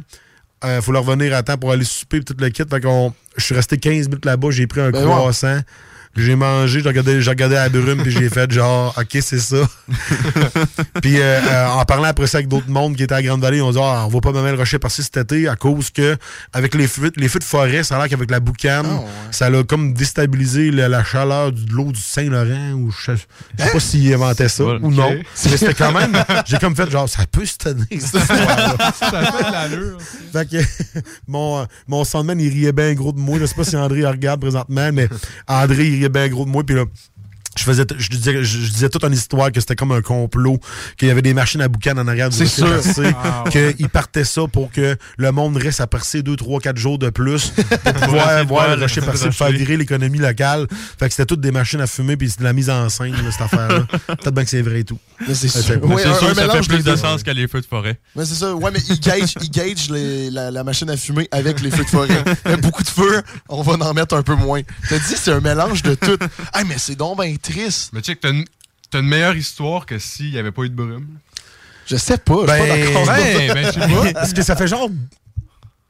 Il 0.65 0.81
faut 0.83 0.93
leur 0.93 1.05
revenir 1.05 1.35
à 1.35 1.43
temps 1.43 1.57
pour 1.57 1.73
aller 1.73 1.85
souper 1.85 2.19
et 2.19 2.23
tout 2.23 2.37
le 2.39 2.49
kit. 2.51 2.63
Fait 2.69 2.81
qu'on, 2.81 3.13
je 3.37 3.45
suis 3.45 3.55
resté 3.55 3.79
15 3.79 4.09
minutes 4.09 4.25
là-bas, 4.27 4.51
j'ai 4.51 4.67
pris 4.67 4.81
un 4.81 4.91
Ben 4.91 5.03
croissant. 5.05 5.59
J'ai 6.15 6.37
mangé, 6.37 6.81
j'ai 6.83 6.89
regardé, 6.89 7.23
j'ai 7.23 7.31
regardé 7.31 7.55
la 7.55 7.69
brume, 7.71 8.03
puis 8.03 8.11
j'ai 8.11 8.29
fait 8.29 8.51
genre, 8.51 8.95
OK, 8.99 9.19
c'est 9.23 9.39
ça. 9.39 9.57
puis 11.03 11.19
euh, 11.19 11.41
euh, 11.41 11.69
en 11.69 11.85
parlant 11.87 12.05
après 12.05 12.27
ça 12.27 12.39
avec 12.39 12.49
d'autres 12.49 12.69
mondes 12.69 12.97
qui 12.97 13.03
étaient 13.03 13.15
à 13.15 13.23
Grande-Vallée, 13.23 13.63
on 13.63 13.71
dit, 13.71 13.79
ah, 13.81 14.05
on 14.07 14.09
va 14.09 14.21
pas 14.21 14.33
même 14.33 14.45
le 14.45 14.59
rocher 14.59 14.79
passer 14.79 15.03
cet 15.03 15.17
été 15.17 15.49
à 15.49 15.57
cause 15.57 15.91
que, 15.91 16.17
avec 16.53 16.75
les 16.75 16.87
feux, 16.87 17.11
les 17.17 17.29
feux 17.29 17.39
de 17.39 17.45
forêt, 17.45 17.83
ça 17.83 17.97
a 17.97 17.99
l'air 17.99 18.09
qu'avec 18.09 18.31
la 18.31 18.41
boucane, 18.41 19.01
ça 19.31 19.49
l'a 19.49 19.63
comme 19.63 19.95
déstabilisé 19.95 20.71
la, 20.71 20.89
la 20.89 21.03
chaleur 21.03 21.51
de 21.51 21.73
l'eau 21.73 21.93
du 21.93 22.01
Saint-Laurent, 22.01 22.73
ou 22.73 22.91
je, 22.91 23.13
je 23.13 23.65
sais 23.65 23.73
pas 23.73 23.81
s'il 23.81 24.13
inventait 24.13 24.49
ça 24.51 24.65
ou 24.65 24.91
non. 24.91 25.11
Mais 25.11 25.57
c'était 25.57 25.75
quand 25.75 25.93
même, 25.93 26.13
j'ai 26.47 26.59
comme 26.59 26.77
fait 26.77 26.91
genre, 26.91 27.09
ça 27.09 27.25
peut 27.31 27.47
se 27.47 27.57
tenir, 27.57 27.87
cette 27.91 28.21
histoire-là. 28.21 28.77
Ça 28.99 29.11
fait 29.11 29.47
de 29.47 29.53
l'allure. 29.53 29.99
Fait 30.33 30.49
que 30.49 30.57
mon, 31.27 31.61
euh, 31.61 31.65
mon 31.89 32.05
soundman, 32.05 32.39
il 32.39 32.51
riait 32.51 32.73
bien 32.73 32.93
gros 32.95 33.13
de 33.13 33.19
moi. 33.19 33.39
Je 33.39 33.47
sais 33.47 33.55
pas 33.55 33.65
si 33.65 33.77
André 33.77 34.01
le 34.01 34.09
regarde 34.09 34.41
présentement, 34.41 34.91
mais 34.93 35.09
André, 35.47 35.87
il 35.87 36.02
riait 36.03 36.09
bien 36.09 36.29
gros 36.29 36.45
de 36.45 36.51
moi. 36.51 36.65
Puis 36.65 36.75
là, 36.75 36.85
je 37.57 37.65
faisais, 37.65 37.85
je 37.99 38.09
disais, 38.09 38.43
je, 38.45 38.59
disais 38.71 38.89
toute 38.89 39.05
une 39.05 39.13
histoire 39.13 39.53
que 39.53 39.61
c'était 39.61 39.77
comme 39.77 39.93
un 39.93 40.01
complot, 40.03 40.59
qu'il 40.97 41.09
y 41.09 41.11
avait 41.11 41.23
des 41.23 41.35
machines 41.35 41.61
à 41.61 41.69
boucan 41.69 41.97
en 41.99 42.09
arrière 42.09 42.31
du 42.31 42.37
C'est 42.47 42.63
Ah, 43.15 43.45
ouais. 43.53 43.75
qu'ils 43.75 43.89
partaient 43.89 44.25
ça 44.25 44.43
pour 44.51 44.71
que 44.73 44.97
le 45.19 45.33
monde 45.33 45.57
reste 45.57 45.81
à 45.81 45.87
percer 45.87 46.23
2, 46.23 46.37
3, 46.37 46.61
4 46.61 46.77
jours 46.79 46.99
de 46.99 47.11
plus 47.11 47.51
pour 47.85 47.93
pouvoir 47.95 48.47
voir 48.47 48.77
le 48.77 48.83
rocher 48.83 49.01
pour 49.01 49.15
faire 49.15 49.51
virer 49.51 49.77
l'économie 49.77 50.19
locale. 50.19 50.67
Fait 50.99 51.07
que 51.09 51.13
c'était 51.15 51.27
toutes 51.27 51.41
des 51.41 51.53
machines 51.53 51.81
à 51.81 51.87
fumer 51.87 52.17
puis 52.17 52.31
c'était 52.31 52.41
de 52.41 52.45
la 52.49 52.53
mise 52.53 52.71
en 52.71 52.89
scène, 52.89 53.13
là, 53.13 53.31
cette 53.31 53.43
affaire-là. 53.43 53.87
Peut-être 54.07 54.31
bien 54.35 54.45
que 54.45 54.51
c'est 54.51 54.63
vrai 54.63 54.81
et 54.81 54.85
tout. 54.85 54.99
Mais 55.29 55.35
c'est 55.35 55.49
sûr. 55.49 55.63
c'est- 55.63 55.77
Ouais, 55.77 56.03
c'est 56.03 56.09
un- 56.09 56.15
sûr 56.15 56.29
un 56.29 56.35
ça 56.35 56.43
fait 56.43 56.49
mélange 56.49 56.69
plus 56.69 56.83
de 56.85 56.97
sens 56.97 57.23
que 57.23 57.31
les 57.31 57.49
feux 57.49 57.61
de 57.61 57.67
forêt. 57.67 57.99
Mais 58.17 58.25
c'est 58.25 58.35
ça. 58.35 58.55
Ouais, 58.55 58.71
mais 58.73 58.81
il 58.89 58.99
gage, 58.99 59.35
il 59.43 59.51
gage 59.51 59.91
les- 59.91 60.31
la, 60.31 60.51
la 60.51 60.65
machine 60.65 60.89
à 60.91 60.97
fumer 60.97 61.29
avec 61.31 61.61
les 61.61 61.71
feux 61.71 61.85
de 61.85 61.89
forêt. 61.91 62.09
Beaucoup 62.63 62.83
de 62.83 62.89
feux, 62.89 63.23
on 63.49 63.63
va 63.63 63.75
en 63.87 63.95
mettre 63.95 64.15
un 64.17 64.23
peu 64.23 64.35
moins. 64.35 64.61
T'as 64.89 64.99
dit, 64.99 65.15
c'est 65.17 65.33
un 65.33 65.41
mélange 65.41 65.83
de 65.83 65.95
tout. 65.95 66.17
Ah, 66.53 66.65
mais 66.65 66.77
c'est 66.79 66.95
donc 66.97 67.19
ben 67.19 67.37
triste. 67.43 67.91
Mais 67.93 68.01
tu 68.01 68.07
sais 68.13 68.17
que 68.17 68.21
t'as 68.21 68.31
une, 68.31 68.45
t'as 68.91 69.01
une 69.01 69.09
meilleure 69.09 69.37
histoire 69.37 69.85
que 69.87 69.99
s'il 69.99 70.31
n'y 70.31 70.39
avait 70.39 70.53
pas 70.53 70.63
eu 70.63 70.71
de 70.71 70.75
brume. 70.75 71.07
Je 71.87 71.97
sais 71.97 72.17
pas, 72.19 72.35
je 72.47 72.53
suis 72.53 72.61
pas 72.61 72.77
d'accord. 72.77 73.07
Ben, 73.07 73.53
ben, 73.55 73.67
je 73.67 73.71
sais 73.73 73.81
pas. 73.81 74.13
Parce 74.21 74.33
que 74.33 74.43
ça 74.43 74.57
fait 74.57 74.69
genre. 74.69 74.89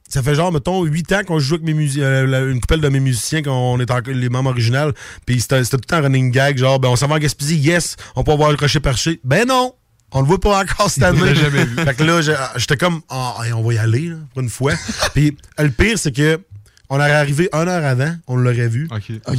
Ça 0.09 0.21
fait 0.21 0.35
genre, 0.35 0.51
mettons, 0.51 0.83
8 0.83 1.11
ans 1.13 1.21
qu'on 1.25 1.39
joue 1.39 1.55
avec 1.55 1.65
mes 1.65 1.73
musi- 1.73 2.01
euh, 2.01 2.27
la- 2.27 2.41
une 2.41 2.59
couple 2.61 2.79
de 2.81 2.89
mes 2.89 2.99
musiciens, 2.99 3.41
qu'on 3.41 3.79
est 3.79 3.89
encore 3.89 4.13
les 4.13 4.29
membres 4.29 4.51
originaux. 4.51 4.91
Puis 5.25 5.41
c'était 5.41 5.63
c'était 5.63 5.77
tout 5.77 5.83
le 5.85 5.87
temps 5.87 5.97
un 5.97 6.01
running 6.01 6.29
gag, 6.31 6.55
genre, 6.57 6.79
ben 6.79 6.89
on 6.89 6.95
s'en 6.95 7.07
va 7.07 7.15
en 7.15 7.19
Gaspésie, 7.19 7.57
yes, 7.57 7.95
on 8.15 8.23
peut 8.23 8.33
voir 8.35 8.51
le 8.51 8.57
crochet 8.57 8.79
perché. 8.79 9.19
Ben 9.23 9.47
non! 9.47 9.73
On 10.11 10.21
le 10.21 10.27
voit 10.27 10.39
pas 10.39 10.61
encore 10.61 10.91
cette 10.91 11.01
année. 11.03 11.19
l'a 11.19 11.33
jamais 11.33 11.65
vu. 11.65 11.75
Fait 11.83 11.95
que 11.95 12.03
là, 12.03 12.21
j'ai- 12.21 12.35
j'étais 12.57 12.77
comme, 12.77 13.01
ah, 13.09 13.37
hey, 13.43 13.53
on 13.53 13.63
va 13.63 13.73
y 13.73 13.77
aller, 13.79 14.09
là, 14.09 14.17
pour 14.33 14.43
une 14.43 14.49
fois. 14.49 14.73
Puis 15.15 15.35
le 15.57 15.69
pire, 15.69 15.97
c'est 15.97 16.11
que 16.15 16.39
on 16.89 16.97
aurait 16.97 17.09
arrivé 17.11 17.49
une 17.51 17.67
heure 17.67 17.83
avant, 17.83 18.15
on 18.27 18.35
l'aurait 18.35 18.67
vu. 18.67 18.87
OK. 18.91 19.11
OK? 19.27 19.37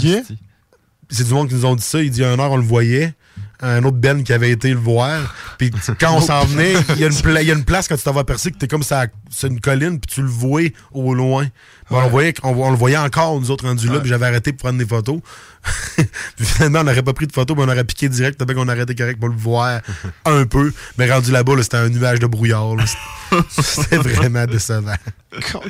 C'est 1.10 1.24
du 1.26 1.34
monde 1.34 1.48
qui 1.48 1.54
nous 1.54 1.64
ont 1.66 1.74
dit 1.76 1.84
ça. 1.84 2.02
Il 2.02 2.10
dit, 2.10 2.20
il 2.20 2.22
y 2.22 2.24
a 2.24 2.32
une 2.32 2.40
heure, 2.40 2.52
on 2.52 2.56
le 2.56 2.62
voyait. 2.62 3.14
Un 3.60 3.82
autre 3.84 3.96
Ben 3.96 4.22
qui 4.24 4.32
avait 4.32 4.50
été 4.50 4.70
le 4.70 4.78
voir. 4.78 5.32
Puis 5.58 5.70
quand 5.98 6.14
on 6.16 6.20
s'en 6.20 6.44
venait, 6.44 6.74
il 6.96 7.00
y, 7.00 7.04
a 7.04 7.06
une 7.06 7.14
pla- 7.16 7.40
il 7.40 7.48
y 7.48 7.50
a 7.50 7.54
une 7.54 7.64
place 7.64 7.88
quand 7.88 7.96
tu 7.96 8.02
t'en 8.02 8.12
vas 8.12 8.24
percer 8.24 8.50
que 8.50 8.58
t'es 8.58 8.66
comme 8.68 8.82
ça, 8.82 9.06
c'est 9.30 9.46
une 9.46 9.60
colline, 9.60 9.98
puis 10.00 10.12
tu 10.14 10.20
le 10.22 10.28
vois 10.28 10.62
au 10.92 11.14
loin. 11.14 11.46
Bon, 11.88 11.98
on, 12.02 12.08
voyait, 12.08 12.34
on, 12.42 12.48
on 12.50 12.70
le 12.70 12.76
voyait 12.76 12.96
encore, 12.98 13.40
nous 13.40 13.50
autres 13.50 13.64
rendus 13.66 13.88
là, 13.88 14.00
puis 14.00 14.08
j'avais 14.08 14.26
arrêté 14.26 14.52
pour 14.52 14.64
prendre 14.64 14.78
des 14.78 14.84
photos. 14.86 15.20
puis 15.96 16.44
finalement, 16.44 16.80
on 16.80 16.84
n'aurait 16.84 17.02
pas 17.02 17.12
pris 17.14 17.26
de 17.26 17.32
photos, 17.32 17.56
mais 17.56 17.62
on 17.62 17.68
aurait 17.68 17.84
piqué 17.84 18.08
direct, 18.08 18.44
peut 18.44 18.54
qu'on 18.54 18.68
aurait 18.68 18.82
été 18.82 18.94
correct 18.94 19.18
pour 19.18 19.28
le 19.30 19.36
voir 19.36 19.80
un 20.26 20.44
peu. 20.46 20.72
Mais 20.98 21.10
rendu 21.10 21.30
là-bas, 21.30 21.56
là, 21.56 21.62
c'était 21.62 21.76
un 21.78 21.88
nuage 21.88 22.18
de 22.18 22.26
brouillard. 22.26 22.74
là. 22.76 22.84
C'était 23.48 23.96
vraiment 23.96 24.44
décevant. 24.46 24.94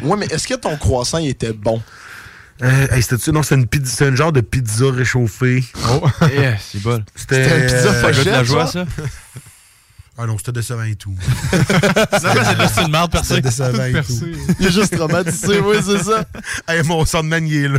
Ouais, 0.03 0.17
mais 0.19 0.27
est-ce 0.27 0.49
que 0.49 0.55
ton 0.55 0.77
croissant 0.77 1.19
il 1.19 1.29
était 1.29 1.53
bon? 1.53 1.81
Euh, 2.63 2.87
hey, 2.93 3.03
c'était-tu? 3.03 3.33
Non, 3.33 3.43
c'est 3.43 3.57
une, 3.57 3.67
pizza- 3.67 3.91
c'est 3.97 4.07
un 4.07 4.15
genre 4.15 4.33
de 4.33 4.41
pizza 4.41 4.91
réchauffée. 4.91 5.65
Oh. 5.91 6.07
Yeah, 6.33 6.57
c'est 6.59 6.81
bon. 6.83 7.03
C'était 7.15 7.43
C'était 7.45 7.55
un 7.57 7.61
pizza 7.67 7.91
euh, 7.93 8.03
pochette, 8.03 8.27
la 8.27 8.45
joie, 8.45 8.67
ça? 8.67 8.85
ça? 8.85 9.03
Ah 10.17 10.27
non, 10.27 10.39
c'était 10.39 10.53
décevant 10.53 10.85
et 10.85 10.95
tout. 10.95 11.13
c'est 11.51 12.61
juste 12.61 12.79
une 12.81 12.91
marde 12.93 13.11
percée. 13.11 13.35
C'était 13.35 13.49
décevant 13.49 13.85
et 13.85 13.93
Percée. 13.93 14.15
tout. 14.21 14.55
Il 14.61 14.67
est 14.67 14.71
juste 14.71 14.97
traumatisé, 14.97 15.59
oui, 15.59 15.77
c'est 15.85 16.05
ça. 16.05 16.25
Hey, 16.69 16.85
mon 16.85 17.05
Sandman, 17.05 17.45
il 17.49 17.65
est 17.65 17.69
là. 17.69 17.79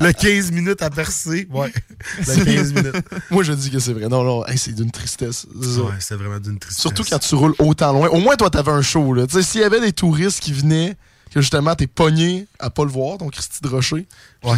le 0.00 0.12
15 0.12 0.52
minutes 0.52 0.82
à 0.82 0.90
percer. 0.90 1.48
Ouais. 1.50 1.72
Le 2.18 2.44
15 2.44 2.72
minutes. 2.74 2.96
Moi, 3.30 3.42
je 3.44 3.52
dis 3.54 3.70
que 3.70 3.78
c'est 3.78 3.94
vrai. 3.94 4.08
Non, 4.08 4.22
non, 4.24 4.46
hey, 4.46 4.58
c'est 4.58 4.72
d'une 4.72 4.90
tristesse. 4.90 5.46
c'est 5.62 5.68
ça. 5.76 5.80
Ouais, 5.80 5.92
c'est 6.00 6.16
vraiment 6.16 6.38
d'une 6.38 6.58
tristesse. 6.58 6.82
Surtout 6.82 7.04
quand 7.08 7.18
tu 7.18 7.34
roules 7.34 7.54
autant 7.58 7.92
loin. 7.94 8.08
Au 8.08 8.20
moins, 8.20 8.36
toi, 8.36 8.50
t'avais 8.50 8.72
un 8.72 8.82
show. 8.82 9.14
là. 9.14 9.26
Tu 9.26 9.36
sais, 9.36 9.42
S'il 9.42 9.60
y 9.62 9.64
avait 9.64 9.80
des 9.80 9.92
touristes 9.92 10.40
qui 10.40 10.52
venaient, 10.52 10.96
que 11.34 11.40
justement, 11.40 11.74
t'es 11.74 11.86
pogné 11.86 12.46
à 12.58 12.70
pas 12.70 12.84
le 12.84 12.90
voir, 12.90 13.18
ton 13.18 13.28
Christy 13.28 13.60
de 13.62 13.68
Rocher. 13.68 14.06
Ouais. 14.42 14.56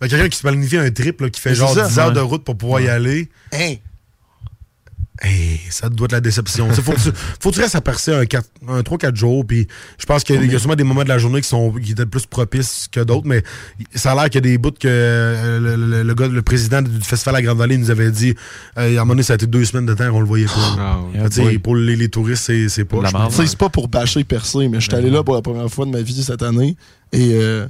Ben, 0.00 0.08
quelqu'un 0.08 0.28
qui 0.28 0.36
se 0.36 0.42
planifie 0.42 0.78
un 0.78 0.90
trip, 0.90 1.20
là, 1.20 1.30
qui 1.30 1.40
fait 1.40 1.50
Mais 1.50 1.56
genre 1.56 1.74
ça. 1.74 1.88
10 1.88 1.98
heures 1.98 2.12
de 2.12 2.20
route 2.20 2.44
pour 2.44 2.56
pouvoir 2.56 2.80
y 2.80 2.88
aller. 2.88 3.28
Hein? 3.52 3.74
Hey, 5.22 5.60
ça 5.68 5.90
doit 5.90 6.06
être 6.06 6.12
la 6.12 6.20
déception. 6.22 6.70
Faut, 6.70 6.92
que 6.92 6.96
tu, 7.00 7.10
faut 7.40 7.50
que 7.50 7.54
tu 7.56 7.60
restes 7.60 7.74
à 7.74 7.82
percer 7.82 8.14
un, 8.14 8.24
quatre- 8.24 8.48
un 8.66 8.80
3-4 8.80 9.14
jours. 9.16 9.44
Puis 9.46 9.68
je 9.98 10.06
pense 10.06 10.24
qu'il 10.24 10.36
y 10.50 10.54
a- 10.54 10.58
sûrement 10.58 10.76
des 10.76 10.82
moments 10.84 11.04
de 11.04 11.10
la 11.10 11.18
journée 11.18 11.42
qui 11.42 11.48
sont 11.48 11.72
qui 11.72 11.92
étaient 11.92 12.06
plus 12.06 12.24
propices 12.24 12.88
que 12.90 13.00
d'autres. 13.00 13.26
Mais 13.26 13.42
ça 13.94 14.12
a 14.12 14.14
l'air 14.14 14.24
qu'il 14.30 14.36
y 14.36 14.38
a 14.38 14.50
des 14.50 14.56
bouts 14.56 14.70
que 14.70 14.88
euh, 14.88 15.60
le, 15.60 15.76
le- 15.76 16.02
le 16.04 16.14
gars, 16.14 16.26
le 16.26 16.40
président 16.40 16.80
du 16.80 17.00
Festival 17.02 17.36
à 17.36 17.42
Grande-Vallée 17.42 17.76
nous 17.76 17.90
avait 17.90 18.10
dit. 18.10 18.34
euh, 18.78 18.82
à 18.82 18.84
un 18.86 18.90
moment 19.00 19.08
donné, 19.08 19.22
ça 19.22 19.34
a 19.34 19.36
été 19.36 19.46
deux 19.46 19.64
semaines 19.66 19.84
de 19.86 19.92
temps 19.94 20.10
qu'on 20.10 20.20
le 20.20 20.26
voyait 20.26 20.46
pas. 20.46 20.52
Boy. 21.42 21.58
pour 21.58 21.76
les, 21.76 21.96
les 21.96 22.08
touristes, 22.08 22.44
c'est 22.46 22.70
c'est 22.70 22.86
pas. 22.86 22.96
c'est 23.30 23.58
pas 23.58 23.68
pour 23.68 23.88
bâcher 23.88 24.24
percer, 24.24 24.68
mais 24.68 24.80
je 24.80 24.84
suis 24.86 24.94
allé 24.94 25.10
là 25.10 25.22
pour 25.22 25.34
la 25.34 25.42
première 25.42 25.68
fois 25.68 25.84
de 25.84 25.90
ma 25.90 26.00
vie 26.00 26.22
cette 26.22 26.42
année. 26.42 26.76
Et. 27.12 27.32
euh, 27.34 27.66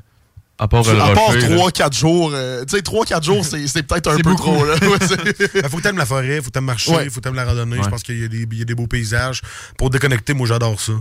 À 0.63 0.69
part, 0.69 0.87
à 0.87 0.93
le 0.93 0.99
part 1.15 1.27
rocher, 1.27 1.49
là. 1.49 1.57
3-4 1.57 1.99
jours. 1.99 2.31
euh, 2.35 2.65
tu 2.67 2.77
sais, 2.77 2.83
3-4 2.83 3.25
jours, 3.25 3.45
c'est 3.45 3.67
c'est 3.67 3.83
peut-être 3.83 4.09
un 4.11 4.19
peu 4.19 4.35
trop. 4.35 4.63
Là. 4.65 4.75
Ben, 4.81 5.69
faut 5.71 5.79
que 5.79 5.83
t'aimes 5.83 5.97
la 5.97 6.05
forêt, 6.05 6.37
faut 6.37 6.49
que 6.49 6.51
t'aimes 6.51 6.65
marcher, 6.67 6.93
Ouais. 6.95 7.09
faut 7.09 7.21
que 7.21 7.25
t'aimes 7.25 7.35
la 7.35 7.47
randonnée. 7.47 7.79
Ouais. 7.79 7.83
Je 7.85 7.89
pense 7.89 8.03
qu'il 8.03 8.21
y, 8.21 8.25
a 8.25 8.29
des- 8.29 8.47
il 8.53 8.59
y 8.59 8.63
a 8.63 8.65
des 8.67 8.75
beaux 8.75 8.87
paysages. 8.87 9.41
Pour 9.79 9.89
déconnecter, 9.89 10.35
moi, 10.35 10.47
j'adore 10.47 10.79
ça. 10.81 10.93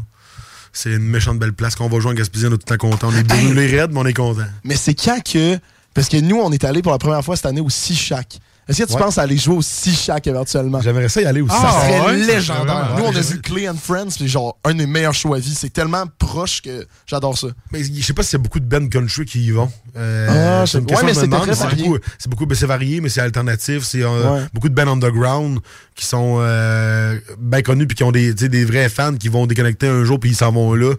C'est 0.71 0.91
une 0.91 0.99
méchante 1.03 1.39
belle 1.39 1.53
place. 1.53 1.75
Quand 1.75 1.85
on 1.85 1.89
va 1.89 1.99
jouer 1.99 2.11
en 2.11 2.15
Gaspésie, 2.15 2.45
on 2.45 2.53
est 2.53 2.57
tout 2.57 2.65
le 2.71 2.77
temps 2.77 2.89
content. 2.89 3.09
On 3.11 3.17
est 3.17 3.23
brûlés 3.23 3.67
raides, 3.67 3.91
mais 3.91 3.99
on 3.99 4.05
est 4.05 4.13
content. 4.13 4.43
mais 4.63 4.75
c'est 4.77 4.93
quand 4.95 5.19
que. 5.23 5.59
Parce 5.93 6.07
que 6.07 6.17
nous, 6.17 6.37
on 6.37 6.51
est 6.51 6.63
allé 6.63 6.81
pour 6.81 6.91
la 6.93 6.97
première 6.99 7.23
fois 7.25 7.35
cette 7.35 7.47
année 7.47 7.59
au 7.61 7.69
Sichac. 7.69 8.39
Est-ce 8.69 8.83
que 8.83 8.87
tu 8.87 8.93
Ouais. 8.93 8.99
penses 8.99 9.17
à 9.17 9.23
aller 9.23 9.37
jouer 9.37 9.55
au 9.55 9.61
Sichac 9.61 10.25
éventuellement? 10.27 10.79
J'aimerais 10.79 11.09
ça 11.09 11.21
y 11.21 11.25
aller 11.25 11.41
aussi. 11.41 11.55
Ça 11.55 11.61
Ah, 11.65 11.81
serait 11.81 11.99
ouais, 12.01 12.05
ça 12.25 12.33
légendaire. 12.33 12.43
serait 12.43 12.65
vraiment- 12.65 12.97
Nous, 12.99 13.03
on 13.05 13.15
a 13.15 13.21
vu 13.21 13.41
Clay 13.41 13.67
and 13.69 13.75
Friends, 13.81 14.09
c'est 14.11 14.27
genre 14.27 14.57
un 14.63 14.73
des 14.75 14.85
meilleurs 14.85 15.13
choix 15.15 15.37
à 15.37 15.39
vie. 15.39 15.55
C'est 15.55 15.73
tellement 15.73 16.03
proche 16.19 16.61
que 16.61 16.85
j'adore 17.07 17.37
ça. 17.37 17.47
Mais 17.71 17.83
je 17.83 18.01
sais 18.05 18.13
pas 18.13 18.21
si 18.23 18.29
c'est 18.29 18.37
beaucoup 18.37 18.59
de 18.59 18.65
Ben 18.65 18.87
Country 18.89 19.25
qui 19.25 19.43
y 19.45 19.51
vont. 19.51 19.71
Euh, 19.97 20.61
Ah, 20.61 20.67
c'est 20.67 20.77
une 20.77 20.85
ouais, 20.85 21.03
mais 21.03 21.13
C'est 21.15 21.27
varié. 21.27 21.83
beaucoup- 21.83 21.97
C'est 22.19 22.29
beaucoup, 22.29 22.45
ben, 22.45 22.55
c'est 22.55 22.65
varié, 22.67 23.01
mais 23.01 23.09
c'est 23.09 23.21
alternatif. 23.21 23.83
C'est 23.83 24.03
euh, 24.03 24.33
Ouais. 24.35 24.41
beaucoup 24.53 24.69
de 24.69 24.75
bands 24.75 24.91
underground 24.91 25.59
qui 25.95 26.05
sont 26.05 26.37
euh, 26.39 27.19
bien 27.39 27.61
connus 27.61 27.87
puis 27.87 27.95
qui 27.95 28.03
ont 28.03 28.11
des, 28.11 28.33
tu 28.35 28.43
sais, 28.45 28.49
des 28.49 28.65
vrais 28.65 28.87
fans 28.89 29.15
qui 29.15 29.27
vont 29.29 29.47
déconnecter 29.47 29.87
un 29.87 30.03
jour 30.03 30.19
puis 30.19 30.29
ils 30.31 30.35
s'en 30.35 30.51
vont 30.51 30.73
là. 30.75 30.93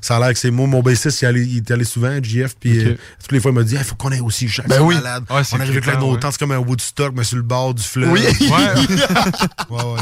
Ça 0.00 0.16
a 0.16 0.20
l'air 0.20 0.32
que 0.32 0.38
c'est 0.38 0.50
moi, 0.50 0.66
mon 0.66 0.82
bassiste, 0.82 1.22
il, 1.22 1.24
est 1.24 1.28
allé- 1.28 1.44
il 1.46 1.56
est 1.58 1.70
allé 1.70 1.84
souvent, 1.84 2.18
JF, 2.22 2.54
puis 2.60 2.78
euh, 2.84 2.96
toutes 3.20 3.32
les 3.32 3.40
fois 3.40 3.50
il 3.50 3.54
m'a 3.54 3.62
dit 3.62 3.74
il 3.76 3.84
faut 3.84 3.94
qu'on 3.96 4.12
ait 4.12 4.20
aussi 4.20 4.48
chaque 4.48 4.68
Ben 4.68 4.80
oui. 4.82 4.94
malade. 4.96 5.24
On 5.30 5.34
arrive 5.34 5.78
avec 5.78 6.20
tentes, 6.20 6.32
c'est 6.32 6.38
comme 6.38 6.52
un 6.52 6.58
Woodstock, 6.58 7.13
mais 7.14 7.24
sur 7.24 7.36
le 7.36 7.42
bord 7.42 7.74
du 7.74 7.82
fleuve. 7.82 8.10
Oui. 8.12 8.20
ouais. 8.22 8.48
ouais, 9.70 9.84
ouais. 9.94 10.00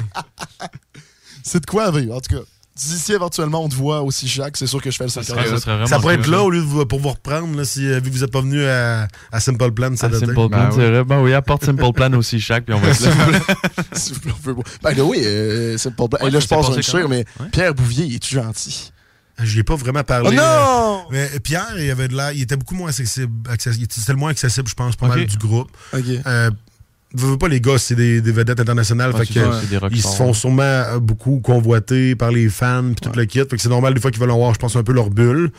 C'est 1.42 1.60
de 1.60 1.66
quoi 1.66 1.84
à 1.86 1.90
vivre, 1.90 2.14
en 2.16 2.20
tout 2.20 2.36
cas. 2.36 2.42
D'ici, 2.74 3.12
éventuellement, 3.12 3.62
on 3.64 3.68
te 3.68 3.74
voit 3.74 4.00
au 4.02 4.10
Sichac. 4.10 4.56
C'est 4.56 4.66
sûr 4.66 4.80
que 4.80 4.90
je 4.90 4.96
fais 4.96 5.04
le 5.04 5.10
5 5.10 5.22
serait- 5.24 5.46
ça 5.46 5.58
serait 5.58 5.72
vraiment 5.72 5.86
Ça 5.86 5.98
pourrait 6.00 6.14
être 6.14 6.26
là 6.26 6.38
ça. 6.38 6.42
au 6.42 6.50
lieu 6.50 6.60
de 6.60 6.64
vous, 6.64 6.86
pour 6.86 7.00
vous 7.00 7.10
reprendre, 7.10 7.54
là, 7.56 7.64
si, 7.66 7.86
euh, 7.86 8.00
vu 8.00 8.10
que 8.10 8.14
vous 8.16 8.22
n'êtes 8.22 8.32
pas 8.32 8.40
venu 8.40 8.64
à, 8.64 9.08
à 9.30 9.40
Simple 9.40 9.70
Plan 9.72 9.90
Ah, 10.00 10.06
été. 10.06 10.18
Simple 10.20 10.48
Plan, 10.48 10.70
c'est 10.74 10.88
vrai. 10.90 11.04
Ben 11.04 11.20
oui, 11.20 11.34
apporte 11.34 11.66
Simple 11.66 11.92
Plan 11.92 12.12
aussi, 12.14 12.40
chaque, 12.40 12.64
puis 12.64 12.74
on 12.74 12.80
va 12.80 12.88
être 12.88 13.00
là. 13.00 13.10
S'il 13.92 14.14
vous 14.14 14.20
plaît, 14.20 14.32
on 14.32 14.54
peut- 14.54 14.62
Ben 14.82 14.96
là, 14.96 15.04
oui, 15.04 15.18
euh, 15.22 15.76
pas 15.96 16.04
Ouais, 16.04 16.28
Et 16.28 16.30
là, 16.30 16.40
ça 16.40 16.46
je 16.62 16.70
un 16.70 16.74
quand 16.76 16.82
chire, 16.82 17.08
même. 17.10 17.24
mais 17.40 17.48
Pierre 17.50 17.74
Bouvier, 17.74 18.06
il 18.06 18.14
est-tu 18.14 18.36
gentil? 18.36 18.90
Je 19.38 19.60
ai 19.60 19.62
pas 19.64 19.76
vraiment 19.76 20.02
parlé. 20.04 20.28
Oh 20.30 20.32
non! 20.32 20.42
euh, 20.42 21.04
Mais 21.10 21.40
Pierre, 21.40 21.74
il 21.78 21.90
avait 21.90 22.08
de 22.08 22.16
l'air, 22.16 22.32
il 22.32 22.40
était 22.42 22.56
beaucoup 22.56 22.74
moins 22.74 22.88
accessible. 22.88 23.32
accessible- 23.50 23.86
C'était 23.90 24.12
le 24.12 24.18
moins 24.18 24.30
accessible, 24.30 24.68
je 24.68 24.74
pense, 24.74 24.96
pas 24.96 25.06
Ok. 25.08 25.16
mal 25.16 25.26
du 25.26 25.36
groupe. 25.36 25.70
Ok. 25.92 26.00
Euh, 26.26 26.50
veux, 27.14 27.30
veux 27.32 27.38
pas, 27.38 27.48
les 27.48 27.60
gars, 27.60 27.78
c'est 27.78 27.94
des, 27.94 28.20
des 28.20 28.32
vedettes 28.32 28.60
internationales. 28.60 29.12
Ouais, 29.12 29.24
fait 29.24 29.32
c'est 29.32 29.40
que, 29.40 29.52
ça, 29.52 29.60
c'est 29.60 29.70
des 29.70 29.78
rockstars. 29.78 29.98
ils 29.98 30.02
se 30.02 30.16
font 30.16 30.32
sûrement 30.32 30.62
euh, 30.62 30.98
beaucoup 30.98 31.40
convoiter 31.40 32.14
par 32.16 32.30
les 32.30 32.48
fans 32.48 32.84
puis 32.94 32.96
tout 33.10 33.16
le 33.18 33.24
kit. 33.24 33.38
Fait 33.40 33.46
que 33.56 33.58
c'est 33.62 33.68
normal 33.68 33.94
des 33.94 34.00
fois 34.00 34.10
qu'ils 34.10 34.20
veulent 34.20 34.30
avoir, 34.30 34.54
je 34.54 34.58
pense, 34.58 34.76
un 34.76 34.82
peu 34.82 34.92
leur 34.92 35.10
bulle. 35.10 35.50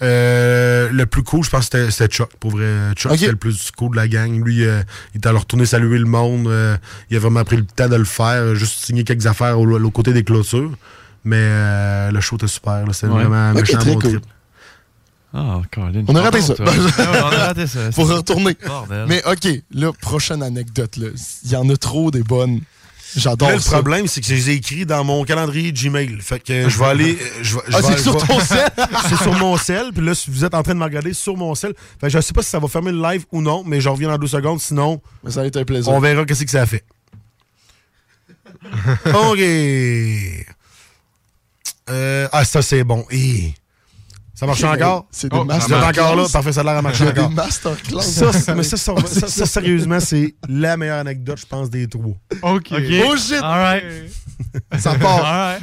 Euh, 0.00 0.88
le 0.90 1.06
plus 1.06 1.22
cool, 1.22 1.44
je 1.44 1.50
pense, 1.50 1.64
c'était 1.64 1.90
c'était 1.90 2.08
Chuck. 2.12 2.30
Pour 2.40 2.50
vrai, 2.52 2.92
Chuck, 2.96 3.12
Ok. 3.12 3.18
c'était 3.18 3.30
le 3.30 3.36
plus 3.36 3.70
cool 3.76 3.92
de 3.92 3.96
la 3.96 4.08
gang. 4.08 4.42
Lui, 4.44 4.64
euh, 4.64 4.82
il 5.14 5.18
est 5.20 5.26
allé 5.26 5.38
retourner 5.38 5.64
saluer 5.66 5.98
le 5.98 6.06
monde. 6.06 6.48
euh, 6.48 6.76
il 7.10 7.16
a 7.16 7.20
vraiment 7.20 7.44
pris 7.44 7.56
le 7.56 7.64
temps 7.64 7.88
de 7.88 7.96
le 7.96 8.04
faire. 8.04 8.54
Juste 8.54 8.84
signer 8.84 9.04
quelques 9.04 9.26
affaires 9.26 9.60
au, 9.60 9.66
au 9.80 9.90
côté 9.90 10.12
des 10.12 10.24
clôtures. 10.24 10.72
Mais 11.24 11.36
euh, 11.38 12.10
le 12.10 12.20
show 12.20 12.34
était 12.36 12.48
super. 12.48 12.84
C'était 12.92 13.06
Ouais. 13.12 13.20
vraiment 13.20 13.36
un 13.36 13.52
Ok, 13.52 13.60
méchant 13.60 13.78
très 13.78 13.92
bon 13.92 14.00
cool. 14.00 14.10
trip. 14.12 14.24
Ah, 15.34 15.62
Colin. 15.72 16.04
On 16.08 16.14
a 16.16 16.22
raté 16.22 16.40
ça. 16.42 16.54
Ouais, 16.58 16.68
on 16.98 17.32
a 17.32 17.46
raté 17.46 17.66
ça. 17.66 17.90
Faut 17.92 18.04
retourner. 18.04 18.54
Bordel. 18.66 19.06
Mais 19.08 19.22
OK, 19.26 19.48
là, 19.72 19.90
prochaine 20.00 20.42
anecdote. 20.42 20.96
Il 21.44 21.50
y 21.50 21.56
en 21.56 21.68
a 21.70 21.76
trop 21.76 22.10
des 22.10 22.22
bonnes. 22.22 22.60
J'adore 23.14 23.50
le 23.50 23.58
problème, 23.58 24.06
c'est 24.06 24.22
que 24.22 24.26
je 24.26 24.34
les 24.34 24.50
ai 24.50 24.54
écrits 24.54 24.86
dans 24.86 25.04
mon 25.04 25.24
calendrier 25.24 25.70
Gmail. 25.72 26.18
Fait 26.22 26.38
que 26.40 26.68
je 26.68 26.78
vais 26.78 26.84
aller. 26.86 27.18
euh, 27.20 27.26
Je 27.42 27.56
vais, 27.56 27.62
je 27.68 27.76
Ah, 27.76 27.80
c'est 27.82 27.98
sur 27.98 28.16
ton 28.26 28.40
sel? 28.40 28.68
c'est 29.08 29.16
sur 29.16 29.34
mon 29.34 29.56
sel. 29.58 29.92
Puis 29.94 30.02
là, 30.04 30.14
si 30.14 30.30
vous 30.30 30.44
êtes 30.46 30.54
en 30.54 30.62
train 30.62 30.72
de 30.74 30.78
me 30.78 30.84
regarder 30.84 31.12
sur 31.12 31.36
mon 31.36 31.54
sel, 31.54 31.74
fait 32.00 32.06
que 32.06 32.12
je 32.12 32.20
sais 32.20 32.32
pas 32.32 32.42
si 32.42 32.48
ça 32.48 32.58
va 32.58 32.68
fermer 32.68 32.90
le 32.92 33.02
live 33.02 33.26
ou 33.30 33.42
non, 33.42 33.64
mais 33.66 33.82
je 33.82 33.88
reviens 33.90 34.08
dans 34.08 34.16
deux 34.18 34.28
secondes. 34.28 34.60
Sinon, 34.60 35.02
Mais 35.24 35.30
ça 35.30 35.40
va 35.42 35.46
être 35.46 35.58
un 35.58 35.64
plaisir. 35.64 35.92
on 35.92 36.00
verra 36.00 36.24
qu'est-ce 36.24 36.44
que 36.44 36.50
ça 36.50 36.62
a 36.62 36.66
fait. 36.66 36.84
OK. 39.06 39.40
Euh, 41.90 42.28
ah, 42.32 42.44
ça, 42.44 42.62
c'est 42.62 42.84
bon. 42.84 43.04
Et... 43.10 43.52
Ça 44.42 44.46
marche 44.46 44.64
encore? 44.64 45.06
C'est 45.12 45.28
des 45.30 45.36
Oh, 45.38 45.44
masterclass. 45.44 45.88
Encore 46.00 46.16
là? 46.16 46.26
Parfait, 46.32 46.52
ça 46.52 46.60
a 46.62 46.64
l'air 46.64 46.76
à 46.78 46.82
marcher 46.82 47.04
des 47.04 47.10
encore. 47.20 47.30
masterclass. 47.30 48.00
Ça, 48.02 48.54
mais 48.56 48.64
ça, 48.64 48.76
ça, 48.76 48.94
ça, 49.06 49.28
ça, 49.28 49.46
sérieusement, 49.46 50.00
c'est 50.00 50.34
la 50.48 50.76
meilleure 50.76 50.98
anecdote, 50.98 51.38
je 51.38 51.46
pense, 51.46 51.70
des 51.70 51.86
trois. 51.86 52.14
OK. 52.42 52.72
Oh 53.06 53.16
shit! 53.16 53.40
Alright. 53.40 53.84
Ça 54.80 54.94
part. 54.96 55.58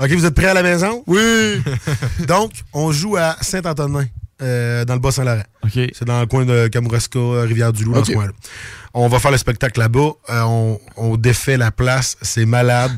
OK, 0.00 0.10
vous 0.12 0.24
êtes 0.24 0.34
prêts 0.34 0.46
à 0.46 0.54
la 0.54 0.62
maison? 0.62 1.04
Oui! 1.06 1.62
Donc, 2.26 2.52
on 2.72 2.90
joue 2.90 3.18
à 3.18 3.36
Saint-Antonin, 3.42 4.06
euh, 4.40 4.86
dans 4.86 4.94
le 4.94 5.00
Bas-Saint-Laurent. 5.00 5.42
OK. 5.62 5.72
C'est 5.92 6.06
dans 6.06 6.20
le 6.20 6.26
coin 6.26 6.46
de 6.46 6.68
Kamouraska, 6.68 7.18
Rivière-du-Loup, 7.42 7.92
dans 7.92 8.04
ce 8.04 8.12
coin-là. 8.12 8.32
On 8.94 9.08
va 9.08 9.18
faire 9.18 9.30
le 9.30 9.36
spectacle 9.36 9.78
là-bas. 9.78 10.12
Euh, 10.30 10.40
on, 10.44 10.80
on 10.96 11.16
défait 11.18 11.58
la 11.58 11.70
place. 11.70 12.16
C'est 12.22 12.46
malade. 12.46 12.92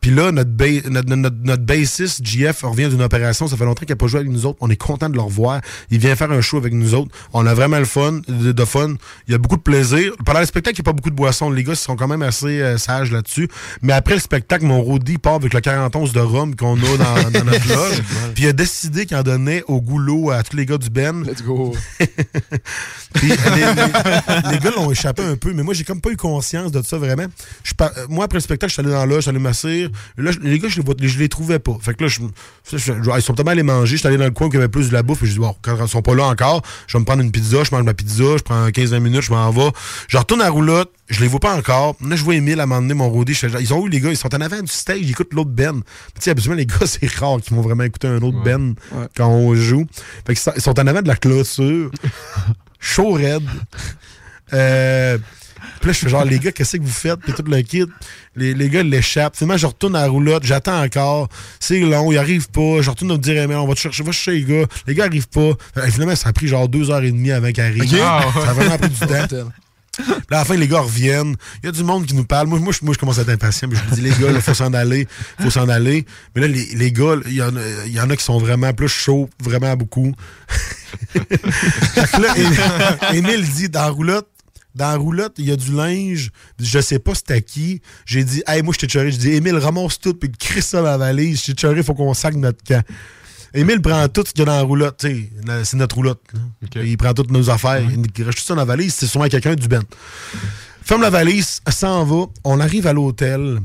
Puis 0.00 0.10
là, 0.12 0.30
notre, 0.32 0.50
ba- 0.50 0.66
notre, 0.88 1.08
notre, 1.16 1.36
notre 1.42 1.62
bassiste, 1.64 2.24
JF, 2.24 2.62
revient 2.62 2.88
d'une 2.88 3.02
opération. 3.02 3.48
Ça 3.48 3.56
fait 3.56 3.64
longtemps 3.64 3.80
qu'il 3.84 3.90
n'a 3.92 3.96
pas 3.96 4.06
joué 4.06 4.20
avec 4.20 4.30
nous 4.32 4.46
autres. 4.46 4.58
On 4.60 4.70
est 4.70 4.76
content 4.76 5.08
de 5.08 5.14
le 5.16 5.20
revoir. 5.20 5.60
Il 5.90 5.98
vient 5.98 6.14
faire 6.14 6.30
un 6.30 6.40
show 6.40 6.56
avec 6.56 6.72
nous 6.72 6.94
autres. 6.94 7.10
On 7.32 7.44
a 7.46 7.54
vraiment 7.54 7.78
le 7.78 7.84
fun, 7.84 8.20
de, 8.28 8.52
de 8.52 8.64
fun. 8.64 8.94
Il 9.26 9.32
y 9.32 9.34
a 9.34 9.38
beaucoup 9.38 9.56
de 9.56 9.62
plaisir. 9.62 10.12
Pendant 10.24 10.40
le 10.40 10.46
spectacle, 10.46 10.76
il 10.78 10.82
n'y 10.82 10.84
a 10.84 10.90
pas 10.90 10.92
beaucoup 10.92 11.10
de 11.10 11.16
boissons. 11.16 11.50
Les 11.50 11.64
gars 11.64 11.72
ils 11.72 11.76
sont 11.76 11.96
quand 11.96 12.06
même 12.08 12.22
assez 12.22 12.60
euh, 12.60 12.78
sages 12.78 13.10
là-dessus. 13.10 13.48
Mais 13.82 13.92
après 13.92 14.14
le 14.14 14.20
spectacle, 14.20 14.64
mon 14.64 14.80
roadie 14.82 15.18
part 15.18 15.34
avec 15.34 15.52
le 15.52 15.60
40 15.60 15.94
onces 15.96 16.12
de 16.12 16.20
rhum 16.20 16.54
qu'on 16.54 16.76
a 16.76 16.96
dans, 16.96 17.30
dans 17.30 17.44
notre 17.44 17.68
loge. 17.74 18.02
Puis 18.34 18.44
il 18.44 18.48
a 18.48 18.52
décidé 18.52 19.04
qu'il 19.06 19.16
en 19.16 19.22
donnait 19.22 19.64
au 19.66 19.80
goulot 19.80 20.30
à 20.30 20.42
tous 20.42 20.56
les 20.56 20.64
gars 20.66 20.78
du 20.78 20.90
Ben. 20.90 21.24
Let's 21.24 21.42
go. 21.42 21.74
Puis, 23.14 23.28
les, 23.28 23.36
les- 23.36 24.52
les 24.52 24.58
gars 24.58 24.70
l'ont 24.76 24.90
échappé 24.90 25.22
un 25.22 25.36
peu, 25.36 25.52
mais 25.52 25.62
moi, 25.62 25.74
j'ai 25.74 25.84
comme 25.84 26.00
pas 26.00 26.10
eu 26.10 26.16
conscience 26.16 26.70
de 26.70 26.82
ça 26.82 26.98
vraiment. 26.98 27.26
Je 27.64 27.72
euh, 27.80 27.86
moi, 28.08 28.26
après 28.26 28.36
le 28.36 28.42
spectacle, 28.42 28.70
je 28.70 28.74
suis 28.74 28.80
allé 28.82 28.90
dans 28.90 29.06
là, 29.06 29.16
je 29.16 29.20
suis 29.22 29.30
allé 29.30 29.38
Là, 30.16 30.30
les 30.42 30.58
gars, 30.58 30.68
je 30.68 30.80
les, 30.80 31.08
je 31.08 31.18
les 31.18 31.28
trouvais 31.28 31.58
pas. 31.58 31.76
Fait 31.80 31.94
que 31.94 32.04
là, 32.04 32.08
je, 32.08 32.20
je- 32.72 32.76
je- 32.78 33.10
ils 33.16 33.22
sont 33.22 33.34
tellement 33.34 33.50
allés 33.52 33.62
manger. 33.62 33.92
Je 33.92 33.98
suis 33.98 34.08
allé 34.08 34.16
dans 34.16 34.24
le 34.24 34.30
coin 34.30 34.46
où 34.46 34.50
il 34.50 34.54
y 34.54 34.58
avait 34.58 34.68
plus 34.68 34.88
de 34.88 34.92
la 34.94 35.02
bouffe. 35.02 35.22
Et 35.22 35.26
je 35.26 35.32
dis, 35.32 35.38
bon, 35.38 35.54
quand 35.62 35.76
ils 35.80 35.88
sont 35.88 36.02
pas 36.02 36.14
là 36.14 36.24
encore, 36.26 36.62
je 36.86 36.94
vais 36.94 37.00
me 37.00 37.04
prendre 37.04 37.22
une 37.22 37.30
pizza, 37.32 37.64
je 37.64 37.70
mange 37.74 37.84
ma 37.84 37.94
pizza, 37.94 38.36
je 38.36 38.42
prends 38.42 38.68
15-20 38.68 39.00
minutes, 39.00 39.22
je 39.22 39.30
m'en 39.32 39.50
vais. 39.50 39.70
Je 40.08 40.16
retourne 40.16 40.40
à 40.40 40.44
la 40.44 40.50
roulotte, 40.50 40.92
je 41.08 41.20
les 41.20 41.28
vois 41.28 41.40
pas 41.40 41.56
encore. 41.56 41.96
Là, 42.06 42.16
je 42.16 42.22
vois 42.24 42.34
Emile 42.34 42.60
à 42.60 42.64
un 42.64 42.66
moment 42.66 42.80
donné, 42.82 42.94
mon 42.94 43.08
rodé. 43.08 43.32
Ils 43.60 43.66
sont 43.66 43.76
où, 43.78 43.86
les 43.86 44.00
gars? 44.00 44.10
Ils 44.10 44.16
sont 44.16 44.34
en 44.34 44.40
avant 44.40 44.60
du 44.60 44.66
stage, 44.72 44.98
ils 45.00 45.10
écoutent 45.10 45.32
l'autre 45.32 45.50
Ben. 45.50 45.80
Tu 46.14 46.20
sais, 46.20 46.30
habituellement, 46.30 46.58
les 46.58 46.66
gars, 46.66 46.86
c'est 46.86 47.06
rare 47.14 47.40
qu'ils 47.40 47.56
vont 47.56 47.62
vraiment 47.62 47.84
écouter 47.84 48.08
un 48.08 48.20
autre 48.22 48.42
Ben 48.42 48.74
quand 49.16 49.28
on 49.28 49.54
joue. 49.54 49.86
Fait 50.26 50.34
que 50.34 50.40
ils 50.56 50.62
sont 50.62 50.78
en 50.78 50.86
avant 50.86 51.02
de 51.02 51.08
la 51.08 51.16
clôture. 51.16 51.90
chaud 52.80 53.12
raide. 53.12 53.42
Euh, 54.52 55.18
puis 55.80 55.88
là, 55.88 55.92
je 55.92 55.98
fais 55.98 56.08
genre, 56.08 56.24
les 56.24 56.38
gars, 56.38 56.52
qu'est-ce 56.52 56.76
que 56.76 56.82
vous 56.82 56.88
faites? 56.88 57.20
Puis 57.20 57.32
tout 57.32 57.44
le 57.46 57.60
kit. 57.62 57.84
Les, 58.36 58.54
les 58.54 58.68
gars 58.68 58.82
l'échappent. 58.82 59.36
Finalement, 59.36 59.56
je 59.58 59.66
retourne 59.66 59.96
à 59.96 60.02
la 60.02 60.08
roulotte, 60.08 60.44
j'attends 60.44 60.82
encore. 60.82 61.28
C'est 61.60 61.80
long, 61.80 62.10
ils 62.12 62.18
arrivent 62.18 62.50
pas. 62.50 62.80
Je 62.82 62.90
retourne 62.90 63.12
me 63.12 63.18
dire, 63.18 63.48
mais 63.48 63.54
on 63.54 63.66
va 63.66 63.74
te 63.74 63.80
chercher, 63.80 64.02
va 64.02 64.12
chercher 64.12 64.40
les 64.40 64.44
gars. 64.44 64.66
Les 64.86 64.94
gars 64.94 65.04
arrivent 65.04 65.28
pas. 65.28 65.50
Fait, 65.74 65.90
finalement, 65.90 66.16
ça 66.16 66.28
a 66.30 66.32
pris 66.32 66.48
genre 66.48 66.68
deux 66.68 66.90
heures 66.90 67.02
et 67.02 67.10
demie 67.12 67.32
avant 67.32 67.50
qu'ils 67.52 67.62
arrivent. 67.64 67.98
Ah, 68.02 68.24
Ça 68.34 68.50
a 68.50 68.52
vraiment 68.52 68.78
pris 68.78 68.88
du 68.88 68.98
temps. 69.06 69.06
Puis 69.98 70.06
là, 70.30 70.36
à 70.36 70.40
la 70.40 70.44
fin, 70.44 70.54
les 70.54 70.68
gars 70.68 70.78
reviennent. 70.80 71.34
Il 71.62 71.66
y 71.66 71.68
a 71.68 71.72
du 71.72 71.82
monde 71.82 72.06
qui 72.06 72.14
nous 72.14 72.22
parle. 72.24 72.46
Moi, 72.46 72.60
moi, 72.60 72.72
je, 72.72 72.84
moi, 72.84 72.94
je 72.94 72.98
commence 73.00 73.18
à 73.18 73.22
être 73.22 73.30
impatient. 73.30 73.66
Mais 73.68 73.74
je 73.76 73.82
me 73.90 73.94
dis, 73.96 74.00
les 74.02 74.10
gars, 74.10 74.30
il 74.32 74.40
faut 74.40 74.54
s'en 74.54 74.72
aller. 74.72 75.08
faut 75.40 75.50
s'en 75.50 75.68
aller. 75.68 76.06
Mais 76.36 76.42
là, 76.42 76.46
les, 76.46 76.66
les 76.76 76.92
gars, 76.92 77.16
il 77.26 77.32
y, 77.34 77.42
en 77.42 77.56
a- 77.56 77.86
y 77.86 78.00
en 78.00 78.08
a 78.08 78.14
qui 78.16 78.22
sont 78.22 78.38
vraiment 78.38 78.72
plus 78.72 78.88
chauds, 78.88 79.28
vraiment 79.42 79.74
beaucoup. 79.74 80.14
Fait 81.12 81.20
que 81.24 82.20
là, 82.22 83.12
Émile 83.14 83.42
dit, 83.48 83.68
dans 83.68 83.80
la 83.82 83.88
roulotte, 83.90 84.28
Dans 84.78 84.90
la 84.92 84.96
roulotte, 84.96 85.34
il 85.38 85.46
y 85.46 85.52
a 85.52 85.56
du 85.56 85.72
linge. 85.72 86.30
Je 86.60 86.78
sais 86.80 86.98
pas 87.00 87.14
c'était 87.14 87.42
qui. 87.42 87.82
J'ai 88.06 88.22
dit, 88.24 88.42
hey, 88.46 88.62
moi, 88.62 88.72
je 88.72 88.86
t'ai 88.86 88.86
choré. 88.86 89.10
J'ai 89.10 89.18
dit, 89.18 89.30
Émile, 89.32 89.56
ramasse 89.56 89.98
tout, 89.98 90.14
puis 90.14 90.30
crisse 90.30 90.66
ça 90.68 90.78
dans 90.78 90.84
la 90.84 90.96
valise. 90.98 91.40
Je 91.44 91.52
t'ai 91.52 91.60
choré, 91.60 91.78
il 91.78 91.82
faut 91.84 91.94
qu'on 91.94 92.14
sac 92.14 92.34
notre 92.36 92.62
camp. 92.62 92.82
Émile 93.54 93.80
prend 93.82 94.06
tout 94.08 94.22
ce 94.26 94.32
qu'il 94.32 94.40
y 94.40 94.42
a 94.42 94.46
dans 94.46 94.52
la 94.56 94.62
roulotte. 94.62 95.04
C'est 95.64 95.74
notre 95.76 95.96
roulotte. 95.96 96.20
Il 96.76 96.96
prend 96.96 97.12
toutes 97.12 97.30
nos 97.32 97.50
affaires. 97.50 97.80
Il 97.80 98.24
reste 98.24 98.38
tout 98.38 98.44
ça 98.44 98.54
dans 98.54 98.60
la 98.60 98.64
valise. 98.66 98.94
C'est 98.94 99.06
souvent 99.06 99.26
quelqu'un 99.26 99.54
du 99.56 99.66
Ben. 99.68 99.82
Ferme 100.82 101.02
la 101.02 101.10
valise, 101.10 101.60
s'en 101.70 102.04
va. 102.04 102.26
On 102.44 102.60
arrive 102.60 102.86
à 102.86 102.92
l'hôtel. 102.92 103.58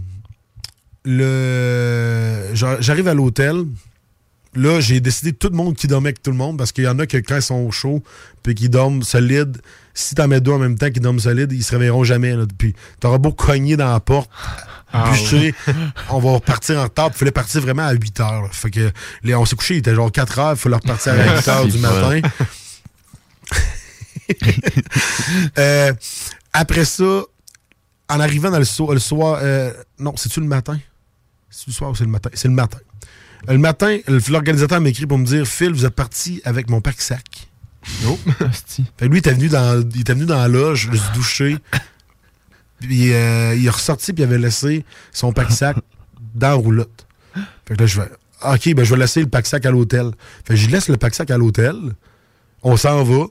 Le... 1.05 2.49
j'a- 2.53 2.79
J'arrive 2.81 3.07
à 3.07 3.13
l'hôtel. 3.13 3.65
Là, 4.55 4.79
j'ai 4.79 4.99
décidé 4.99 5.33
tout 5.33 5.49
le 5.49 5.55
monde 5.55 5.75
qui 5.75 5.87
dormait 5.87 6.09
avec 6.09 6.21
tout 6.21 6.31
le 6.31 6.37
monde 6.37 6.57
parce 6.57 6.71
qu'il 6.71 6.83
y 6.83 6.87
en 6.87 6.99
a 6.99 7.07
que 7.07 7.17
quand 7.17 7.35
ils 7.37 7.41
sont 7.41 7.69
chauds 7.71 8.03
puis 8.43 8.53
qu'ils 8.55 8.69
dorment 8.69 9.01
solides, 9.03 9.57
si 9.93 10.15
t'en 10.15 10.27
mets 10.27 10.41
deux 10.41 10.51
en 10.51 10.59
même 10.59 10.77
temps 10.77 10.89
qui 10.89 10.99
dorment 10.99 11.19
solides, 11.19 11.51
ils 11.51 11.63
se 11.63 11.71
réveilleront 11.71 12.03
jamais. 12.03 12.35
Là. 12.35 12.45
Puis 12.57 12.73
t'auras 12.99 13.17
beau 13.17 13.31
cogner 13.31 13.77
dans 13.77 13.91
la 13.91 13.99
porte, 13.99 14.29
Ah, 14.91 15.09
bûcher, 15.11 15.53
on 16.09 16.19
va 16.19 16.31
repartir 16.33 16.79
en 16.79 16.83
retard. 16.83 17.09
Il 17.13 17.17
fallait 17.17 17.31
partir 17.31 17.61
vraiment 17.61 17.83
à 17.87 17.93
8 17.93 18.19
heures. 18.19 18.43
là. 18.43 18.49
Fait 18.51 18.69
que 18.71 18.91
les- 19.23 19.33
on 19.35 19.45
s'est 19.45 19.55
couché, 19.55 19.75
il 19.75 19.77
était 19.79 19.95
genre 19.95 20.11
4 20.11 20.39
heures, 20.39 20.51
il 20.53 20.57
fallait 20.57 20.75
repartir 20.75 21.13
à 21.13 21.35
8 21.35 21.47
heures 21.47 21.65
du 21.67 21.77
matin. 21.79 22.21
Euh, 25.57 25.93
après 26.53 26.85
ça, 26.85 27.21
en 28.09 28.19
arrivant 28.19 28.49
dans 28.51 28.59
le, 28.59 28.65
so- 28.65 28.93
le 28.93 28.99
soir, 28.99 29.39
euh, 29.41 29.71
non, 29.99 30.13
c'est-tu 30.15 30.39
le 30.39 30.45
matin? 30.45 30.79
C'est 31.49 31.67
le 31.67 31.73
soir 31.73 31.91
ou 31.91 31.95
c'est 31.95 32.03
le 32.05 32.09
matin? 32.09 32.29
C'est 32.33 32.47
le 32.47 32.53
matin. 32.53 32.77
Euh, 33.49 33.53
Le 33.53 33.57
matin, 33.59 33.97
l'organisateur 34.29 34.79
m'écrit 34.81 35.05
pour 35.05 35.17
me 35.17 35.25
dire 35.25 35.45
Phil, 35.45 35.71
vous 35.73 35.85
êtes 35.85 35.93
parti 35.95 36.41
avec 36.45 36.69
mon 36.69 36.79
pack-sac. 36.81 37.47
Oh, 38.07 38.17
fait 38.27 38.83
que 38.97 39.05
lui, 39.05 39.15
il 39.15 39.17
était 39.17 39.33
venu 39.33 39.49
dans, 39.49 39.81
il 39.93 40.01
était 40.01 40.13
venu 40.13 40.25
dans 40.25 40.37
la 40.37 40.47
loge, 40.47 40.89
le 40.89 40.97
se 40.97 41.11
doucher. 41.13 41.57
Puis 42.79 43.13
euh, 43.13 43.55
il 43.55 43.65
est 43.65 43.69
ressorti, 43.69 44.13
puis 44.13 44.23
il 44.23 44.25
avait 44.25 44.37
laissé 44.37 44.85
son 45.11 45.31
pack-sac 45.31 45.77
dans 46.35 46.49
la 46.49 46.53
roulotte. 46.53 47.07
Fait 47.65 47.75
que 47.75 47.81
là, 47.81 47.85
je 47.85 48.01
fais 48.01 48.09
OK, 48.45 48.75
ben 48.75 48.83
je 48.83 48.93
vais 48.93 48.99
laisser 48.99 49.21
le 49.21 49.27
pack-sac 49.27 49.65
à 49.65 49.71
l'hôtel. 49.71 50.11
Fait 50.45 50.53
que 50.53 50.59
je 50.59 50.69
laisse 50.69 50.89
le 50.89 50.97
pack-sac 50.97 51.31
à 51.31 51.37
l'hôtel. 51.37 51.75
On 52.61 52.75
s'en 52.75 53.03
va. 53.03 53.25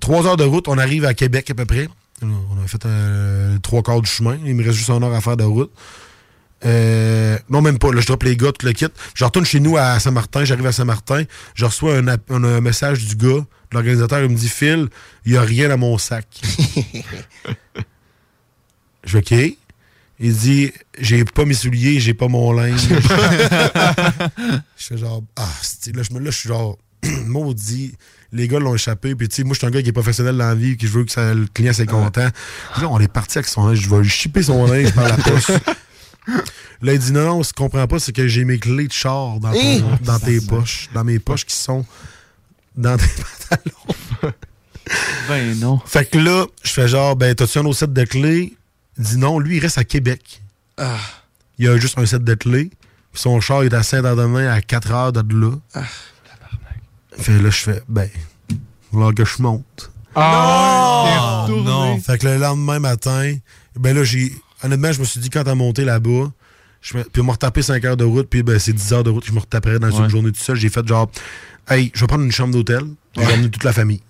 Trois 0.00 0.26
heures 0.26 0.36
de 0.36 0.44
route, 0.44 0.68
on 0.68 0.78
arrive 0.78 1.04
à 1.04 1.14
Québec 1.14 1.50
à 1.50 1.54
peu 1.54 1.64
près. 1.64 1.88
On 2.22 2.62
a 2.62 2.66
fait 2.66 2.84
euh, 2.84 3.58
trois 3.60 3.82
quarts 3.82 4.02
du 4.02 4.10
chemin. 4.10 4.38
Il 4.44 4.54
me 4.54 4.62
reste 4.62 4.76
juste 4.76 4.90
une 4.90 5.02
heure 5.02 5.14
à 5.14 5.20
faire 5.20 5.36
de 5.36 5.44
route. 5.44 5.72
Euh, 6.64 7.38
non, 7.48 7.62
même 7.62 7.78
pas. 7.78 7.90
Là, 7.92 8.00
je 8.00 8.06
drop 8.06 8.22
les 8.22 8.36
gars, 8.36 8.52
tout 8.52 8.66
le 8.66 8.72
kit. 8.72 8.86
Je 9.14 9.24
retourne 9.24 9.44
chez 9.46 9.60
nous 9.60 9.76
à 9.76 9.98
Saint-Martin. 9.98 10.44
J'arrive 10.44 10.66
à 10.66 10.72
Saint-Martin. 10.72 11.24
Je 11.54 11.64
reçois 11.64 11.96
un, 11.96 12.06
app- 12.08 12.30
un- 12.30 12.44
un 12.44 12.60
message 12.60 13.04
du 13.06 13.16
gars, 13.16 13.38
de 13.40 13.44
l'organisateur. 13.72 14.20
Il 14.22 14.28
me 14.30 14.36
dit 14.36 14.48
Phil, 14.48 14.88
il 15.24 15.32
n'y 15.32 15.38
a 15.38 15.42
rien 15.42 15.68
dans 15.70 15.78
mon 15.78 15.96
sac. 15.98 16.26
je 19.04 19.18
OK. 19.18 19.34
Il 20.22 20.36
dit 20.36 20.70
J'ai 20.98 21.24
pas 21.24 21.46
mes 21.46 21.54
souliers, 21.54 21.98
j'ai 21.98 22.12
pas 22.14 22.28
mon 22.28 22.52
linge. 22.52 22.82
je 24.76 24.86
fais 24.86 24.98
genre 24.98 25.22
Ah, 25.36 25.48
c'est- 25.62 25.96
là, 25.96 26.02
je, 26.02 26.12
me- 26.14 26.20
là, 26.20 26.30
je 26.30 26.36
suis 26.36 26.48
genre 26.48 26.76
maudit. 27.26 27.94
Les 28.32 28.46
gars 28.46 28.58
l'ont 28.60 28.74
échappé. 28.74 29.14
Puis, 29.16 29.28
tu 29.28 29.36
sais, 29.36 29.44
moi, 29.44 29.54
je 29.54 29.58
suis 29.58 29.66
un 29.66 29.70
gars 29.70 29.82
qui 29.82 29.88
est 29.88 29.92
professionnel 29.92 30.36
dans 30.36 30.46
la 30.46 30.54
vie, 30.54 30.76
qui 30.76 30.86
je 30.86 30.92
veux 30.92 31.04
que 31.04 31.10
ça- 31.10 31.34
le 31.34 31.46
client 31.46 31.72
soit 31.72 31.86
content. 31.86 32.28
Là, 32.80 32.88
on 32.88 33.00
est 33.00 33.08
parti 33.12 33.38
avec 33.38 33.48
son 33.48 33.66
linge. 33.66 33.80
Je 33.80 33.88
vais 33.88 34.02
lui 34.02 34.08
chipper 34.10 34.42
son 34.42 34.66
linge 34.66 34.92
par 34.94 35.08
la 35.08 35.16
poche. 35.16 35.50
Là, 36.82 36.92
il 36.94 36.98
dit 36.98 37.12
non, 37.12 37.24
non, 37.26 37.42
ce 37.42 37.52
qu'on 37.52 37.64
comprend 37.64 37.86
pas, 37.86 37.98
c'est 37.98 38.12
que 38.12 38.26
j'ai 38.28 38.44
mes 38.44 38.58
clés 38.58 38.86
de 38.88 38.92
char 38.92 39.38
dans, 39.40 39.52
ton- 39.52 39.98
dans 40.02 40.18
tes 40.18 40.40
poches, 40.40 40.88
dans 40.94 41.04
mes 41.04 41.18
poches 41.18 41.44
qui 41.44 41.54
sont 41.54 41.84
dans 42.76 42.96
tes 42.96 43.04
pantalons. 43.50 44.34
Ben 45.28 45.58
non. 45.58 45.78
Fait 45.86 46.04
que 46.08 46.18
là, 46.18 46.46
je 46.62 46.70
fais 46.70 46.88
genre, 46.88 47.14
ben, 47.16 47.34
t'as-tu 47.34 47.58
un 47.58 47.64
autre 47.66 47.78
set 47.78 47.92
de 47.92 48.04
clés? 48.04 48.56
Il 48.98 49.04
dit 49.04 49.16
non, 49.18 49.38
lui, 49.38 49.56
il 49.56 49.60
reste 49.60 49.78
à 49.78 49.84
Québec. 49.84 50.42
Il 51.58 51.68
a 51.68 51.76
juste 51.76 51.98
un 51.98 52.06
set 52.06 52.24
de 52.24 52.34
clés. 52.34 52.70
Puis 53.12 53.22
son 53.22 53.40
char 53.40 53.62
est 53.64 53.74
à 53.74 53.82
Saint-Antonin 53.82 54.50
à 54.52 54.60
4 54.62 54.90
heures 54.92 55.12
de 55.12 55.34
là. 55.34 55.52
Fait 57.18 57.38
là, 57.38 57.50
je 57.50 57.56
fais, 57.58 57.82
ben, 57.88 58.08
là 58.92 59.12
que 59.12 59.24
je 59.24 59.42
monte. 59.42 59.90
Ah, 60.14 61.46
non! 61.48 61.62
non! 61.62 62.00
Fait 62.00 62.18
que 62.18 62.26
le 62.26 62.38
lendemain 62.38 62.78
matin, 62.78 63.36
ben 63.76 63.94
là, 63.94 64.02
j'ai. 64.04 64.32
Honnêtement, 64.62 64.92
je 64.92 65.00
me 65.00 65.04
suis 65.04 65.20
dit, 65.20 65.30
quand 65.30 65.44
t'as 65.44 65.54
monté 65.54 65.84
là-bas, 65.84 66.30
je 66.82 66.96
me- 66.98 67.04
puis 67.04 67.20
on 67.22 67.24
m'a 67.24 67.32
retapé 67.32 67.62
5 67.62 67.84
heures 67.84 67.96
de 67.96 68.04
route, 68.04 68.28
puis 68.28 68.42
ben, 68.42 68.58
c'est 68.58 68.72
10 68.72 68.92
heures 68.92 69.04
de 69.04 69.10
route 69.10 69.22
que 69.22 69.28
je 69.28 69.34
me 69.34 69.40
retaperais 69.40 69.78
dans 69.78 69.90
une 69.90 70.02
Ouais. 70.04 70.08
journée 70.10 70.32
tout 70.32 70.40
seul. 70.40 70.56
J'ai 70.56 70.68
fait 70.70 70.86
genre, 70.86 71.10
hey, 71.68 71.90
je 71.94 72.00
vais 72.00 72.06
prendre 72.06 72.24
une 72.24 72.32
chambre 72.32 72.52
d'hôtel, 72.52 72.82
j'ai 73.16 73.24
emmené 73.24 73.50
toute 73.50 73.64
la 73.64 73.72
famille. 73.72 74.00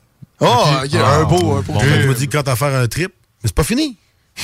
Oh, 0.40 0.46
ok, 0.84 0.94
un 0.94 1.24
beau- 1.24 1.57
un 1.57 1.61
beau 1.62 1.78
trip. 1.78 2.01
Je 2.03 2.09
me 2.09 2.14
dis, 2.14 2.28
quand 2.28 2.42
t'as 2.42 2.57
faire 2.57 2.74
un 2.74 2.86
trip, 2.88 3.12
mais 3.42 3.48
c'est 3.48 3.55
pas 3.55 3.64
fini. 3.64 3.96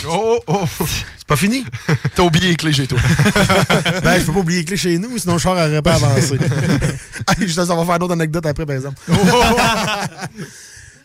Oh, 0.09 0.39
oh! 0.49 0.65
C'est 1.17 1.27
pas 1.27 1.37
fini. 1.37 1.65
T'as 2.15 2.23
oublié 2.23 2.49
les 2.51 2.57
clés 2.57 2.73
chez 2.73 2.87
toi. 2.87 2.99
ben, 4.05 4.19
je 4.21 4.25
peux 4.27 4.33
pas 4.33 4.39
oublier 4.41 4.59
les 4.61 4.65
clés 4.65 4.77
chez 4.77 4.99
nous, 4.99 5.17
sinon 5.17 5.35
le 5.35 5.39
char 5.41 5.55
n'aurait 5.55 5.81
pas 5.81 5.95
avancé. 5.95 6.35
Hey, 6.35 7.49
je 7.49 7.53
sais, 7.53 7.61
on 7.71 7.77
va 7.77 7.85
faire 7.85 7.99
d'autres 7.99 8.13
anecdotes 8.13 8.45
après, 8.47 8.67
par 8.67 8.77
exemple. 8.77 8.97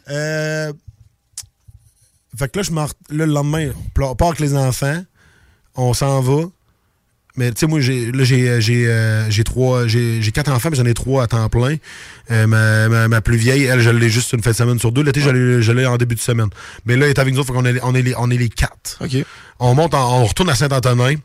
Euh, 0.09 0.73
fait 2.41 2.51
que 2.51 2.59
là, 2.59 2.63
je 2.63 2.71
là, 2.73 2.87
le 3.09 3.25
lendemain, 3.25 3.69
on 3.99 4.15
part 4.15 4.29
avec 4.29 4.39
les 4.39 4.55
enfants, 4.55 5.03
on 5.75 5.93
s'en 5.93 6.21
va. 6.21 6.43
Mais 7.37 7.49
tu 7.53 7.59
sais, 7.61 7.67
moi, 7.67 7.79
j'ai, 7.79 8.11
là, 8.11 8.25
j'ai, 8.25 8.59
j'ai, 8.59 8.87
euh, 8.87 9.29
j'ai 9.29 9.45
trois, 9.45 9.87
j'ai, 9.87 10.21
j'ai 10.21 10.31
quatre 10.33 10.51
enfants, 10.51 10.69
mais 10.69 10.75
j'en 10.75 10.85
ai 10.85 10.93
trois 10.93 11.23
à 11.23 11.27
temps 11.27 11.47
plein. 11.47 11.77
Euh, 12.29 12.45
ma, 12.45 12.89
ma, 12.89 13.07
ma 13.07 13.21
plus 13.21 13.37
vieille, 13.37 13.63
elle, 13.63 13.79
je 13.79 13.89
l'ai 13.89 14.09
juste 14.09 14.33
une 14.33 14.43
fin 14.43 14.51
de 14.51 14.55
semaine 14.57 14.79
sur 14.79 14.91
deux. 14.91 15.01
L'été, 15.01 15.21
je 15.21 15.29
l'ai- 15.29 15.61
je 15.61 15.71
l'ai 15.71 15.85
en 15.85 15.95
début 15.97 16.15
de 16.15 16.19
semaine. 16.19 16.49
Mais 16.85 16.97
là, 16.97 17.05
elle 17.05 17.11
est 17.11 17.19
avec 17.19 17.33
nous 17.33 17.39
autres, 17.39 17.47
fait 17.53 17.57
qu'on 17.57 17.65
est, 17.65 17.79
on 17.83 17.95
est 17.95 18.01
les, 18.01 18.13
on 18.17 18.29
est 18.29 18.37
les 18.37 18.49
quatre. 18.49 18.97
On 19.59 19.73
monte, 19.75 19.93
en- 19.93 20.21
on 20.21 20.25
retourne 20.25 20.49
à 20.49 20.55
Saint-Antonin. 20.55 21.15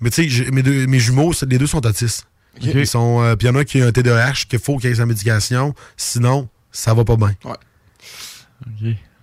Mais 0.00 0.08
tu 0.08 0.30
sais, 0.30 0.50
mes, 0.50 0.62
deux- 0.62 0.86
mes 0.86 0.98
jumeaux, 0.98 1.34
c'est- 1.34 1.44
les 1.44 1.58
deux 1.58 1.66
sont 1.66 1.84
autistes. 1.84 2.26
Ok. 2.56 2.70
Ils 2.74 2.86
sont, 2.86 3.22
euh, 3.22 3.36
puis 3.36 3.46
il 3.46 3.50
y 3.50 3.54
en 3.54 3.58
a 3.58 3.64
qui 3.66 3.82
a 3.82 3.86
un 3.86 3.92
TDAH, 3.92 4.46
qu'il 4.48 4.58
faut 4.60 4.78
qu'il 4.78 4.88
ait 4.90 4.94
sa 4.94 5.04
médication. 5.04 5.74
Sinon, 5.98 6.48
ça 6.72 6.94
va 6.94 7.04
pas 7.04 7.16
bien. 7.16 7.34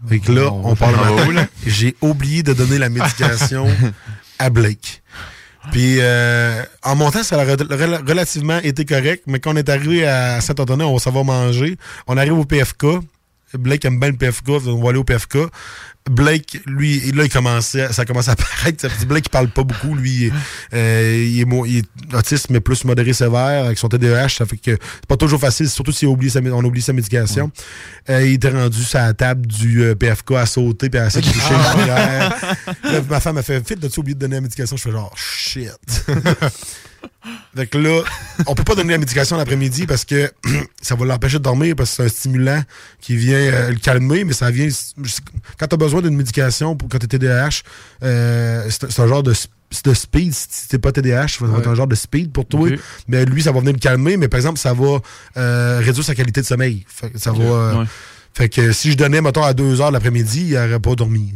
Fait 0.08 0.20
que 0.20 0.32
là, 0.32 0.52
On 0.52 0.72
on, 0.72 0.76
parle 0.76 0.96
matin. 0.96 1.48
J'ai 1.66 1.96
oublié 2.02 2.44
de 2.44 2.54
donner 2.54 2.78
la 2.78 2.90
médication 2.90 3.68
à 4.40 4.50
Blake. 4.50 5.02
Puis 5.72 5.98
euh, 6.00 6.64
en 6.84 6.96
montant, 6.96 7.24
ça 7.24 7.40
a 7.40 7.44
rel- 7.44 7.68
rel- 7.70 8.02
relativement 8.08 8.58
été 8.60 8.86
correct, 8.86 9.24
mais 9.28 9.40
quand 9.40 9.54
on 9.54 9.58
est 9.58 9.70
arrivé 9.70 10.06
à 10.08 10.40
Saint-Antonin, 10.40 10.86
on 10.86 10.96
va 10.98 11.24
manger. 11.24 11.78
On 12.08 12.16
arrive 12.16 12.38
au 12.38 12.46
PFK. 12.46 12.86
Blake 13.54 13.86
aime 13.86 14.00
bien 14.00 14.10
le 14.10 14.16
PFK, 14.18 14.50
on 14.50 14.82
va 14.84 14.90
aller 14.90 15.00
au 15.00 15.04
PFK. 15.04 15.38
Blake, 16.10 16.62
lui, 16.66 17.12
là, 17.12 17.24
il 17.26 17.30
commençait, 17.30 17.92
ça 17.94 18.06
commence 18.06 18.28
à 18.30 18.36
paraître. 18.64 18.88
Blake, 19.06 19.26
il 19.28 19.30
parle 19.30 19.50
pas 19.50 19.64
beaucoup. 19.64 19.96
Lui, 19.96 20.12
il 20.12 20.24
est, 20.28 20.32
euh, 20.74 21.26
il 21.28 21.40
est 21.42 21.46
mo- 21.46 21.66
il 21.66 21.78
est 21.80 22.16
autiste, 22.16 22.50
mais 22.50 22.60
plus 22.60 22.84
modéré 22.86 23.14
sévère 23.14 23.66
avec 23.66 23.78
son 23.78 23.90
TDAH. 23.90 24.30
Ça 24.30 24.46
fait 24.46 24.58
que 24.58 24.72
c'est 24.72 25.06
pas 25.08 25.18
toujours 25.18 25.40
facile, 25.40 25.70
surtout 25.70 25.92
si 25.92 26.06
on 26.06 26.12
oublie 26.12 26.30
sa, 26.30 26.42
mé- 26.42 26.52
on 26.52 26.64
oublie 26.64 26.82
sa 26.82 26.94
médication. 26.94 27.52
Euh, 28.10 28.26
il 28.26 28.34
était 28.34 28.50
rendu 28.50 28.84
sur 28.84 29.00
la 29.00 29.14
table 29.14 29.46
du 29.48 29.84
euh, 29.84 29.96
PFK 29.96 30.32
à 30.34 30.46
sauter 30.46 30.90
puis 30.90 31.00
à 31.00 31.10
barrière. 31.10 32.36
Là, 32.84 33.02
ma 33.10 33.20
femme 33.20 33.38
a 33.38 33.44
fait 33.44 33.66
Fit, 33.68 33.76
as-tu 33.86 34.00
oublié 34.00 34.16
de 34.16 34.20
donner 34.20 34.36
la 34.36 34.42
médication? 34.42 34.78
Je 34.78 34.82
fais 34.84 34.92
genre 34.92 35.14
shit. 35.18 35.72
fait 37.56 37.68
que 37.68 37.78
là, 37.78 38.02
on 38.46 38.56
peut 38.56 38.64
pas 38.64 38.76
donner 38.76 38.92
la 38.94 38.98
médication 39.00 39.38
l'après-midi 39.38 39.86
parce 39.88 40.06
que 40.06 40.32
ça 40.82 40.96
va 40.96 41.06
l'empêcher 41.06 41.38
de 41.40 41.44
dormir 41.44 41.76
parce 41.76 41.90
que 41.92 41.96
c'est 41.98 42.04
un 42.04 42.08
stimulant 42.10 42.62
qui 43.02 43.16
vient 43.18 43.38
euh, 43.38 43.70
le 43.72 43.76
calmer, 43.78 44.24
mais 44.24 44.34
ça 44.34 44.52
vient. 44.52 44.68
Quand 45.60 45.68
tu 45.68 45.74
as 45.74 45.78
besoin 45.78 46.02
d'une 46.02 46.16
médication 46.16 46.76
pour 46.76 46.90
quand 46.90 47.00
tu 47.00 47.06
es 47.06 47.10
TDAH, 47.10 47.62
euh, 48.04 48.68
c'est 48.70 49.00
un 49.00 49.08
genre 49.08 49.24
de, 49.24 49.34
sp- 49.34 49.48
de 49.84 49.94
speed. 49.94 50.34
Si 50.34 50.68
t'es 50.70 50.78
pas 50.78 50.92
TDAH, 50.92 51.28
ça 51.40 51.46
va 51.46 51.58
être 51.60 51.68
un 51.68 51.76
genre 51.76 51.88
de 51.88 51.96
speed 51.96 52.32
pour 52.32 52.46
toi. 52.46 52.70
Mais 53.08 53.26
lui, 53.26 53.42
ça 53.42 53.52
va 53.52 53.60
venir 53.60 53.74
le 53.74 53.80
calmer, 53.80 54.18
mais 54.18 54.28
par 54.28 54.38
exemple, 54.40 54.60
ça 54.60 54.74
va 54.74 55.00
euh, 55.38 55.80
réduire 55.84 56.06
sa 56.06 56.16
qualité 56.16 56.42
de 56.42 56.46
sommeil. 56.46 56.86
Fait 56.88 57.10
que 57.10 57.18
ça 57.20 57.32
Ok. 57.32 57.40
va. 57.42 57.80
Ouais. 57.80 57.86
Fait 58.34 58.50
que 58.50 58.72
si 58.72 58.92
je 58.92 58.98
donnais, 58.98 59.20
mettons, 59.20 59.42
à 59.44 59.54
2 59.54 59.82
heures 59.82 59.90
l'après-midi, 59.90 60.46
il 60.50 60.54
n'aurait 60.54 60.80
pas 60.80 60.94
dormi. 60.94 61.34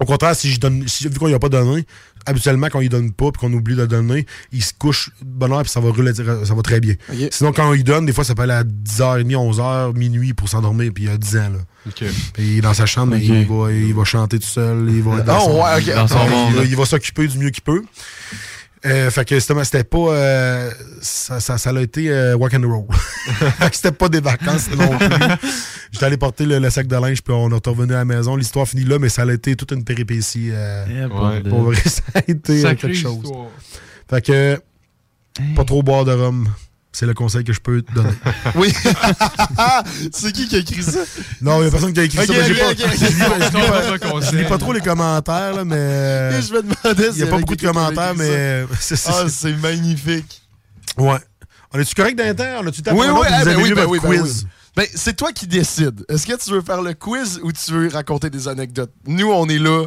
Au 0.00 0.04
contraire, 0.04 0.36
si 0.36 0.52
je 0.52 0.60
donne, 0.60 0.86
si, 0.86 1.08
vu 1.08 1.18
qu'on 1.18 1.26
lui 1.26 1.34
a 1.34 1.38
pas 1.38 1.48
donné, 1.48 1.86
habituellement, 2.26 2.68
quand 2.70 2.80
il 2.80 2.88
donne 2.88 3.12
pas 3.12 3.30
puis 3.30 3.40
qu'on 3.40 3.52
oublie 3.52 3.76
de 3.76 3.86
donner, 3.86 4.26
il 4.52 4.62
se 4.62 4.72
couche 4.78 5.10
de 5.20 5.26
bonne 5.26 5.52
heure 5.52 5.62
puis 5.62 5.70
ça 5.70 5.80
va, 5.80 5.90
ça 6.44 6.54
va 6.54 6.62
très 6.62 6.80
bien. 6.80 6.94
Sinon, 7.30 7.52
quand 7.52 7.72
il 7.72 7.84
donne, 7.84 8.04
des 8.04 8.12
fois, 8.12 8.24
ça 8.24 8.34
peut 8.34 8.42
aller 8.42 8.52
à 8.52 8.64
10h30, 8.64 9.32
11h, 9.34 9.94
minuit 9.96 10.34
pour 10.34 10.48
s'endormir, 10.48 10.92
puis 10.94 11.04
il 11.04 11.10
a 11.10 11.16
10 11.16 11.36
ans. 11.36 11.50
Là. 11.50 11.58
OK. 11.86 12.04
Puis 12.34 12.44
il 12.44 12.58
est 12.58 12.60
dans 12.62 12.74
sa 12.74 12.86
chambre, 12.86 13.16
il, 13.16 13.46
va, 13.46 13.72
il 13.72 13.94
va 13.94 14.04
chanter 14.04 14.38
tout 14.38 14.46
seul, 14.46 14.86
il 14.90 15.02
va 15.02 15.24
Ah, 15.26 15.40
son, 15.40 15.62
ouais, 15.62 15.78
ok. 15.78 15.94
Dans 15.94 16.08
son 16.08 16.28
monde, 16.28 16.54
il 16.64 16.76
va 16.76 16.84
s'occuper 16.84 17.26
du 17.28 17.38
mieux 17.38 17.50
qu'il 17.50 17.62
peut. 17.62 17.82
Euh, 18.86 19.10
fait 19.10 19.24
que 19.24 19.34
justement, 19.34 19.64
c'était 19.64 19.84
pas. 19.84 19.98
euh, 19.98 20.70
ça, 21.02 21.40
ça, 21.40 21.58
ça 21.58 21.70
a 21.70 21.80
été 21.80 22.08
euh, 22.10 22.36
walk 22.36 22.54
and 22.54 22.62
roll. 22.68 22.86
Fait 23.58 23.70
que 23.70 23.76
c'était 23.76 23.90
pas 23.92 24.08
des 24.08 24.20
vacances 24.20 24.70
non 24.70 24.96
plus. 24.96 25.08
J'étais 25.92 26.04
allé 26.06 26.16
porter 26.16 26.46
le, 26.46 26.58
le 26.60 26.70
sac 26.70 26.86
de 26.86 26.94
linge, 26.96 27.22
puis 27.22 27.34
on 27.34 27.50
est 27.50 27.66
revenu 27.66 27.94
à 27.94 27.98
la 27.98 28.04
maison. 28.04 28.36
L'histoire 28.36 28.66
finit 28.68 28.84
là, 28.84 28.98
mais 28.98 29.08
ça 29.08 29.22
a 29.22 29.32
été 29.32 29.56
toute 29.56 29.72
une 29.72 29.82
péripétie. 29.84 30.50
euh, 30.52 30.84
Eh, 30.88 31.06
bordel. 31.08 31.42
pour 31.48 31.62
vrai, 31.62 31.76
ça 31.84 32.02
a 32.14 32.20
été 32.28 32.64
euh, 32.64 32.74
quelque 32.74 32.94
chose. 32.94 33.16
histoire. 33.24 33.46
Fait 34.08 34.22
que, 34.24 34.60
pas 35.56 35.64
trop 35.64 35.82
boire 35.82 36.04
de 36.04 36.12
rhum. 36.12 36.48
C'est 36.98 37.04
le 37.04 37.12
conseil 37.12 37.44
que 37.44 37.52
je 37.52 37.60
peux 37.60 37.82
te 37.82 37.92
donner. 37.92 38.08
Oui. 38.54 38.72
c'est 40.12 40.32
qui 40.32 40.48
qui 40.48 40.56
a 40.56 40.60
écrit 40.60 40.82
ça? 40.82 41.00
Non, 41.42 41.58
il 41.58 41.62
n'y 41.62 41.66
a 41.66 41.70
personne 41.70 41.92
qui 41.92 42.00
a 42.00 42.04
écrit 42.04 42.26
ça. 42.26 42.32
mais 42.32 42.38
pas- 42.38 42.44
je 42.48 42.56
lis 42.56 43.98
pas- 43.98 44.20
je 44.30 44.36
lis 44.36 44.44
pas- 44.44 44.56
trop 44.56 44.72
les 44.72 44.80
commentaires, 44.80 45.52
là, 45.54 45.64
mais. 45.66 45.76
euh, 45.76 46.40
Je 46.40 46.54
me 46.54 46.62
demandais 46.62 47.08
Il 47.10 47.16
n'y 47.16 47.22
a 47.22 47.26
pas 47.26 47.36
beaucoup 47.38 47.54
de 47.54 47.60
commentaires, 47.66 48.14
mais. 48.16 48.64
c'est- 48.80 48.94
Ah, 49.08 49.24
c'est- 49.24 49.28
c'est 49.28 49.52
magnifique. 49.56 50.40
Ouais. 50.96 51.18
On 51.74 51.78
est-tu 51.78 51.94
correct 51.94 52.16
d'inter? 52.16 52.56
On 52.62 52.66
a-tu 52.66 52.80
tapé 52.80 52.96
Oui, 52.98 53.06
oui, 53.08 53.12
vous 53.14 53.22
ben 53.22 53.32
avez 53.34 53.56
oui, 53.56 53.72
ben 53.74 53.84
oui, 53.86 53.98
ben 54.02 54.08
quiz? 54.08 54.44
oui. 54.44 54.50
Ben, 54.74 54.86
c'est 54.94 55.14
toi 55.16 55.32
qui 55.32 55.46
décides. 55.46 56.02
Est-ce 56.08 56.26
que 56.26 56.42
tu 56.42 56.50
veux 56.50 56.62
faire 56.62 56.80
le 56.80 56.94
quiz 56.94 57.40
ou 57.42 57.52
tu 57.52 57.72
veux 57.72 57.88
raconter 57.88 58.30
des 58.30 58.48
anecdotes? 58.48 58.92
Nous, 59.06 59.30
on 59.30 59.46
est 59.50 59.58
là 59.58 59.84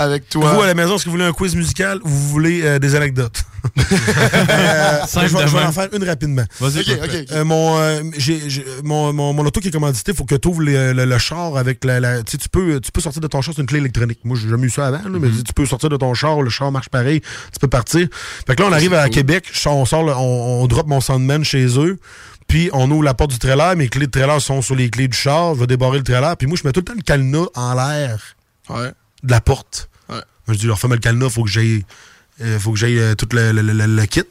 avec 0.00 0.28
toi. 0.28 0.52
Vous, 0.54 0.62
à 0.62 0.66
la 0.66 0.74
maison, 0.74 0.96
est-ce 0.96 1.04
que 1.04 1.08
vous 1.10 1.16
voulez 1.16 1.24
un 1.28 1.32
quiz 1.32 1.54
musical 1.54 1.98
ou 2.02 2.08
vous 2.08 2.28
voulez 2.28 2.62
euh, 2.62 2.78
des 2.78 2.94
anecdotes? 2.94 3.42
Euh, 3.92 5.00
je, 5.12 5.20
vais, 5.20 5.28
je 5.28 5.36
vais 5.36 5.44
demain. 5.46 5.66
en 5.68 5.72
faire 5.72 5.88
une 5.92 6.04
rapidement. 6.04 6.44
Vas-y. 6.60 6.80
Ok, 6.80 6.98
ok, 7.04 7.10
ok. 7.22 7.32
Euh, 7.32 7.44
mon, 7.44 7.78
euh, 7.78 8.02
j'ai- 8.16 8.48
j'ai- 8.48 8.64
mon, 8.82 9.12
mon, 9.12 9.32
mon 9.32 9.44
auto 9.44 9.60
qui 9.60 9.68
est 9.68 9.70
commandité, 9.70 10.12
il 10.12 10.16
faut 10.16 10.24
que 10.24 10.34
tu 10.34 10.48
ouvres 10.48 10.62
le, 10.62 10.92
le- 10.92 11.04
le 11.04 11.18
char 11.18 11.56
avec 11.56 11.84
la. 11.84 12.00
la- 12.00 12.22
tu 12.22 12.32
sais, 12.32 12.38
tu 12.38 12.48
peux, 12.48 12.80
tu 12.80 12.90
peux 12.92 13.00
sortir 13.00 13.20
de 13.20 13.26
ton 13.26 13.40
char, 13.42 13.54
c'est 13.54 13.60
une 13.60 13.66
clé 13.66 13.78
électronique. 13.78 14.20
Moi, 14.24 14.36
j'ai 14.40 14.48
jamais 14.48 14.66
eu 14.66 14.70
ça 14.70 14.86
avant, 14.86 14.98
là, 14.98 15.18
mais 15.20 15.28
Mhm. 15.28 15.42
tu 15.42 15.52
peux 15.52 15.66
sortir 15.66 15.88
de 15.88 15.96
ton 15.96 16.14
char, 16.14 16.40
le 16.42 16.50
char 16.50 16.70
marche 16.72 16.88
pareil, 16.88 17.20
tu 17.20 17.58
peux 17.60 17.68
partir. 17.68 18.08
Fait 18.46 18.56
que 18.56 18.62
là, 18.62 18.68
on 18.68 18.72
arrive 18.72 18.94
à 18.94 19.08
Québec, 19.08 19.44
on 19.66 19.84
sort, 19.84 20.04
le- 20.04 20.14
on, 20.16 20.62
on 20.62 20.66
drop 20.66 20.86
mon 20.86 21.00
Sandman 21.00 21.44
chez 21.44 21.66
eux. 21.78 21.98
Puis 22.48 22.70
on 22.72 22.90
ouvre 22.90 23.04
la 23.04 23.14
porte 23.14 23.30
du 23.30 23.38
trailer, 23.38 23.76
mes 23.76 23.88
clés 23.88 24.06
de 24.06 24.10
trailer 24.10 24.40
sont 24.40 24.60
sur 24.62 24.74
les 24.74 24.90
clés 24.90 25.06
du 25.08 25.16
char, 25.16 25.54
je 25.54 25.60
vais 25.60 25.66
débarrer 25.68 25.98
le 25.98 26.04
trailer, 26.04 26.36
puis 26.36 26.48
moi 26.48 26.56
je 26.60 26.66
mets 26.66 26.72
tout 26.72 26.80
le 26.80 26.84
temps 26.84 26.94
le 26.96 27.02
cadenas 27.02 27.46
en 27.54 27.74
l'air 27.74 28.36
Ouais. 28.68 28.90
de 29.22 29.30
la 29.30 29.40
porte. 29.40 29.88
Je 30.54 30.58
dis, 30.58 30.68
ferme 30.76 30.94
le 30.94 30.98
cadenas, 31.00 31.30
faut 31.30 31.44
que 31.44 31.50
j'aille 31.50 31.84
euh, 32.42 32.58
faut 32.58 32.72
que 32.72 32.78
j'aille 32.78 32.98
euh, 32.98 33.14
tout 33.14 33.28
le, 33.32 33.52
le- 33.52 33.62
le- 33.62 33.86
le 33.86 34.06
kit. 34.06 34.22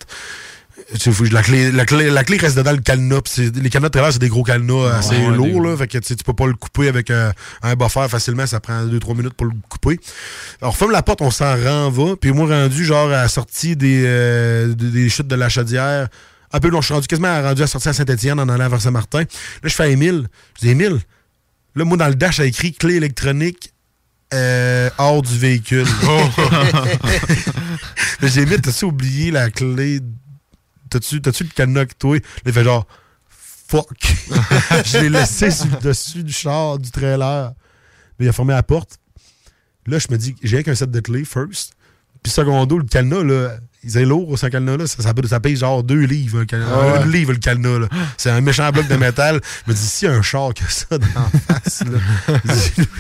Faut 0.97 1.24
que 1.24 1.34
la, 1.34 1.43
clé, 1.43 1.72
la, 1.72 1.86
clé, 1.86 2.09
la 2.09 2.24
clé 2.24 2.38
reste 2.38 2.57
dedans 2.57 2.72
le 2.72 2.78
cadenas. 2.80 3.20
Les 3.38 3.70
cadenas 3.70 3.89
de 3.89 3.91
trailer, 3.91 4.13
c'est 4.13 4.20
des 4.20 4.30
gros 4.30 4.43
cadenas 4.43 4.97
assez 4.97 5.17
ouais, 5.17 5.36
lourds. 5.36 5.61
Là, 5.61 5.78
fait 5.78 5.88
que 5.88 5.97
tu 5.99 6.15
peux 6.15 6.34
pas 6.34 6.47
le 6.47 6.53
couper 6.53 6.88
avec 6.88 7.11
euh, 7.11 7.32
un 7.61 7.76
buffer 7.76 8.07
facilement. 8.09 8.47
Ça 8.47 8.59
prend 8.59 8.86
2-3 8.86 9.15
minutes 9.17 9.34
pour 9.34 9.45
le 9.45 9.51
couper. 9.70 9.99
Alors, 10.61 10.76
ferme 10.76 10.91
la 10.91 11.03
porte, 11.03 11.22
on 11.22 11.30
s'en 11.30 11.55
renvoie. 11.61 12.20
Puis 12.20 12.32
moi, 12.32 12.47
rendu 12.47 12.86
genre 12.86 13.09
à 13.09 13.24
la 13.24 13.28
sortie 13.28 13.76
des, 13.76 14.03
euh, 14.05 14.74
des, 14.74 15.09
chutes 15.09 15.28
de 15.28 15.36
la 15.36 15.49
chaudière, 15.49 16.07
un 16.51 16.59
peu 16.59 16.70
long, 16.70 16.82
je 16.82 16.86
suis 16.86 16.93
rendu 16.95 17.07
quasiment 17.07 17.39
rendu 17.43 17.61
à 17.61 17.67
sortir 17.67 17.91
à 17.91 17.93
Saint-Étienne 17.93 18.39
en 18.39 18.49
allant 18.49 18.70
vers 18.70 18.82
Saint-Martin. 18.82 19.20
Là, 19.20 19.26
je 19.65 19.76
fais 19.76 19.91
Émile. 19.91 20.28
Je 20.55 20.61
dis 20.65 20.70
Émile, 20.72 20.97
là, 21.76 21.86
moi, 21.86 21.97
dans 21.97 22.07
le 22.07 22.15
dash, 22.15 22.38
j'ai 22.38 22.45
écrit 22.47 22.74
clé 22.74 22.95
électronique 22.95 23.74
euh, 24.34 24.89
hors 24.97 25.21
du 25.21 25.38
véhicule. 25.38 25.88
J'ai 28.21 28.45
mis, 28.45 28.59
t'as-tu 28.59 28.86
oublié 28.86 29.32
la 29.32 29.49
clé? 29.49 29.99
T'as-tu, 30.89 31.21
t'as-tu 31.21 31.43
le 31.43 31.49
cadenas 31.49 31.82
avec 31.82 31.97
toi? 31.97 32.15
Là, 32.15 32.21
il 32.45 32.53
fait 32.53 32.63
genre, 32.63 32.86
fuck. 33.27 33.88
je 34.86 34.99
l'ai 34.99 35.09
laissé 35.09 35.51
sur 35.51 35.67
le 35.67 35.77
dessus 35.77 36.23
du 36.23 36.34
char, 36.34 36.77
du 36.77 36.91
trailer. 36.91 37.53
Mais 38.17 38.25
il 38.25 38.30
a 38.30 38.34
fermé 38.34 38.53
la 38.53 38.63
porte. 38.63 38.97
Là, 39.88 39.99
je 39.99 40.07
me 40.11 40.17
dis, 40.17 40.36
j'ai 40.43 40.57
rien 40.57 40.63
qu'un 40.63 40.75
set 40.75 40.91
de 40.91 40.99
clés, 40.99 41.25
first. 41.25 41.73
Puis 42.21 42.32
secondo, 42.32 42.77
le 42.77 42.86
cadenas, 42.86 43.23
là, 43.23 43.57
il 43.84 43.97
est 43.97 44.05
lourd, 44.05 44.38
ce 44.38 44.47
cadenas-là. 44.47 44.88
Ça, 44.88 45.01
ça, 45.03 45.13
ça 45.27 45.39
paye 45.39 45.55
genre 45.55 45.84
deux 45.84 46.01
livres, 46.01 46.39
un 46.41 46.45
cadenas. 46.45 46.69
Ah 46.73 46.80
ouais. 46.80 46.97
Un 46.99 47.05
livre, 47.07 47.32
le 47.34 47.38
cadenas. 47.39 47.88
C'est 48.17 48.30
un 48.30 48.41
méchant 48.41 48.69
bloc 48.71 48.88
de 48.88 48.95
métal. 48.95 49.39
Je 49.65 49.71
me 49.71 49.75
dis, 49.75 49.82
s'il 49.86 50.07
y 50.09 50.11
a 50.11 50.15
un 50.15 50.21
char 50.21 50.53
que 50.53 50.63
ça 50.71 50.97
d'en 50.97 51.30
face, 51.47 51.84
là, 51.86 52.34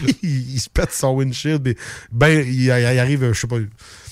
lui, 0.03 0.17
il, 0.23 0.53
il 0.55 0.59
se 0.59 0.69
pète 0.69 0.93
son 0.93 1.15
windshield. 1.15 1.75
Ben, 2.11 2.45
il, 2.47 2.63
il 2.63 2.71
arrive, 2.71 3.31
je 3.33 3.39
sais 3.39 3.47
pas. 3.47 3.57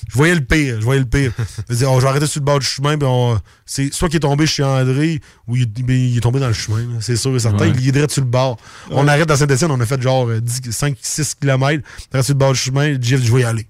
Je 0.09 0.13
voyais 0.13 0.35
le 0.35 0.41
pire, 0.41 0.77
je 0.79 0.85
voyais 0.85 1.01
le 1.01 1.05
pire. 1.07 1.33
Je 1.37 1.73
me 1.73 1.77
dis, 1.77 1.83
je 1.83 2.01
vais 2.01 2.07
arrêter 2.07 2.27
sur 2.27 2.39
le 2.39 2.45
bord 2.45 2.59
du 2.59 2.65
chemin, 2.65 2.97
puis 2.97 3.05
on- 3.09 3.37
c'est 3.65 3.93
soit 3.93 4.07
qu'il 4.07 4.15
est 4.17 4.19
tombé 4.21 4.45
chez 4.47 4.63
André, 4.63 5.19
ou 5.47 5.57
il, 5.57 5.65
ben, 5.67 5.97
il 5.97 6.15
est 6.17 6.21
tombé 6.21 6.39
dans 6.39 6.47
le 6.47 6.53
chemin, 6.53 6.79
là, 6.79 6.97
c'est 7.01 7.17
sûr 7.17 7.35
et 7.35 7.39
certain. 7.39 7.65
Ouais. 7.67 7.73
Il 7.77 7.89
est 7.89 7.91
direct 7.91 8.11
sur 8.11 8.21
le 8.23 8.29
bord. 8.29 8.57
On 8.89 9.05
arrête 9.07 9.27
dans 9.27 9.35
Saint-Etienne, 9.35 9.71
on 9.71 9.79
a 9.81 9.85
fait 9.85 10.01
genre 10.01 10.29
5-6 10.29 11.33
km, 11.41 11.83
direct 12.11 12.25
sur 12.25 12.33
le 12.35 12.39
bord 12.39 12.53
du 12.53 12.59
chemin, 12.59 12.95
Jeff, 13.01 13.21
je 13.21 13.33
vais 13.33 13.41
y 13.41 13.43
aller. 13.43 13.67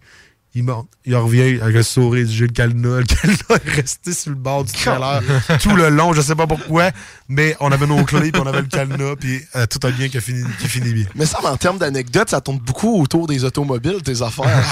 Il 0.57 0.63
monte, 0.63 0.87
il 1.05 1.15
revient 1.15 1.61
avec 1.61 1.75
le 1.75 1.83
sourire, 1.83 2.21
il 2.21 2.27
dit, 2.27 2.35
j'ai 2.35 2.47
le 2.47 2.51
cadenas 2.51 3.01
est 3.01 3.69
resté 3.69 4.11
sur 4.11 4.31
le 4.31 4.37
bord 4.37 4.63
du 4.63 4.73
trailer 4.73 5.21
tout 5.61 5.75
le 5.75 5.89
long, 5.89 6.13
je 6.13 6.21
sais 6.21 6.33
pas 6.33 6.47
pourquoi, 6.47 6.89
mais 7.29 7.55
on 7.59 7.71
avait 7.71 7.85
nos 7.85 8.03
clés, 8.03 8.31
puis 8.31 8.41
on 8.43 8.47
avait 8.47 8.61
le 8.61 8.67
cadenas, 8.67 9.17
puis 9.19 9.39
euh, 9.55 9.67
tout 9.67 9.85
a 9.85 9.91
bien 9.91 10.09
qui 10.09 10.19
finit, 10.19 10.43
qui 10.59 10.67
finit 10.67 10.93
bien. 10.93 11.05
Mais 11.13 11.27
ça, 11.27 11.37
en 11.43 11.57
termes 11.57 11.77
d'anecdotes, 11.77 12.31
ça 12.31 12.41
tourne 12.41 12.57
beaucoup 12.57 12.99
autour 12.99 13.27
des 13.27 13.43
automobiles, 13.43 14.01
tes 14.01 14.23
affaires. 14.23 14.65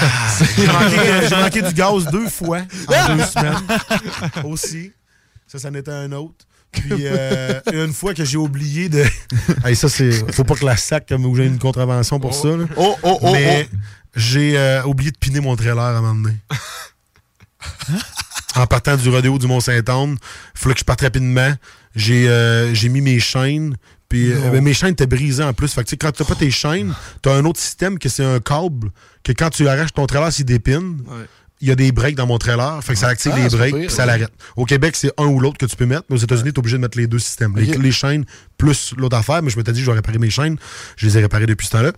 J'ai 0.57 0.65
manqué, 0.65 0.97
euh, 0.97 1.29
j'ai 1.29 1.35
manqué 1.35 1.61
du 1.61 1.73
gaz 1.75 2.07
deux 2.11 2.29
fois 2.29 2.61
en 2.87 3.15
deux 3.15 3.23
semaines. 3.23 3.53
Aussi. 4.43 4.91
Ça, 5.45 5.59
ça 5.59 5.69
en 5.69 5.75
était 5.75 5.91
un 5.91 6.11
autre. 6.13 6.47
Puis 6.71 7.05
euh, 7.05 7.61
une 7.71 7.93
fois 7.93 8.13
que 8.13 8.25
j'ai 8.25 8.37
oublié 8.37 8.89
de. 8.89 9.05
Hey, 9.63 9.75
ça, 9.75 9.87
c'est. 9.87 10.11
Faut 10.33 10.43
pas 10.43 10.55
que 10.55 10.65
la 10.65 10.77
sac 10.77 11.07
comme 11.07 11.25
où 11.25 11.35
j'ai 11.35 11.45
une 11.45 11.59
contravention 11.59 12.19
pour 12.19 12.33
ça. 12.33 12.49
là. 12.49 12.65
Oh, 12.75 12.95
oh, 13.03 13.19
oh, 13.21 13.31
Mais 13.31 13.69
oh. 13.71 13.77
J'ai 14.15 14.57
euh, 14.57 14.83
oublié 14.83 15.11
de 15.11 15.17
piner 15.17 15.39
mon 15.39 15.55
trailer 15.55 15.79
à 15.79 15.97
un 15.97 16.01
moment 16.01 16.15
donné. 16.15 16.35
en 18.55 18.67
partant 18.67 18.95
du 18.95 19.09
rodéo 19.09 19.37
du 19.37 19.47
Mont-Saint-Anne, 19.47 20.17
il 20.55 20.59
fallait 20.59 20.73
que 20.73 20.79
je 20.79 20.85
parte 20.85 21.01
rapidement. 21.01 21.53
J'ai 21.95 22.27
euh, 22.27 22.73
mis 22.89 23.01
mes 23.01 23.19
chaînes. 23.19 23.75
Puis 24.07 24.31
euh, 24.31 24.61
mes 24.61 24.73
chaînes 24.73 24.91
étaient 24.91 25.07
brisées 25.07 25.43
en 25.43 25.53
plus. 25.53 25.73
Fait 25.73 25.83
que, 25.83 25.95
quand 25.95 26.11
tu 26.11 26.21
n'as 26.21 26.29
pas 26.29 26.35
tes 26.35 26.51
chaînes, 26.51 26.93
tu 27.21 27.29
as 27.29 27.33
un 27.33 27.43
autre 27.43 27.59
système 27.59 27.97
que 27.97 28.07
c'est 28.07 28.23
un 28.23 28.39
câble 28.39 28.91
que 29.23 29.31
quand 29.31 29.49
tu 29.49 29.67
arraches 29.67 29.93
ton 29.93 30.05
trailer, 30.05 30.31
s'il 30.31 30.45
dépine, 30.45 31.01
Ouais. 31.07 31.25
Il 31.61 31.69
y 31.69 31.71
a 31.71 31.75
des 31.75 31.91
breaks 31.91 32.15
dans 32.15 32.27
mon 32.27 32.37
trailer. 32.37 32.83
Fait 32.83 32.93
que 32.93 32.99
ça 32.99 33.07
active 33.07 33.31
Ah, 33.33 33.39
les 33.39 33.49
breaks 33.49 33.75
puis 33.75 33.89
ça 33.89 34.03
ouais. 34.03 34.07
l'arrête. 34.07 34.31
Au 34.55 34.65
Québec, 34.65 34.95
c'est 34.95 35.11
un 35.17 35.25
ou 35.25 35.39
l'autre 35.39 35.57
que 35.57 35.65
tu 35.65 35.75
peux 35.75 35.85
mettre, 35.85 36.03
mais 36.09 36.15
aux 36.15 36.19
États-Unis, 36.19 36.51
tu 36.51 36.55
es 36.55 36.59
obligé 36.59 36.77
de 36.77 36.81
mettre 36.81 36.97
les 36.97 37.07
deux 37.07 37.19
systèmes. 37.19 37.55
Les, 37.55 37.91
chaînes 37.91 38.25
plus 38.57 38.93
l'autre 38.97 39.17
affaire, 39.17 39.41
mais 39.41 39.49
je 39.49 39.57
m'étais 39.57 39.71
dit 39.71 39.81
je 39.81 39.85
vais 39.85 39.95
réparer 39.95 40.17
mes 40.17 40.29
chaînes. 40.29 40.57
Je 40.97 41.05
les 41.05 41.17
ai 41.17 41.21
réparées 41.21 41.45
depuis 41.45 41.67
ce 41.67 41.71
temps-là. 41.71 41.91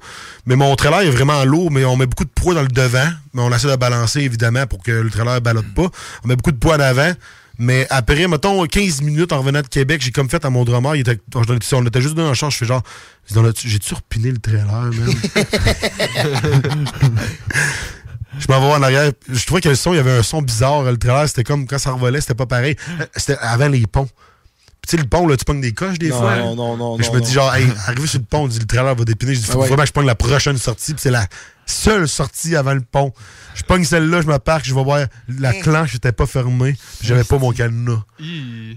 Mais 0.46 0.56
mon 0.56 0.76
trailer 0.76 1.02
est 1.02 1.10
vraiment 1.10 1.44
lourd, 1.44 1.72
mais 1.72 1.86
on 1.86 1.98
met 1.98 2.06
beaucoup 2.06 2.26
de 2.26 2.30
poids 2.30 2.54
dans 2.54 2.62
le 2.62 2.68
devant. 2.68 3.10
Mais 3.34 3.42
on 3.42 3.54
essaie 3.54 3.68
de 3.68 3.76
balancer, 3.76 4.22
évidemment, 4.22 4.68
pour 4.68 4.84
que 4.84 4.92
le 4.92 5.10
trailer 5.10 5.36
ne 5.36 5.40
ballotte 5.40 5.74
pas. 5.74 5.90
On 6.24 6.28
met 6.28 6.36
beaucoup 6.36 6.52
de 6.52 6.58
poids 6.58 6.76
en 6.76 6.82
avant. 6.82 7.12
Mais 7.60 7.88
après, 7.90 8.28
mettons, 8.28 8.64
15 8.68 9.02
minutes 9.02 9.34
en 9.34 9.40
revenant 9.40 9.62
de 9.62 9.68
Québec, 9.68 10.02
j'ai 10.04 10.12
comme 10.12 10.30
fait 10.30 10.46
à 10.46 10.52
mon 10.52 10.64
drummer, 10.64 10.96
il 10.96 11.00
était, 11.02 11.20
on 11.34 11.86
était- 11.86 12.02
juste 12.02 12.14
dans 12.14 12.28
un 12.28 12.36
champ, 12.36 12.52
je 12.52 12.58
fais 12.58 12.68
genre, 12.68 12.84
j'ai-tu 13.26 13.96
repiné 13.96 14.30
le 14.30 14.38
trailer, 14.38 14.70
man? 14.70 14.94
Je 18.40 18.46
m'en 18.50 18.60
vais 18.60 18.74
en 18.74 18.82
arrière. 18.84 19.12
Je 19.30 19.46
trouvais 19.46 19.62
que 19.62 19.70
le 19.70 19.76
son, 19.76 19.94
il 19.94 19.98
y 19.98 20.00
avait 20.00 20.18
un 20.18 20.24
son 20.24 20.42
bizarre. 20.42 20.84
Le 20.84 20.98
trailer, 20.98 21.28
c'était 21.28 21.44
comme 21.44 21.66
quand 21.68 21.78
ça 21.78 21.92
revolait, 21.92 22.22
c'était 22.22 22.36
pas 22.36 22.46
pareil. 22.46 22.76
Euh, 23.00 23.06
C'était 23.16 23.38
avant 23.40 23.68
les 23.70 23.86
ponts. 23.88 24.06
Puis 24.06 24.90
tu 24.90 24.98
sais, 24.98 24.98
le 25.04 25.08
pont, 25.10 25.28
là, 25.28 25.36
tu 25.38 25.44
pognes 25.46 25.62
des 25.62 25.74
coches 25.74 25.98
des 25.98 26.10
Non, 26.10 26.20
fois? 26.20 26.36
non, 26.38 26.56
non, 26.56 26.78
non, 26.78 26.98
Puis 26.98 27.06
je 27.06 27.12
me 27.12 27.20
dis, 27.22 27.32
genre, 27.32 27.54
hey, 27.56 27.68
arrivé 27.88 28.06
sur 28.08 28.20
le 28.20 28.26
pont, 28.26 28.44
on 28.44 28.48
dit, 28.48 28.60
le 28.60 28.66
trailer 28.66 28.94
va 28.96 29.06
dépiner. 29.06 29.34
Je 29.34 29.40
dis, 29.40 29.46
faut 29.46 29.54
Ah 29.54 29.58
ouais. 29.62 29.68
vraiment 29.68 29.84
que 29.84 29.88
je 29.88 29.94
pogne 29.94 30.06
la 30.06 30.16
prochaine 30.16 30.58
sortie. 30.58 30.94
Puis 30.94 31.02
c'est 31.02 31.12
la 31.12 31.26
seule 31.68 32.08
sortie 32.08 32.56
avant 32.56 32.74
le 32.74 32.82
pont. 32.82 33.14
Je 33.56 33.64
pogne 33.64 33.84
celle-là, 33.84 34.22
je 34.22 34.28
me 34.28 34.38
parque, 34.38 34.66
je 34.66 34.74
vais 34.76 34.84
voir 34.84 35.00
la 35.40 35.54
clenche 35.54 35.94
n'était 35.94 36.12
pas 36.12 36.26
fermée. 36.28 36.76
Puis 37.00 37.08
j'avais 37.08 37.24
pas 37.24 37.38
mon 37.40 37.52
cadenas. 37.52 38.04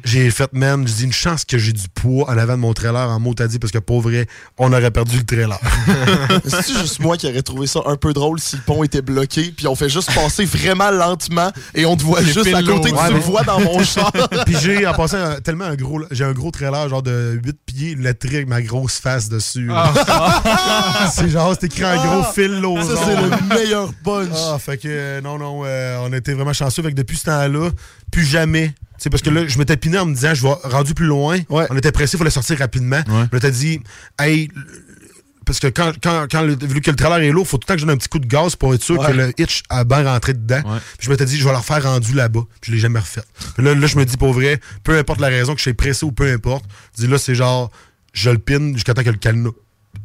J'ai 0.04 0.30
fait, 0.30 0.50
man, 0.52 0.86
je 0.86 0.92
dis 0.92 1.04
une 1.04 1.12
chance 1.12 1.44
que 1.44 1.58
j'ai 1.58 1.72
du 1.72 1.88
poids 1.94 2.28
en 2.30 2.36
avant 2.38 2.54
de 2.54 2.60
mon 2.60 2.72
trailer 2.74 3.08
en 3.08 3.18
mot 3.20 3.32
t'as 3.34 3.46
dit 3.46 3.58
parce 3.58 3.72
que 3.72 3.78
pour 3.78 4.00
vrai, 4.00 4.26
on 4.58 4.72
aurait 4.72 4.90
perdu 4.90 5.18
le 5.18 5.24
trailer. 5.24 5.58
C'est 6.46 6.72
juste 6.78 7.00
moi 7.00 7.16
qui 7.16 7.26
aurais 7.26 7.42
trouvé 7.42 7.66
ça 7.66 7.80
un 7.86 7.96
peu 7.96 8.12
drôle 8.12 8.40
si 8.40 8.56
le 8.56 8.62
pont 8.62 8.82
était 8.82 9.02
bloqué, 9.02 9.52
puis 9.56 9.66
on 9.66 9.74
fait 9.74 9.88
juste 9.88 10.12
passer 10.14 10.44
vraiment 10.44 10.90
lentement 10.90 11.50
et 11.74 11.84
on 11.86 11.96
te 11.96 12.02
voit 12.02 12.22
juste 12.22 12.38
à 12.54 12.62
côté, 12.62 12.90
tu 12.90 12.96
ouais, 12.96 13.08
me 13.10 13.14
mais- 13.14 13.20
vois 13.20 13.42
dans 13.42 13.60
mon 13.60 13.82
char. 13.84 14.10
Puis 14.46 14.56
j'ai, 14.60 14.86
en 14.86 14.94
passant, 14.94 15.18
un- 15.18 15.40
tellement 15.40 15.66
un 15.66 15.76
gros. 15.76 16.00
J'ai 16.10 16.24
un 16.24 16.32
gros 16.32 16.50
trailer, 16.50 16.88
genre 16.88 17.02
de 17.02 17.38
8 17.44 17.56
pieds, 17.66 17.94
lettré 17.96 18.36
avec 18.36 18.48
ma 18.48 18.62
grosse 18.62 18.98
face 18.98 19.28
dessus. 19.28 19.66
là. 19.66 19.92
c'est 21.14 21.28
genre, 21.28 21.54
c'est 21.58 21.66
écrit 21.66 21.84
en 21.84 21.96
gros 21.96 22.22
Ah, 22.26 22.32
fil 22.34 22.60
ça, 22.82 22.94
c'est 23.04 23.16
le 23.16 23.54
meilleur 23.54 23.92
punch. 24.04 24.28
Ah, 24.34 24.58
fait 24.58 24.78
que, 24.78 24.88
euh, 24.88 25.20
non, 25.20 25.38
non, 25.38 25.62
euh, 25.64 25.98
on 26.02 26.12
été 26.12 26.34
vraiment 26.34 26.52
chanceux. 26.52 26.82
Fait 26.82 26.90
que 26.90 26.96
depuis 26.96 27.16
ce 27.16 27.24
temps-là, 27.24 27.70
plus 28.10 28.24
jamais. 28.24 28.74
C'est 28.98 29.08
parce 29.10 29.22
que 29.22 29.30
là, 29.30 29.46
je 29.46 29.58
m'étais 29.58 29.76
piné 29.76 29.98
en 29.98 30.04
me 30.06 30.14
disant, 30.14 30.34
je 30.34 30.42
vais 30.42 30.52
rendu 30.64 30.92
plus 30.94 31.06
loin. 31.06 31.38
On 31.48 31.76
était 31.76 31.92
pressé, 31.92 32.16
il 32.16 32.18
fallait 32.18 32.30
sortir 32.30 32.58
rapidement. 32.58 33.00
Je 33.06 33.34
m'étais 33.34 33.50
dit, 33.50 33.80
hey, 34.18 34.50
parce 35.46 35.58
que 35.58 35.66
quand, 35.68 35.92
quand, 36.02 36.26
quand 36.30 36.42
le, 36.42 36.54
vu 36.54 36.80
que 36.80 36.90
le 36.90 36.96
trailer 36.96 37.18
est 37.20 37.30
lourd, 37.32 37.48
faut 37.48 37.56
tout 37.56 37.64
le 37.64 37.66
temps 37.68 37.74
que 37.74 37.80
je 37.80 37.86
donne 37.86 37.94
un 37.94 37.98
petit 37.98 38.08
coup 38.08 38.18
de 38.20 38.26
gaz 38.26 38.54
pour 38.56 38.72
être 38.74 38.82
sûr 38.84 38.98
Ouais. 39.00 39.06
que 39.08 39.12
le 39.12 39.32
hitch 39.38 39.62
a 39.68 39.82
bien 39.84 40.04
rentré 40.04 40.32
dedans. 40.34 40.60
Puis 40.98 41.06
je 41.06 41.10
m'étais 41.10 41.24
dit, 41.24 41.38
je 41.38 41.44
vais 41.44 41.50
leur 41.50 41.64
faire 41.64 41.82
rendu 41.82 42.12
là-bas. 42.12 42.42
Puis 42.60 42.70
je 42.70 42.76
l'ai 42.76 42.78
jamais 42.80 43.00
refait. 43.00 43.22
Puis 43.56 43.64
là, 43.64 43.74
là, 43.74 43.86
je 43.86 43.96
me 43.96 44.04
dis, 44.04 44.16
pour 44.16 44.32
vrai, 44.32 44.60
peu 44.84 44.96
importe 44.98 45.18
la 45.20 45.28
raison 45.28 45.52
que 45.54 45.58
je 45.58 45.62
suis 45.62 45.74
pressé 45.74 46.04
ou 46.04 46.12
peu 46.12 46.30
importe, 46.32 46.66
je 46.96 47.04
dis 47.04 47.10
là, 47.10 47.18
c'est 47.18 47.34
genre, 47.34 47.70
je 48.12 48.30
le 48.30 48.38
pine 48.38 48.74
jusqu'à 48.74 48.92
temps 48.94 49.02
que 49.02 49.10
le 49.10 49.16
cadenas 49.16 49.50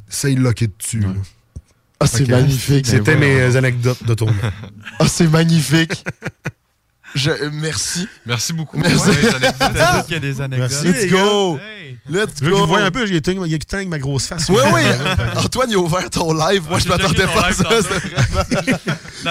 s'est 0.07 0.33
locké 0.33 0.67
dessus. 0.67 1.03
Ah, 1.99 2.07
c'est 2.07 2.19
Fait 2.19 2.25
que, 2.25 2.31
magnifique. 2.31 2.87
C'était 2.87 3.15
mes 3.15 3.55
anecdotes 3.55 4.03
de 4.03 4.13
tournée. 4.13 4.33
Ah, 4.99 5.07
c'est 5.07 5.27
magnifique. 5.27 6.03
Je, 7.15 7.31
merci. 7.49 8.07
Merci 8.25 8.51
beaucoup. 8.53 8.77
Merci. 8.77 9.09
Peut-être 9.09 10.03
qu'il 10.05 10.13
y 10.13 10.17
a 10.17 10.19
des 10.19 10.41
anecdotes. 10.41 10.69
Merci. 10.83 10.87
Let's 10.87 11.11
go. 11.11 11.55
gars. 11.55 11.63
Let's 12.09 12.41
go. 12.41 12.57
je 12.57 12.63
vois 12.65 12.81
un 12.81 12.91
peu, 12.91 13.07
il 13.07 13.15
il 13.15 13.61
avec 13.71 13.87
ma 13.87 13.99
grosse 13.99 14.27
face. 14.27 14.49
Oui, 14.49 14.57
oui. 14.73 14.81
Antoine, 15.37 15.69
il 15.69 15.75
a 15.75 15.79
ouvert 15.79 16.09
ton 16.09 16.33
live. 16.33 16.63
Moi, 16.69 16.79
je 16.79 16.83
J'ai 16.83 16.89
m'attendais 16.89 17.25
pas 17.25 17.47
à 17.47 17.53
ça. 17.53 17.69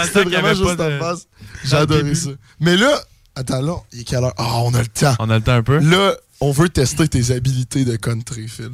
C'était 0.07 0.25
vraiment, 0.25 0.31
y 0.31 0.33
vraiment 0.33 0.55
juste 0.55 0.79
de- 0.79 0.99
face. 0.99 1.27
J'ai 1.65 1.77
adoré 1.77 2.15
ça. 2.15 2.31
Mais 2.61 2.77
là, 2.77 3.01
attends, 3.37 3.61
là, 3.61 3.77
il 3.93 4.01
est 4.01 4.05
quelle 4.05 4.25
heure? 4.25 4.35
Ah, 4.39 4.61
on 4.61 4.73
a 4.75 4.81
le 4.81 4.87
temps. 4.87 5.15
On 5.19 5.29
a 5.29 5.37
le 5.37 5.43
temps 5.45 5.53
un 5.53 5.63
peu. 5.63 5.79
Là, 5.79 6.15
on 6.41 6.53
veut 6.53 6.71
tester 6.71 7.07
tes 7.09 7.33
habilités 7.33 7.85
de 7.85 7.97
country, 7.97 8.49
Phil. 8.49 8.71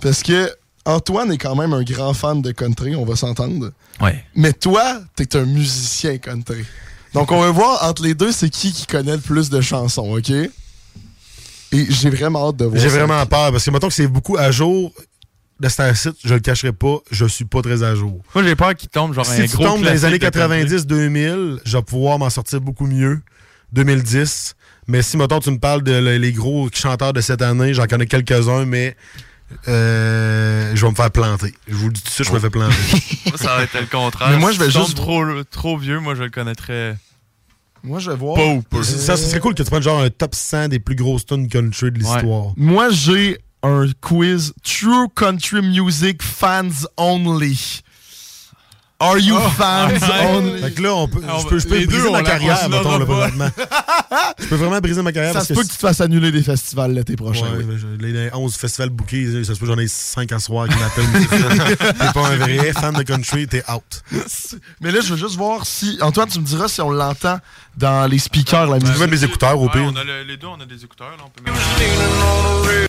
Parce 0.00 0.22
que 0.22 0.50
Antoine 0.84 1.30
est 1.32 1.38
quand 1.38 1.54
même 1.56 1.72
un 1.74 1.82
grand 1.82 2.14
fan 2.14 2.40
de 2.42 2.50
country, 2.52 2.96
on 2.96 3.04
va 3.04 3.14
s'entendre. 3.16 3.72
Ouais. 4.00 4.24
Mais 4.34 4.52
toi, 4.52 5.00
t'es 5.16 5.36
un 5.36 5.44
musicien 5.44 6.16
country. 6.18 6.64
Donc, 7.14 7.30
on 7.32 7.40
va 7.40 7.50
voir 7.50 7.82
entre 7.84 8.02
les 8.02 8.14
deux, 8.14 8.32
c'est 8.32 8.48
qui 8.50 8.72
qui 8.72 8.86
connaît 8.86 9.16
le 9.16 9.20
plus 9.22 9.50
de 9.50 9.60
chansons, 9.60 10.16
OK? 10.16 10.30
Et 10.30 10.50
j'ai 11.90 12.10
vraiment 12.10 12.48
hâte 12.48 12.56
de 12.56 12.64
voir 12.64 12.80
J'ai 12.80 12.88
vraiment 12.88 13.24
peur 13.26 13.52
parce 13.52 13.64
que 13.64 13.70
mettons 13.70 13.88
que 13.88 13.94
c'est 13.94 14.06
beaucoup 14.06 14.36
à 14.38 14.50
jour 14.50 14.92
de 15.60 15.68
cet 15.68 15.94
site, 15.96 16.14
je 16.24 16.32
le 16.34 16.40
cacherai 16.40 16.72
pas, 16.72 16.98
je 17.10 17.26
suis 17.26 17.44
pas 17.44 17.60
très 17.62 17.82
à 17.82 17.94
jour. 17.94 18.22
Moi, 18.34 18.44
j'ai 18.44 18.54
peur 18.56 18.74
qu'il 18.74 18.88
tombe 18.88 19.12
genre 19.12 19.26
si 19.26 19.42
un 19.42 19.46
tu 19.46 19.56
gros 19.56 19.64
tombes 19.66 19.82
dans 19.82 19.90
les 19.92 20.04
années 20.04 20.18
classique 20.18 20.34
de 20.34 20.40
country. 20.40 21.10
90-2000, 21.10 21.58
je 21.64 21.76
vais 21.76 21.82
pouvoir 21.82 22.18
m'en 22.18 22.30
sortir 22.30 22.60
beaucoup 22.60 22.86
mieux. 22.86 23.20
2010. 23.72 24.54
Mais 24.86 25.02
si, 25.02 25.18
mettons, 25.18 25.40
tu 25.40 25.50
me 25.50 25.58
parles 25.58 25.82
de 25.82 25.92
le- 25.92 26.16
les 26.16 26.32
gros 26.32 26.68
chanteurs 26.72 27.12
de 27.12 27.20
cette 27.20 27.42
année, 27.42 27.74
j'en 27.74 27.86
connais 27.86 28.06
quelques-uns, 28.06 28.64
mais 28.64 28.96
euh, 29.68 30.72
je 30.74 30.84
vais 30.84 30.90
me 30.90 30.96
faire 30.96 31.10
planter. 31.10 31.54
Je 31.66 31.74
vous 31.74 31.86
le 31.88 31.92
dis 31.92 32.00
tout 32.02 32.08
de 32.08 32.12
suite, 32.12 32.28
je 32.28 32.32
me 32.32 32.38
fais 32.38 32.50
planter. 32.50 32.74
Moi, 33.26 33.36
ça 33.36 33.56
va 33.56 33.62
être 33.62 33.78
le 33.80 33.86
contraire. 33.86 34.30
Mais 34.30 34.36
moi, 34.38 34.52
je 34.52 34.58
vais 34.58 34.70
Si 34.70 34.78
juste- 34.78 34.96
trop, 34.96 35.24
trop 35.50 35.76
vieux, 35.78 36.00
moi, 36.00 36.14
je 36.14 36.22
le 36.24 36.30
connaîtrais. 36.30 36.96
Moi, 37.82 37.98
je 38.00 38.10
vais 38.10 38.16
voir. 38.16 38.34
Pas 38.36 38.46
ou 38.46 38.62
peu. 38.62 38.82
Ça, 38.82 39.16
ça 39.16 39.28
serait 39.28 39.40
cool 39.40 39.54
que 39.54 39.62
tu 39.62 39.68
prennes 39.70 39.82
genre 39.82 40.00
un 40.02 40.10
top 40.10 40.34
100 40.34 40.68
des 40.68 40.78
plus 40.80 40.96
grosses 40.96 41.24
tunes 41.26 41.48
country 41.48 41.92
de 41.92 41.98
l'histoire. 41.98 42.52
Moi, 42.56 42.90
j'ai 42.90 43.38
un 43.62 43.86
quiz 44.00 44.52
True 44.62 45.08
Country 45.14 45.62
Music 45.62 46.22
Fans 46.22 46.68
Only. 46.96 47.82
Are 49.00 49.16
you 49.16 49.36
Oh, 49.38 49.48
fans? 49.50 49.90
Ouais. 49.92 50.26
only? 50.34 50.60
Fait 50.60 50.72
que 50.72 50.82
là, 50.82 50.92
on 50.92 51.06
peut, 51.06 51.20
On 51.32 51.38
je 51.38 51.46
peux, 51.46 51.58
je 51.60 51.68
peux 51.68 51.86
briser 51.86 52.02
deux, 52.02 52.10
ma 52.10 52.22
carrière, 52.24 52.68
mettons, 52.68 52.98
là, 52.98 53.04
présentement. 53.06 53.48
je 54.40 54.46
peux 54.46 54.56
vraiment 54.56 54.78
briser 54.80 55.02
ma 55.02 55.12
carrière 55.12 55.32
Ça 55.34 55.38
parce 55.38 55.48
se 55.48 55.54
peut 55.54 55.62
que 55.62 55.68
tu 55.68 55.74
te 55.76 55.78
fasses 55.80 56.00
annuler 56.00 56.32
des 56.32 56.42
festivals 56.42 56.92
l'été 56.92 57.14
prochain. 57.14 57.44
Ouais, 57.44 57.64
oui. 57.64 57.76
je- 57.78 58.04
les, 58.04 58.12
les 58.12 58.30
11 58.34 58.56
festivals 58.56 58.90
bookés, 58.90 59.44
ça 59.44 59.54
se 59.54 59.60
peut 59.60 59.66
que 59.66 59.72
j'en 59.72 59.78
ai 59.78 59.86
5 59.86 60.32
à 60.32 60.40
soir 60.40 60.66
qui 60.68 60.74
m'appellent. 60.74 61.76
T'es 61.78 62.12
pas 62.12 62.26
un 62.26 62.36
vrai 62.38 62.72
fan 62.72 62.92
de 62.94 63.02
country, 63.04 63.46
t'es 63.46 63.62
out. 63.72 64.02
Mais 64.80 64.90
là, 64.90 64.98
je 65.00 65.14
veux 65.14 65.16
juste 65.16 65.36
voir 65.36 65.64
si. 65.64 65.96
Antoine, 66.00 66.28
tu 66.28 66.40
me 66.40 66.44
diras 66.44 66.66
si 66.66 66.80
on 66.80 66.90
l'entend 66.90 67.38
dans 67.76 68.10
les 68.10 68.18
speakers, 68.18 68.66
la 68.66 68.80
musique. 68.80 68.98
mettre 68.98 69.12
mes 69.12 69.22
écouteurs, 69.22 69.60
au 69.60 69.66
Ouais, 69.66 69.72
pire. 69.74 69.92
on 69.92 69.96
a 69.96 70.02
le- 70.02 70.24
les 70.24 70.36
deux, 70.36 70.48
on 70.48 70.60
a 70.60 70.66
des 70.66 70.82
écouteurs. 70.82 71.10
Là, 71.10 71.22
on 71.24 71.28
peut 71.30 71.48
mettre... 71.48 72.87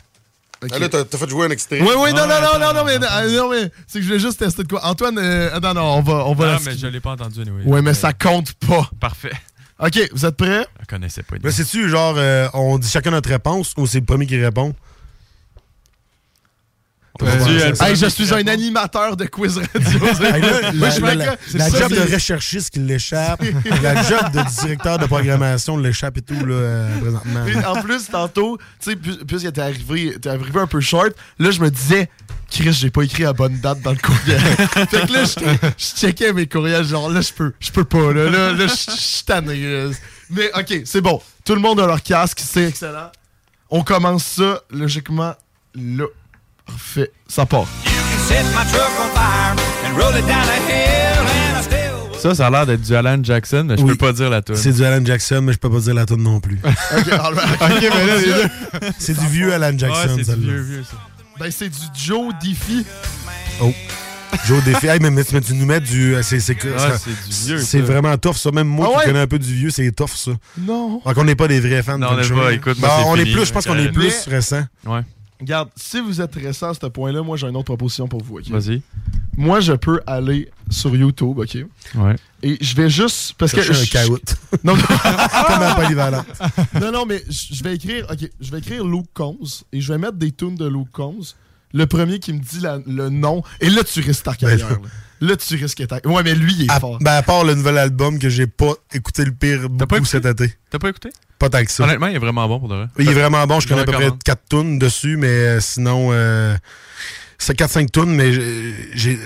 Ah, 0.72 0.78
là, 0.80 0.90
t'as 0.90 1.06
t'as 1.06 1.18
fait 1.18 1.30
jouer 1.30 1.46
un 1.46 1.52
extrait. 1.52 1.80
Oui, 1.82 1.94
oui, 1.98 2.12
non, 2.12 2.24
Ah, 2.24 2.42
non, 2.42 2.60
non, 2.60 2.66
non, 2.68 2.74
non, 2.74 2.86
mais, 2.86 2.96
euh, 3.02 3.38
non, 3.38 3.50
mais 3.50 3.72
c'est 3.88 4.00
que 4.00 4.02
je 4.04 4.08
voulais 4.08 4.20
juste 4.20 4.40
tester 4.40 4.64
de 4.64 4.68
quoi. 4.68 4.86
Antoine, 4.86 5.18
euh, 5.18 5.58
non, 5.62 5.74
non, 5.74 5.82
on 5.98 6.02
va, 6.02 6.26
on 6.26 6.34
va 6.36 6.46
Ah, 6.46 6.52
la 6.54 6.60
mais 6.72 6.78
je 6.78 6.88
l'ai 6.88 7.00
pas 7.00 7.12
entendu, 7.12 7.42
anyway. 7.42 7.64
Ouais, 7.64 7.82
mais 7.82 7.94
ça 7.94 8.12
compte 8.14 8.54
pas. 8.54 8.90
Parfait. 9.00 9.32
Ok, 9.82 9.98
vous 10.14 10.26
êtes 10.26 10.36
prêts? 10.36 10.68
Je 10.82 10.86
connaissais 10.88 11.24
pas. 11.24 11.38
Mais 11.42 11.52
c'est-tu 11.52 11.88
genre, 11.90 12.16
euh, 12.18 12.50
on 12.54 12.78
dit 12.78 12.90
chacun 12.90 13.12
notre 13.12 13.30
réponse 13.30 13.74
ou 13.78 13.88
c'est 13.88 14.00
le 14.00 14.06
premier 14.06 14.26
qui 14.26 14.38
répond? 14.42 14.76
Euh, 17.22 17.74
hey, 17.82 17.96
je 17.96 18.06
suis 18.08 18.34
un 18.34 18.48
animateur 18.48 19.18
de 19.18 19.26
quiz 19.26 19.58
radio. 19.58 20.00
Hey, 20.22 20.42
là, 20.42 20.72
Moi, 20.74 20.88
la, 20.88 20.96
je 20.96 21.02
la- 21.02 21.08
fais 21.10 21.16
la- 21.16 21.26
que- 21.36 21.58
la 21.58 21.70
ça, 21.70 21.80
job 21.80 21.92
de 21.94 22.14
recherchiste 22.14 22.70
qui 22.72 22.80
l'échappe, 22.80 23.42
la 23.84 24.04
job 24.04 24.32
de 24.34 24.62
directeur 24.62 24.98
de 25.00 25.06
programmation 25.06 25.78
l'échappe 25.78 26.18
et 26.18 26.22
tout, 26.22 26.46
là, 26.46 26.54
euh, 26.56 27.00
présentement. 27.00 27.46
En 27.68 27.82
plus, 27.82 28.08
tantôt, 28.10 28.58
tu 28.82 28.92
sais, 28.92 28.96
pu- 28.96 29.18
puisque 29.28 29.52
t'es 29.52 29.62
arrivé, 29.62 30.16
t'es 30.22 30.30
arrivé 30.30 30.60
un 30.60 30.68
peu 30.68 30.80
short, 30.80 31.12
là, 31.40 31.52
je 31.52 31.60
me 31.60 31.70
disais, 31.70 32.10
Chris, 32.50 32.72
j'ai 32.74 32.90
pas 32.90 33.04
écrit 33.04 33.24
la 33.24 33.34
bonne 33.34 33.58
date 33.60 33.82
dans 33.82 33.92
le 33.92 33.98
courriel. 33.98 34.40
fait 34.90 35.08
que 35.08 35.14
là, 35.14 35.24
je- 35.26 35.84
checkais 36.00 36.32
mes 36.34 36.48
courriels, 36.48 36.86
genre, 36.86 37.10
là, 37.10 37.22
je 37.22 37.34
peux, 37.34 37.54
je 37.60 37.72
peux 37.72 37.84
pas, 37.84 38.14
là, 38.14 38.30
là, 38.30 38.54
là, 38.54 38.68
je 38.68 38.92
je 38.92 38.98
suis 38.98 39.24
tanné. 39.26 39.90
Mais, 40.30 40.52
ok, 40.58 40.82
c'est 40.86 41.02
bon. 41.02 41.22
Tout 41.44 41.56
le 41.56 41.62
monde 41.62 41.80
a 41.80 41.88
leur 41.88 42.02
casque, 42.02 42.40
c'est 42.44 42.66
excellent. 42.70 43.12
On 43.70 43.84
commence 43.84 44.24
ça, 44.24 44.62
logiquement, 44.72 45.36
là. 45.76 46.06
Parfait, 46.70 47.12
ça 47.28 47.46
part. 47.46 47.66
Ça, 52.20 52.36
ça 52.36 52.48
a 52.48 52.50
l'air 52.50 52.66
d'être 52.66 52.82
du 52.82 52.94
Alan 52.96 53.18
Jackson, 53.24 53.64
mais 53.68 53.78
je 53.78 53.82
Oui. 53.84 53.92
peux 53.92 53.96
pas 53.98 54.12
dire 54.14 54.30
la 54.30 54.42
tune. 54.42 54.56
C'est 54.56 54.74
du 54.74 54.84
Alan 54.84 55.04
Jackson, 55.06 55.42
mais 55.42 55.54
je 55.54 55.58
peux 55.58 55.70
pas 55.70 55.80
dire 55.80 55.94
la 55.94 56.06
tune 56.06 56.22
non 56.22 56.40
plus. 56.42 56.60
Ok, 56.66 57.06
mais 57.82 58.06
là, 58.06 58.18
les 58.20 58.26
deux. 58.26 58.50
C'est 58.98 59.18
du 59.18 59.26
vieux 59.28 59.54
Alan 59.54 59.78
Jackson, 59.78 60.16
Ouais, 60.18 60.24
c'est 60.26 60.36
du 60.38 60.46
vieux, 60.46 60.62
vieux, 60.62 60.84
ça. 60.84 60.98
Ben, 61.40 61.50
c'est 61.50 61.70
du 61.70 61.78
Joe 61.96 62.34
Diffie. 62.42 62.86
Oh. 63.62 63.74
Joe 64.46 64.62
Défi. 64.64 64.88
Hey, 64.88 65.00
mais, 65.02 65.10
mais, 65.12 65.24
mais 65.32 65.42
tu 65.42 65.54
nous 65.54 65.66
mets 65.66 65.80
du. 65.80 66.16
euh, 66.16 66.22
C'est 66.22 66.40
c'est 66.42 66.56
que- 66.56 66.68
Ah, 66.78 66.92
ça- 66.92 66.98
c'est 67.00 67.10
du 67.10 67.46
vieux, 67.48 67.58
C'est 67.66 67.80
ça. 67.80 67.86
vraiment 67.86 68.16
tough, 68.18 68.36
ça. 68.36 68.52
Même 68.52 68.68
moi 68.68 68.88
Ah 68.90 68.92
qui 68.92 68.98
ouais? 69.00 69.06
connais 69.06 69.20
un 69.22 69.28
peu 69.28 69.40
du 69.40 69.54
vieux, 69.54 69.70
c'est 69.72 69.90
tough, 69.92 70.10
ça. 70.16 70.32
Non. 70.58 71.02
Donc, 71.06 71.18
on 71.18 71.24
n'est 71.24 71.36
pas 71.36 71.48
des 71.48 71.60
vrais 71.62 71.82
fans 71.82 71.98
Non, 71.98 72.12
de 72.12 72.20
on 72.20 72.22
est 72.22 72.30
pas. 72.44 72.54
Écoute, 72.54 72.80
moi, 72.80 72.90
c'est 73.00 73.06
on 73.08 73.16
est 73.16 73.24
plus, 73.32 73.46
je 73.46 73.54
pense 73.54 73.66
qu'on 73.66 73.78
est 73.80 73.92
plus 73.92 74.26
récent. 74.28 74.64
Ouais. 74.86 75.02
Regarde, 75.40 75.70
si 75.76 76.02
vous 76.02 76.20
êtes 76.20 76.36
récent 76.36 76.70
à 76.70 76.74
ce 76.74 76.86
point-là, 76.88 77.22
moi, 77.24 77.38
j'ai 77.38 77.48
une 77.48 77.56
autre 77.56 77.66
proposition 77.66 78.08
pour 78.10 78.22
vous, 78.24 78.40
ok? 78.40 78.50
Vas-y. 78.50 78.82
Moi, 79.38 79.62
je 79.62 79.72
peux 79.74 80.02
aller 80.06 80.50
sur 80.70 80.94
YouTube, 80.96 81.40
OK? 81.40 81.58
Ouais. 81.96 82.16
Et 82.44 82.58
je 82.60 82.76
vais 82.76 82.90
juste... 82.90 83.36
Parce 83.38 83.54
que... 83.54 83.62
Chercher 83.62 83.82
un 84.00 84.04
je- 84.04 84.08
caout. 84.08 84.36
Non, 84.66 84.76
non. 84.76 84.82
Comme 85.48 85.62
à 85.64 85.76
Polyvalente. 85.76 86.26
non, 86.82 86.92
non, 86.92 87.06
mais 87.06 87.24
je 87.30 87.54
je 87.56 87.64
vais 87.64 87.76
écrire... 87.76 88.06
OK, 88.12 88.30
je 88.42 88.52
vais 88.52 88.60
écrire 88.60 88.84
Luke 88.86 89.08
Combs 89.14 89.64
et 89.72 89.80
je 89.80 89.94
vais 89.94 89.98
mettre 89.98 90.18
des 90.18 90.32
tunes 90.34 90.56
de 90.56 90.68
Luke 90.68 90.92
Combs. 90.92 91.36
Le 91.74 91.86
premier 91.86 92.20
qui 92.20 92.34
me 92.34 92.40
dit 92.40 92.60
la- 92.60 92.80
le 92.86 93.10
nom. 93.10 93.42
Et 93.62 93.70
là, 93.70 93.84
tu 93.86 94.02
risques 94.02 94.24
ta 94.24 94.34
carrière. 94.36 94.68
Ben, 94.68 94.82
là. 95.22 95.30
Là, 95.30 95.36
tu 95.38 95.56
risques 95.56 95.88
ta... 95.88 96.00
Ouais, 96.06 96.24
mais 96.24 96.36
lui, 96.36 96.54
il 96.58 96.66
est 96.66 96.72
À, 96.72 96.80
fort. 96.82 96.98
ben, 97.00 97.14
à 97.14 97.22
part 97.24 97.46
le 97.46 97.54
nouvel 97.56 97.78
album 97.78 98.20
que 98.20 98.28
j'ai 98.28 98.48
pas 98.48 98.74
écouté 98.94 99.24
le 99.24 99.32
pire 99.32 99.70
beaucoup 99.70 100.04
cet 100.04 100.26
été. 100.26 100.54
T'as 100.70 100.80
pas 100.80 100.90
écouté? 100.90 101.12
Pas 101.40 101.50
tant 101.50 101.64
que 101.64 101.72
ça. 101.72 101.84
Honnêtement, 101.86 102.08
il 102.08 102.16
est 102.16 102.20
vraiment 102.20 102.48
bon 102.48 102.60
pour 102.60 102.68
de 102.70 102.76
vrai. 102.76 102.86
Il 103.00 103.10
est 103.10 103.14
vraiment 103.14 103.46
bon. 103.48 103.60
Je 103.62 103.68
connais 103.68 103.82
à 103.82 103.86
peu 103.86 103.92
près 103.94 104.04
recommande. 104.06 104.24
4 104.24 104.42
tunes 104.50 104.78
dessus, 104.80 105.16
mais 105.18 105.28
euh, 105.28 105.60
sinon, 105.62 106.10
euh, 106.12 106.56
c'est 107.38 107.58
4-5 107.58 107.90
tunes, 107.92 108.14
mais 108.14 108.34
j'ai-. 108.94 109.18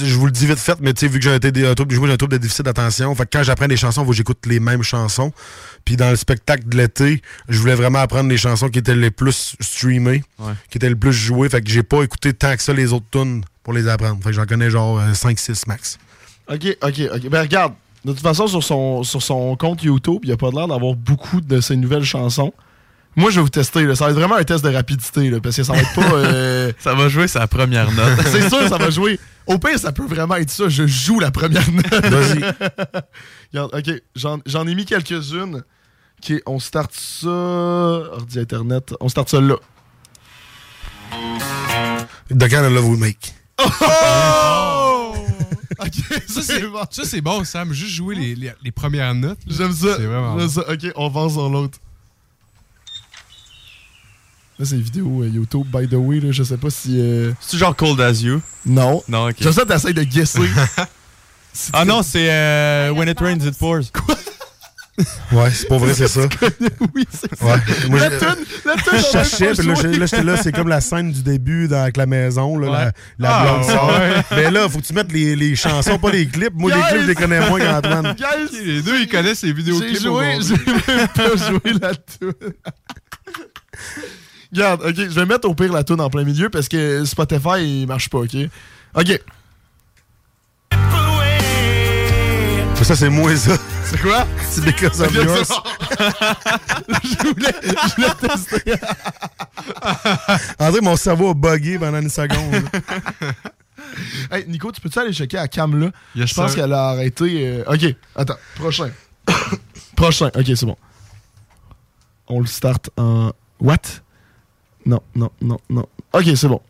Je 0.00 0.14
vous 0.14 0.26
le 0.26 0.32
dis 0.32 0.46
vite 0.46 0.58
fait, 0.58 0.76
mais 0.80 0.92
tu 0.92 1.00
sais, 1.00 1.08
vu 1.08 1.18
que 1.18 1.24
j'ai 1.24 1.30
un 1.66 1.74
trouble, 1.74 1.94
j'ai 1.94 2.12
un 2.12 2.16
trouble 2.18 2.34
de 2.34 2.38
déficit 2.38 2.62
d'attention, 2.64 3.12
fait 3.14 3.24
que 3.24 3.30
quand 3.38 3.42
j'apprends 3.42 3.66
des 3.66 3.76
chansons, 3.78 4.04
faut 4.04 4.10
que 4.10 4.16
j'écoute 4.16 4.38
les 4.46 4.60
mêmes 4.60 4.82
chansons. 4.82 5.32
Puis 5.86 5.96
dans 5.96 6.10
le 6.10 6.16
spectacle 6.16 6.68
de 6.68 6.76
l'été, 6.76 7.22
je 7.48 7.58
voulais 7.58 7.74
vraiment 7.74 7.98
apprendre 8.00 8.28
les 8.28 8.36
chansons 8.36 8.68
qui 8.68 8.78
étaient 8.78 8.94
les 8.94 9.10
plus 9.10 9.56
streamées, 9.60 10.22
Ouais. 10.38 10.52
qui 10.70 10.76
étaient 10.76 10.90
les 10.90 10.94
plus 10.94 11.14
jouées. 11.14 11.48
Fait 11.48 11.62
que 11.62 11.70
j'ai 11.70 11.82
pas 11.82 12.02
écouté 12.02 12.34
tant 12.34 12.54
que 12.54 12.62
ça 12.62 12.74
les 12.74 12.92
autres 12.92 13.06
tunes 13.10 13.42
pour 13.64 13.72
les 13.72 13.88
apprendre. 13.88 14.18
Fait 14.22 14.28
que 14.28 14.36
j'en 14.36 14.44
connais 14.44 14.68
genre 14.70 15.00
5-6 15.14 15.62
max. 15.66 15.98
OK, 16.48 16.76
OK, 16.82 17.00
OK. 17.14 17.28
Ben, 17.30 17.40
regarde. 17.40 17.72
De 18.08 18.14
toute 18.14 18.22
façon, 18.22 18.46
sur 18.46 18.64
son, 18.64 19.02
sur 19.02 19.22
son 19.22 19.54
compte 19.54 19.82
YouTube, 19.82 20.20
il 20.22 20.32
a 20.32 20.38
pas 20.38 20.48
l'air 20.50 20.66
d'avoir 20.66 20.94
beaucoup 20.94 21.42
de 21.42 21.60
ses 21.60 21.76
nouvelles 21.76 22.04
chansons. 22.04 22.54
Moi, 23.16 23.30
je 23.30 23.36
vais 23.36 23.42
vous 23.42 23.50
tester. 23.50 23.84
là. 23.84 23.94
Ça 23.94 24.06
va 24.06 24.12
être 24.12 24.16
vraiment 24.16 24.36
un 24.36 24.44
test 24.44 24.64
de 24.64 24.70
rapidité, 24.74 25.28
là, 25.28 25.40
parce 25.40 25.56
que 25.56 25.62
ça 25.62 25.74
va 25.74 25.80
être 25.80 25.94
pas... 25.94 26.14
euh, 26.14 26.72
Ça 26.78 26.94
va 26.94 27.10
jouer 27.10 27.28
sa 27.28 27.46
première 27.46 27.92
note. 27.92 28.18
C'est 28.24 28.48
sûr, 28.48 28.66
ça 28.66 28.78
va 28.78 28.88
jouer. 28.88 29.20
Au 29.46 29.58
pire, 29.58 29.78
ça 29.78 29.92
peut 29.92 30.06
vraiment 30.06 30.36
être 30.36 30.48
ça. 30.48 30.70
Je 30.70 30.86
joue 30.86 31.20
la 31.20 31.30
première 31.30 31.70
note. 31.70 32.06
Vas-y. 32.06 32.40
Regarde, 33.52 33.74
ok, 33.74 34.02
j'en 34.16 34.38
j'en 34.46 34.66
ai 34.66 34.74
mis 34.74 34.86
quelques-unes. 34.86 35.62
Ok, 36.22 36.40
on 36.46 36.58
start 36.60 36.90
ça. 36.94 37.28
Ordi 37.28 38.38
Internet. 38.40 38.94
On 39.00 39.10
start 39.10 39.28
ça 39.28 39.38
là. 39.42 39.56
The 42.30 42.48
kind 42.48 42.64
of 42.64 42.72
love 42.72 42.86
we 42.88 42.98
make. 42.98 43.34
Oh! 43.60 44.67
ok, 45.78 45.92
Ça, 46.28 46.42
c'est 46.42 46.62
bon. 46.66 46.82
ça, 46.90 47.02
c'est 47.04 47.20
bon, 47.20 47.44
Sam. 47.44 47.72
Juste 47.72 47.92
jouer 47.92 48.14
les, 48.14 48.34
les- 48.34 48.52
les 48.62 48.70
premières 48.72 49.14
notes. 49.14 49.38
J'aime 49.46 49.72
ça. 49.72 49.96
C'est 49.96 50.06
vraiment 50.06 50.38
J'aime 50.38 50.46
bon. 50.48 50.52
ça. 50.52 50.70
Ok, 50.72 50.92
on 50.96 51.08
va 51.08 51.28
sur 51.28 51.48
l'autre. 51.48 51.78
Là, 54.58 54.64
c'est 54.64 54.74
une 54.74 54.82
vidéo 54.82 55.22
euh, 55.22 55.28
YouTube, 55.28 55.66
by 55.72 55.86
the 55.88 55.94
way. 55.94 56.18
Là, 56.20 56.32
je 56.32 56.42
sais 56.42 56.56
pas 56.56 56.70
si. 56.70 56.96
euh, 56.98 57.32
C'est 57.40 57.58
genre 57.58 57.76
Cold 57.76 58.00
as 58.00 58.22
You? 58.22 58.40
Non. 58.66 59.02
Non, 59.08 59.28
ok. 59.28 59.36
J'aime 59.40 59.52
ça, 59.52 59.64
t'essayes 59.64 59.94
de 59.94 60.02
guesser. 60.02 60.40
Ah 61.72 61.84
non, 61.84 62.02
c'est 62.04 62.30
euh, 62.30 62.92
When 62.92 63.08
It 63.08 63.18
Rains, 63.18 63.40
It 63.44 63.58
Pours. 63.58 63.80
Ouais, 65.32 65.50
c'est 65.52 65.68
pas 65.68 65.78
vrai, 65.78 65.94
c'est 65.94 66.08
ça. 66.08 66.20
oui, 66.94 67.04
c'est 67.10 67.36
ça. 67.38 67.44
Ouais. 67.46 67.60
Moi, 67.88 68.00
la 68.00 68.10
toune, 68.10 68.44
la 68.64 68.74
toune, 68.74 68.98
Je 68.98 69.02
cherchais, 69.12 69.52
puis 69.52 69.66
là, 69.66 70.06
j'étais 70.06 70.24
là, 70.24 70.36
c'est 70.36 70.50
comme 70.52 70.68
la 70.68 70.80
scène 70.80 71.12
du 71.12 71.22
début 71.22 71.68
dans, 71.68 71.82
avec 71.82 71.96
la 71.96 72.06
maison, 72.06 72.58
là, 72.58 72.68
la, 72.70 72.92
la 73.18 73.36
Ah, 73.36 73.44
blonde 73.44 73.64
sort. 73.64 73.88
ouais. 73.90 74.22
Mais 74.36 74.50
là, 74.50 74.68
faut 74.68 74.78
que 74.80 74.84
tu 74.86 74.92
mettes 74.92 75.12
les, 75.12 75.36
les 75.36 75.54
chansons, 75.54 75.98
pas 75.98 76.10
les 76.10 76.26
clips. 76.26 76.54
Moi, 76.54 76.72
les 76.74 76.80
clips, 76.82 77.02
je 77.02 77.06
les 77.06 77.14
connais 77.14 77.48
moins 77.48 77.60
qu'Antoine. 77.60 78.16
Les 78.64 78.82
deux, 78.82 79.00
ils 79.00 79.08
connaissent 79.08 79.42
les 79.42 79.52
vidéos 79.52 79.80
J'ai 79.80 80.00
joué, 80.00 80.38
j'ai 80.40 80.54
même 80.96 81.08
pas 81.08 81.36
joué 81.36 81.72
la 81.80 81.94
toune. 81.94 82.32
Regarde, 84.52 84.82
ok, 84.82 84.94
je 84.96 85.02
vais 85.20 85.26
mettre 85.26 85.48
au 85.48 85.54
pire 85.54 85.72
la 85.72 85.84
toune 85.84 86.00
en 86.00 86.08
plein 86.10 86.24
milieu 86.24 86.48
parce 86.48 86.68
que 86.68 87.04
Spotify 87.04 87.60
il 87.82 87.86
marche 87.86 88.08
pas, 88.08 88.18
ok? 88.18 88.36
Ok. 88.94 89.20
Ça, 92.82 92.96
c'est 92.96 93.10
moi, 93.10 93.36
ça. 93.36 93.52
C'est 93.90 94.00
quoi? 94.02 94.26
C'est 94.42 94.64
because 94.64 95.00
of 95.00 95.12
yours. 95.14 95.62
je, 97.02 97.28
voulais, 97.28 97.54
je 97.62 97.94
voulais 97.94 98.14
tester. 98.20 98.74
André, 100.58 100.80
mon 100.82 100.96
cerveau 100.96 101.30
a 101.30 101.34
bugué 101.34 101.78
pendant 101.78 102.00
une 102.00 102.10
seconde. 102.10 102.68
hey, 104.30 104.44
Nico, 104.46 104.70
tu 104.72 104.80
peux-tu 104.80 104.98
aller 104.98 105.12
checker 105.12 105.38
à 105.38 105.48
Cam 105.48 105.78
là? 105.78 105.90
Yes, 106.14 106.28
je 106.30 106.34
pense 106.34 106.54
qu'elle 106.54 106.72
a 106.72 106.90
arrêté. 106.90 107.46
euh, 107.46 107.64
Ok, 107.66 107.94
attends, 108.14 108.36
prochain. 108.56 108.90
prochain, 109.96 110.26
ok, 110.34 110.44
c'est 110.46 110.66
bon. 110.66 110.76
On 112.26 112.40
le 112.40 112.46
start 112.46 112.90
en. 112.98 113.32
What? 113.60 113.76
Non, 114.84 115.00
non, 115.14 115.30
non, 115.40 115.58
non. 115.70 115.86
Ok, 116.12 116.24
c'est 116.36 116.48
bon. 116.48 116.60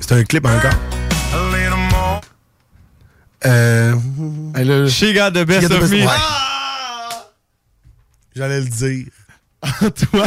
C'est 0.00 0.12
un 0.12 0.24
clip 0.24 0.44
encore. 0.44 0.74
Euh. 3.46 3.94
She 4.88 5.14
got 5.14 5.30
the 5.32 5.44
best 5.46 5.62
She 5.62 5.68
got 5.68 5.78
the 5.78 5.82
of 5.84 5.90
me. 5.90 6.02
ouais. 6.02 6.12
J'allais 8.36 8.60
le 8.60 8.66
dire. 8.66 9.06
Toi, 9.80 10.24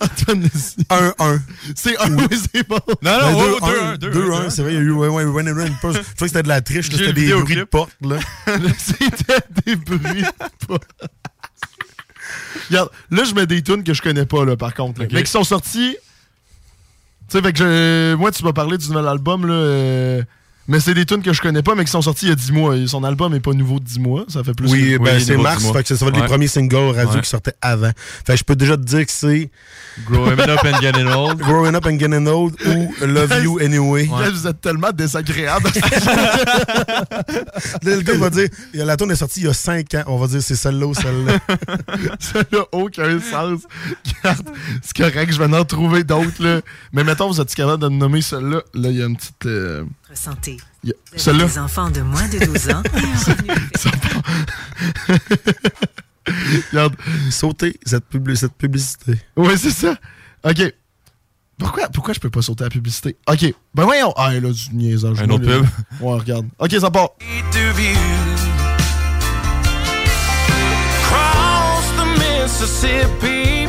Antoine 0.00 0.42
1-1. 0.90 1.40
C'est 1.74 1.98
un, 1.98 2.16
oui, 2.18 2.26
c'est 2.52 2.68
bon. 2.68 2.78
Non, 2.86 2.96
Ben, 3.00 3.32
non, 3.32 3.38
deux, 3.38 3.54
oh, 3.60 3.64
un, 3.66 3.94
2-1. 3.94 3.96
deux, 3.98 4.32
un, 4.32 4.50
c'est 4.50 4.62
vrai, 4.62 4.72
il 4.72 4.74
y 4.74 4.78
a 4.78 4.80
eu 4.82 4.90
ouais, 4.92 5.08
ouais, 5.08 5.24
run 5.24 5.46
and 5.50 5.54
run. 5.56 5.66
Je 5.66 5.72
crois 5.78 5.92
que 5.92 6.26
c'était 6.26 6.42
de 6.42 6.48
la 6.48 6.60
triche, 6.60 6.90
c'était 6.90 7.06
le 7.06 7.12
des 7.14 7.32
bruits 7.32 7.56
de 7.56 7.64
porte. 7.64 7.92
Là. 8.02 8.18
C'était 8.78 9.40
des 9.64 9.76
bruits 9.76 10.22
de 10.22 10.66
pas. 10.66 10.78
Regarde, 12.68 12.90
là, 13.10 13.24
je 13.24 13.34
mets 13.34 13.46
des 13.46 13.62
tunes 13.62 13.84
que 13.84 13.94
je 13.94 14.02
connais 14.02 14.26
pas, 14.26 14.44
là, 14.44 14.56
par 14.56 14.74
contre. 14.74 15.00
là. 15.00 15.06
Ok. 15.06 15.12
Mais 15.14 15.22
qui 15.22 15.30
sont 15.30 15.44
sortis. 15.44 15.96
Tu 17.30 17.38
sais, 17.38 17.42
fait 17.42 17.52
que 17.52 17.58
je- 17.58 18.14
moi, 18.16 18.30
tu 18.32 18.44
m'as 18.44 18.52
parlé 18.52 18.76
du 18.76 18.86
nouvel 18.88 19.08
album, 19.08 19.46
là. 19.46 19.54
euh, 19.54 20.22
Mais 20.68 20.78
c'est 20.78 20.94
des 20.94 21.04
tunes 21.04 21.22
que 21.22 21.32
je 21.32 21.42
connais 21.42 21.62
pas, 21.62 21.74
mais 21.74 21.84
qui 21.84 21.90
sont 21.90 22.02
sortis 22.02 22.26
il 22.26 22.28
y 22.28 22.32
a 22.32 22.36
10 22.36 22.52
mois. 22.52 22.76
Et 22.76 22.86
Son 22.86 23.02
album 23.04 23.34
est 23.34 23.40
pas 23.40 23.52
nouveau 23.52 23.80
de 23.80 23.84
10 23.84 23.98
mois. 23.98 24.24
Ça 24.28 24.44
fait 24.44 24.54
plus 24.54 24.70
Oui, 24.70 24.92
que- 24.92 24.98
ben, 25.02 25.16
Oui, 25.16 25.24
c'est 25.24 25.36
mars, 25.36 25.64
fait 25.72 25.82
que 25.82 25.94
ça 25.96 26.04
va 26.04 26.10
être 26.10 26.16
Ouais. 26.16 26.22
les 26.22 26.28
premiers 26.28 26.46
singles 26.46 26.94
radio 26.94 27.14
Ouais. 27.16 27.20
qui 27.20 27.28
sortaient 27.28 27.54
avant. 27.60 27.90
Fait 28.24 28.34
que 28.34 28.38
je 28.38 28.44
peux 28.44 28.54
déjà 28.56 28.76
te 28.76 28.82
dire 28.82 29.04
que 29.04 29.10
c'est 29.12 29.50
Growing 30.06 30.38
Up 30.38 30.60
and 30.64 30.80
Getting 30.80 31.06
Old. 31.08 31.38
Growing 31.40 31.74
Up 31.74 31.84
and 31.86 31.98
Getting 31.98 32.26
Old 32.28 32.54
ou 32.64 32.94
Love 33.04 33.42
You 33.42 33.58
Anyway. 33.62 34.06
Là, 34.06 34.30
vous 34.30 34.46
êtes 34.46 34.60
tellement 34.60 34.90
désagréable. 34.92 35.68
Là, 35.74 37.42
le 37.82 38.00
gars 38.02 38.14
va 38.18 38.30
dire, 38.30 38.48
la 38.74 38.96
tune 38.96 39.10
est 39.10 39.16
sortie 39.16 39.40
il 39.40 39.46
y 39.46 39.48
a 39.48 39.52
5 39.54 39.94
ans. 39.94 40.02
On 40.06 40.16
va 40.18 40.26
dire 40.28 40.42
c'est 40.42 40.54
celle-là 40.56 40.86
ou 40.86 40.94
celle-là. 40.94 41.38
ça 42.20 42.40
n'a 42.52 42.60
aucun 42.72 43.18
sens. 43.20 43.60
C'est 44.82 44.96
correct, 44.96 45.32
je 45.32 45.38
vais 45.42 45.56
en 45.56 45.64
trouver 45.64 46.04
d'autres. 46.04 46.42
là. 46.42 46.60
Mais 46.92 47.04
mettons, 47.04 47.28
vous 47.30 47.40
êtes 47.40 47.54
capable 47.54 47.82
de 47.82 47.88
me 47.88 47.96
nommer 47.96 48.22
celle-là? 48.22 48.62
Là, 48.74 48.88
il 48.90 48.96
y 48.98 49.02
a 49.02 49.06
une 49.06 49.16
petite. 49.16 49.46
euh, 49.46 49.84
Santé. 50.14 50.56
Celle-là. 51.16 51.44
Des 51.46 51.58
enfants 51.58 51.90
de 51.90 52.00
moins 52.00 52.28
de 52.28 52.38
12 52.44 52.70
ans. 52.70 52.82
Regarde. 56.72 56.94
Sauter 57.30 57.78
cette, 57.84 58.04
publi- 58.12 58.36
cette 58.36 58.54
publicité. 58.54 59.18
Oui, 59.36 59.54
c'est 59.58 59.70
ça. 59.70 59.94
OK. 60.44 60.72
Pourquoi, 61.58 61.88
pourquoi 61.88 62.14
je 62.14 62.20
peux 62.20 62.30
pas 62.30 62.42
sauter 62.42 62.64
la 62.64 62.70
publicité? 62.70 63.16
OK. 63.28 63.54
Ben 63.74 63.84
voyons. 63.84 64.12
Ah, 64.16 64.32
là, 64.32 64.40
du 64.50 64.74
niaisage. 64.74 65.20
Un 65.20 65.28
autre 65.30 65.44
pub? 65.44 65.66
Ouais, 66.00 66.18
regarde. 66.18 66.46
OK, 66.58 66.72
ça 66.80 66.90
part. 66.90 67.10
Cross 71.08 71.86
the 71.98 72.06
Mississippi. 72.18 73.68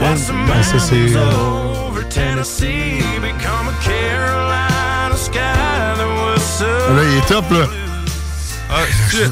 Ben, 0.00 0.16
ça, 0.62 0.78
c'est. 0.78 1.16
euh, 1.16 1.88
over 1.88 2.04
Tennessee? 2.08 3.02
Become 3.20 3.68
a 3.68 3.74
Là, 6.88 7.02
il 7.04 7.18
est 7.18 7.26
top, 7.26 7.44
là. 7.50 7.66
Ah, 8.70 8.80
shit. 9.10 9.30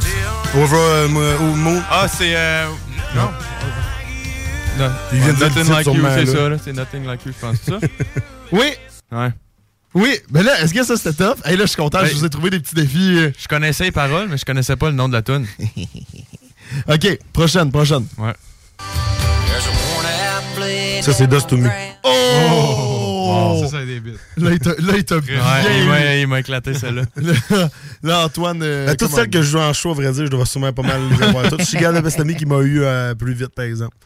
Over 0.55 0.77
euh, 0.77 1.09
Moon. 1.09 1.83
Ah, 1.91 2.07
c'est. 2.09 2.35
Euh... 2.37 2.67
Non. 3.15 3.31
Non. 4.79 4.91
Il 5.13 5.21
vient 5.21 5.33
de 5.33 5.39
Nothing 5.45 5.69
Like 5.71 5.87
You, 5.87 5.95
c'est 5.95 6.25
là. 6.25 6.33
ça, 6.33 6.49
là. 6.51 6.57
C'est 6.63 6.73
Nothing 6.73 7.05
Like 7.07 7.25
You, 7.27 7.33
je 7.35 7.47
pense. 7.47 7.57
C'est 7.65 7.71
ça? 7.73 7.79
Oui. 8.53 8.73
Ouais. 9.11 9.31
Oui. 9.95 10.19
Mais 10.31 10.43
là, 10.43 10.61
est-ce 10.63 10.73
que 10.73 10.85
ça, 10.85 10.97
c'était 10.97 11.15
top? 11.25 11.39
Hey, 11.45 11.57
là, 11.57 11.65
je 11.65 11.71
suis 11.71 11.77
content. 11.77 12.05
Je 12.05 12.15
vous 12.15 12.25
ai 12.25 12.31
trouvé 12.31 12.51
des 12.51 12.61
petits 12.61 12.75
défis. 12.77 13.19
euh. 13.19 13.31
Je 13.39 13.49
connaissais 13.49 13.85
les 13.85 13.91
paroles, 13.93 14.29
mais 14.29 14.37
je 14.37 14.45
connaissais 14.45 14.77
pas 14.77 14.87
le 14.87 14.95
nom 14.95 15.09
de 15.09 15.15
la 15.15 15.23
tune. 15.23 15.47
OK. 16.89 17.19
Prochaine, 17.33 17.73
prochaine. 17.73 18.07
Ouais. 18.19 18.35
Ça, 21.01 21.13
c'est 21.13 21.27
Dust 21.27 21.49
to 21.49 21.57
Me. 21.57 21.69
Oh! 22.05 23.06
Ça 23.69 23.85
des 23.85 24.01
bits. 24.01 24.13
Là, 24.37 24.51
il 24.53 25.05
t'a 25.05 25.21
bien. 25.21 25.37
Ouais, 25.37 25.81
il 25.81 25.87
m'a- 25.89 26.15
il 26.17 26.27
m'a 26.27 26.41
éclaté 26.41 26.75
celle-là. 26.75 27.03
Là, 28.03 28.25
Antoine. 28.25 28.63
euh, 28.63 28.95
toutes 28.99 29.11
celles 29.11 29.31
que 29.31 29.43
je 29.43 29.51
joue 29.51 29.59
en 29.59 29.73
show, 29.73 29.91
à 29.91 29.95
vrai 29.95 30.13
dire, 30.13 30.27
je 30.27 30.31
devrais 30.31 30.47
sûrement 30.47 30.73
pas 30.73 30.83
mal 30.83 31.01
les 31.11 31.23
avoir 31.23 31.49
toutes. 31.49 31.61
Je 31.61 31.67
suis 31.67 31.79
le 31.79 32.01
best 32.01 32.21
ami 32.21 32.35
qui 32.37 32.47
m'a 32.47 32.59
eu 32.61 32.83
euh, 32.83 33.15
plus 33.15 33.33
vite, 33.35 33.55
par 33.55 33.65
exemple. 33.65 33.97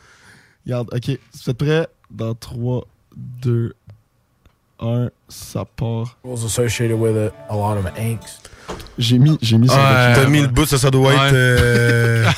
Regarde, 0.66 0.88
OK. 0.92 1.06
Vous 1.44 1.50
êtes 1.50 1.56
prêts? 1.58 1.86
Dans 2.10 2.34
3, 2.34 2.86
2, 3.42 3.74
1, 4.80 5.08
ça 5.28 5.64
part. 5.64 6.16
was 6.24 6.44
associated 6.44 6.98
with 6.98 7.14
it, 7.16 7.32
a 7.48 7.54
lot 7.54 7.76
of 7.78 7.86
angst. 7.98 8.50
J'ai 8.98 9.18
mis, 9.18 9.36
j'ai 9.42 9.58
mis 9.58 9.68
ça. 9.68 9.74
Ouais. 9.76 10.14
T'as 10.14 10.26
mis 10.26 10.40
le 10.40 10.46
bout, 10.48 10.66
ça, 10.66 10.78
ça 10.78 10.90
doit 10.90 11.12
être. 11.14 11.32
Euh, 11.34 12.24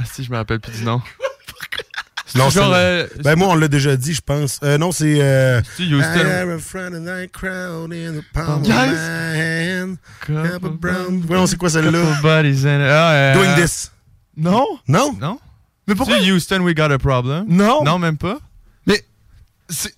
Ah, 0.00 0.04
si, 0.04 0.22
je 0.22 0.30
me 0.30 0.36
rappelle 0.36 0.60
plus 0.60 0.72
du 0.78 0.84
nom. 0.84 1.00
Non, 2.34 2.50
genre. 2.50 2.72
euh, 2.74 3.06
Ben, 3.24 3.36
moi, 3.36 3.48
on 3.48 3.54
l'a 3.54 3.68
déjà 3.68 3.96
dit, 3.96 4.14
je 4.14 4.20
pense. 4.20 4.58
Euh, 4.62 4.76
non, 4.78 4.92
c'est. 4.92 5.20
Euh, 5.20 5.60
c'est 5.76 5.84
Houston. 5.84 6.20
I 6.26 6.30
have 6.30 6.50
a 6.50 6.58
Friday 6.58 7.00
night 7.00 7.32
crowd 7.32 7.92
in 7.92 8.12
the 8.20 8.24
palm 8.32 8.60
of 8.62 8.66
Yes. 8.66 8.76
my 8.76 9.40
hand. 9.40 9.96
Have 10.46 10.64
a 10.64 10.68
brown. 10.68 11.24
Ouais, 11.28 11.36
on 11.38 11.46
sait 11.46 11.56
quoi 11.56 11.70
celle-là? 11.70 11.98
Ah, 12.22 13.12
euh, 13.12 13.34
Doing 13.34 13.54
this. 13.56 13.90
Non? 14.36 14.64
Non? 14.86 15.16
Non? 15.20 15.38
Mais 15.86 15.94
pourquoi? 15.94 16.18
C'est 16.20 16.30
Houston, 16.30 16.60
we 16.60 16.74
got 16.74 16.90
a 16.92 16.98
problem. 16.98 17.46
Non. 17.48 17.82
Non, 17.84 17.98
même 17.98 18.18
pas. 18.18 18.38
Mais. 18.86 19.02
c'est- 19.68 19.94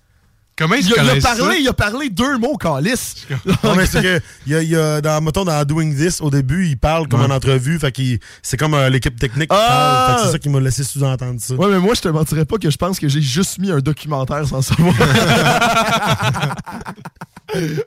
Comment 0.61 0.75
Il 0.75 0.83
se 0.83 0.89
a, 0.91 0.95
il 0.95 0.99
a 0.99 1.03
connaissent 1.07 1.23
ça? 1.23 1.35
parlé, 1.35 1.57
il 1.59 1.67
a 1.67 1.73
parlé 1.73 2.09
deux 2.09 2.37
mots 2.37 2.55
calice. 2.57 3.25
Non, 3.63 3.75
mais 3.75 3.85
c'est 3.87 4.01
que, 4.01 4.21
il 4.45 4.55
a, 4.55 4.61
il 4.61 4.69
y 4.69 4.75
a, 4.75 5.01
dans, 5.01 5.19
mettons, 5.21 5.43
dans 5.43 5.63
Doing 5.65 5.93
This, 5.95 6.21
au 6.21 6.29
début, 6.29 6.67
il 6.67 6.77
parle 6.77 7.07
comme 7.07 7.21
en 7.21 7.33
entrevue, 7.33 7.79
fait 7.79 7.91
qu'il, 7.91 8.19
c'est 8.43 8.57
comme 8.57 8.73
euh, 8.75 8.89
l'équipe 8.89 9.19
technique 9.19 9.49
qui 9.49 9.55
Ah! 9.59 10.05
parle. 10.07 10.19
Fait 10.19 10.25
c'est 10.27 10.31
ça 10.33 10.39
qui 10.39 10.49
m'a 10.49 10.59
laissé 10.59 10.83
sous-entendre 10.83 11.41
ça. 11.41 11.55
Ouais, 11.55 11.67
mais 11.69 11.79
moi, 11.79 11.93
je 11.95 12.01
te 12.01 12.07
mentirais 12.09 12.45
pas 12.45 12.57
que 12.57 12.69
je 12.69 12.77
pense 12.77 12.99
que 12.99 13.07
j'ai 13.09 13.21
juste 13.21 13.57
mis 13.57 13.71
un 13.71 13.79
documentaire 13.79 14.47
sans 14.47 14.61
savoir. 14.61 14.93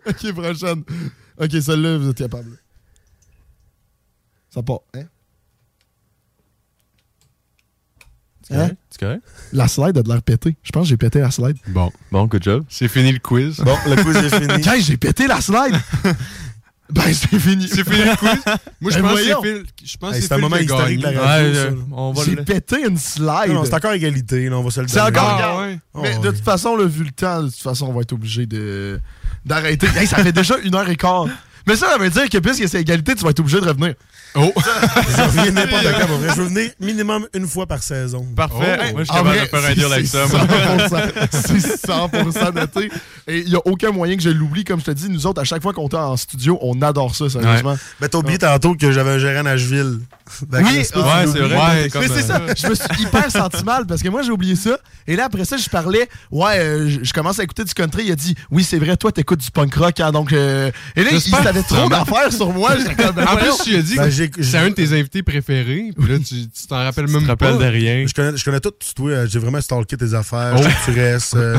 ok, 0.07 0.33
prochaine. 0.33 0.83
Ok, 1.41 1.51
celle-là, 1.63 1.99
vous 1.99 2.11
êtes 2.11 2.19
capable. 2.19 2.59
Ça 4.53 4.63
part. 4.63 4.81
Hein? 4.95 5.05
Hein? 8.62 8.70
C'est 8.90 9.01
correct? 9.01 9.22
La 9.52 9.68
slide 9.68 9.98
a 9.98 10.02
de 10.02 10.09
l'air 10.09 10.22
pété. 10.22 10.56
Je 10.62 10.70
pense 10.70 10.85
que 10.85 10.89
j'ai 10.90 10.97
pété 10.97 11.20
la 11.20 11.31
slide. 11.31 11.56
Bon. 11.68 11.90
Bon, 12.12 12.26
good 12.26 12.43
job. 12.43 12.64
C'est 12.68 12.89
fini 12.89 13.12
le 13.12 13.18
quiz. 13.18 13.56
Bon, 13.59 13.76
le 13.89 13.97
quiz 14.02 14.16
est 14.16 14.31
fini. 14.40 14.62
Quand 14.62 14.74
j'ai 14.78 14.97
pété 14.97 15.26
la 15.26 15.40
slide! 15.40 15.74
ben, 16.90 17.02
c'est 17.12 17.39
fini. 17.39 17.66
C'est 17.68 17.82
fini 17.85 18.05
le 18.05 18.16
quiz? 18.16 18.40
Moi, 18.81 18.90
je 18.93 19.01
Ben, 19.01 19.02
pense 19.02 19.18
que 19.18 19.24
c'est 19.24 19.43
Phil. 19.43 19.64
Je 19.85 19.97
pense 19.97 20.14
Hey, 20.14 20.20
que 20.20 20.26
c'est 20.28 20.35
un 20.35 20.39
moment 20.39 20.56
historique 20.56 20.98
de 20.98 21.02
la 21.05 21.10
radio, 21.10 21.22
Ouais, 21.51 21.56
euh, 21.56 21.70
là. 21.70 21.76
on 21.93 22.12
va 22.12 22.24
J'ai 22.24 22.35
le. 22.36 22.44
pété 22.44 22.86
une 22.86 22.98
slide. 22.98 23.48
Non, 23.48 23.55
non, 23.55 23.64
c'est 23.64 23.74
encore 23.74 23.93
égalité, 23.93 24.48
là, 24.48 24.59
on 24.59 24.62
va 24.62 24.70
se 24.70 24.81
le 24.81 24.89
C'est 24.89 25.01
encore, 25.01 25.39
Ah, 25.43 25.59
ouais. 25.60 25.78
Mais 25.94 26.14
Oh, 26.18 26.20
de 26.22 26.28
ouais. 26.28 26.35
toute 26.35 26.44
façon, 26.44 26.76
là, 26.76 26.85
vu 26.86 27.05
le 27.05 27.10
temps, 27.10 27.43
de 27.43 27.48
toute 27.48 27.60
façon, 27.60 27.86
on 27.86 27.93
va 27.93 28.02
être 28.02 28.12
obligé 28.12 28.47
de 28.47 29.01
d'arrêter. 29.44 29.86
Hey, 29.97 30.06
ça 30.06 30.18
fait 30.22 30.32
déjà 30.32 30.56
une 30.59 30.74
heure 30.74 30.89
et 30.89 30.97
quart. 30.97 31.26
Mais 31.66 31.77
ça, 31.77 31.89
ça 31.93 31.99
veut 31.99 32.11
dire 32.11 32.28
que 32.28 32.39
puisque 32.39 32.69
c'est 32.69 32.81
égalité, 32.81 33.15
tu 33.15 33.24
vas 33.24 33.31
être 33.31 33.41
obligé 33.41 33.61
de 33.61 33.66
revenir. 33.66 33.95
Oh! 34.36 34.53
Je 34.57 35.23
reviens 35.23 35.51
n'importe 35.53 35.85
quand, 35.99 36.07
pour 36.07 36.16
vrai. 36.19 36.28
Je 36.35 36.43
veux 36.43 36.49
venir 36.49 36.70
minimum 36.81 37.27
une 37.35 37.47
fois 37.47 37.66
par 37.66 37.82
saison. 37.82 38.27
Parfait. 38.36 38.78
Oh. 38.81 38.93
Moi, 38.93 39.01
je 39.01 39.05
suis 39.05 39.12
En 39.12 39.24
capable 39.24 39.28
vrai, 39.28 39.41
de 39.41 39.47
faire 39.47 39.65
un 39.65 39.69
c'est- 39.69 39.74
deal 39.74 39.93
avec 39.93 40.07
ça. 40.07 40.27
100%, 40.27 41.31
C'est 41.31 41.86
100% 41.86 42.55
noté. 42.55 42.91
Et 43.28 43.39
il 43.39 43.49
n'y 43.49 43.55
a 43.55 43.61
aucun 43.65 43.91
moyen 43.93 44.16
que 44.16 44.23
je 44.23 44.31
l'oublie. 44.31 44.65
Comme 44.65 44.81
je 44.81 44.86
te 44.86 44.91
dis, 44.91 45.09
nous 45.09 45.27
autres, 45.27 45.41
à 45.41 45.45
chaque 45.45 45.62
fois 45.62 45.73
qu'on 45.73 45.89
est 45.89 45.95
en 45.95 46.16
studio, 46.16 46.59
on 46.62 46.81
adore 46.82 47.15
ça, 47.15 47.28
sérieusement. 47.31 47.77
Ben, 48.01 48.09
t'as 48.09 48.19
oublié 48.19 48.39
tantôt 48.39 48.74
que 48.74 48.91
j'avais 48.93 49.12
un 49.12 49.19
gérant 49.19 49.41
à 49.41 49.43
Nashville. 49.45 50.01
Que 50.25 50.57
Oui, 50.57 50.81
c'est 50.85 50.93
pas 50.95 51.01
ouais, 51.21 51.27
c'est 51.31 51.39
vrai. 51.41 51.55
Ouais, 51.55 51.83
c'est 51.85 51.91
comme, 51.91 52.03
Mais 52.03 52.09
c'est 52.09 52.31
euh, 52.31 52.49
ça, 52.49 52.55
je 52.57 52.67
me 52.69 52.75
suis 52.75 53.03
hyper 53.03 53.31
senti 53.31 53.63
mal 53.63 53.85
parce 53.87 54.03
que 54.03 54.09
moi 54.09 54.23
j'ai 54.23 54.31
oublié 54.31 54.57
ça. 54.57 54.79
Et 55.07 55.17
là 55.17 55.27
après 55.27 55.45
ça, 55.45 55.57
je 55.59 55.69
parlais, 55.69 56.09
ouais, 56.31 56.59
euh, 56.59 56.99
je- 57.03 57.13
commence 57.13 57.39
à 57.39 57.43
écouter 57.45 57.63
du 57.65 57.75
country. 57.75 58.05
Il 58.07 58.13
a 58.13 58.17
dit, 58.17 58.35
oui, 58.51 58.65
c'est 58.65 58.79
vrai, 58.79 58.97
toi 58.97 59.13
t'écoutes 59.13 59.41
du 59.41 59.51
punk 59.51 59.75
rock. 59.75 60.01
hein, 60.01 60.13
donc, 60.13 60.33
euh, 60.33 60.71
et 60.97 61.05
là, 61.05 61.11
il 61.13 61.21
J'espère 61.21 61.47
avait 61.47 61.63
trop 61.63 61.89
d'affaires 61.91 62.33
sur 62.33 62.53
moi. 62.55 62.75
comme, 62.97 63.15
ben, 63.15 63.25
En 63.27 63.37
plus, 63.37 63.53
tu 63.65 63.77
as 63.77 63.83
dit 63.83 63.97
Ben, 63.97 64.11
c'est 64.11 64.57
un 64.59 64.71
de 64.71 64.75
tes 64.75 64.93
invités 64.99 65.23
préférés, 65.23 65.91
puis 65.99 66.09
là, 66.11 66.19
tu 66.19 66.67
t'en 66.69 66.77
rappelles 66.83 67.05
Tu 67.07 67.13
même 67.13 67.23
te 67.23 67.27
pas. 67.33 67.47
rappelles 67.51 67.59
de 67.67 67.71
rien. 67.73 68.05
Je 68.07 68.15
connais, 68.15 68.37
je 68.37 68.45
connais 68.45 68.61
tout, 68.61 68.73
toi. 68.97 69.11
euh, 69.11 69.27
J'ai 69.31 69.39
vraiment 69.39 69.61
stalké 69.61 69.97
tes 69.99 70.15
affaires. 70.15 70.57
Je 70.57 70.63
sais 70.63 70.71
que 70.71 70.85
tu 70.93 70.99
restes. 70.99 71.35
euh, 71.37 71.59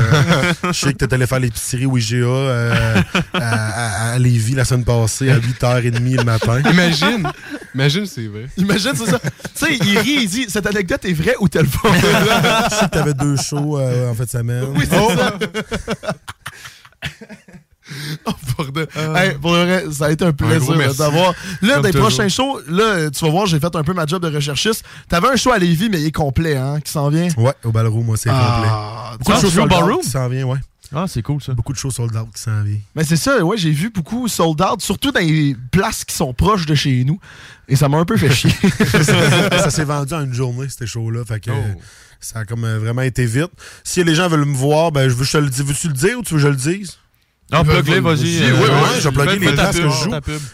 je 0.64 0.72
sais 0.72 0.92
que 0.92 1.04
t'es 1.04 1.14
allé 1.14 1.26
faire 1.28 1.38
l'épicerie 1.40 1.86
au 1.86 1.96
IGA 1.96 2.16
euh, 2.26 2.96
à, 3.32 3.38
à, 3.38 4.12
à 4.14 4.18
Lévis 4.18 4.54
la 4.56 4.64
semaine 4.64 4.84
passée 4.84 5.30
à 5.30 5.38
8h30 5.38 6.16
le 6.16 6.24
matin. 6.24 6.60
Imagine! 6.70 7.30
Imagine, 7.76 8.06
c'est 8.06 8.26
vrai. 8.26 8.46
Imagine, 8.56 8.92
c'est 8.94 9.10
ça. 9.10 9.18
tu 9.20 9.30
sais, 9.54 9.76
il 9.76 9.98
rit, 9.98 10.18
il 10.22 10.28
dit, 10.28 10.46
cette 10.48 10.66
anecdote 10.66 11.04
est 11.04 11.12
vraie 11.12 11.36
ou 11.40 11.48
t'elle 11.48 11.68
pas? 11.68 11.90
Je 12.70 12.74
sais 12.74 12.84
que 12.86 12.90
t'avais 12.90 13.12
deux 13.14 13.36
shows 13.36 13.78
euh, 13.78 14.10
en 14.10 14.14
fait 14.14 14.24
de 14.24 14.30
semaine. 14.30 14.64
Oui, 14.74 14.84
c'est 14.88 15.16
ça. 15.16 15.38
Oh, 18.26 18.32
bordel. 18.58 18.88
Hey, 19.14 19.34
pour 19.40 19.52
le 19.52 19.58
vrai, 19.64 19.84
ça 19.92 20.06
a 20.06 20.10
été 20.10 20.24
un 20.24 20.32
plaisir 20.32 20.92
d'avoir. 20.96 21.34
Là, 21.62 21.78
des 21.78 21.92
prochains 21.92 22.28
shows, 22.28 22.60
là, 22.68 23.08
tu 23.10 23.24
vas 23.24 23.30
voir, 23.30 23.46
j'ai 23.46 23.60
fait 23.60 23.76
un 23.76 23.84
peu 23.84 23.92
ma 23.92 24.06
job 24.06 24.20
de 24.28 24.34
recherchiste. 24.34 24.82
T'avais 25.08 25.28
un 25.28 25.36
show 25.36 25.52
à 25.52 25.58
Lévis, 25.58 25.88
mais 25.88 26.00
il 26.00 26.06
est 26.06 26.12
complet, 26.12 26.56
hein, 26.56 26.80
qui 26.80 26.90
s'en 26.90 27.08
vient? 27.10 27.28
Ouais, 27.36 27.52
au 27.62 27.70
Ballroom, 27.70 28.04
moi, 28.06 28.16
c'est 28.16 28.28
Ah, 28.32 29.12
complet. 29.18 29.34
Beaucoup 29.34 29.46
de 29.46 29.50
joues 29.52 29.62
au 29.62 29.66
Ballroom? 29.66 30.00
qui 30.00 30.08
s'en 30.10 30.28
vient, 30.28 30.46
ouais. 30.46 30.58
Ah, 30.94 31.06
c'est 31.08 31.22
cool 31.22 31.42
ça. 31.42 31.52
Beaucoup 31.52 31.72
de 31.72 31.78
choses 31.78 31.94
sold 31.94 32.14
out 32.16 32.28
qui 32.34 32.40
s'en 32.40 32.62
viennent. 32.62 32.80
Mais 32.94 33.04
c'est 33.04 33.16
ça, 33.16 33.44
ouais, 33.44 33.56
j'ai 33.56 33.70
vu 33.72 33.90
beaucoup 33.90 34.28
sold 34.28 34.60
out, 34.62 34.80
surtout 34.80 35.10
dans 35.10 35.20
les 35.20 35.56
places 35.72 36.04
qui 36.04 36.14
sont 36.14 36.32
proches 36.32 36.66
de 36.66 36.74
chez 36.74 37.02
nous. 37.04 37.18
Et 37.68 37.74
ça 37.76 37.88
m'a 37.88 37.98
un 37.98 38.04
peu 38.04 38.16
fait 38.16 38.30
chier. 38.32 38.50
ça 39.02 39.70
s'est 39.70 39.84
vendu 39.84 40.14
en 40.14 40.22
une 40.24 40.34
journée, 40.34 40.68
ces 40.68 40.86
shows-là. 40.86 41.24
Fait 41.24 41.40
que 41.40 41.50
euh, 41.50 41.54
ça 42.20 42.40
a 42.40 42.44
comme 42.44 42.64
euh, 42.64 42.78
vraiment 42.78 43.02
été 43.02 43.26
vite. 43.26 43.50
Si 43.84 44.02
les 44.04 44.14
gens 44.14 44.28
veulent 44.28 44.44
me 44.44 44.56
voir, 44.56 44.92
ben, 44.92 45.08
je 45.08 45.14
veux, 45.14 45.20
que 45.20 45.26
je 45.26 45.32
te 45.32 45.38
le 45.38 45.50
dise. 45.50 45.64
Veux-tu 45.64 45.88
le 45.88 45.94
dire 45.94 46.18
ou 46.18 46.22
tu 46.22 46.34
veux 46.34 46.40
que 46.40 46.42
je 46.44 46.48
le 46.48 46.56
dise? 46.76 46.98
Non, 47.52 47.62
plug-les, 47.64 48.00
vas-y. 48.00 48.22
Oui, 48.24 48.40
Euh, 48.42 48.52
oui, 48.54 48.60
ouais, 48.62 48.68
oui, 48.68 49.00
je 49.00 49.08
vais 49.08 49.14
plugger 49.14 49.38
fais 49.38 49.46
les 49.46 49.52
places 49.52 49.76
que 49.76 49.82
je 49.82 49.88
joue. 49.88 50.10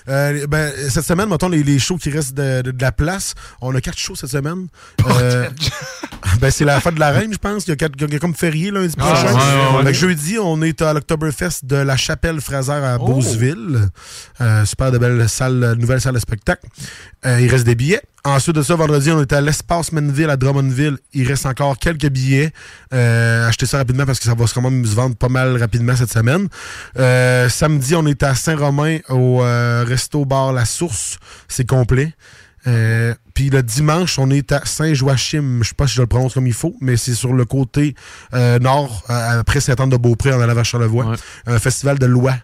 Euh, 0.09 0.47
ben, 0.47 0.73
cette 0.91 1.07
semaine, 1.07 1.29
mettons, 1.29 1.49
les, 1.49 1.63
les 1.63 1.79
shows 1.79 1.97
qui 1.97 2.11
restent 2.11 2.35
de, 2.35 2.61
de- 2.63 2.71
de 2.71 2.83
la 2.83 2.93
place. 2.93 3.35
On 3.63 3.75
a 3.75 3.81
quatre 3.81 3.97
shows 3.99 4.15
cette 4.15 4.29
semaine. 4.31 4.67
Euh, 5.07 5.49
ben, 6.41 6.51
c'est 6.51 6.65
la 6.65 6.81
fête 6.81 6.95
de 6.95 7.01
la 7.01 7.11
reine, 7.11 7.33
je 7.33 7.39
pense. 7.39 7.67
Il 7.67 7.71
y 7.71 7.73
a, 7.73 7.77
quatre- 7.77 7.95
il 8.01 8.13
y 8.13 8.17
a 8.17 8.19
comme 8.19 8.35
férié 8.35 8.71
lundi 8.71 8.95
Ah, 8.99 9.03
prochain. 9.05 9.85
ouais, 9.85 9.95
jeudi, 9.95 10.39
on 10.39 10.61
est 10.63 10.81
à 10.83 10.93
l'Octoberfest 10.93 11.61
de 11.65 11.77
la 11.77 11.97
Chapelle 11.97 12.41
Fraser 12.41 12.73
à 12.73 12.99
Oh. 13.01 13.07
Beauceville. 13.07 13.89
Euh, 14.41 14.65
super 14.65 14.91
de 14.93 14.99
belle 14.99 15.29
salle, 15.29 15.75
nouvelle 15.79 16.01
salle 16.01 16.15
de 16.15 16.19
spectacle. 16.21 16.67
Euh, 17.27 17.41
il 17.41 17.49
reste 17.51 17.65
des 17.65 17.75
billets. 17.75 18.03
Ensuite 18.25 18.55
de 18.55 18.63
ça, 18.63 18.77
vendredi, 18.77 19.11
on 19.11 19.21
est 19.21 19.33
à 19.33 19.41
l'Espace 19.41 19.91
Manville 19.93 20.31
à 20.31 20.37
Drummondville. 20.37 20.99
Il 21.13 21.27
reste 21.27 21.45
encore 21.47 21.77
quelques 21.79 22.09
billets. 22.09 22.53
Euh, 22.95 23.49
achetez 23.49 23.67
ça 23.67 23.79
rapidement 23.79 24.07
parce 24.07 24.19
que 24.21 24.25
ça 24.27 24.35
va 24.35 24.45
quand 24.53 24.61
même 24.63 24.85
se 24.87 24.95
vendre 24.95 25.17
pas 25.17 25.29
mal 25.29 25.57
rapidement 25.57 25.97
cette 25.97 26.13
semaine. 26.13 26.49
Samedi, 27.49 27.95
on 27.97 28.07
est 28.07 28.23
à 28.23 28.35
Saint-Romain 28.35 28.99
au 29.09 29.39
Resto 29.39 30.25
Bar 30.25 30.53
La 30.53 30.65
Source. 30.65 31.19
C'est 31.49 31.67
complet. 31.69 32.15
Euh, 32.67 33.15
Puis 33.35 33.51
le 33.51 33.63
dimanche, 33.63 34.19
on 34.19 34.31
est 34.31 34.53
à 34.53 34.65
Saint-Joachim. 34.65 35.61
Je 35.63 35.69
sais 35.69 35.75
pas 35.75 35.87
si 35.87 35.95
je 35.95 36.01
le 36.01 36.07
prononce 36.07 36.35
comme 36.35 36.47
il 36.47 36.53
faut, 36.53 36.77
mais 36.81 36.97
c'est 36.97 37.15
sur 37.15 37.33
le 37.33 37.45
côté 37.45 37.95
euh, 38.35 38.59
nord, 38.59 39.05
euh, 39.11 39.41
après 39.41 39.61
Saint-Anne-de-Beaupré, 39.61 40.33
en 40.33 40.41
allant 40.41 40.55
vers 40.55 40.65
Charlevoix. 40.65 41.15
Un 41.47 41.59
festival 41.59 41.99
de 41.99 42.07
loi 42.07 42.35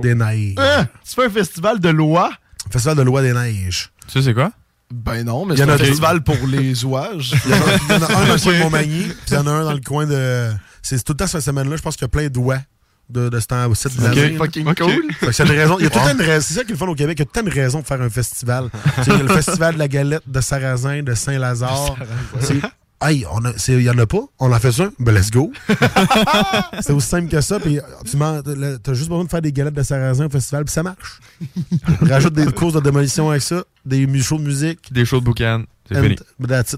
des 0.00 0.14
neiges. 0.14 0.54
Hein? 0.58 0.86
Tu 1.04 1.14
fais 1.14 1.26
un 1.26 1.30
festival 1.30 1.80
de 1.80 1.88
loi? 1.88 2.30
Festival 2.70 2.96
de 2.96 3.02
loi 3.02 3.22
des 3.22 3.32
neiges. 3.32 3.90
Ça, 4.12 4.22
c'est 4.22 4.34
quoi? 4.34 4.52
Ben 4.92 5.22
non, 5.22 5.44
mais 5.44 5.54
Il 5.54 5.58
y 5.58 5.62
c'est 5.62 5.70
en 5.70 5.74
un 5.74 5.78
festival 5.78 6.22
pour 6.22 6.46
les 6.46 6.84
ouages. 6.84 7.34
Il 7.44 7.50
y 7.50 7.54
en 7.54 8.02
a, 8.02 8.18
un 8.22 8.26
dans 8.26 8.34
le 8.34 8.40
coin 8.40 8.52
de 8.52 8.58
Montmagny, 8.62 9.02
puis 9.02 9.16
il 9.28 9.34
y 9.34 9.36
en 9.36 9.46
a 9.46 9.50
un 9.50 9.64
dans 9.64 9.74
le 9.74 9.80
coin 9.80 10.06
de. 10.06 10.50
C'est 10.82 11.02
tout 11.04 11.12
le 11.12 11.18
temps 11.18 11.26
cette 11.26 11.42
semaine-là, 11.42 11.76
je 11.76 11.82
pense 11.82 11.94
qu'il 11.96 12.04
y 12.04 12.06
a 12.06 12.08
plein 12.08 12.24
de 12.24 12.28
doigts 12.28 12.60
de, 13.10 13.28
de 13.28 13.40
ce 13.40 13.46
temps 13.46 13.68
aussi 13.70 13.88
de 13.88 13.92
Ok, 14.06 14.14
l'année. 14.14 14.36
fucking 14.36 14.68
Ok. 14.68 14.78
cool. 14.80 15.32
C'est 15.32 15.42
a 15.42 15.46
raison. 15.46 15.78
C'est 15.78 16.54
ça 16.54 16.62
qui 16.64 16.70
est 16.70 16.70
le 16.70 16.76
fun 16.76 16.86
au 16.88 16.94
Québec. 16.94 17.18
Il 17.18 17.22
y 17.22 17.22
a 17.22 17.26
tout 17.42 17.46
une 17.46 17.52
raison 17.52 17.80
de 17.80 17.84
faire 17.86 18.00
un 18.02 18.10
festival. 18.10 18.68
Il 19.06 19.12
y 19.12 19.16
a 19.16 19.22
le 19.22 19.28
festival 19.28 19.74
de 19.74 19.78
la 19.78 19.88
galette 19.88 20.22
de 20.26 20.40
Sarrasin, 20.40 21.02
de 21.02 21.14
Saint-Lazare. 21.14 21.96
C'est- 22.40 22.60
Hey, 23.00 23.24
on 23.30 23.44
a- 23.44 23.52
c'est- 23.56 23.74
il 23.74 23.82
y 23.82 23.90
en 23.90 23.98
a 23.98 24.06
pas? 24.06 24.22
On 24.40 24.52
en 24.52 24.58
fait 24.58 24.72
ça? 24.72 24.90
Ben, 24.98 25.14
let's 25.14 25.30
go! 25.30 25.52
c'est 26.80 26.92
aussi 26.92 27.06
simple 27.08 27.28
que 27.28 27.40
ça. 27.40 27.60
Puis 27.60 27.78
tu 28.04 28.16
t'as 28.18 28.92
juste 28.94 29.08
besoin 29.08 29.22
de 29.24 29.28
faire 29.30 29.40
des 29.40 29.52
galettes 29.52 29.74
de 29.74 29.82
Sarrasin 29.84 30.26
au 30.26 30.30
festival, 30.30 30.64
puis 30.64 30.72
ça 30.72 30.82
marche. 30.82 31.20
Rajoute 32.02 32.32
des 32.34 32.46
courses 32.52 32.74
de 32.74 32.80
démolition 32.80 33.30
avec 33.30 33.42
ça, 33.42 33.62
des 33.86 34.04
shows 34.20 34.38
de 34.38 34.42
musique. 34.42 34.92
Des 34.92 35.04
shows 35.04 35.20
de 35.20 35.24
boucan. 35.26 35.62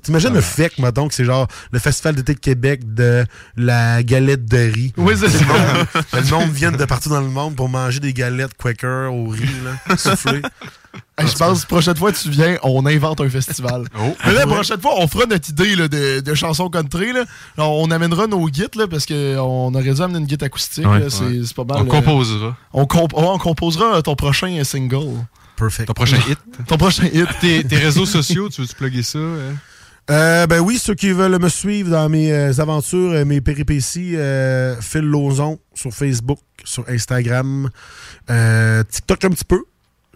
T'imagines 0.03 0.33
le 0.35 0.41
FEC, 0.41 0.79
mettons, 0.79 1.09
que 1.09 1.15
c'est 1.15 1.25
genre 1.25 1.47
le 1.73 1.79
Festival 1.79 2.15
d'été 2.15 2.35
de 2.35 2.41
Québec 2.41 2.95
de 2.95 3.25
la 3.57 4.03
galette 4.03 4.47
de 4.47 4.73
riz. 4.73 4.93
Oui, 4.97 5.15
c'est 5.17 5.27
le 5.27 5.31
ça. 5.31 5.45
monde, 5.45 5.87
le 6.13 6.31
monde 6.31 6.51
vient 6.51 6.73
de 6.73 6.85
partout 6.85 7.09
dans 7.09 7.21
le 7.21 7.29
monde 7.29 7.57
pour 7.57 7.69
manger 7.69 8.01
des 8.01 8.13
galettes 8.13 8.55
Quaker 8.57 9.13
au 9.13 9.29
riz, 9.29 9.49
là, 9.65 9.97
soufflées. 9.97 10.43
Hey, 11.17 11.29
je 11.29 11.37
pense, 11.37 11.65
prochaine 11.67 11.95
fois 11.97 12.11
que 12.11 12.19
tu 12.19 12.31
viens, 12.31 12.57
on 12.63 12.85
invente 12.87 13.21
un 13.21 13.29
festival. 13.29 13.85
Mais 14.27 14.33
là, 14.33 14.47
prochaine 14.47 14.81
fois, 14.81 14.95
on 14.99 15.07
fera 15.07 15.27
notre 15.27 15.49
idée 15.51 15.77
là, 15.77 15.87
de, 15.87 16.21
de 16.21 16.35
chansons 16.35 16.69
country. 16.69 17.13
Là. 17.13 17.25
Alors, 17.57 17.79
on 17.79 17.91
amènera 17.91 18.27
nos 18.27 18.45
guides, 18.47 18.75
là, 18.75 18.89
parce 18.89 19.07
qu'on 19.07 19.73
aurait 19.75 19.95
dû 19.95 20.01
amener 20.03 20.19
une 20.19 20.25
guide 20.27 20.43
acoustique. 20.43 20.87
Ouais. 20.87 21.07
c'est 21.09 21.23
Ouais. 21.25 21.41
c'est 21.45 21.55
pas 21.55 21.65
mal. 21.65 21.79
On 21.83 21.87
euh, 21.87 21.89
composera. 21.91 22.57
On, 22.73 22.87
comp- 22.87 23.13
on 23.15 23.39
composera 23.39 24.03
ton 24.03 24.17
prochain 24.17 24.65
single. 24.65 25.25
Perfect. 25.61 25.87
Ton 25.87 25.93
prochain 25.95 26.19
hit? 26.29 26.39
Ton 26.67 26.77
prochain 26.77 27.05
hit. 27.13 27.29
Tes, 27.41 27.63
tes 27.65 27.77
réseaux 27.77 28.07
sociaux, 28.07 28.49
tu 28.49 28.63
veux-tu 28.63 28.75
plugger 28.75 29.03
ça? 29.03 29.19
euh? 29.19 29.53
Euh, 30.11 30.47
ben 30.49 30.59
oui, 30.61 30.79
ceux 30.79 30.95
qui 30.95 31.13
veulent 31.13 31.39
me 31.39 31.49
suivre 31.49 31.91
dans 31.91 32.09
mes 32.09 32.33
euh, 32.33 32.53
aventures, 32.59 33.13
euh, 33.13 33.25
mes 33.25 33.41
péripéties, 33.41 34.17
euh, 34.17 34.75
Phil 34.81 35.03
Lozon 35.03 35.61
sur 35.75 35.93
Facebook, 35.93 36.41
sur 36.65 36.85
Instagram, 36.89 37.71
euh, 38.29 38.83
TikTok 38.83 39.25
un 39.27 39.31
petit 39.31 39.45
peu. 39.45 39.63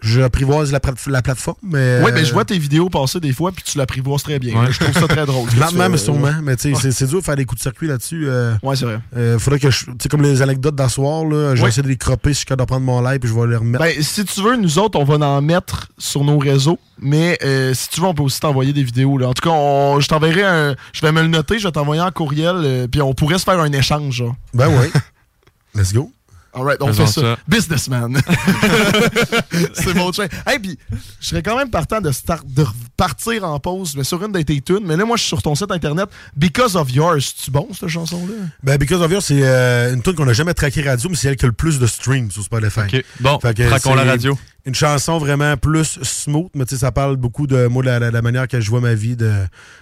J'apprivoise 0.05 0.71
la, 0.71 0.79
la 1.07 1.21
plateforme. 1.21 1.57
Mais, 1.63 1.99
Oui, 2.03 2.11
mais 2.13 2.23
je 2.25 2.31
vois 2.33 2.45
tes 2.45 2.57
vidéos 2.57 2.89
passer 2.89 3.19
des 3.19 3.33
fois, 3.33 3.51
puis 3.51 3.63
tu 3.63 3.77
l'apprivoises 3.77 4.23
très 4.23 4.39
bien. 4.39 4.59
Ouais. 4.61 4.71
Je 4.71 4.79
trouve 4.79 4.93
ça 4.93 5.07
très 5.07 5.25
drôle. 5.25 5.49
Lentement, 5.59 5.89
mais 5.89 5.95
euh, 5.95 5.97
sûrement. 5.97 6.31
Mais 6.43 6.55
tu 6.55 6.75
sais, 6.75 6.91
c'est- 6.91 7.05
dur 7.07 7.19
de 7.19 7.25
faire 7.25 7.35
des 7.35 7.45
coups 7.45 7.59
de 7.59 7.63
circuit 7.63 7.87
là-dessus. 7.87 8.25
Euh, 8.27 8.53
ouais, 8.63 8.75
c'est 8.75 8.85
vrai. 8.85 8.99
euh, 9.17 9.39
faudrait 9.39 9.59
que 9.59 9.69
je. 9.71 9.85
Tu 9.85 9.91
sais, 10.03 10.09
comme 10.09 10.21
les 10.21 10.41
anecdotes 10.41 10.75
d'asseoir, 10.75 11.25
là, 11.25 11.55
j'ai 11.55 11.63
Ouais. 11.63 11.69
essayé 11.69 11.83
de 11.83 11.87
les 11.87 11.97
cropper 11.97 12.33
si 12.33 12.41
je 12.47 12.53
suis 12.53 12.65
prendre 12.65 12.79
mon 12.85 13.01
live 13.01 13.19
puis 13.19 13.29
je 13.29 13.33
vais 13.33 13.47
les 13.47 13.55
remettre. 13.55 13.83
Ben, 13.83 14.01
si 14.01 14.23
tu 14.25 14.41
veux, 14.41 14.55
nous 14.55 14.79
autres, 14.79 14.99
on 14.99 15.03
va 15.03 15.15
en 15.25 15.41
mettre 15.41 15.87
sur 15.97 16.23
nos 16.23 16.37
réseaux. 16.37 16.79
Mais 16.99 17.37
euh, 17.43 17.73
si 17.73 17.89
tu 17.89 17.99
veux, 18.01 18.07
on 18.07 18.13
peut 18.13 18.23
aussi 18.23 18.39
t'envoyer 18.39 18.71
des 18.73 18.83
vidéos. 18.83 19.17
Là. 19.17 19.27
En 19.29 19.33
tout 19.33 19.47
cas, 19.47 19.53
on- 19.53 19.99
je 19.99 20.07
t'enverrai 20.07 20.43
un. 20.43 20.75
Je 20.93 21.01
vais 21.01 21.11
me 21.11 21.21
le 21.21 21.27
noter, 21.27 21.59
je 21.59 21.67
vais 21.67 21.71
t'envoyer 21.71 22.01
en 22.01 22.11
courriel. 22.11 22.55
euh, 22.63 22.87
puis 22.87 23.01
on 23.01 23.13
pourrait 23.13 23.37
se 23.39 23.43
faire 23.43 23.59
un 23.59 23.71
échange. 23.71 24.13
Genre. 24.15 24.35
Ben 24.53 24.67
oui. 24.69 24.87
Let's 25.75 25.93
go. 25.93 26.11
Alright, 26.55 26.81
on 26.81 26.87
Faisons 26.87 27.05
fait 27.07 27.11
ça. 27.11 27.21
ça. 27.21 27.37
Businessman. 27.47 28.21
c'est 29.73 29.93
mon 29.93 30.11
train. 30.11 30.27
Hey, 30.47 30.59
puis 30.59 30.77
je 31.19 31.27
serais 31.27 31.43
quand 31.43 31.57
même 31.57 31.69
partant 31.69 31.99
de, 32.01 32.11
start, 32.11 32.45
de 32.47 32.65
partir 32.97 33.43
en 33.43 33.59
pause, 33.59 33.95
mais 33.97 34.03
sur 34.03 34.23
une 34.23 34.31
de 34.31 34.41
tes 34.41 34.61
tunes. 34.61 34.83
Mais 34.85 34.95
là, 34.95 35.05
moi, 35.05 35.17
je 35.17 35.21
suis 35.23 35.29
sur 35.29 35.41
ton 35.41 35.55
site 35.55 35.71
internet. 35.71 36.09
Because 36.35 36.75
of 36.75 36.91
Yours. 36.91 37.33
C'est-tu 37.37 37.51
bon, 37.51 37.67
cette 37.77 37.89
chanson-là? 37.89 38.33
Ben, 38.63 38.77
Because 38.77 39.01
of 39.01 39.11
Yours, 39.11 39.25
c'est 39.25 39.41
euh, 39.43 39.93
une 39.93 40.01
tune 40.01 40.15
qu'on 40.15 40.25
n'a 40.25 40.33
jamais 40.33 40.53
traquée 40.53 40.81
radio, 40.81 41.09
mais 41.09 41.15
c'est 41.15 41.27
elle 41.27 41.35
qui 41.35 41.45
a 41.45 41.47
le 41.47 41.53
plus 41.53 41.79
de 41.79 41.87
streams 41.87 42.31
sur 42.31 42.43
Spotify. 42.43 42.81
Ok. 42.81 43.03
Bon, 43.19 43.39
Fait 43.39 43.53
que 43.53 43.67
traquons 43.67 43.95
la 43.95 44.03
radio. 44.05 44.37
Une 44.67 44.73
chanson 44.73 45.19
vraiment 45.19 45.55
plus 45.57 45.99
smooth, 46.01 46.49
mais 46.55 46.65
tu 46.65 46.73
sais, 46.73 46.81
ça 46.81 46.91
parle 46.91 47.17
beaucoup 47.17 47.45
de 47.45 47.67
moi, 47.67 47.83
de 47.83 47.87
la, 47.87 47.99
la- 47.99 48.09
la 48.11 48.21
manière 48.23 48.47
que 48.47 48.59
je 48.59 48.67
vois 48.69 48.81
ma 48.81 48.95
vie, 48.95 49.15
de, 49.15 49.31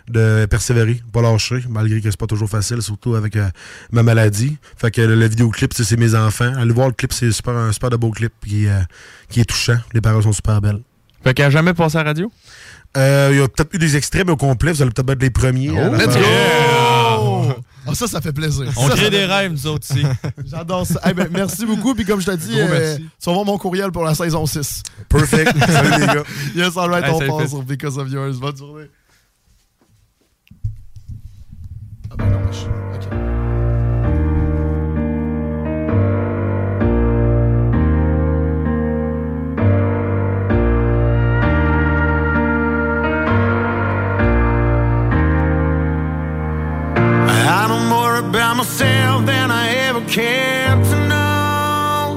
de 0.09 0.45
persévérer, 0.45 1.01
pas 1.13 1.21
lâcher, 1.21 1.63
malgré 1.69 2.01
que 2.01 2.11
c'est 2.11 2.19
pas 2.19 2.27
toujours 2.27 2.49
facile, 2.49 2.81
surtout 2.81 3.15
avec 3.15 3.37
euh, 3.37 3.47
ma 3.93 4.03
maladie. 4.03 4.57
Fait 4.75 4.91
que 4.91 4.99
le, 4.99 5.15
le 5.15 5.25
vidéoclip, 5.27 5.71
tu 5.73 5.77
sais, 5.77 5.89
c'est 5.89 5.97
mes 5.97 6.15
enfants. 6.15 6.51
Allez 6.57 6.73
voir 6.73 6.87
le 6.87 6.93
clip, 6.93 7.13
c'est 7.13 7.31
super, 7.31 7.53
un 7.55 7.71
super 7.71 7.91
de 7.91 7.95
beau 7.95 8.11
clip 8.11 8.33
qui, 8.45 8.67
euh, 8.67 8.79
qui 9.29 9.39
est 9.39 9.45
touchant. 9.45 9.77
Les 9.93 10.01
paroles 10.01 10.23
sont 10.23 10.33
super 10.33 10.59
belles. 10.59 10.81
Fait 11.23 11.33
qu'elle 11.33 11.45
a 11.45 11.49
jamais 11.49 11.73
passé 11.73 11.97
à 11.97 12.03
la 12.03 12.09
radio? 12.09 12.29
Euh, 12.97 13.29
Il 13.31 13.37
y 13.37 13.41
a 13.41 13.47
peut-être 13.47 13.73
eu 13.73 13.77
des 13.77 13.95
extraits, 13.95 14.25
mais 14.25 14.33
au 14.33 14.37
complet, 14.37 14.73
vous 14.73 14.81
allez 14.81 14.91
peut-être 14.91 15.09
être 15.11 15.21
les 15.21 15.29
premiers. 15.29 15.67
la 15.71 15.89
Let's 15.97 16.15
go! 16.17 17.53
Ah, 17.85 17.93
ça, 17.95 18.07
ça 18.07 18.21
fait 18.21 18.31
plaisir. 18.33 18.65
On 18.77 18.87
Ça, 18.87 18.95
crée 18.95 19.03
ça 19.05 19.09
des 19.09 19.25
rêves, 19.25 19.51
nous 19.51 19.67
autres, 19.67 19.85
ici. 19.91 20.03
J'adore 20.45 20.85
ça. 20.87 21.13
Ben, 21.13 21.27
merci 21.31 21.65
beaucoup. 21.65 21.93
Puis 21.95 22.05
comme 22.05 22.19
je 22.21 22.25
t'ai 22.27 22.37
dit, 22.37 22.51
Gros 22.51 22.59
euh, 22.71 22.97
tu 22.97 23.03
vas 23.25 23.33
voir 23.33 23.45
mon 23.45 23.57
courriel 23.57 23.91
pour 23.91 24.03
la 24.03 24.15
saison 24.15 24.45
6. 24.45 24.83
Perfect. 25.09 25.57
Salut 25.67 25.91
les 26.01 26.05
gars. 26.07 26.23
Yes, 26.55 26.77
all 26.77 26.89
right, 26.89 27.03
Hey, 27.05 27.11
on 27.29 27.37
passe 27.37 27.49
sur 27.49 27.63
Because 27.63 27.97
of 27.97 28.09
Yours. 28.11 28.39
Bonne 28.39 28.55
journée. 28.57 28.85
Ah 32.11 32.15
ben 32.17 32.29
non, 32.29 32.51
je- 32.51 32.95
ok. 32.95 33.22
More 48.13 48.29
about 48.29 48.57
myself 48.57 49.25
than 49.25 49.49
I 49.49 49.69
ever 49.87 50.01
cared 50.01 50.83
to 50.85 51.07
know. 51.07 52.15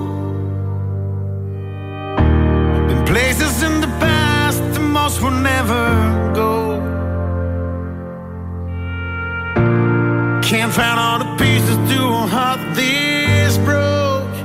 Been 2.89 3.05
places 3.07 3.63
in 3.63 3.81
the 3.81 3.87
past 4.05 4.59
that 4.73 4.81
most 4.81 5.23
will 5.23 5.39
never 5.53 5.85
go. 6.35 6.81
Can't 10.43 10.73
find 10.73 10.99
all 11.01 11.19
the 11.19 11.31
pieces 11.43 11.77
to 11.91 11.99
a 12.21 12.27
heart 12.35 12.61
this 12.75 13.57
broke. 13.59 14.37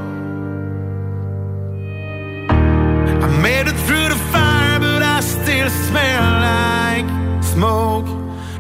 I 3.26 3.28
made 3.42 3.68
it 3.68 3.78
through 3.86 4.08
the 4.14 4.22
fire, 4.32 4.80
but 4.80 5.02
I 5.04 5.20
still 5.20 5.70
smell 5.88 6.24
like 6.50 7.44
smoke. 7.44 8.08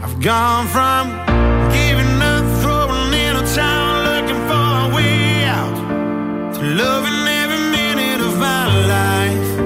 I've 0.04 0.20
gone 0.20 0.68
from 0.68 1.31
loving 6.62 7.28
every 7.28 7.58
minute 7.72 8.22
of 8.22 8.38
my 8.38 8.68
life, 8.88 9.60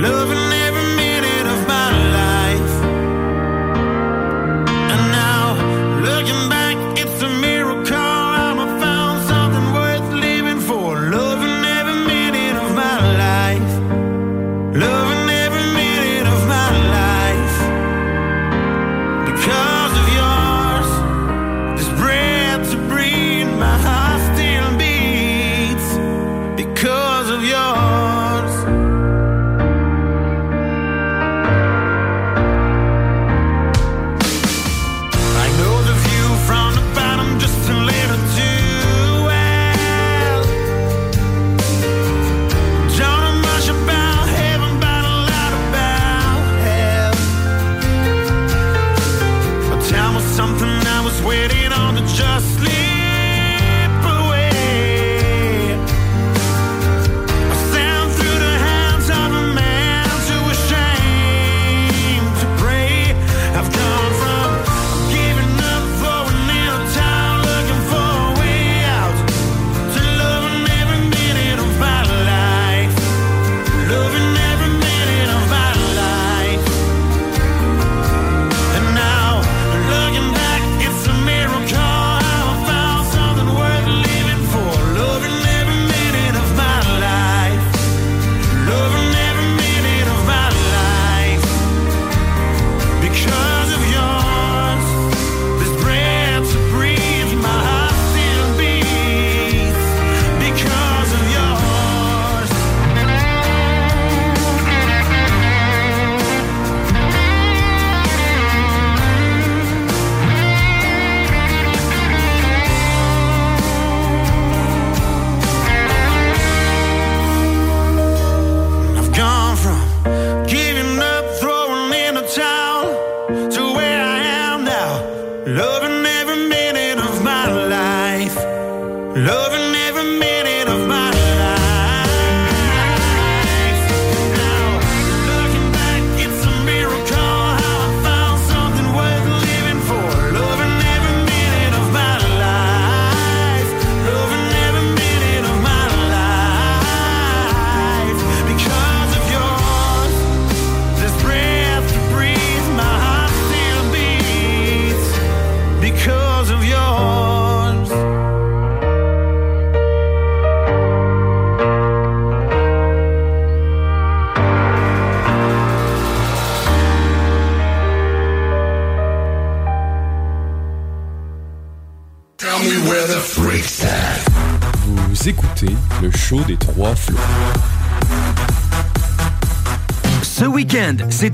loving 0.00 0.45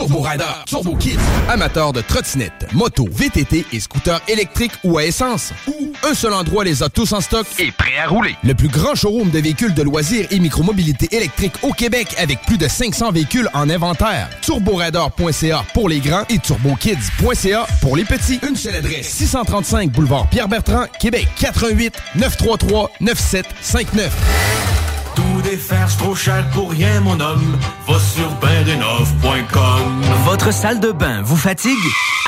Turbo 0.00 0.22
Rider, 0.22 0.44
Turbo 0.64 0.96
Kids, 0.96 1.18
amateurs 1.50 1.92
de 1.92 2.00
trottinettes, 2.00 2.72
motos, 2.72 3.06
VTT 3.12 3.66
et 3.70 3.80
scooters 3.80 4.22
électriques 4.28 4.72
ou 4.82 4.96
à 4.96 5.04
essence. 5.04 5.52
Ou 5.66 5.92
un 6.08 6.14
seul 6.14 6.32
endroit 6.32 6.64
les 6.64 6.82
a 6.82 6.88
tous 6.88 7.12
en 7.12 7.20
stock 7.20 7.46
et 7.58 7.70
prêt 7.70 7.98
à 8.02 8.08
rouler. 8.08 8.34
Le 8.42 8.54
plus 8.54 8.68
grand 8.68 8.94
showroom 8.94 9.28
de 9.28 9.38
véhicules 9.38 9.74
de 9.74 9.82
loisirs 9.82 10.26
et 10.30 10.38
micromobilité 10.38 11.14
électrique 11.14 11.52
au 11.62 11.74
Québec 11.74 12.14
avec 12.16 12.40
plus 12.46 12.56
de 12.56 12.66
500 12.66 13.12
véhicules 13.12 13.50
en 13.52 13.68
inventaire. 13.68 14.30
TurboRider.ca 14.40 15.66
pour 15.74 15.90
les 15.90 16.00
grands 16.00 16.24
et 16.30 16.38
TurboKids.ca 16.38 17.66
pour 17.82 17.94
les 17.94 18.06
petits. 18.06 18.40
Une 18.48 18.56
seule 18.56 18.76
adresse, 18.76 19.06
635 19.06 19.90
boulevard 19.90 20.26
Pierre-Bertrand, 20.30 20.86
Québec, 20.98 21.28
88 21.38 21.92
933 22.14 22.90
9759. 23.00 24.89
Tout 25.14 25.42
défaire, 25.42 25.88
c'est 25.88 25.98
trop 25.98 26.14
cher 26.14 26.48
pour 26.52 26.70
rien, 26.70 27.00
mon 27.00 27.18
homme. 27.20 27.58
Va 27.88 27.98
sur 27.98 28.30
bainrénov.com. 28.40 30.02
Votre 30.24 30.52
salle 30.52 30.80
de 30.80 30.92
bain 30.92 31.22
vous 31.22 31.36
fatigue? 31.36 31.78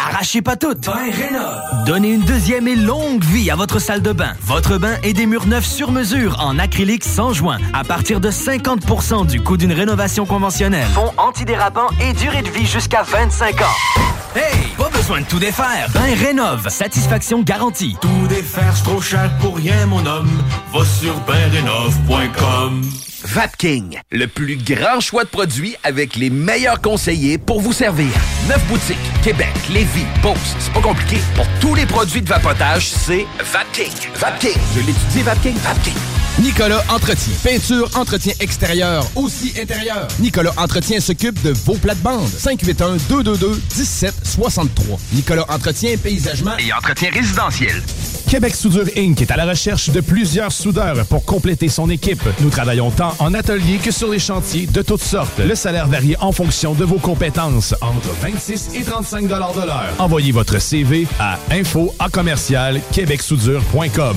Arrachez 0.05 0.43
pas 0.43 0.57
toutes. 0.57 0.87
Bain 0.87 1.11
Rénov. 1.13 1.85
Donnez 1.87 2.11
une 2.13 2.23
deuxième 2.23 2.67
et 2.67 2.75
longue 2.75 3.23
vie 3.23 3.51
à 3.51 3.57
votre 3.57 3.79
salle 3.79 4.03
de 4.03 4.13
bain. 4.13 4.33
Votre 4.43 4.79
bain 4.79 4.97
et 5.05 5.13
des 5.13 5.27
murs 5.27 5.47
neufs 5.47 5.65
sur 5.67 5.93
mesure 5.93 6.41
en 6.41 6.59
acrylique 6.59 7.05
sans 7.05 7.33
joint 7.33 7.59
à 7.73 7.85
partir 7.85 8.21
de 8.21 8.31
50% 8.31 9.27
du 9.27 9.41
coût 9.41 9.57
d'une 9.57 9.73
rénovation 9.73 10.27
conventionnelle. 10.27 10.89
Fond 10.95 11.13
antidérapant 11.19 11.87
et 12.01 12.13
durée 12.15 12.43
de 12.43 12.51
vie 12.51 12.67
jusqu'à 12.67 13.03
25 13.05 13.61
ans. 13.61 13.65
Hey, 14.35 14.69
besoin 15.03 15.21
de 15.21 15.27
tout 15.27 15.41
défaire. 15.41 15.89
Bain 15.93 16.15
Rénov. 16.15 16.69
Satisfaction 16.69 17.43
garantie. 17.43 17.97
Tout 18.01 18.29
défaire, 18.29 18.77
c'est 18.77 18.85
trop 18.85 19.01
cher 19.01 19.31
pour 19.41 19.57
rien, 19.57 19.87
mon 19.87 20.05
homme. 20.07 20.31
Va 20.73 20.85
sur 20.85 21.19
bainrénov.com. 21.27 22.83
Vapking, 23.25 24.01
le 24.11 24.27
plus 24.27 24.57
grand 24.57 24.99
choix 25.01 25.25
de 25.25 25.29
produits 25.29 25.77
avec 25.85 26.17
les 26.17 26.31
meilleurs 26.31 26.81
conseillers 26.81 27.39
pour 27.39 27.61
vous 27.61 27.73
servir. 27.73 28.09
Neuf 28.49 28.65
boutiques, 28.67 28.97
Québec, 29.23 29.53
Lévis, 29.71 30.07
Beauce, 30.23 30.57
c'est 30.59 30.73
pas 30.73 30.81
compliqué. 30.81 31.19
Pour 31.35 31.47
tous 31.61 31.75
les 31.75 31.87
produits 31.87 32.23
de 32.23 32.29
vapotage, 32.29 32.89
c'est 32.89 33.27
Vapking. 33.53 33.93
Vapking, 34.17 34.57
je 34.75 34.81
l'étudie, 34.81 35.23
Vapking, 35.23 35.55
Vapking. 35.57 35.95
Nicolas 36.41 36.83
Entretien. 36.89 37.35
Peinture, 37.45 37.89
entretien 37.95 38.33
extérieur, 38.41 39.07
aussi 39.15 39.53
intérieur. 39.61 40.09
Nicolas 40.19 40.53
Entretien 40.57 40.99
s'occupe 40.99 41.41
de 41.43 41.51
vos 41.51 41.77
plates-bandes. 41.77 42.29
581-222-1763. 42.29 44.99
Nicolas 45.13 45.45
Entretien, 45.49 45.97
paysagement 45.97 46.57
et 46.59 46.73
entretien 46.73 47.11
résidentiel. 47.13 47.81
Québec 48.33 48.57
Soudure 48.57 48.87
Inc. 48.97 49.21
est 49.21 49.31
à 49.31 49.37
la 49.37 49.45
recherche 49.45 49.91
de 49.91 50.01
plusieurs 50.01 50.53
soudeurs 50.53 51.05
pour 51.05 51.23
compléter 51.27 51.69
son 51.69 51.91
équipe. 51.91 52.23
Nous 52.41 52.49
travaillons 52.49 52.91
tant 52.91 53.15
en 53.19 53.35
atelier 53.35 53.77
que 53.77 53.91
sur 53.91 54.11
les 54.11 54.19
chantiers 54.19 54.67
de 54.67 54.81
toutes 54.81 55.03
sortes. 55.03 55.39
Le 55.39 55.55
salaire 55.55 55.87
varie 55.87 56.17
en 56.19 56.33
fonction 56.33 56.73
de 56.73 56.83
vos 56.83 56.97
compétences, 56.99 57.75
entre 57.83 58.09
26 58.23 58.71
et 58.75 58.85
35 58.85 59.25
de 59.25 59.35
l'heure. 59.67 59.87
Envoyez 59.99 60.33
votre 60.33 60.59
CV 60.59 61.07
à 61.21 61.39
info 61.51 61.95
à 61.99 62.09
commercial 62.09 62.81
québecsoudure.com. 62.91 64.17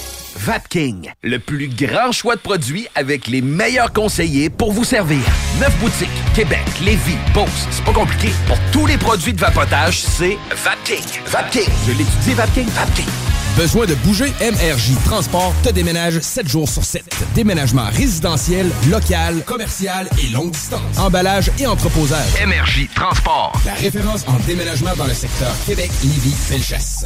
Vapking, 0.43 1.11
le 1.21 1.37
plus 1.37 1.67
grand 1.67 2.11
choix 2.11 2.35
de 2.35 2.41
produits 2.41 2.87
avec 2.95 3.27
les 3.27 3.43
meilleurs 3.43 3.93
conseillers 3.93 4.49
pour 4.49 4.71
vous 4.71 4.83
servir. 4.83 5.19
Neuf 5.59 5.77
boutiques, 5.79 6.09
Québec, 6.33 6.65
Lévis, 6.83 7.15
Beauce, 7.31 7.67
c'est 7.69 7.83
pas 7.83 7.93
compliqué. 7.93 8.29
Pour 8.47 8.57
tous 8.71 8.87
les 8.87 8.97
produits 8.97 9.33
de 9.33 9.39
vapotage, 9.39 9.99
c'est 9.99 10.39
Vapking. 10.49 11.03
Vapking, 11.27 11.69
je 11.85 11.91
l'étudie, 11.91 12.33
Vapking, 12.33 12.67
Vapking. 12.69 13.05
Besoin 13.55 13.85
de 13.85 13.93
bouger? 13.93 14.33
MRJ 14.41 14.95
Transport 15.05 15.53
te 15.61 15.69
déménage 15.69 16.19
7 16.19 16.47
jours 16.47 16.67
sur 16.67 16.83
7. 16.83 17.03
Déménagement 17.35 17.85
résidentiel, 17.93 18.67
local, 18.89 19.43
commercial 19.45 20.09
et 20.23 20.27
longue 20.29 20.49
distance. 20.49 20.97
Emballage 20.97 21.51
et 21.59 21.67
entreposage. 21.67 22.43
MRJ 22.43 22.89
Transport. 22.95 23.53
La 23.63 23.75
référence 23.75 24.25
en 24.27 24.39
déménagement 24.47 24.95
dans 24.97 25.05
le 25.05 25.13
secteur 25.13 25.53
Québec, 25.67 25.91
Lévis, 26.03 26.33
Felchasse. 26.33 27.05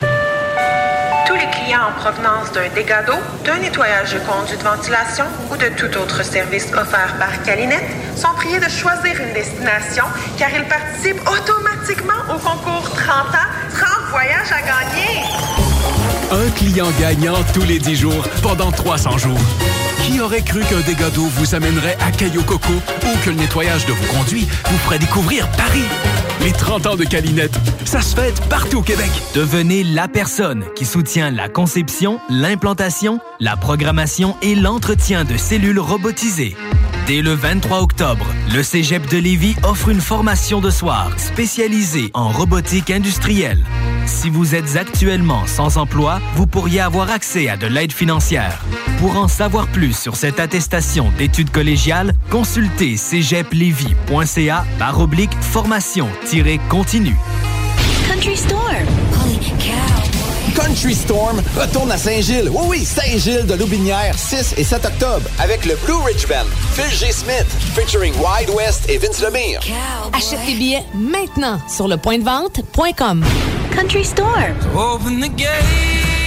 Tous 0.01 1.35
les 1.35 1.49
clients 1.51 1.87
en 1.89 1.99
provenance 1.99 2.51
d'un 2.51 2.67
dégât 2.75 3.03
d'eau, 3.03 3.19
d'un 3.45 3.57
nettoyage 3.57 4.13
de 4.13 4.19
conduits 4.19 4.57
de 4.57 4.63
ventilation 4.63 5.25
ou 5.51 5.55
de 5.55 5.67
tout 5.69 5.97
autre 5.97 6.23
service 6.23 6.67
offert 6.73 7.15
par 7.19 7.41
Calinette 7.43 7.89
sont 8.15 8.33
priés 8.35 8.59
de 8.59 8.69
choisir 8.69 9.19
une 9.21 9.33
destination 9.33 10.05
car 10.37 10.49
ils 10.53 10.67
participent 10.67 11.21
automatiquement 11.27 12.21
au 12.29 12.37
concours 12.37 12.89
30 12.89 13.09
ans, 13.09 13.49
30 13.73 14.09
voyages 14.09 14.51
à 14.51 14.61
gagner. 14.61 15.70
Un 16.31 16.49
client 16.51 16.87
gagnant 16.97 17.35
tous 17.53 17.63
les 17.63 17.77
10 17.77 17.95
jours 17.95 18.25
pendant 18.41 18.71
300 18.71 19.17
jours. 19.17 19.39
Qui 20.05 20.21
aurait 20.21 20.41
cru 20.41 20.61
qu'un 20.61 20.79
dégât 20.79 21.09
d'eau 21.09 21.25
vous 21.25 21.55
amènerait 21.55 21.97
à 21.99 22.09
Caillou 22.11 22.41
Coco 22.43 22.71
ou 22.71 23.25
que 23.25 23.29
le 23.31 23.35
nettoyage 23.35 23.85
de 23.85 23.91
vos 23.91 24.13
conduits 24.13 24.47
vous 24.69 24.77
ferait 24.77 24.97
découvrir 24.99 25.49
Paris? 25.57 25.83
Les 26.41 26.53
30 26.53 26.87
ans 26.87 26.95
de 26.95 27.03
Calinette, 27.03 27.51
ça 27.83 28.01
se 28.01 28.15
fête 28.15 28.39
partout 28.47 28.77
au 28.77 28.81
Québec. 28.81 29.11
Devenez 29.35 29.83
la 29.83 30.07
personne 30.07 30.63
qui 30.73 30.85
soutient 30.85 31.31
la 31.31 31.49
conception, 31.49 32.21
l'implantation, 32.29 33.19
la 33.41 33.57
programmation 33.57 34.37
et 34.41 34.55
l'entretien 34.55 35.25
de 35.25 35.35
cellules 35.35 35.79
robotisées. 35.79 36.55
Dès 37.07 37.21
le 37.21 37.33
23 37.33 37.81
octobre, 37.81 38.25
le 38.53 38.61
Cégep 38.61 39.09
de 39.09 39.17
Lévis 39.17 39.55
offre 39.63 39.89
une 39.89 40.01
formation 40.01 40.61
de 40.61 40.69
soir 40.69 41.11
spécialisée 41.17 42.11
en 42.13 42.29
robotique 42.29 42.91
industrielle. 42.91 43.63
Si 44.05 44.29
vous 44.29 44.55
êtes 44.55 44.75
actuellement 44.75 45.47
sans 45.47 45.77
emploi, 45.77 46.19
vous 46.35 46.47
pourriez 46.47 46.79
avoir 46.79 47.09
accès 47.09 47.49
à 47.49 47.57
de 47.57 47.67
l'aide 47.67 47.91
financière. 47.91 48.63
Pour 48.99 49.17
en 49.17 49.27
savoir 49.27 49.67
plus 49.67 49.97
sur 49.97 50.15
cette 50.15 50.39
attestation 50.39 51.11
d'études 51.17 51.51
collégiales, 51.51 52.13
consultez 52.29 52.97
cégeplevy.ca 52.97 54.65
par 54.77 54.99
oblique 54.99 55.35
formation-continue. 55.41 57.17
Country 58.07 58.37
Store. 58.37 59.00
Country 60.55 60.95
Storm 60.95 61.41
retourne 61.57 61.91
à 61.91 61.97
Saint-Gilles. 61.97 62.49
Oui, 62.51 62.65
oui, 62.67 62.85
Saint-Gilles 62.85 63.45
de 63.45 63.53
Loubinière, 63.55 64.17
6 64.17 64.55
et 64.57 64.63
7 64.63 64.85
octobre, 64.85 65.29
avec 65.39 65.65
le 65.65 65.75
Blue 65.85 66.01
Ridge 66.05 66.27
Band, 66.27 66.45
Phil 66.73 66.89
G. 66.95 67.11
Smith, 67.11 67.45
featuring 67.75 68.13
Wide 68.15 68.49
West 68.49 68.89
et 68.89 68.97
Vince 68.97 69.21
Lemire. 69.21 69.59
Achète 70.13 70.39
tes 70.45 70.53
billets 70.55 70.83
maintenant 70.93 71.59
sur 71.69 71.87
lepointdevente.com. 71.87 73.23
Country 73.75 74.05
Storm. 74.05 74.53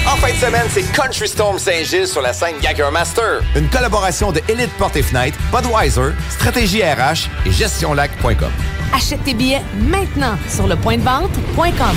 En 0.06 0.16
fin 0.16 0.32
de 0.32 0.36
semaine, 0.36 0.66
c'est 0.70 0.82
Country 0.92 1.28
Storm 1.28 1.58
Saint-Gilles 1.58 2.06
sur 2.08 2.20
la 2.20 2.32
scène 2.32 2.56
Gagger 2.60 2.90
Master. 2.92 3.40
Une 3.56 3.68
collaboration 3.68 4.32
de 4.32 4.40
Elite 4.48 4.72
Porte 4.78 4.96
et 4.96 5.02
Fenêtre, 5.02 5.38
Budweiser, 5.50 6.12
Stratégie 6.30 6.82
RH 6.82 7.28
et 7.46 7.50
GestionLac.com. 7.50 8.50
Achète 8.94 9.24
tes 9.24 9.34
billets 9.34 9.62
maintenant 9.78 10.36
sur 10.48 10.66
lepointdevente.com. 10.66 11.96